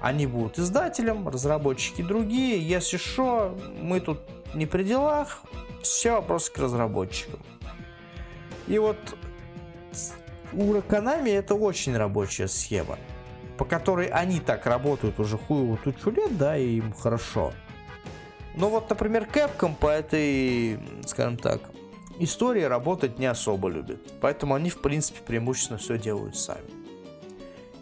они 0.00 0.26
будут 0.26 0.58
издателем, 0.58 1.28
разработчики 1.28 2.02
другие. 2.02 2.60
Если 2.60 2.98
что, 2.98 3.58
мы 3.80 4.00
тут 4.00 4.20
не 4.54 4.66
при 4.66 4.84
делах, 4.84 5.40
все 5.82 6.12
вопросы 6.12 6.52
к 6.52 6.58
разработчикам. 6.58 7.40
И 8.66 8.78
вот 8.78 8.98
у 10.52 10.74
Konami 10.74 11.32
это 11.32 11.54
очень 11.54 11.96
рабочая 11.96 12.48
схема, 12.48 12.98
по 13.56 13.64
которой 13.64 14.08
они 14.08 14.40
так 14.40 14.66
работают 14.66 15.18
уже 15.20 15.38
хуевую 15.38 15.78
тучу 15.78 16.10
лет, 16.10 16.36
да, 16.36 16.56
и 16.56 16.76
им 16.76 16.92
хорошо. 16.92 17.52
Но 18.56 18.68
вот, 18.68 18.88
например, 18.88 19.28
Capcom 19.32 19.74
по 19.74 19.88
этой, 19.88 20.78
скажем 21.06 21.36
так, 21.36 21.60
истории 22.18 22.62
работать 22.62 23.18
не 23.18 23.26
особо 23.26 23.68
любит. 23.68 24.00
Поэтому 24.20 24.54
они, 24.54 24.70
в 24.70 24.80
принципе, 24.80 25.20
преимущественно 25.24 25.78
все 25.78 25.98
делают 25.98 26.36
сами. 26.36 26.84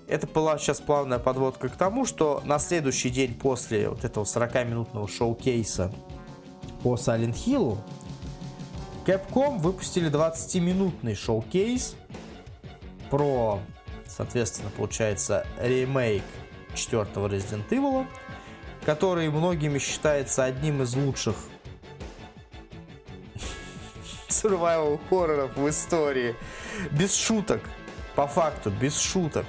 Это 0.08 0.26
была 0.26 0.58
сейчас 0.58 0.80
плавная 0.80 1.18
подводка 1.18 1.68
к 1.68 1.76
тому, 1.76 2.04
что 2.04 2.42
на 2.44 2.58
следующий 2.58 3.08
день 3.08 3.34
после 3.34 3.88
вот 3.88 4.04
этого 4.04 4.24
40-минутного 4.24 5.08
шоу-кейса 5.08 5.92
по 6.82 6.96
Silent 6.96 7.34
Hill 7.34 7.78
Capcom 9.06 9.58
выпустили 9.58 10.10
20-минутный 10.10 11.14
шоу-кейс 11.14 11.96
про, 13.10 13.60
соответственно, 14.14 14.70
получается, 14.76 15.46
ремейк 15.58 16.24
четвертого 16.74 17.28
Resident 17.28 17.68
Evil, 17.70 18.06
который 18.84 19.30
многими 19.30 19.78
считается 19.78 20.44
одним 20.44 20.82
из 20.82 20.94
лучших 20.94 21.36
survival 24.28 25.00
хорроров 25.08 25.56
в 25.56 25.68
истории. 25.68 26.36
Без 26.90 27.14
шуток. 27.14 27.60
По 28.14 28.26
факту, 28.26 28.70
без 28.70 28.98
шуток. 28.98 29.46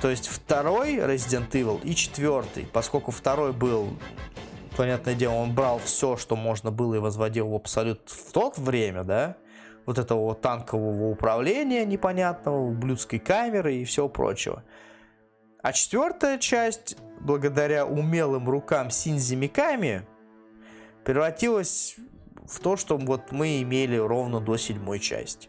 То 0.00 0.10
есть 0.10 0.28
второй 0.28 0.96
Resident 0.96 1.50
Evil 1.50 1.80
и 1.82 1.94
четвертый, 1.94 2.66
поскольку 2.66 3.12
второй 3.12 3.52
был, 3.52 3.96
понятное 4.76 5.14
дело, 5.14 5.34
он 5.34 5.54
брал 5.54 5.80
все, 5.84 6.16
что 6.16 6.34
можно 6.34 6.70
было 6.72 6.96
и 6.96 6.98
возводил 6.98 7.48
в 7.48 7.54
абсолют 7.54 8.00
в 8.08 8.32
то 8.32 8.52
время, 8.56 9.04
да, 9.04 9.36
вот 9.86 9.98
этого 9.98 10.34
танкового 10.34 11.10
управления 11.10 11.84
непонятного, 11.84 12.58
ублюдской 12.58 13.18
камеры 13.18 13.76
и 13.76 13.84
всего 13.84 14.08
прочего. 14.08 14.64
А 15.62 15.72
четвертая 15.72 16.38
часть, 16.38 16.96
благодаря 17.20 17.86
умелым 17.86 18.48
рукам 18.48 18.90
Синзи 18.90 19.34
Миками, 19.34 20.06
превратилась 21.04 21.96
в 22.46 22.60
то, 22.60 22.76
что 22.76 22.96
вот 22.96 23.32
мы 23.32 23.62
имели 23.62 23.96
ровно 23.96 24.40
до 24.40 24.56
седьмой 24.56 24.98
части. 24.98 25.48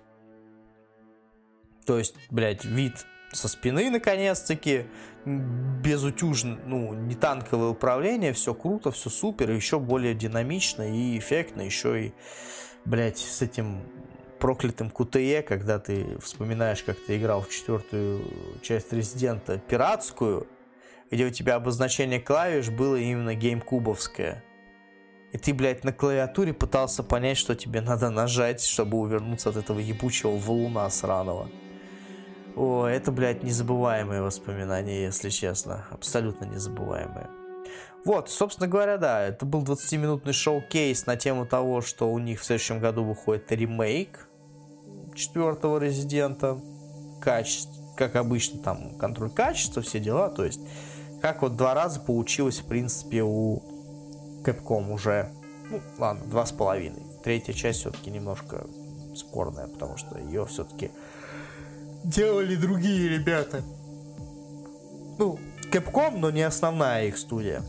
То 1.85 1.97
есть, 1.97 2.15
блядь, 2.29 2.63
вид 2.63 3.05
со 3.31 3.47
спины, 3.47 3.89
наконец-таки, 3.89 4.85
без 5.25 6.03
утюжно, 6.03 6.59
ну, 6.65 6.93
не 6.93 7.15
танковое 7.15 7.69
управление, 7.69 8.33
все 8.33 8.53
круто, 8.53 8.91
все 8.91 9.09
супер, 9.09 9.51
еще 9.51 9.79
более 9.79 10.13
динамично 10.13 10.83
и 10.83 11.17
эффектно, 11.17 11.61
еще 11.61 12.07
и, 12.07 12.13
блядь, 12.85 13.17
с 13.17 13.41
этим 13.41 13.81
проклятым 14.43 14.89
QTE, 14.89 15.41
когда 15.41 15.79
ты 15.79 16.17
вспоминаешь, 16.19 16.83
как 16.83 16.97
ты 16.97 17.17
играл 17.17 17.43
в 17.43 17.49
четвертую 17.49 18.25
часть 18.61 18.91
Резидента 18.91 19.57
пиратскую, 19.57 20.47
где 21.09 21.27
у 21.27 21.29
тебя 21.29 21.55
обозначение 21.55 22.19
клавиш 22.19 22.69
было 22.69 22.97
именно 22.97 23.35
геймкубовское. 23.35 24.43
И 25.31 25.37
ты, 25.37 25.53
блядь, 25.53 25.85
на 25.85 25.93
клавиатуре 25.93 26.53
пытался 26.53 27.03
понять, 27.03 27.37
что 27.37 27.55
тебе 27.55 27.79
надо 27.79 28.09
нажать, 28.09 28.61
чтобы 28.61 28.97
увернуться 28.97 29.49
от 29.49 29.55
этого 29.55 29.79
ебучего 29.79 30.31
валуна 30.31 30.89
сраного. 30.89 31.49
О, 32.57 32.85
это, 32.85 33.13
блядь, 33.13 33.43
незабываемые 33.43 34.21
воспоминания, 34.21 35.03
если 35.03 35.29
честно. 35.29 35.87
Абсолютно 35.89 36.43
незабываемые. 36.43 37.29
Вот, 38.03 38.29
собственно 38.29 38.67
говоря, 38.67 38.97
да, 38.97 39.21
это 39.21 39.45
был 39.45 39.63
20-минутный 39.63 40.33
шоу-кейс 40.33 41.05
на 41.05 41.15
тему 41.15 41.45
того, 41.45 41.79
что 41.79 42.11
у 42.11 42.19
них 42.19 42.41
в 42.41 42.43
следующем 42.43 42.81
году 42.81 43.05
выходит 43.05 43.49
ремейк 43.53 44.27
четвертого 45.15 45.77
резидента. 45.77 46.59
Качество, 47.19 47.73
как 47.95 48.15
обычно, 48.15 48.59
там 48.59 48.95
контроль 48.97 49.29
качества, 49.29 49.81
все 49.81 49.99
дела. 49.99 50.29
То 50.29 50.43
есть, 50.45 50.59
как 51.21 51.41
вот 51.41 51.55
два 51.55 51.73
раза 51.73 51.99
получилось, 51.99 52.59
в 52.59 52.65
принципе, 52.65 53.23
у 53.23 53.61
Capcom 54.43 54.91
уже, 54.91 55.29
ну, 55.69 55.79
ладно, 55.97 56.25
два 56.25 56.45
с 56.45 56.51
половиной. 56.51 57.03
Третья 57.23 57.53
часть 57.53 57.79
все-таки 57.79 58.11
немножко 58.11 58.67
спорная, 59.15 59.67
потому 59.67 59.95
что 59.97 60.19
ее 60.19 60.45
все-таки 60.45 60.91
делали 62.03 62.55
другие 62.55 63.09
ребята. 63.09 63.61
Ну, 65.17 65.39
Capcom, 65.71 66.17
но 66.17 66.29
не 66.29 66.41
основная 66.41 67.05
их 67.05 67.17
студия. 67.17 67.63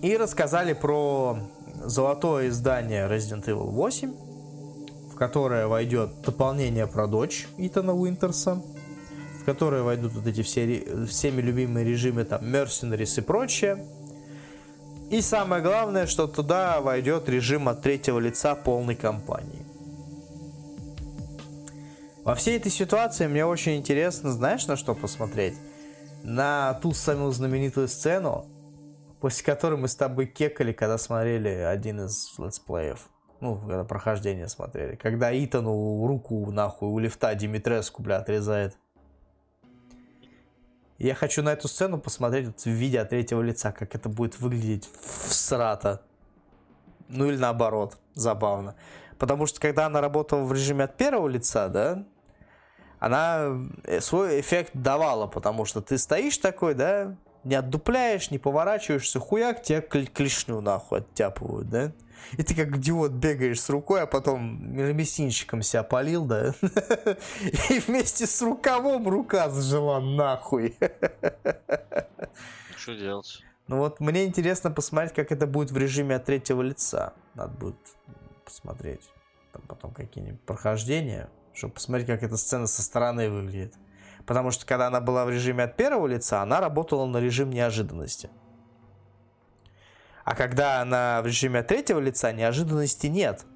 И 0.00 0.16
рассказали 0.16 0.74
про 0.74 1.38
золотое 1.84 2.48
издание 2.48 3.08
Resident 3.08 3.46
Evil 3.46 3.70
8, 3.70 4.14
которое 5.18 5.66
войдет 5.66 6.22
дополнение 6.22 6.86
про 6.86 7.06
дочь 7.06 7.48
Итана 7.58 7.92
Уинтерса, 7.92 8.62
в 9.40 9.44
которое 9.44 9.82
войдут 9.82 10.12
вот 10.12 10.26
эти 10.26 10.42
все, 10.42 11.06
всеми 11.06 11.40
любимые 11.40 11.84
режимы, 11.84 12.24
там, 12.24 12.42
Mercenaries 12.42 13.18
и 13.18 13.22
прочее. 13.22 13.84
И 15.10 15.20
самое 15.20 15.62
главное, 15.62 16.06
что 16.06 16.26
туда 16.26 16.80
войдет 16.80 17.28
режим 17.28 17.68
от 17.68 17.82
третьего 17.82 18.18
лица 18.18 18.54
полной 18.54 18.94
кампании. 18.94 19.66
Во 22.24 22.34
всей 22.34 22.58
этой 22.58 22.70
ситуации 22.70 23.26
мне 23.26 23.44
очень 23.44 23.76
интересно, 23.76 24.32
знаешь, 24.32 24.66
на 24.66 24.76
что 24.76 24.94
посмотреть? 24.94 25.54
На 26.22 26.74
ту 26.74 26.92
самую 26.92 27.32
знаменитую 27.32 27.88
сцену, 27.88 28.46
после 29.20 29.44
которой 29.44 29.78
мы 29.78 29.88
с 29.88 29.96
тобой 29.96 30.26
кекали, 30.26 30.72
когда 30.72 30.98
смотрели 30.98 31.48
один 31.48 32.02
из 32.02 32.34
летсплеев. 32.38 33.08
Ну, 33.40 33.56
когда 33.56 33.84
прохождение 33.84 34.48
смотрели. 34.48 34.96
Когда 34.96 35.32
Итану 35.32 36.06
руку 36.06 36.50
нахуй 36.50 36.88
у 36.88 36.98
лифта 36.98 37.34
Димитреску, 37.34 38.02
бля, 38.02 38.16
отрезает. 38.16 38.76
Я 40.98 41.14
хочу 41.14 41.42
на 41.42 41.50
эту 41.50 41.68
сцену 41.68 41.98
посмотреть 41.98 42.46
вот 42.46 42.60
в 42.60 42.66
виде 42.66 42.98
от 43.00 43.10
третьего 43.10 43.40
лица, 43.40 43.70
как 43.70 43.94
это 43.94 44.08
будет 44.08 44.40
выглядеть 44.40 44.88
в 44.88 45.32
срата. 45.32 46.02
Ну 47.08 47.26
или 47.26 47.36
наоборот, 47.36 47.96
забавно. 48.14 48.74
Потому 49.18 49.46
что 49.46 49.60
когда 49.60 49.86
она 49.86 50.00
работала 50.00 50.42
в 50.42 50.52
режиме 50.52 50.84
от 50.84 50.96
первого 50.96 51.28
лица, 51.28 51.68
да, 51.68 52.04
она 52.98 53.68
э, 53.84 54.00
свой 54.00 54.40
эффект 54.40 54.72
давала, 54.74 55.28
потому 55.28 55.64
что 55.64 55.80
ты 55.80 55.98
стоишь 55.98 56.38
такой, 56.38 56.74
да, 56.74 57.16
не 57.44 57.54
отдупляешь, 57.54 58.32
не 58.32 58.38
поворачиваешься, 58.38 59.20
хуяк, 59.20 59.62
тебя 59.62 59.80
клешню 59.80 60.60
нахуй 60.60 60.98
оттяпывают, 60.98 61.68
да? 61.68 61.92
И 62.32 62.42
ты 62.42 62.54
как 62.54 62.76
идиот 62.76 63.12
бегаешь 63.12 63.60
с 63.60 63.70
рукой, 63.70 64.02
а 64.02 64.06
потом 64.06 64.74
миромесинчиком 64.76 65.62
себя 65.62 65.82
полил, 65.82 66.24
да? 66.24 66.54
И 67.70 67.78
вместе 67.80 68.26
с 68.26 68.42
рукавом 68.42 69.08
рука 69.08 69.48
зажила 69.50 70.00
нахуй. 70.00 70.76
Что 72.76 72.94
делать? 72.94 73.42
Ну 73.66 73.78
вот 73.78 74.00
мне 74.00 74.24
интересно 74.24 74.70
посмотреть, 74.70 75.14
как 75.14 75.30
это 75.30 75.46
будет 75.46 75.70
в 75.70 75.76
режиме 75.76 76.16
от 76.16 76.24
третьего 76.24 76.62
лица. 76.62 77.12
Надо 77.34 77.52
будет 77.52 77.76
посмотреть. 78.44 79.10
Там 79.52 79.62
потом 79.68 79.92
какие-нибудь 79.92 80.40
прохождения, 80.40 81.28
чтобы 81.52 81.74
посмотреть, 81.74 82.06
как 82.08 82.22
эта 82.22 82.36
сцена 82.36 82.66
со 82.66 82.82
стороны 82.82 83.28
выглядит. 83.28 83.74
Потому 84.24 84.50
что 84.50 84.66
когда 84.66 84.88
она 84.88 85.00
была 85.00 85.24
в 85.24 85.30
режиме 85.30 85.64
от 85.64 85.76
первого 85.76 86.06
лица, 86.06 86.42
она 86.42 86.60
работала 86.60 87.06
на 87.06 87.18
режим 87.18 87.50
неожиданности. 87.50 88.30
А 90.28 90.34
когда 90.34 90.82
она 90.82 91.22
в 91.22 91.26
режиме 91.26 91.62
третьего 91.62 92.00
лица, 92.00 92.32
неожиданности 92.32 93.06
нет. 93.06 93.46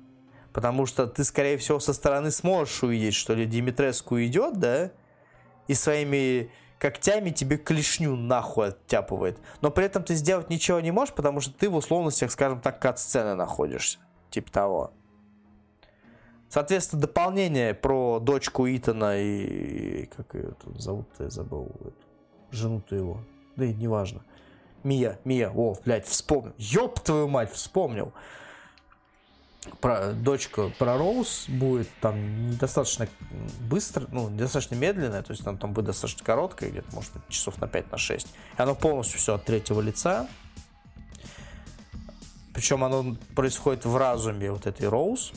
Потому 0.55 0.87
что 0.87 1.07
ты, 1.07 1.23
скорее 1.23 1.59
всего, 1.59 1.79
со 1.81 1.93
стороны 1.93 2.31
сможешь 2.31 2.83
увидеть, 2.83 3.13
что 3.13 3.35
ли 3.35 3.45
Димитреску 3.45 4.19
идет, 4.23 4.59
да? 4.59 4.91
И 5.69 5.75
своими 5.75 6.51
когтями 6.79 7.29
тебе 7.29 7.59
клешню 7.59 8.17
нахуй 8.17 8.69
оттяпывает. 8.69 9.39
Но 9.61 9.71
при 9.71 9.85
этом 9.85 10.03
ты 10.03 10.15
сделать 10.15 10.49
ничего 10.49 10.81
не 10.81 10.93
можешь, 10.93 11.13
потому 11.13 11.43
что 11.43 11.53
ты 11.53 11.69
в 11.69 11.75
условностях, 11.75 12.31
скажем 12.31 12.63
так, 12.63 12.81
кат-сцены 12.81 13.35
находишься. 13.35 13.99
Типа 14.31 14.51
того. 14.51 14.93
Соответственно, 16.49 17.03
дополнение 17.03 17.75
про 17.75 18.19
дочку 18.19 18.67
Итана 18.67 19.21
и... 19.21 20.07
Как 20.07 20.35
ее 20.35 20.55
тут 20.65 20.81
зовут-то, 20.81 21.25
я 21.25 21.29
забыл. 21.29 21.71
Жену-то 22.51 22.97
его. 22.97 23.19
Да 23.57 23.67
и 23.67 23.75
неважно. 23.75 24.23
Мия, 24.85 25.19
Мия, 25.25 25.51
о, 25.51 25.77
блядь, 25.85 26.07
вспомнил. 26.07 26.55
Ёб 26.59 27.01
твою 27.01 27.29
мать, 27.29 27.53
вспомнил. 27.53 28.13
Про 29.81 30.13
дочка 30.13 30.73
про 30.77 30.99
Роуз 30.99 31.45
будет 31.49 31.89
там 32.01 32.51
недостаточно 32.51 33.07
быстро, 33.61 34.09
ну, 34.11 34.29
недостаточно 34.29 34.75
медленная, 34.75 35.23
то 35.23 35.31
есть 35.31 35.45
там, 35.45 35.57
там 35.57 35.73
будет 35.73 35.87
достаточно 35.87 36.25
короткая, 36.25 36.71
где-то, 36.71 36.93
может 36.93 37.13
быть, 37.13 37.23
часов 37.29 37.59
на 37.59 37.69
5 37.69 37.93
на 37.93 37.99
6. 37.99 38.27
И 38.27 38.31
оно 38.61 38.75
полностью 38.75 39.21
все 39.21 39.35
от 39.35 39.45
третьего 39.45 39.81
лица. 39.81 40.29
Причем 42.53 42.83
оно 42.83 43.17
происходит 43.37 43.85
в 43.85 43.97
разуме 43.97 44.51
вот 44.51 44.67
этой 44.67 44.89
Роуз. 44.89 45.33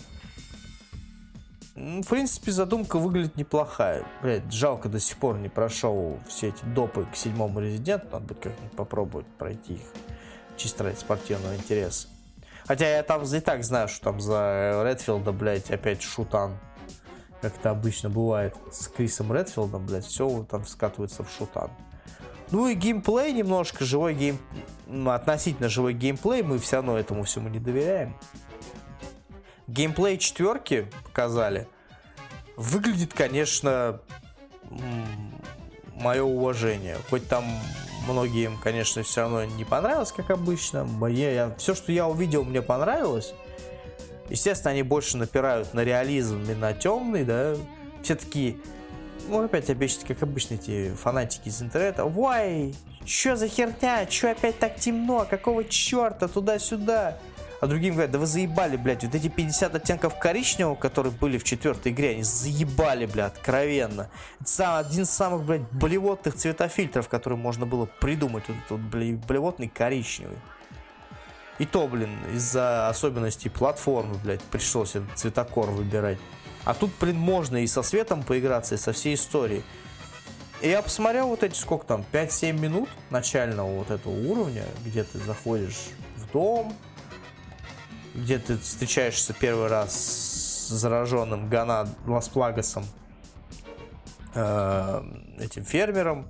В 1.75 2.07
принципе, 2.07 2.53
задумка 2.53 2.97
выглядит 2.97 3.35
неплохая. 3.35 4.05
Блять, 4.21 4.49
жалко 4.49 4.87
до 4.87 5.01
сих 5.01 5.17
пор 5.17 5.37
не 5.37 5.49
прошел 5.49 6.17
все 6.25 6.47
эти 6.47 6.63
допы 6.63 7.05
к 7.11 7.17
седьмому 7.17 7.59
резиденту. 7.59 8.07
Надо 8.13 8.25
будет 8.27 8.39
как-нибудь 8.39 8.71
попробовать 8.77 9.27
пройти 9.37 9.73
их. 9.73 9.81
Чисто 10.55 10.85
ради 10.85 10.95
спортивного 10.95 11.53
интереса. 11.53 12.07
Хотя 12.65 12.87
я 12.87 13.03
там 13.03 13.23
и 13.23 13.39
так 13.41 13.65
знаю, 13.65 13.89
что 13.89 14.05
там 14.05 14.21
за 14.21 14.83
Редфилда, 14.85 15.33
блядь, 15.33 15.69
опять 15.69 16.01
шутан. 16.01 16.57
Как 17.41 17.57
это 17.57 17.71
обычно 17.71 18.09
бывает 18.09 18.55
с 18.71 18.87
Крисом 18.87 19.33
Редфилдом, 19.33 19.85
блядь, 19.85 20.05
все 20.05 20.45
там 20.49 20.65
скатывается 20.65 21.23
в 21.23 21.29
шутан. 21.29 21.69
Ну 22.51 22.69
и 22.69 22.73
геймплей 22.73 23.33
немножко, 23.33 23.83
живой 23.83 24.13
гейм... 24.13 24.39
Относительно 25.07 25.67
живой 25.67 25.93
геймплей, 25.93 26.41
мы 26.41 26.57
все 26.57 26.77
равно 26.77 26.97
этому 26.97 27.23
всему 27.23 27.49
не 27.49 27.59
доверяем. 27.59 28.15
Геймплей 29.67 30.17
четверки 30.17 30.87
показали. 31.03 31.67
Выглядит, 32.55 33.13
конечно, 33.13 33.99
мое 35.95 36.23
уважение. 36.23 36.97
Хоть 37.09 37.27
там 37.27 37.43
многим, 38.07 38.57
конечно, 38.59 39.03
все 39.03 39.21
равно 39.21 39.45
не 39.45 39.63
понравилось, 39.63 40.11
как 40.11 40.29
обычно. 40.29 40.83
Мне, 40.83 41.33
я, 41.33 41.55
все, 41.57 41.73
что 41.73 41.91
я 41.91 42.07
увидел, 42.07 42.43
мне 42.43 42.61
понравилось. 42.61 43.33
Естественно, 44.29 44.71
они 44.71 44.83
больше 44.83 45.17
напирают 45.17 45.73
на 45.73 45.83
реализм 45.83 46.43
и 46.49 46.53
на 46.53 46.73
темный, 46.73 47.23
да. 47.23 47.55
Все 48.03 48.15
такие, 48.15 48.57
ну, 49.27 49.43
опять 49.43 49.69
обещать, 49.69 50.03
как 50.03 50.21
обычно, 50.23 50.55
эти 50.55 50.93
фанатики 50.93 51.49
из 51.49 51.61
интернета. 51.61 52.05
Ой, 52.05 52.75
что 53.05 53.35
за 53.35 53.47
херня? 53.47 54.07
Что 54.09 54.31
опять 54.31 54.59
так 54.59 54.75
темно? 54.75 55.25
Какого 55.29 55.63
черта? 55.63 56.27
Туда-сюда 56.27 57.17
а 57.61 57.67
другим 57.67 57.93
говорят, 57.93 58.11
да 58.11 58.19
вы 58.19 58.25
заебали, 58.25 58.75
блядь, 58.75 59.03
вот 59.03 59.15
эти 59.15 59.27
50 59.27 59.75
оттенков 59.75 60.19
коричневого, 60.19 60.75
которые 60.75 61.11
были 61.11 61.37
в 61.37 61.43
четвертой 61.43 61.91
игре, 61.91 62.11
они 62.11 62.23
заебали, 62.23 63.05
блядь, 63.05 63.33
откровенно. 63.33 64.09
Это 64.41 64.79
один 64.79 65.03
из 65.03 65.09
самых, 65.09 65.43
блядь, 65.43 65.69
болевотных 65.71 66.35
цветофильтров, 66.35 67.07
которые 67.07 67.39
можно 67.39 67.65
было 67.65 67.85
придумать, 67.85 68.43
вот 68.47 68.57
этот 68.57 69.39
вот, 69.39 69.71
коричневый. 69.73 70.37
И 71.57 71.65
то, 71.65 71.87
блин, 71.87 72.17
из-за 72.33 72.89
особенностей 72.89 73.49
платформы, 73.49 74.15
блядь, 74.23 74.41
пришлось 74.41 74.95
этот 74.95 75.17
цветокор 75.17 75.69
выбирать. 75.69 76.17
А 76.65 76.73
тут, 76.73 76.91
блин, 76.99 77.17
можно 77.17 77.63
и 77.63 77.67
со 77.67 77.81
светом 77.81 78.23
поиграться, 78.23 78.75
и 78.75 78.77
со 78.77 78.91
всей 78.91 79.15
историей. 79.15 79.63
И 80.61 80.69
я 80.69 80.81
посмотрел 80.81 81.27
вот 81.27 81.43
эти, 81.43 81.55
сколько 81.55 81.85
там, 81.85 82.03
5-7 82.11 82.53
минут 82.53 82.89
начального 83.09 83.69
вот 83.69 83.91
этого 83.91 84.13
уровня, 84.13 84.63
где 84.83 85.03
ты 85.03 85.19
заходишь 85.19 85.89
в 86.17 86.31
дом, 86.31 86.75
где 88.15 88.39
ты 88.39 88.57
встречаешься 88.57 89.33
первый 89.33 89.67
раз 89.67 89.93
с 89.93 90.69
зараженным 90.69 91.49
Гана 91.49 91.87
Лас 92.07 92.29
Плагасом. 92.29 92.85
э, 94.33 95.03
этим 95.39 95.63
фермерам. 95.63 96.27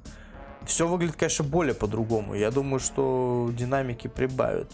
Все 0.65 0.87
выглядит, 0.87 1.15
конечно, 1.15 1.45
более 1.45 1.75
по-другому. 1.75 2.33
Я 2.33 2.51
думаю, 2.51 2.79
что 2.79 3.49
динамики 3.53 4.07
прибавят. 4.07 4.71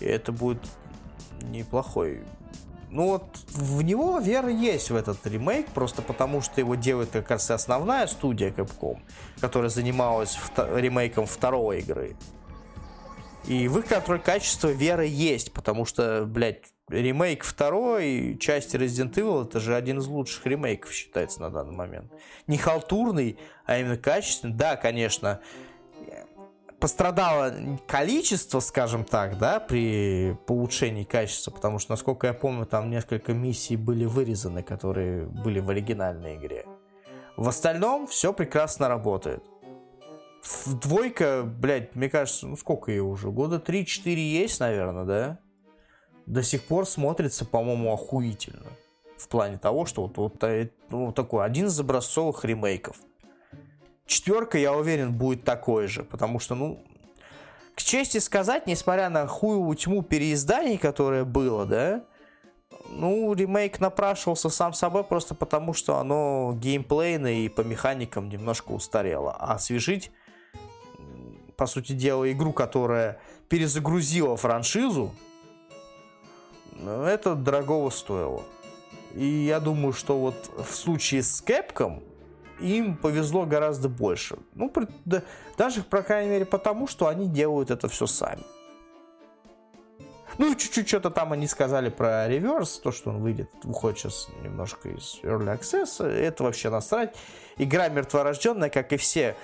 И 0.00 0.04
это 0.04 0.32
будет 0.32 0.62
неплохой. 1.42 2.22
Ну 2.90 3.08
вот 3.08 3.24
в 3.52 3.82
него 3.82 4.20
вера 4.20 4.48
есть 4.48 4.90
в 4.90 4.96
этот 4.96 5.26
ремейк, 5.26 5.66
просто 5.70 6.02
потому 6.02 6.40
что 6.40 6.60
его 6.60 6.76
делает 6.76 7.10
как 7.10 7.30
раз 7.30 7.50
основная 7.50 8.06
студия 8.06 8.50
Capcom, 8.50 9.00
которая 9.40 9.68
занималась 9.70 10.38
ремейком 10.56 11.26
второй 11.26 11.80
игры. 11.80 12.14
И 13.46 13.68
в 13.68 13.78
их 13.78 13.86
контроль 13.86 14.20
качества 14.20 14.68
вера 14.68 15.04
есть, 15.04 15.52
потому 15.52 15.84
что, 15.84 16.24
блядь, 16.26 16.62
ремейк 16.88 17.44
второй 17.44 18.38
части 18.40 18.76
Resident 18.76 19.14
Evil 19.14 19.44
это 19.44 19.60
же 19.60 19.74
один 19.76 19.98
из 19.98 20.06
лучших 20.06 20.46
ремейков 20.46 20.92
считается 20.92 21.42
на 21.42 21.50
данный 21.50 21.74
момент. 21.74 22.10
Не 22.46 22.56
халтурный, 22.56 23.38
а 23.66 23.78
именно 23.78 23.98
качественный. 23.98 24.54
Да, 24.54 24.76
конечно, 24.76 25.40
пострадало 26.80 27.54
количество, 27.86 28.60
скажем 28.60 29.04
так, 29.04 29.38
да, 29.38 29.60
при 29.60 30.36
улучшении 30.48 31.04
качества, 31.04 31.50
потому 31.50 31.78
что, 31.78 31.92
насколько 31.92 32.26
я 32.26 32.34
помню, 32.34 32.66
там 32.66 32.90
несколько 32.90 33.32
миссий 33.32 33.76
были 33.76 34.04
вырезаны, 34.04 34.62
которые 34.62 35.26
были 35.26 35.60
в 35.60 35.70
оригинальной 35.70 36.36
игре. 36.36 36.66
В 37.36 37.48
остальном 37.48 38.06
все 38.06 38.32
прекрасно 38.32 38.88
работает. 38.88 39.42
Двойка, 40.66 41.42
блядь, 41.42 41.94
мне 41.94 42.10
кажется, 42.10 42.46
ну 42.46 42.56
сколько 42.56 42.90
ее 42.90 43.02
уже? 43.02 43.30
Года 43.30 43.56
3-4 43.56 44.14
есть, 44.14 44.60
наверное, 44.60 45.04
да? 45.04 45.38
До 46.26 46.42
сих 46.42 46.64
пор 46.64 46.86
смотрится, 46.86 47.44
по-моему, 47.44 47.92
охуительно. 47.92 48.66
В 49.16 49.28
плане 49.28 49.58
того, 49.58 49.86
что 49.86 50.02
вот, 50.02 50.16
вот, 50.18 50.44
э, 50.44 50.70
ну, 50.90 51.12
такой 51.12 51.44
один 51.44 51.66
из 51.66 51.80
образцовых 51.80 52.44
ремейков. 52.44 52.96
Четверка, 54.06 54.58
я 54.58 54.74
уверен, 54.74 55.12
будет 55.12 55.44
такой 55.44 55.86
же, 55.86 56.02
потому 56.02 56.38
что, 56.38 56.54
ну, 56.54 56.84
к 57.74 57.82
чести 57.82 58.18
сказать, 58.18 58.66
несмотря 58.66 59.08
на 59.08 59.26
хуевую 59.26 59.76
тьму 59.76 60.02
переизданий, 60.02 60.76
которое 60.76 61.24
было, 61.24 61.64
да, 61.64 62.04
ну, 62.90 63.32
ремейк 63.32 63.80
напрашивался 63.80 64.50
сам 64.50 64.74
собой 64.74 65.04
просто 65.04 65.34
потому, 65.34 65.72
что 65.72 65.96
оно 65.96 66.52
геймплейно 66.54 67.44
и 67.44 67.48
по 67.48 67.62
механикам 67.62 68.28
немножко 68.28 68.72
устарело. 68.72 69.32
А 69.32 69.54
освежить 69.54 70.10
по 71.56 71.66
сути 71.66 71.92
дела, 71.92 72.30
игру, 72.30 72.52
которая 72.52 73.20
перезагрузила 73.48 74.36
франшизу, 74.36 75.14
это 76.80 77.34
дорогого 77.34 77.90
стоило. 77.90 78.42
И 79.14 79.24
я 79.24 79.60
думаю, 79.60 79.92
что 79.92 80.18
вот 80.18 80.50
в 80.56 80.74
случае 80.74 81.22
с 81.22 81.42
Capcom 81.42 82.02
им 82.60 82.96
повезло 82.96 83.46
гораздо 83.46 83.88
больше. 83.88 84.38
Ну, 84.54 84.72
да, 85.04 85.22
даже, 85.56 85.82
по 85.82 86.02
крайней 86.02 86.30
мере, 86.30 86.44
потому, 86.44 86.86
что 86.86 87.06
они 87.06 87.28
делают 87.28 87.70
это 87.70 87.88
все 87.88 88.06
сами. 88.06 88.42
Ну, 90.36 90.52
чуть-чуть 90.56 90.88
что-то 90.88 91.10
там 91.10 91.32
они 91.32 91.46
сказали 91.46 91.90
про 91.90 92.26
реверс, 92.26 92.78
то, 92.78 92.90
что 92.90 93.10
он 93.10 93.18
выйдет, 93.18 93.48
выходит 93.62 93.98
сейчас 93.98 94.28
немножко 94.42 94.88
из 94.88 95.20
Early 95.22 95.60
Access, 95.60 96.04
это 96.04 96.42
вообще 96.42 96.70
насрать. 96.70 97.14
Игра 97.56 97.88
мертворожденная, 97.88 98.68
как 98.68 98.92
и 98.92 98.96
все 98.96 99.36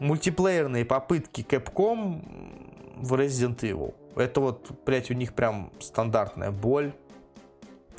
мультиплеерные 0.00 0.84
попытки 0.84 1.42
Capcom 1.42 2.96
в 2.96 3.14
Resident 3.14 3.60
Evil. 3.60 3.94
Это 4.16 4.40
вот, 4.40 4.70
блядь, 4.84 5.10
у 5.10 5.14
них 5.14 5.34
прям 5.34 5.72
стандартная 5.78 6.50
боль 6.50 6.92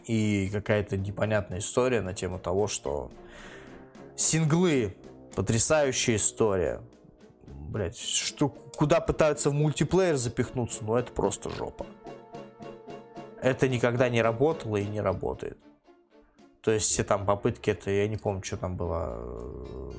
и 0.06 0.50
какая-то 0.52 0.98
непонятная 0.98 1.60
история 1.60 2.02
на 2.02 2.14
тему 2.14 2.40
того, 2.40 2.68
что 2.68 3.12
синглы, 4.16 4.96
потрясающая 5.36 6.18
история. 6.18 6.82
Блять, 7.46 7.98
что, 7.98 8.50
куда 8.50 9.00
пытаются 9.00 9.50
в 9.50 9.54
мультиплеер 9.54 10.18
запихнуться, 10.18 10.84
но 10.84 11.00
это 11.00 11.14
просто 11.14 11.50
жопа. 11.50 11.86
Это 13.42 13.70
никогда 13.70 14.10
не 14.10 14.22
работало 14.22 14.78
и 14.78 14.86
не 14.86 15.00
работает. 15.00 15.58
То 16.62 16.72
есть 16.72 16.88
все 16.88 17.04
там 17.04 17.26
попытки, 17.26 17.72
это 17.72 17.90
я 17.90 18.08
не 18.08 18.18
помню, 18.18 18.44
что 18.44 18.58
там 18.58 18.76
было 18.76 19.92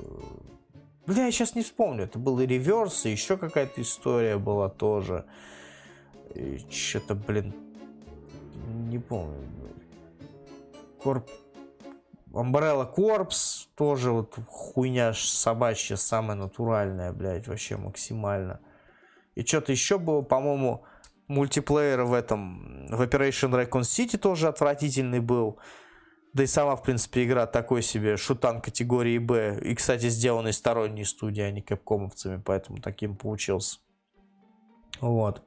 Бля, 1.05 1.25
я 1.25 1.31
сейчас 1.31 1.55
не 1.55 1.63
вспомню. 1.63 2.05
Это 2.05 2.17
был 2.17 2.39
и 2.39 2.47
реверс, 2.47 3.05
и 3.05 3.11
еще 3.11 3.37
какая-то 3.37 3.81
история 3.81 4.37
была 4.37 4.69
тоже. 4.69 5.25
Что-то, 6.69 7.15
блин, 7.15 7.53
не 8.89 8.99
помню. 8.99 9.49
Корп... 11.01 11.29
Umbrella 12.31 12.91
Corps 12.91 13.67
тоже 13.75 14.11
вот 14.11 14.35
хуйня 14.47 15.13
собачья, 15.13 15.97
самая 15.97 16.35
натуральная, 16.35 17.11
блядь, 17.13 17.47
вообще 17.47 17.77
максимально. 17.77 18.59
И 19.35 19.43
что-то 19.45 19.71
еще 19.71 19.99
было, 19.99 20.21
по-моему, 20.21 20.83
мультиплеер 21.27 22.03
в 22.03 22.13
этом, 22.13 22.87
в 22.87 23.01
Operation 23.01 23.51
Raccoon 23.51 23.81
City 23.81 24.17
тоже 24.17 24.47
отвратительный 24.47 25.19
был. 25.19 25.59
Да 26.33 26.43
и 26.43 26.47
сама, 26.47 26.75
в 26.75 26.81
принципе, 26.81 27.25
игра 27.25 27.45
такой 27.45 27.83
себе 27.83 28.17
шутан 28.17 28.59
категории 28.59 29.19
Б. 29.19 29.59
И, 29.63 29.75
кстати, 29.75 30.09
сделанный 30.09 30.51
сторонней 30.51 31.05
студией, 31.05 31.47
а 31.47 31.51
не 31.51 31.61
кэпкомовцами, 31.61 32.41
поэтому 32.43 32.79
таким 32.79 33.15
получился. 33.15 33.77
Вот. 34.99 35.43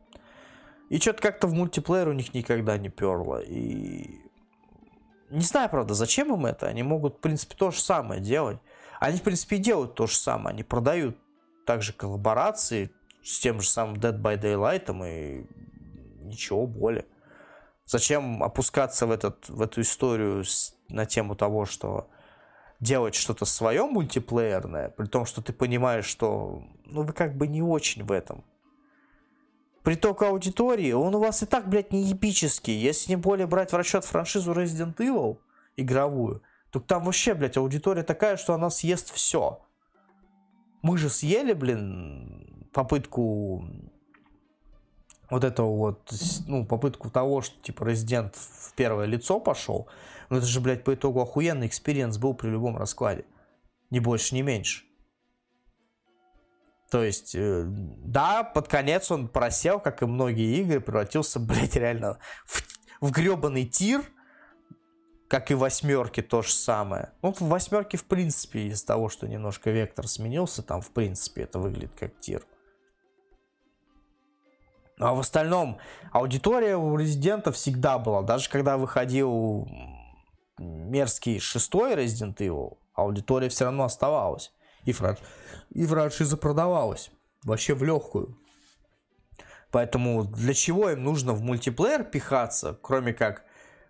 И 0.89 0.99
что-то 0.99 1.23
как-то 1.23 1.49
в 1.49 1.55
мультиплеер 1.55 2.09
у 2.09 2.13
них 2.13 2.33
никогда 2.35 2.79
не 2.79 2.89
перло. 2.89 3.41
И 3.41 4.21
не 5.31 5.43
знаю, 5.43 5.69
правда, 5.69 5.95
зачем 5.95 6.33
им 6.33 6.47
это. 6.47 6.69
Они 6.69 6.85
могут, 6.85 7.17
в 7.17 7.21
принципе, 7.21 7.57
то 7.57 7.73
же 7.73 7.81
самое 7.81 8.21
делать. 8.21 8.59
Они, 9.01 9.19
в 9.19 9.23
принципе, 9.23 9.59
делают 9.59 9.95
то 9.95 10.07
же 10.07 10.17
самое. 10.17 10.55
Они 10.55 10.63
продают 10.63 11.17
также 11.67 11.93
коллаборации 11.93 12.93
с 13.25 13.41
тем 13.41 13.61
же 13.61 13.69
самым 13.69 13.97
Dead 13.97 14.21
by 14.21 14.41
Daylight 14.41 14.89
и 15.09 15.47
ничего 16.25 16.67
более. 16.69 17.07
Зачем 17.87 18.43
опускаться 18.43 19.07
в, 19.07 19.11
этот, 19.11 19.49
в 19.49 19.61
эту 19.61 19.81
историю 19.81 20.45
с, 20.45 20.76
на 20.89 21.07
тему 21.07 21.35
того, 21.35 21.67
что 21.67 22.09
делать 22.81 23.15
что-то 23.15 23.45
свое 23.45 23.87
мультиплеерное, 23.87 24.91
при 24.91 25.07
том, 25.07 25.25
что 25.25 25.43
ты 25.43 25.53
понимаешь, 25.53 26.05
что 26.05 26.63
ну 26.85 27.03
вы 27.03 27.13
как 27.13 27.37
бы 27.37 27.47
не 27.47 27.63
очень 27.63 28.05
в 28.05 28.13
этом. 28.13 28.45
Приток 29.83 30.23
аудитории, 30.23 30.93
он 30.93 31.15
у 31.15 31.21
вас 31.21 31.43
и 31.43 31.47
так, 31.47 31.69
блядь, 31.69 31.93
не 31.93 32.13
эпический. 32.13 32.75
Если 32.75 33.13
тем 33.13 33.17
более 33.17 33.47
брать 33.47 33.73
в 33.73 33.77
расчет 33.77 34.05
франшизу 34.05 34.53
Resident 34.53 34.97
Evil 34.97 35.39
игровую, 35.77 36.43
то 36.71 36.81
там 36.81 37.05
вообще, 37.05 37.35
блядь, 37.35 37.57
аудитория 37.57 38.03
такая, 38.03 38.37
что 38.37 38.55
она 38.55 38.69
съест 38.69 39.13
все. 39.15 39.61
Мы 40.83 40.99
же 40.99 41.09
съели, 41.09 41.53
блин, 41.53 42.69
попытку 42.73 43.65
вот 45.31 45.45
этого 45.45 45.77
вот, 45.77 46.13
ну, 46.47 46.65
попытку 46.65 47.11
того, 47.11 47.43
что, 47.43 47.61
типа, 47.63 47.85
резидент 47.85 48.37
в 48.37 48.75
первое 48.75 49.07
лицо 49.07 49.41
пошел, 49.41 49.89
ну, 50.31 50.39
это 50.39 50.47
же, 50.47 50.61
блядь, 50.61 50.85
по 50.85 50.95
итогу 50.95 51.21
охуенный 51.21 51.67
экспириенс 51.67 52.19
был 52.19 52.35
при 52.35 52.49
любом 52.49 52.77
раскладе. 52.77 53.25
Ни 53.91 53.99
больше, 53.99 54.35
ни 54.35 54.43
меньше. 54.43 54.85
То 56.91 57.03
есть, 57.03 57.35
э, 57.35 57.65
да, 57.67 58.45
под 58.45 58.69
конец 58.69 59.11
он 59.11 59.29
просел, 59.29 59.81
как 59.81 60.03
и 60.03 60.07
многие 60.07 60.61
игры, 60.61 60.81
превратился, 60.81 61.41
блядь, 61.41 61.77
реально 61.77 62.19
в, 62.45 62.63
в 63.01 63.11
гребаный 63.11 63.67
тир, 63.67 64.03
как 65.29 65.51
и 65.51 65.55
восьмерки 65.55 66.23
то 66.23 66.43
же 66.43 66.53
самое. 66.53 67.13
Ну, 67.23 67.33
в 67.33 67.41
восьмерке, 67.41 67.97
в 67.97 68.05
принципе, 68.05 68.69
из-за 68.69 68.87
того, 68.87 69.09
что 69.09 69.27
немножко 69.27 69.71
вектор 69.71 70.07
сменился, 70.07 70.63
там, 70.63 70.81
в 70.81 70.91
принципе, 70.91 71.43
это 71.43 71.59
выглядит 71.59 71.93
как 71.99 72.19
тир. 72.21 72.45
А 74.99 75.15
в 75.15 75.21
остальном 75.21 75.79
аудитория 76.11 76.77
у 76.77 76.97
резидента 76.97 77.53
всегда 77.53 77.99
была. 77.99 78.23
Даже 78.23 78.49
когда 78.49 78.79
выходил 78.79 79.69
мерзкий 80.59 81.39
шестой 81.39 81.95
Resident 81.95 82.37
Evil, 82.37 82.79
аудитория 82.95 83.49
все 83.51 83.67
равно 83.67 83.85
оставалась. 83.85 84.53
И, 84.85 84.93
франш... 84.93 85.19
и 85.71 85.85
франшиза 85.85 86.37
продавалась. 86.37 87.11
Вообще 87.45 87.75
в 87.75 87.83
легкую. 87.83 88.39
Поэтому 89.71 90.25
для 90.25 90.55
чего 90.55 90.91
им 90.91 91.05
нужно 91.05 91.35
в 91.35 91.43
мультиплеер 91.43 92.05
пихаться, 92.05 92.79
кроме 92.81 93.13
как 93.13 93.45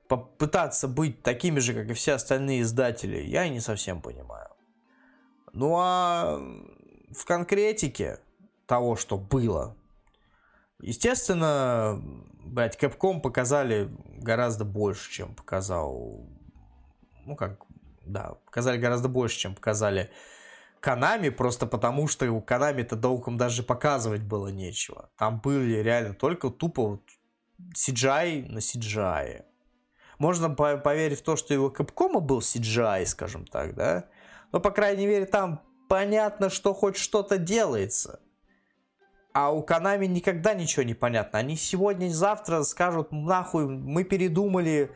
попытаться 0.09 0.89
быть 0.89 1.23
такими 1.23 1.61
же, 1.61 1.75
как 1.75 1.89
и 1.91 1.95
все 1.95 2.15
остальные 2.15 2.63
издатели, 2.63 3.19
я 3.19 3.49
не 3.49 3.61
совсем 3.61 4.01
понимаю. 4.01 4.49
Ну 5.53 5.77
а 5.79 6.41
в 7.11 7.25
конкретике 7.25 8.19
того, 8.67 8.97
что 8.97 9.17
было, 9.17 9.77
Естественно, 10.81 12.01
блядь, 12.45 12.81
Capcom 12.83 13.21
показали 13.21 13.91
гораздо 14.19 14.65
больше, 14.65 15.11
чем 15.11 15.35
показал... 15.35 16.27
Ну, 17.25 17.35
как, 17.35 17.65
да, 18.05 18.37
показали 18.45 18.79
гораздо 18.79 19.09
больше, 19.09 19.39
чем 19.39 19.55
показали 19.55 20.11
Канами, 20.81 21.31
просто 21.31 21.67
потому 21.67 22.07
что 22.07 22.31
у 22.31 22.41
Канами-то 22.41 22.97
толком 22.97 23.37
даже 23.37 23.63
показывать 23.63 24.23
было 24.23 24.49
нечего. 24.49 25.11
Там 25.17 25.41
были 25.41 25.79
реально 25.79 26.15
только 26.15 26.51
тупо 26.51 26.83
вот 26.89 27.03
CGI 27.75 28.47
на 28.49 28.59
CGI. 28.59 29.45
Можно 30.19 30.51
поверить 30.51 31.19
в 31.19 31.23
то, 31.23 31.37
что 31.37 31.53
его 31.53 31.71
Capcom 31.71 32.21
был 32.21 32.39
CGI, 32.39 33.07
скажем 33.07 33.47
так, 33.47 33.75
да? 33.75 34.05
Но, 34.53 34.61
по 34.61 34.71
крайней 34.71 35.07
мере, 35.07 35.27
там 35.27 35.63
понятно, 35.89 36.51
что 36.51 36.73
хоть 36.73 36.97
что-то 36.97 37.39
делается. 37.39 38.21
А 39.37 39.51
у 39.51 39.63
Канами 39.63 40.07
никогда 40.07 40.55
ничего 40.55 40.83
не 40.83 40.95
понятно. 40.95 41.39
Они 41.39 41.57
сегодня-завтра 41.57 42.63
скажут, 42.63 43.13
нахуй, 43.13 43.67
мы 43.67 44.03
передумали, 44.03 44.91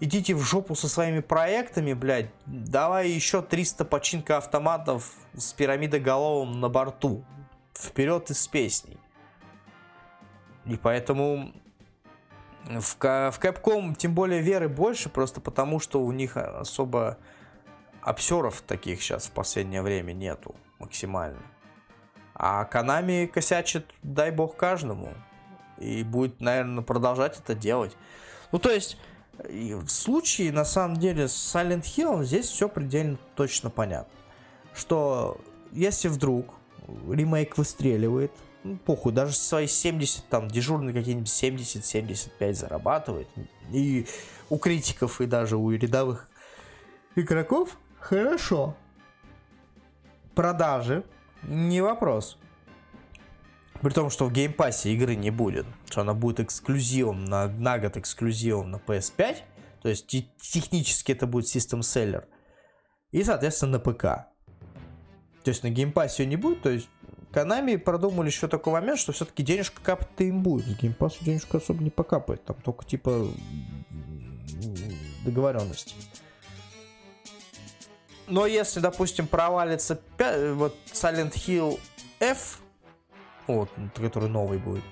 идите 0.00 0.34
в 0.34 0.40
жопу 0.40 0.74
со 0.74 0.88
своими 0.88 1.20
проектами, 1.20 1.92
блядь. 1.92 2.28
Давай 2.44 3.08
еще 3.10 3.40
300 3.40 3.84
починка 3.84 4.38
автоматов 4.38 5.12
с 5.36 5.52
пирамидоголовым 5.52 6.60
на 6.60 6.68
борту. 6.68 7.24
Вперед 7.72 8.30
из 8.30 8.48
песней. 8.48 8.98
И 10.64 10.76
поэтому 10.76 11.52
в, 12.64 12.96
в 12.96 13.38
Capcom 13.38 13.94
тем 13.94 14.12
более 14.12 14.40
веры 14.40 14.68
больше, 14.68 15.08
просто 15.08 15.40
потому 15.40 15.78
что 15.78 16.02
у 16.02 16.10
них 16.10 16.36
особо 16.36 17.16
обсеров 18.02 18.60
таких 18.62 19.00
сейчас 19.00 19.26
в 19.26 19.30
последнее 19.30 19.82
время 19.82 20.14
нету 20.14 20.56
максимально. 20.80 21.53
А 22.34 22.68
Konami 22.70 23.26
косячит, 23.26 23.86
дай 24.02 24.30
бог, 24.30 24.56
каждому. 24.56 25.14
И 25.78 26.02
будет, 26.02 26.40
наверное, 26.40 26.82
продолжать 26.82 27.38
это 27.38 27.54
делать. 27.54 27.96
Ну, 28.52 28.58
то 28.58 28.70
есть, 28.70 28.98
в 29.38 29.88
случае, 29.88 30.52
на 30.52 30.64
самом 30.64 30.96
деле, 30.96 31.28
с 31.28 31.54
Silent 31.54 31.82
Hill 31.82 32.24
здесь 32.24 32.46
все 32.46 32.68
предельно 32.68 33.18
точно 33.36 33.70
понятно. 33.70 34.12
Что 34.74 35.40
если 35.72 36.08
вдруг 36.08 36.54
ремейк 37.08 37.56
выстреливает, 37.56 38.32
ну, 38.64 38.76
похуй, 38.78 39.12
даже 39.12 39.34
свои 39.34 39.66
70, 39.66 40.28
там, 40.28 40.48
дежурные 40.48 40.94
какие-нибудь 40.94 41.28
70-75 41.28 42.54
зарабатывает, 42.54 43.28
и 43.70 44.06
у 44.48 44.58
критиков, 44.58 45.20
и 45.20 45.26
даже 45.26 45.56
у 45.56 45.70
рядовых 45.70 46.28
игроков, 47.14 47.76
хорошо. 48.00 48.74
Продажи 50.34 51.04
не 51.48 51.80
вопрос. 51.80 52.38
При 53.80 53.90
том, 53.90 54.08
что 54.10 54.26
в 54.26 54.32
геймпассе 54.32 54.92
игры 54.92 55.14
не 55.14 55.30
будет. 55.30 55.66
Что 55.90 56.00
она 56.02 56.14
будет 56.14 56.40
эксклюзивом, 56.40 57.24
на, 57.24 57.48
на 57.48 57.78
год 57.78 57.96
эксклюзивом 57.96 58.70
на 58.70 58.76
PS5. 58.76 59.36
То 59.82 59.88
есть 59.88 60.06
технически 60.06 61.12
это 61.12 61.26
будет 61.26 61.46
Seller. 61.46 62.24
И, 63.10 63.22
соответственно, 63.22 63.72
на 63.72 63.78
ПК. 63.78 64.02
То 65.42 65.50
есть 65.50 65.62
на 65.62 65.70
геймпассе 65.70 66.22
ее 66.22 66.30
не 66.30 66.36
будет. 66.36 66.62
То 66.62 66.70
есть 66.70 66.88
Konami 67.32 67.76
продумали 67.78 68.28
еще 68.28 68.48
такой 68.48 68.72
момент, 68.72 68.98
что 68.98 69.12
все-таки 69.12 69.42
денежка 69.42 69.82
капать-то 69.82 70.24
им 70.24 70.42
будет. 70.42 70.66
В 70.66 70.80
геймпассу 70.80 71.22
денежка 71.24 71.58
особо 71.58 71.82
не 71.82 71.90
покапает. 71.90 72.44
Там 72.44 72.56
только 72.62 72.84
типа 72.86 73.28
договоренности. 75.24 75.94
Но 78.26 78.46
если, 78.46 78.80
допустим, 78.80 79.26
провалится 79.26 79.96
5, 80.16 80.54
вот 80.54 80.76
Silent 80.92 81.32
Hill 81.34 81.78
F, 82.20 82.58
вот, 83.46 83.70
который 83.96 84.28
новый 84.28 84.58
будет, 84.58 84.84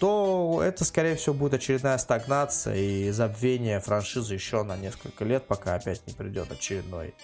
то 0.00 0.60
это, 0.62 0.84
скорее 0.84 1.14
всего, 1.14 1.34
будет 1.34 1.54
очередная 1.54 1.98
стагнация 1.98 2.74
и 2.76 3.10
забвение 3.10 3.80
франшизы 3.80 4.34
еще 4.34 4.64
на 4.64 4.76
несколько 4.76 5.24
лет, 5.24 5.46
пока 5.46 5.74
опять 5.76 6.06
не 6.06 6.12
придет 6.12 6.50
очередной 6.50 7.14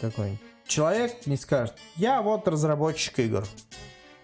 какой-нибудь 0.00 0.40
человек, 0.66 1.26
не 1.26 1.36
скажет, 1.36 1.74
я 1.96 2.22
вот 2.22 2.46
разработчик 2.48 3.18
игр. 3.18 3.44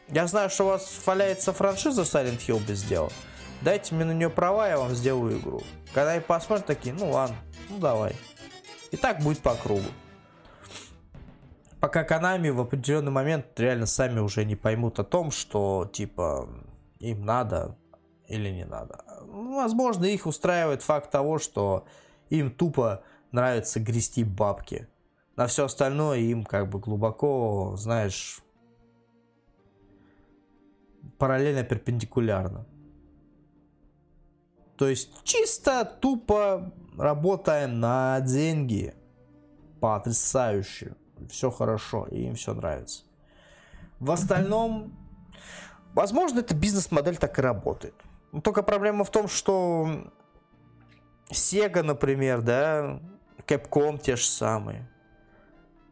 Я 0.09 0.27
знаю, 0.27 0.51
что 0.51 0.65
у 0.65 0.69
вас 0.69 0.91
валяется 1.07 1.53
франшиза 1.53 2.03
Silent 2.03 2.41
Hill 2.47 2.61
без 2.67 2.83
дела. 2.83 3.11
Дайте 3.63 3.95
мне 3.95 4.05
на 4.05 4.13
нее 4.13 4.31
права, 4.31 4.69
я 4.69 4.79
вам 4.79 4.95
сделаю 4.95 5.39
игру. 5.39 5.63
Когда 5.93 6.15
я 6.15 6.21
посмотрю, 6.21 6.65
такие, 6.67 6.95
ну 6.95 7.11
ладно, 7.11 7.37
ну 7.69 7.79
давай. 7.79 8.15
И 8.91 8.97
так 8.97 9.21
будет 9.21 9.41
по 9.41 9.55
кругу. 9.55 9.89
Пока 11.81 12.05
Канами 12.05 12.51
в 12.51 12.61
определенный 12.61 13.11
момент 13.11 13.47
реально 13.59 13.87
сами 13.87 14.21
уже 14.21 14.45
не 14.45 14.57
поймут 14.57 14.99
о 14.99 15.05
том, 15.05 15.31
что 15.31 15.89
типа 15.91 16.49
им 16.99 17.25
надо 17.25 17.77
или 18.29 18.51
не 18.51 18.65
надо. 18.65 19.05
Возможно, 19.23 20.05
их 20.05 20.27
устраивает 20.27 20.83
факт 20.83 21.11
того, 21.11 21.39
что 21.39 21.87
им 22.29 22.51
тупо 22.51 23.03
нравится 23.33 23.81
грести 23.81 24.25
бабки. 24.25 24.89
На 25.37 25.47
все 25.47 25.65
остальное 25.65 26.19
им 26.19 26.45
как 26.45 26.69
бы 26.69 26.79
глубоко, 26.79 27.75
знаешь, 27.77 28.41
параллельно 31.19 31.63
перпендикулярно. 31.63 32.67
То 34.77 34.89
есть 34.89 35.11
чисто 35.25 35.85
тупо 35.85 36.73
работаем 37.01 37.81
на 37.81 38.21
деньги. 38.21 38.95
Потрясающе. 39.81 40.95
Все 41.29 41.51
хорошо, 41.51 42.07
и 42.11 42.23
им 42.23 42.35
все 42.35 42.55
нравится. 42.55 43.05
В 43.99 44.11
остальном, 44.11 44.97
возможно, 45.95 46.41
эта 46.41 46.55
бизнес-модель 46.55 47.17
так 47.17 47.39
и 47.39 47.43
работает. 47.43 47.95
Но 48.33 48.41
только 48.41 48.63
проблема 48.63 49.05
в 49.05 49.11
том, 49.11 49.29
что 49.29 50.13
Sega, 51.31 51.83
например, 51.83 52.43
да, 52.43 53.01
Capcom 53.47 53.99
те 53.99 54.17
же 54.17 54.25
самые. 54.25 54.89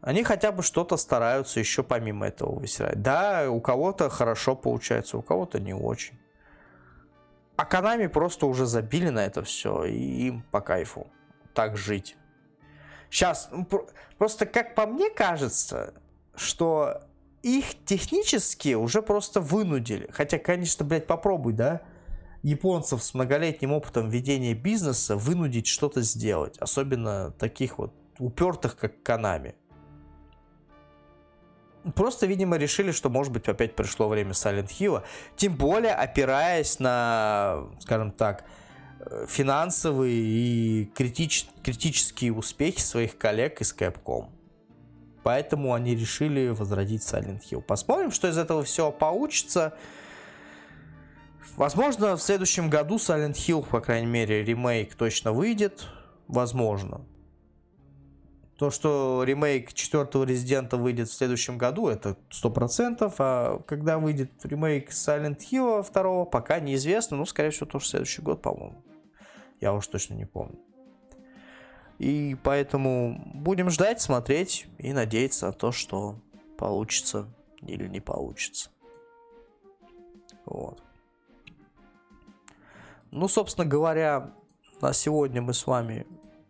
Они 0.01 0.23
хотя 0.23 0.51
бы 0.51 0.63
что-то 0.63 0.97
стараются 0.97 1.59
еще 1.59 1.83
помимо 1.83 2.27
этого 2.27 2.55
высирать. 2.55 3.01
Да, 3.01 3.49
у 3.49 3.59
кого-то 3.59 4.09
хорошо 4.09 4.55
получается, 4.55 5.17
у 5.17 5.21
кого-то 5.21 5.59
не 5.59 5.73
очень. 5.73 6.17
А 7.59 7.65
Канами 7.65 8.07
просто 8.07 8.45
уже 8.45 8.65
забили 8.65 9.09
на 9.09 9.25
это 9.25 9.43
все, 9.43 9.83
и 9.83 10.27
им 10.27 10.43
по 10.49 10.61
кайфу 10.61 11.07
так 11.53 11.75
жить. 11.75 12.15
Сейчас, 13.09 13.49
ну, 13.51 13.67
просто 14.17 14.45
как 14.45 14.75
по 14.75 14.85
мне 14.85 15.09
кажется, 15.09 15.93
что 16.35 17.01
их 17.43 17.83
технически 17.83 18.75
уже 18.75 19.01
просто 19.01 19.41
вынудили. 19.41 20.09
Хотя, 20.09 20.39
конечно, 20.39 20.85
блядь, 20.85 21.05
попробуй, 21.05 21.51
да, 21.51 21.81
японцев 22.43 23.03
с 23.03 23.13
многолетним 23.13 23.73
опытом 23.73 24.09
ведения 24.09 24.53
бизнеса 24.53 25.17
вынудить 25.17 25.67
что-то 25.67 26.01
сделать. 26.01 26.57
Особенно 26.59 27.31
таких 27.31 27.77
вот 27.77 27.93
упертых, 28.19 28.77
как 28.77 29.03
Канами. 29.03 29.55
Просто, 31.95 32.25
видимо, 32.25 32.57
решили, 32.57 32.91
что, 32.91 33.09
может 33.09 33.31
быть, 33.31 33.47
опять 33.47 33.75
пришло 33.75 34.07
время 34.07 34.31
Silent 34.31 34.67
Hill. 34.67 35.03
Тем 35.37 35.55
более, 35.55 35.93
опираясь 35.93 36.79
на, 36.79 37.67
скажем 37.79 38.11
так, 38.11 38.43
финансовые 39.27 40.13
и 40.13 40.85
критич, 40.93 41.47
критические 41.63 42.33
успехи 42.33 42.81
своих 42.81 43.17
коллег 43.17 43.61
из 43.61 43.73
Capcom. 43.73 44.29
Поэтому 45.23 45.73
они 45.73 45.95
решили 45.95 46.49
возродить 46.49 47.01
Silent 47.01 47.41
Hill. 47.49 47.61
Посмотрим, 47.61 48.11
что 48.11 48.27
из 48.27 48.37
этого 48.37 48.63
всего 48.63 48.91
получится. 48.91 49.73
Возможно, 51.55 52.15
в 52.15 52.21
следующем 52.21 52.69
году 52.69 52.95
Silent 52.95 53.33
Hill, 53.33 53.65
по 53.65 53.79
крайней 53.79 54.07
мере, 54.07 54.43
ремейк 54.43 54.95
точно 54.95 55.31
выйдет. 55.31 55.87
Возможно. 56.27 57.05
То, 58.59 58.71
что 58.71 59.23
ремейк 59.23 59.71
четвертого 59.71 60.25
Резидента 60.25 60.75
выйдет 60.75 61.07
в 61.07 61.13
следующем 61.13 61.57
году, 61.57 61.87
это 61.87 62.17
100%, 62.29 63.15
а 63.17 63.59
когда 63.65 63.97
выйдет 63.99 64.31
ремейк 64.43 64.89
Silent 64.89 65.37
Hill 65.49 65.81
второго, 65.81 66.25
пока 66.25 66.59
неизвестно, 66.59 67.15
ну, 67.15 67.25
скорее 67.25 67.51
всего, 67.51 67.67
тоже 67.67 67.85
следующий 67.85 68.21
год, 68.21 68.41
по-моему. 68.41 68.83
Я 69.61 69.73
уж 69.73 69.87
точно 69.87 70.15
не 70.15 70.25
помню. 70.25 70.59
И 71.99 72.35
поэтому 72.43 73.21
будем 73.33 73.69
ждать, 73.69 74.01
смотреть 74.01 74.67
и 74.77 74.91
надеяться 74.91 75.47
на 75.47 75.53
то, 75.53 75.71
что 75.71 76.19
получится 76.57 77.29
или 77.61 77.87
не 77.87 78.01
получится. 78.01 78.71
Вот. 80.45 80.83
Ну, 83.11 83.29
собственно 83.29 83.65
говоря, 83.65 84.33
на 84.81 84.91
сегодня 84.91 85.41
мы 85.41 85.53
с 85.53 85.65
вами 85.65 86.05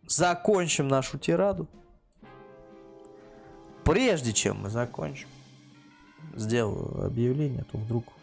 закончим 0.08 0.88
нашу 0.88 1.20
тираду 1.20 1.68
прежде 3.90 4.34
чем 4.34 4.62
мы 4.62 4.70
закончим, 4.70 5.28
сделаю 6.36 7.08
объявление, 7.08 7.62
а 7.62 7.72
то 7.72 7.80
вдруг 7.80 8.14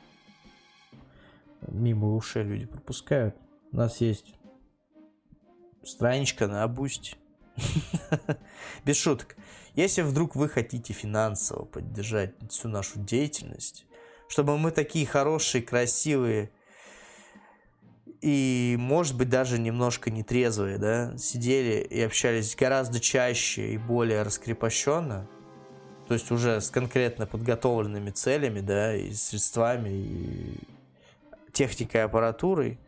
мимо 1.66 2.14
ушей 2.14 2.44
люди 2.44 2.66
пропускают. 2.66 3.34
У 3.72 3.76
нас 3.76 4.00
есть 4.00 4.36
страничка 5.82 6.46
на 6.46 6.62
Абусте. 6.62 7.16
Без 8.84 8.96
шуток. 8.96 9.34
Если 9.74 10.02
вдруг 10.02 10.36
вы 10.36 10.48
хотите 10.48 10.92
финансово 10.92 11.64
поддержать 11.64 12.34
всю 12.48 12.68
нашу 12.68 13.00
деятельность, 13.00 13.86
чтобы 14.28 14.58
мы 14.58 14.70
такие 14.70 15.04
хорошие, 15.04 15.62
красивые 15.62 16.52
и, 18.22 18.76
может 18.78 19.16
быть, 19.16 19.30
даже 19.30 19.58
немножко 19.58 20.12
нетрезвые, 20.12 20.78
да, 20.78 21.18
сидели 21.18 21.82
и 21.82 22.00
общались 22.02 22.54
гораздо 22.54 23.00
чаще 23.00 23.72
и 23.72 23.78
более 23.78 24.22
раскрепощенно, 24.22 25.28
то 26.08 26.14
есть 26.14 26.30
уже 26.30 26.60
с 26.60 26.70
конкретно 26.70 27.26
подготовленными 27.26 28.10
целями, 28.10 28.60
да, 28.60 28.94
и 28.94 29.12
средствами, 29.12 29.90
и 29.90 30.58
техникой, 31.52 32.04
аппаратурой, 32.04 32.78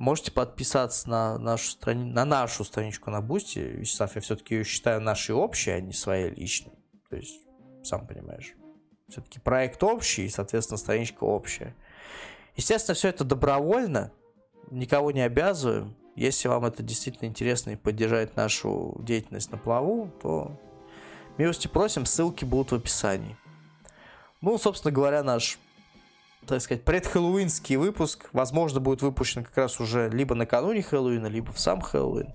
Можете 0.00 0.32
подписаться 0.32 1.10
на 1.10 1.36
нашу, 1.36 1.72
страни... 1.72 2.10
на 2.10 2.24
нашу 2.24 2.64
страничку 2.64 3.10
на 3.10 3.20
Бусти. 3.20 3.58
Вячеслав, 3.58 4.14
я 4.14 4.22
все-таки 4.22 4.54
ее 4.54 4.64
считаю 4.64 4.98
нашей 5.02 5.34
общей, 5.34 5.72
а 5.72 5.80
не 5.82 5.92
своей 5.92 6.30
личной. 6.30 6.72
То 7.10 7.16
есть, 7.16 7.42
сам 7.82 8.06
понимаешь. 8.06 8.54
Все-таки 9.10 9.40
проект 9.40 9.84
общий, 9.84 10.24
и, 10.24 10.30
соответственно, 10.30 10.78
страничка 10.78 11.24
общая. 11.24 11.76
Естественно, 12.56 12.94
все 12.94 13.08
это 13.08 13.24
добровольно. 13.24 14.10
Никого 14.70 15.10
не 15.10 15.20
обязываем. 15.20 15.94
Если 16.16 16.48
вам 16.48 16.64
это 16.64 16.82
действительно 16.82 17.28
интересно 17.28 17.72
и 17.72 17.76
поддержать 17.76 18.36
нашу 18.36 18.96
деятельность 19.02 19.52
на 19.52 19.58
плаву, 19.58 20.10
то 20.22 20.58
милости 21.38 21.66
просим, 21.66 22.06
ссылки 22.06 22.44
будут 22.44 22.72
в 22.72 22.74
описании. 22.76 23.36
Ну, 24.40 24.56
собственно 24.58 24.92
говоря, 24.92 25.22
наш, 25.22 25.58
так 26.46 26.62
сказать, 26.62 26.84
предхэллоуинский 26.84 27.76
выпуск, 27.76 28.28
возможно, 28.32 28.80
будет 28.80 29.02
выпущен 29.02 29.44
как 29.44 29.56
раз 29.56 29.80
уже 29.80 30.08
либо 30.08 30.34
накануне 30.34 30.82
Хэллоуина, 30.82 31.26
либо 31.26 31.52
в 31.52 31.60
сам 31.60 31.80
Хэллоуин. 31.80 32.32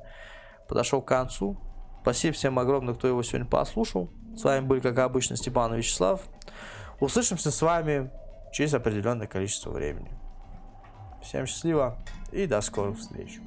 Подошел 0.68 1.02
к 1.02 1.08
концу. 1.08 1.58
Спасибо 2.02 2.34
всем 2.34 2.60
огромное, 2.60 2.94
кто 2.94 3.08
его 3.08 3.24
сегодня 3.24 3.48
послушал. 3.48 4.12
С 4.36 4.44
вами 4.44 4.66
были, 4.66 4.80
как 4.80 5.00
обычно, 5.00 5.36
Степан 5.36 5.74
и 5.74 5.78
Вячеслав. 5.78 6.22
Услышимся 7.00 7.52
с 7.52 7.62
вами 7.62 8.12
через 8.54 8.74
определенное 8.74 9.28
количество 9.28 9.72
времени. 9.72 10.12
Всем 11.24 11.48
счастливо 11.48 11.98
и 12.32 12.46
до 12.46 12.62
скорых 12.62 13.00
встреч. 13.00 13.40